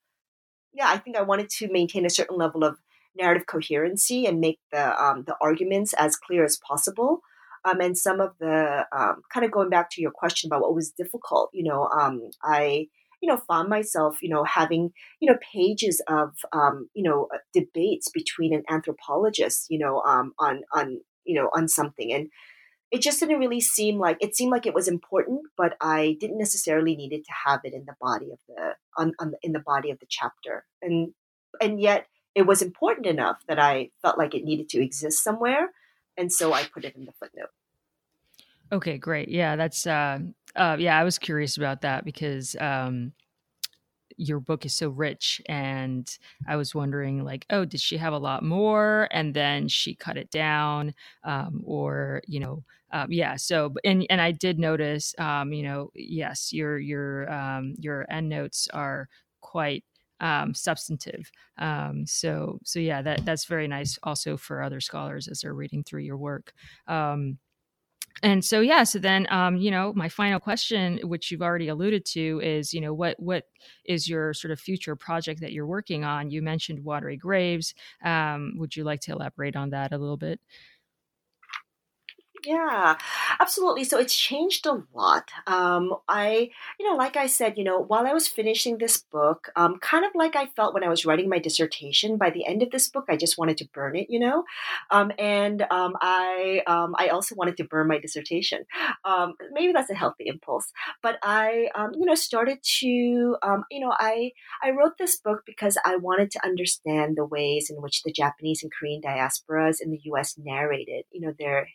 yeah, 0.73 0.89
I 0.89 0.97
think 0.97 1.17
I 1.17 1.23
wanted 1.23 1.49
to 1.49 1.71
maintain 1.71 2.05
a 2.05 2.09
certain 2.09 2.37
level 2.37 2.63
of 2.63 2.77
narrative 3.17 3.47
coherency 3.47 4.25
and 4.25 4.39
make 4.39 4.59
the, 4.71 5.03
um, 5.03 5.23
the 5.25 5.35
arguments 5.41 5.93
as 5.93 6.15
clear 6.15 6.45
as 6.45 6.57
possible. 6.57 7.21
Um, 7.65 7.81
and 7.81 7.97
some 7.97 8.21
of 8.21 8.31
the 8.39 8.85
um, 8.95 9.23
kind 9.33 9.45
of 9.45 9.51
going 9.51 9.69
back 9.69 9.89
to 9.91 10.01
your 10.01 10.11
question 10.11 10.47
about 10.47 10.61
what 10.61 10.75
was 10.75 10.91
difficult, 10.91 11.49
you 11.51 11.63
know, 11.63 11.87
um, 11.87 12.29
I 12.43 12.87
you 13.21 13.27
know, 13.29 13.37
found 13.47 13.69
myself, 13.69 14.21
you 14.21 14.29
know, 14.29 14.43
having, 14.43 14.91
you 15.19 15.31
know, 15.31 15.37
pages 15.53 16.01
of, 16.07 16.35
um, 16.53 16.89
you 16.93 17.03
know, 17.03 17.27
uh, 17.33 17.37
debates 17.53 18.09
between 18.13 18.53
an 18.53 18.63
anthropologist, 18.69 19.67
you 19.69 19.79
know, 19.79 20.01
um, 20.01 20.33
on, 20.39 20.61
on, 20.73 20.99
you 21.25 21.35
know, 21.35 21.49
on 21.55 21.67
something. 21.67 22.13
And 22.13 22.29
it 22.91 23.01
just 23.01 23.19
didn't 23.19 23.39
really 23.39 23.59
seem 23.59 23.97
like, 23.97 24.17
it 24.21 24.35
seemed 24.35 24.51
like 24.51 24.65
it 24.65 24.73
was 24.73 24.87
important, 24.87 25.41
but 25.57 25.75
I 25.81 26.15
didn't 26.19 26.37
necessarily 26.37 26.95
need 26.95 27.11
it 27.11 27.25
to 27.25 27.33
have 27.45 27.61
it 27.63 27.73
in 27.73 27.85
the 27.85 27.95
body 27.99 28.31
of 28.31 28.39
the, 28.47 28.75
on, 28.97 29.13
on 29.19 29.33
in 29.41 29.51
the 29.51 29.59
body 29.59 29.91
of 29.91 29.99
the 29.99 30.05
chapter. 30.07 30.65
And, 30.81 31.13
and 31.59 31.81
yet 31.81 32.05
it 32.35 32.45
was 32.45 32.61
important 32.61 33.07
enough 33.07 33.37
that 33.47 33.59
I 33.59 33.89
felt 34.01 34.17
like 34.17 34.35
it 34.35 34.43
needed 34.43 34.69
to 34.69 34.81
exist 34.81 35.23
somewhere. 35.23 35.71
And 36.15 36.31
so 36.31 36.53
I 36.53 36.63
put 36.63 36.85
it 36.85 36.95
in 36.95 37.05
the 37.05 37.11
footnote. 37.19 37.49
Okay, 38.71 38.97
great. 38.97 39.29
Yeah, 39.29 39.55
that's 39.55 39.87
uh, 39.87 40.19
uh, 40.57 40.77
yeah. 40.79 40.97
I 40.99 41.03
was 41.03 41.17
curious 41.19 41.57
about 41.57 41.81
that 41.81 42.05
because 42.05 42.55
um, 42.59 43.13
your 44.19 44.39
book 44.39 44.65
is 44.65 44.73
so 44.73 44.89
rich, 44.89 45.41
and 45.47 46.17
I 46.47 46.55
was 46.55 46.73
wondering, 46.73 47.23
like, 47.23 47.45
oh, 47.51 47.65
did 47.65 47.79
she 47.81 47.97
have 47.97 48.13
a 48.13 48.17
lot 48.17 48.43
more, 48.43 49.07
and 49.11 49.33
then 49.33 49.67
she 49.67 49.93
cut 49.93 50.17
it 50.17 50.31
down, 50.31 50.95
um, 51.23 51.61
or 51.65 52.21
you 52.27 52.39
know, 52.39 52.63
um, 52.91 53.11
yeah. 53.11 53.35
So, 53.35 53.73
and 53.83 54.05
and 54.09 54.19
I 54.21 54.31
did 54.31 54.57
notice, 54.59 55.13
um, 55.19 55.53
you 55.53 55.61
know, 55.63 55.91
yes, 55.93 56.51
your 56.51 56.79
your 56.79 57.31
um, 57.31 57.75
your 57.77 58.05
end 58.11 58.29
notes 58.29 58.67
are 58.73 59.07
quite 59.41 59.83
um, 60.19 60.53
substantive. 60.55 61.29
Um, 61.59 62.07
so 62.07 62.59
so 62.63 62.79
yeah, 62.79 63.01
that 63.03 63.23
that's 63.25 63.45
very 63.45 63.67
nice 63.67 63.99
also 64.03 64.35
for 64.37 64.63
other 64.63 64.81
scholars 64.81 65.27
as 65.27 65.41
they're 65.41 65.53
reading 65.53 65.83
through 65.83 66.01
your 66.01 66.17
work. 66.17 66.53
Um, 66.87 67.37
and 68.23 68.43
so 68.43 68.61
yeah 68.61 68.83
so 68.83 68.99
then 68.99 69.27
um, 69.29 69.57
you 69.57 69.71
know 69.71 69.93
my 69.95 70.09
final 70.09 70.39
question 70.39 70.99
which 71.03 71.31
you've 71.31 71.41
already 71.41 71.67
alluded 71.67 72.05
to 72.05 72.39
is 72.43 72.73
you 72.73 72.81
know 72.81 72.93
what 72.93 73.15
what 73.19 73.43
is 73.85 74.07
your 74.07 74.33
sort 74.33 74.51
of 74.51 74.59
future 74.59 74.95
project 74.95 75.41
that 75.41 75.51
you're 75.51 75.67
working 75.67 76.03
on? 76.03 76.29
You 76.29 76.41
mentioned 76.41 76.83
watery 76.83 77.17
graves. 77.17 77.73
Um, 78.03 78.53
would 78.57 78.75
you 78.75 78.83
like 78.83 79.01
to 79.01 79.13
elaborate 79.13 79.55
on 79.55 79.69
that 79.71 79.93
a 79.93 79.97
little 79.97 80.17
bit 80.17 80.39
yeah, 82.47 82.97
absolutely. 83.41 83.83
So 83.83 83.99
it's 83.99 84.15
changed 84.15 84.65
a 84.65 84.81
lot. 84.93 85.31
Um, 85.47 85.93
I, 86.07 86.49
you 86.79 86.89
know, 86.89 86.95
like 86.95 87.17
I 87.17 87.27
said, 87.27 87.57
you 87.57 87.63
know, 87.65 87.79
while 87.79 88.07
I 88.07 88.13
was 88.13 88.27
finishing 88.27 88.77
this 88.77 88.97
book, 88.97 89.49
um, 89.57 89.79
kind 89.79 90.05
of 90.05 90.11
like 90.15 90.37
I 90.37 90.45
felt 90.55 90.73
when 90.73 90.83
I 90.83 90.87
was 90.87 91.05
writing 91.05 91.27
my 91.27 91.39
dissertation, 91.39 92.17
by 92.17 92.29
the 92.29 92.45
end 92.45 92.63
of 92.63 92.71
this 92.71 92.87
book, 92.87 93.05
I 93.09 93.17
just 93.17 93.37
wanted 93.37 93.57
to 93.57 93.67
burn 93.73 93.97
it, 93.97 94.07
you 94.09 94.19
know, 94.19 94.45
um, 94.91 95.11
and 95.19 95.63
um, 95.69 95.95
I, 96.01 96.61
um, 96.67 96.95
I 96.97 97.09
also 97.09 97.35
wanted 97.35 97.57
to 97.57 97.65
burn 97.65 97.89
my 97.89 97.99
dissertation. 97.99 98.65
Um, 99.03 99.33
maybe 99.51 99.73
that's 99.73 99.89
a 99.89 99.95
healthy 99.95 100.27
impulse, 100.27 100.71
but 101.03 101.19
I, 101.23 101.67
you 101.99 102.05
know, 102.05 102.15
started 102.15 102.59
to, 102.79 102.87
you 102.87 103.79
know, 103.79 103.93
I, 103.99 104.31
I 104.63 104.71
wrote 104.71 104.97
this 104.97 105.17
book 105.17 105.43
because 105.45 105.77
I 105.83 105.97
wanted 105.97 106.31
to 106.31 106.45
understand 106.45 107.17
the 107.17 107.25
ways 107.25 107.69
in 107.69 107.81
which 107.81 108.03
the 108.03 108.11
Japanese 108.11 108.63
and 108.63 108.71
Korean 108.71 109.01
diasporas 109.01 109.81
in 109.81 109.91
the 109.91 109.99
U.S. 110.05 110.37
narrated, 110.37 111.03
you 111.11 111.19
know, 111.21 111.33
their 111.37 111.67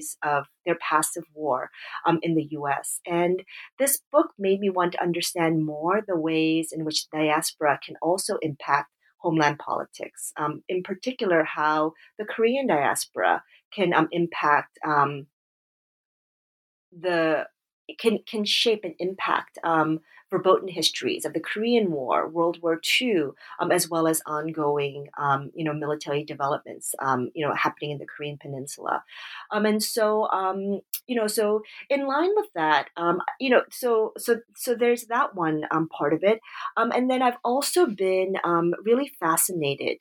history 0.00 0.18
of 0.22 0.46
their 0.66 0.76
passive 0.76 1.24
war 1.34 1.70
um, 2.06 2.18
in 2.22 2.34
the 2.34 2.48
US. 2.50 3.00
And 3.06 3.42
this 3.78 4.00
book 4.12 4.28
made 4.38 4.60
me 4.60 4.70
want 4.70 4.92
to 4.92 5.02
understand 5.02 5.64
more 5.64 6.02
the 6.06 6.16
ways 6.16 6.72
in 6.72 6.84
which 6.84 7.08
diaspora 7.10 7.78
can 7.84 7.96
also 8.02 8.36
impact 8.42 8.90
homeland 9.18 9.58
politics, 9.58 10.32
um, 10.38 10.62
in 10.68 10.82
particular, 10.82 11.44
how 11.44 11.92
the 12.18 12.24
Korean 12.24 12.66
diaspora 12.66 13.42
can 13.74 13.92
um, 13.92 14.08
impact 14.12 14.78
um, 14.86 15.26
the 16.90 17.46
can 17.98 18.18
can 18.26 18.44
shape 18.44 18.84
and 18.84 18.94
impact 18.98 19.58
um, 19.64 20.00
verboten 20.30 20.68
histories 20.68 21.24
of 21.24 21.32
the 21.32 21.40
Korean 21.40 21.90
War, 21.90 22.28
World 22.28 22.58
War 22.62 22.80
II, 23.00 23.30
um, 23.58 23.72
as 23.72 23.88
well 23.90 24.06
as 24.06 24.22
ongoing, 24.26 25.08
um, 25.18 25.50
you 25.54 25.64
know, 25.64 25.72
military 25.72 26.24
developments, 26.24 26.94
um, 27.00 27.30
you 27.34 27.44
know, 27.44 27.52
happening 27.54 27.90
in 27.90 27.98
the 27.98 28.06
Korean 28.06 28.38
Peninsula, 28.40 29.02
um, 29.50 29.66
and 29.66 29.82
so, 29.82 30.28
um, 30.30 30.80
you 31.06 31.16
know, 31.16 31.26
so 31.26 31.62
in 31.88 32.06
line 32.06 32.30
with 32.36 32.46
that, 32.54 32.88
you 33.40 33.50
know, 33.50 33.62
so 33.70 34.12
so 34.18 34.38
so 34.56 34.74
there's 34.74 35.06
that 35.06 35.34
one 35.34 35.64
part 35.98 36.12
of 36.12 36.22
it, 36.22 36.40
and 36.76 37.10
then 37.10 37.22
I've 37.22 37.38
also 37.44 37.86
been 37.86 38.36
really 38.84 39.10
fascinated 39.20 39.98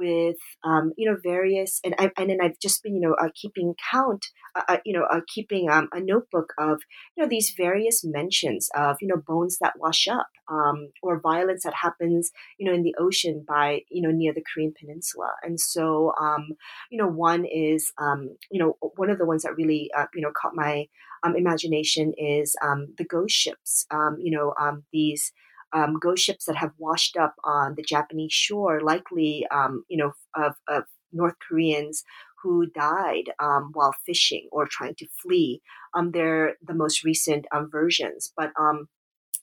with 0.00 0.36
um, 0.64 0.92
you 0.96 1.08
know 1.08 1.16
various 1.22 1.80
and 1.84 1.94
I, 1.98 2.10
and 2.16 2.30
then 2.30 2.38
I've 2.42 2.58
just 2.58 2.82
been 2.82 2.96
you 2.96 3.02
know 3.02 3.14
uh, 3.14 3.28
keeping 3.34 3.74
count 3.92 4.26
uh, 4.56 4.62
uh, 4.68 4.76
you 4.84 4.98
know 4.98 5.04
uh, 5.04 5.20
keeping 5.32 5.70
um, 5.70 5.88
a 5.92 6.00
notebook 6.00 6.52
of 6.58 6.80
you 7.16 7.22
know 7.22 7.28
these 7.28 7.54
various 7.56 8.02
mentions 8.02 8.68
of 8.74 8.96
you 9.00 9.08
know 9.08 9.22
bones 9.24 9.58
that 9.60 9.74
wash 9.78 10.08
up 10.08 10.28
um, 10.50 10.88
or 11.02 11.20
violence 11.20 11.62
that 11.64 11.74
happens 11.74 12.30
you 12.58 12.66
know 12.66 12.74
in 12.74 12.82
the 12.82 12.94
ocean 12.98 13.44
by 13.46 13.82
you 13.90 14.02
know 14.02 14.10
near 14.10 14.32
the 14.32 14.42
Korean 14.52 14.72
Peninsula 14.78 15.32
and 15.42 15.60
so 15.60 16.12
um, 16.20 16.48
you 16.90 16.98
know 16.98 17.08
one 17.08 17.44
is 17.44 17.92
um, 17.98 18.30
you 18.50 18.58
know 18.58 18.76
one 18.96 19.10
of 19.10 19.18
the 19.18 19.26
ones 19.26 19.42
that 19.42 19.56
really 19.56 19.90
uh, 19.96 20.06
you 20.14 20.22
know 20.22 20.32
caught 20.34 20.54
my 20.54 20.86
um, 21.22 21.36
imagination 21.36 22.14
is 22.16 22.56
the 22.96 23.04
ghost 23.04 23.34
ships 23.34 23.86
you 24.18 24.30
know 24.30 24.54
these 24.92 25.32
um, 25.72 25.98
ghost 25.98 26.24
ships 26.24 26.44
that 26.46 26.56
have 26.56 26.72
washed 26.78 27.16
up 27.16 27.34
on 27.44 27.74
the 27.76 27.82
Japanese 27.82 28.32
shore, 28.32 28.80
likely, 28.80 29.46
um, 29.50 29.84
you 29.88 29.96
know, 29.96 30.12
of, 30.34 30.54
of, 30.68 30.84
North 31.12 31.34
Koreans 31.48 32.04
who 32.40 32.66
died 32.66 33.32
um, 33.40 33.70
while 33.72 33.92
fishing 34.06 34.48
or 34.52 34.64
trying 34.64 34.94
to 34.94 35.08
flee. 35.20 35.60
Um, 35.92 36.12
they're 36.12 36.54
the 36.62 36.72
most 36.72 37.02
recent 37.02 37.46
um, 37.52 37.68
versions, 37.68 38.32
but 38.36 38.52
um, 38.56 38.86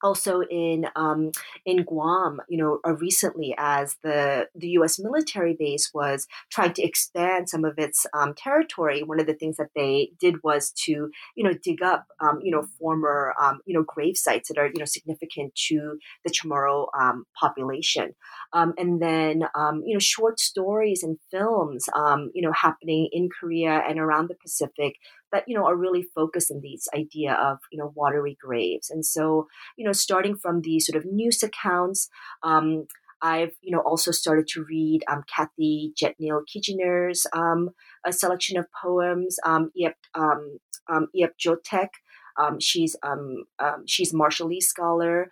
also 0.04 0.42
in 0.50 0.86
um, 0.96 1.32
in 1.66 1.84
Guam, 1.84 2.40
you 2.48 2.58
know, 2.58 2.80
uh, 2.86 2.94
recently 2.96 3.56
as 3.58 3.98
the 4.04 4.48
the 4.56 4.70
U.S. 4.70 5.00
military 5.00 5.56
base 5.58 5.92
was 5.94 6.28
trying 6.52 6.74
to 6.74 6.84
expand 6.84 7.50
some 7.50 7.66
of 7.66 7.78
its 7.78 8.06
um, 8.14 8.34
territory, 8.36 9.04
one 9.04 9.20
of 9.20 9.28
the 9.28 9.34
things 9.34 9.58
that 9.58 9.70
they 9.76 10.12
did 10.20 10.36
was 10.44 10.72
to 10.86 11.10
you 11.36 11.44
know 11.44 11.54
dig 11.64 11.82
up 11.82 12.06
um, 12.20 12.40
you 12.42 12.52
know 12.52 12.64
former 12.80 13.34
um, 13.42 13.60
you 13.66 13.74
know 13.74 13.84
grave 13.88 14.18
sites 14.18 14.50
that 14.50 14.58
are 14.58 14.68
you 14.68 14.80
know 14.80 14.86
significant 14.86 15.54
to 15.56 15.98
the 16.26 16.32
Chamorro 16.32 16.88
um, 17.00 17.26
population, 17.40 18.14
um, 18.54 18.74
and 18.78 19.02
then 19.02 19.44
you 19.86 19.94
know 19.94 20.00
short 20.00 20.40
stories 20.40 21.04
and 21.04 21.18
films 21.32 21.86
you 22.34 22.42
know 22.42 22.52
happening 22.54 23.10
in 23.12 23.30
Korea 23.40 23.82
and 23.88 24.00
around 24.00 24.30
the 24.30 24.36
Pacific 24.42 24.96
that 25.32 25.44
you 25.48 25.56
know 25.56 25.66
are 25.66 25.76
really 25.76 26.04
focused 26.16 26.52
in 26.52 26.62
these 26.62 26.88
idea 26.96 27.34
of 27.34 27.60
you 27.72 27.78
know 27.78 27.92
watery 27.96 28.38
graves 28.40 28.90
and 28.90 29.06
so 29.06 29.48
you 29.78 29.86
know 29.86 29.92
starting 29.92 30.36
from 30.36 30.62
these 30.62 30.86
sort 30.86 30.98
of 30.98 31.12
news 31.12 31.44
accounts 31.44 32.10
um, 32.44 32.86
I've 33.22 33.54
you 33.62 33.72
know 33.72 33.82
also 33.82 34.12
started 34.12 34.48
to 34.50 34.64
read 34.64 35.04
um, 35.10 35.24
Kathy 35.34 35.94
Jetñil-Kijiner's 36.02 37.26
um, 37.34 37.70
a 38.06 38.12
selection 38.12 38.58
of 38.58 38.68
poems. 38.82 39.38
Um, 39.44 39.72
Iep 39.80 39.94
um, 40.14 40.60
um, 40.90 41.08
Jaltok, 41.16 41.90
um, 42.38 42.60
she's 42.60 42.96
um, 43.04 43.46
um, 43.60 43.84
she's 43.86 44.14
Marshallese 44.14 44.64
scholar. 44.64 45.32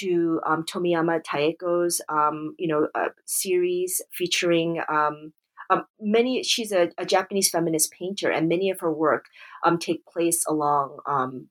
To 0.00 0.40
um, 0.44 0.64
Tomiyama 0.64 1.22
Taeko's 1.22 2.00
um, 2.08 2.56
you 2.58 2.66
know 2.66 2.88
uh, 2.92 3.10
series 3.24 4.02
featuring 4.12 4.80
um, 4.88 5.32
um, 5.70 5.84
many 6.00 6.42
she's 6.42 6.72
a, 6.72 6.90
a, 6.98 7.04
Japanese 7.04 7.50
feminist 7.50 7.92
painter, 7.92 8.30
and 8.30 8.48
many 8.48 8.70
of 8.70 8.80
her 8.80 8.92
work 8.92 9.26
um, 9.64 9.78
take 9.78 10.04
place 10.06 10.44
along, 10.46 10.98
um, 11.06 11.48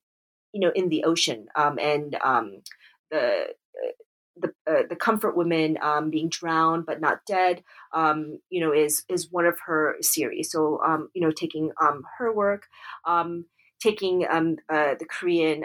you 0.52 0.60
know, 0.60 0.72
in 0.74 0.88
the 0.88 1.04
ocean, 1.04 1.46
um, 1.54 1.78
and 1.78 2.16
um, 2.22 2.62
the 3.10 3.48
the, 4.38 4.52
uh, 4.70 4.82
the 4.88 4.96
comfort 4.96 5.34
women 5.34 5.78
um, 5.80 6.10
being 6.10 6.28
drowned 6.28 6.84
but 6.84 7.00
not 7.00 7.20
dead, 7.26 7.62
you 7.94 8.60
know, 8.60 8.72
is 8.72 9.04
is 9.08 9.28
one 9.30 9.46
of 9.46 9.58
her 9.66 9.96
series. 10.00 10.50
So, 10.50 11.08
you 11.14 11.22
know, 11.22 11.30
taking 11.30 11.70
her 12.18 12.32
work, 12.32 12.66
taking 13.80 14.26
uh, 14.26 14.94
the 14.98 15.06
Korean 15.08 15.64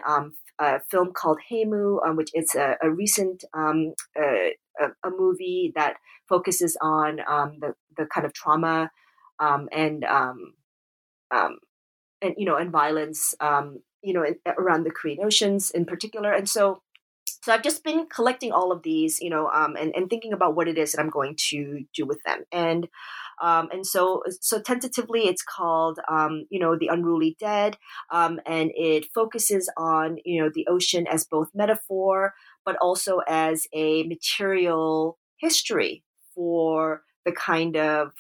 uh, 0.62 0.80
film 0.90 1.12
called 1.12 1.40
Haemoo, 1.52 2.06
um, 2.06 2.16
which 2.16 2.30
is 2.34 2.54
a, 2.56 2.78
a 2.84 2.90
recent 2.90 3.44
um, 3.54 3.94
uh, 4.18 4.52
a, 4.82 5.08
a, 5.08 5.12
movie 5.12 5.72
that 5.76 5.96
focuses 6.28 6.78
on 6.82 7.20
um, 7.28 7.58
the 7.60 7.76
the 7.98 8.06
kind 8.06 8.26
of 8.26 8.34
trauma 8.34 8.92
um, 9.40 9.70
and 9.72 10.04
um, 10.04 10.54
um, 11.32 11.60
and 12.22 12.36
you 12.38 12.46
know 12.46 12.56
and 12.56 12.72
violence 12.72 13.36
um, 13.40 13.80
you 14.02 14.14
know 14.14 14.24
in, 14.24 14.36
around 14.58 14.84
the 14.84 14.92
Korean 14.92 15.20
oceans 15.24 15.72
in 15.72 15.86
particular. 15.86 16.32
And 16.32 16.50
so 16.50 16.82
so 17.44 17.52
I've 17.52 17.64
just 17.64 17.84
been 17.84 18.06
collecting 18.06 18.52
all 18.52 18.72
of 18.72 18.84
these, 18.84 19.20
you 19.20 19.30
know, 19.30 19.48
um, 19.48 19.76
and, 19.76 19.96
and 19.96 20.10
thinking 20.10 20.32
about 20.32 20.56
what 20.56 20.68
it 20.68 20.78
is 20.78 20.92
that 20.92 21.02
I'm 21.02 21.10
going 21.10 21.36
to 21.50 21.86
do 21.94 22.06
with 22.06 22.22
them. 22.24 22.44
And 22.52 22.88
um, 23.42 23.70
and 23.72 23.88
so 23.88 24.22
so 24.40 24.62
tentatively, 24.62 25.22
it's 25.22 25.42
called, 25.42 26.00
um, 26.08 26.46
you 26.52 26.60
know, 26.60 26.78
the 26.78 26.90
unruly 26.92 27.36
dead, 27.40 27.78
and 28.12 28.40
it 28.46 29.06
focuses 29.16 29.72
on, 29.76 30.18
you 30.24 30.44
know, 30.44 30.52
the 30.54 30.68
ocean 30.68 31.08
as 31.08 31.26
both 31.26 31.50
metaphor, 31.56 32.36
but 32.66 32.76
also 32.78 33.22
as 33.28 33.68
a 33.74 34.04
material 34.04 35.18
history 35.38 36.04
for 36.36 37.04
the 37.26 37.32
kind 37.32 37.78
of 37.78 38.14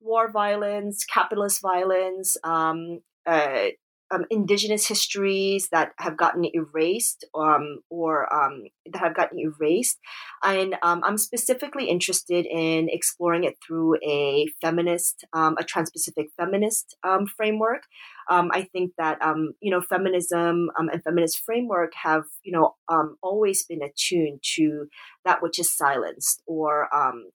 war 0.00 0.30
violence, 0.30 1.04
capitalist 1.04 1.60
violence, 1.62 2.36
um, 2.44 3.00
uh, 3.26 3.68
um, 4.14 4.24
indigenous 4.30 4.86
histories 4.86 5.68
that 5.70 5.92
have 5.98 6.16
gotten 6.16 6.44
erased 6.54 7.24
um, 7.34 7.78
or 7.90 8.32
um, 8.32 8.64
that 8.92 8.98
have 8.98 9.16
gotten 9.16 9.38
erased. 9.38 9.98
And 10.42 10.76
um, 10.82 11.02
I'm 11.04 11.18
specifically 11.18 11.88
interested 11.88 12.46
in 12.46 12.88
exploring 12.88 13.44
it 13.44 13.56
through 13.66 13.96
a 14.06 14.46
feminist, 14.60 15.24
um, 15.32 15.56
a 15.58 15.64
trans 15.64 15.90
Pacific 15.90 16.28
feminist 16.36 16.96
um, 17.02 17.26
framework. 17.26 17.82
I 18.28 18.62
think 18.72 18.92
that, 18.98 19.18
you 19.60 19.70
know, 19.70 19.82
feminism 19.82 20.70
and 20.78 21.02
feminist 21.04 21.42
framework 21.44 21.92
have, 22.02 22.24
you 22.42 22.52
know, 22.52 22.74
always 23.22 23.64
been 23.64 23.82
attuned 23.82 24.40
to 24.56 24.86
that 25.24 25.42
which 25.42 25.58
is 25.58 25.76
silenced 25.76 26.42
or, 26.46 26.88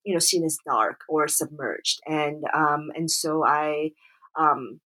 you 0.04 0.14
know, 0.14 0.20
seen 0.20 0.44
as 0.44 0.58
dark 0.66 1.02
or 1.08 1.28
submerged. 1.28 2.00
And, 2.08 2.44
and 2.54 3.10
so 3.12 3.46
I, 3.46 3.92
um, 4.38 4.80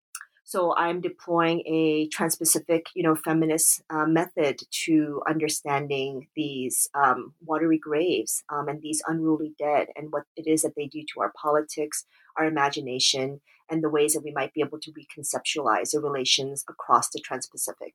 so 0.52 0.76
I'm 0.76 1.00
deploying 1.00 1.62
a 1.66 2.10
trans-Pacific, 2.10 2.88
you 2.94 3.04
know, 3.04 3.16
feminist 3.16 3.84
uh, 3.90 4.06
method 4.06 4.60
to 4.84 5.22
understanding 5.26 6.28
these 6.36 6.90
um, 6.94 7.34
watery 7.46 7.78
graves 7.78 8.44
um, 8.50 8.68
and 8.68 8.82
these 8.82 9.02
unruly 9.08 9.54
dead 9.58 9.88
and 9.96 10.12
what 10.12 10.24
it 10.36 10.48
is 10.48 10.64
that 10.64 10.76
they 10.76 10.88
do 10.88 11.04
to 11.14 11.22
our 11.22 11.32
politics, 11.42 12.04
our 12.38 12.44
imagination, 12.44 13.40
and 13.70 13.82
the 13.82 13.90
ways 13.90 14.12
that 14.12 14.26
we 14.26 14.34
might 14.34 14.54
be 14.54 14.60
able 14.60 14.78
to 14.82 14.92
reconceptualize 14.92 15.92
the 15.92 16.02
relations 16.02 16.66
across 16.68 17.10
the 17.12 17.22
trans-Pacific. 17.22 17.94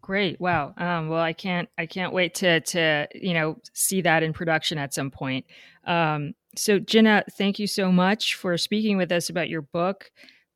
Great! 0.00 0.40
Wow. 0.40 0.72
Um, 0.78 1.10
well, 1.10 1.20
I 1.20 1.34
can't. 1.34 1.68
I 1.76 1.84
can't 1.84 2.14
wait 2.14 2.34
to 2.36 2.60
to 2.60 3.06
you 3.14 3.34
know 3.34 3.58
see 3.74 4.00
that 4.00 4.22
in 4.22 4.32
production 4.32 4.78
at 4.78 4.94
some 4.94 5.10
point. 5.10 5.44
Um, 5.86 6.32
so, 6.56 6.78
Jinah, 6.78 7.24
thank 7.36 7.58
you 7.58 7.66
so 7.66 7.92
much 7.92 8.34
for 8.36 8.56
speaking 8.56 8.96
with 8.96 9.12
us 9.12 9.28
about 9.28 9.50
your 9.50 9.60
book. 9.60 10.10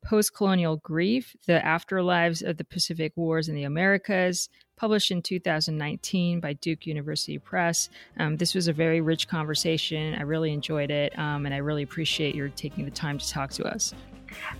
Post 0.05 0.35
Colonial 0.35 0.77
Grief 0.77 1.35
The 1.47 1.59
Afterlives 1.59 2.47
of 2.47 2.57
the 2.57 2.63
Pacific 2.63 3.13
Wars 3.15 3.49
in 3.49 3.55
the 3.55 3.63
Americas, 3.63 4.49
published 4.77 5.09
in 5.09 5.21
2019 5.21 6.39
by 6.39 6.53
Duke 6.53 6.85
University 6.85 7.39
Press. 7.39 7.89
Um, 8.19 8.37
this 8.37 8.53
was 8.53 8.67
a 8.67 8.73
very 8.73 9.01
rich 9.01 9.27
conversation. 9.27 10.13
I 10.13 10.21
really 10.21 10.53
enjoyed 10.53 10.91
it, 10.91 11.17
um, 11.17 11.45
and 11.45 11.55
I 11.55 11.57
really 11.57 11.83
appreciate 11.83 12.35
your 12.35 12.49
taking 12.49 12.85
the 12.85 12.91
time 12.91 13.17
to 13.17 13.27
talk 13.27 13.49
to 13.51 13.65
us. 13.65 13.93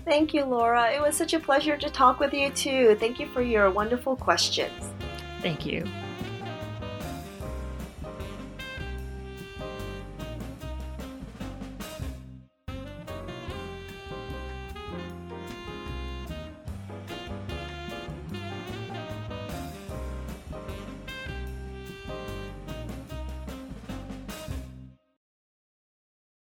Thank 0.03 0.33
you, 0.33 0.45
Laura. 0.45 0.91
It 0.91 1.01
was 1.01 1.15
such 1.15 1.33
a 1.33 1.39
pleasure 1.39 1.77
to 1.77 1.89
talk 1.89 2.19
with 2.19 2.33
you, 2.33 2.49
too. 2.49 2.95
Thank 2.99 3.19
you 3.19 3.27
for 3.27 3.41
your 3.41 3.69
wonderful 3.69 4.15
questions. 4.15 4.73
Thank 5.41 5.65
you. 5.65 5.85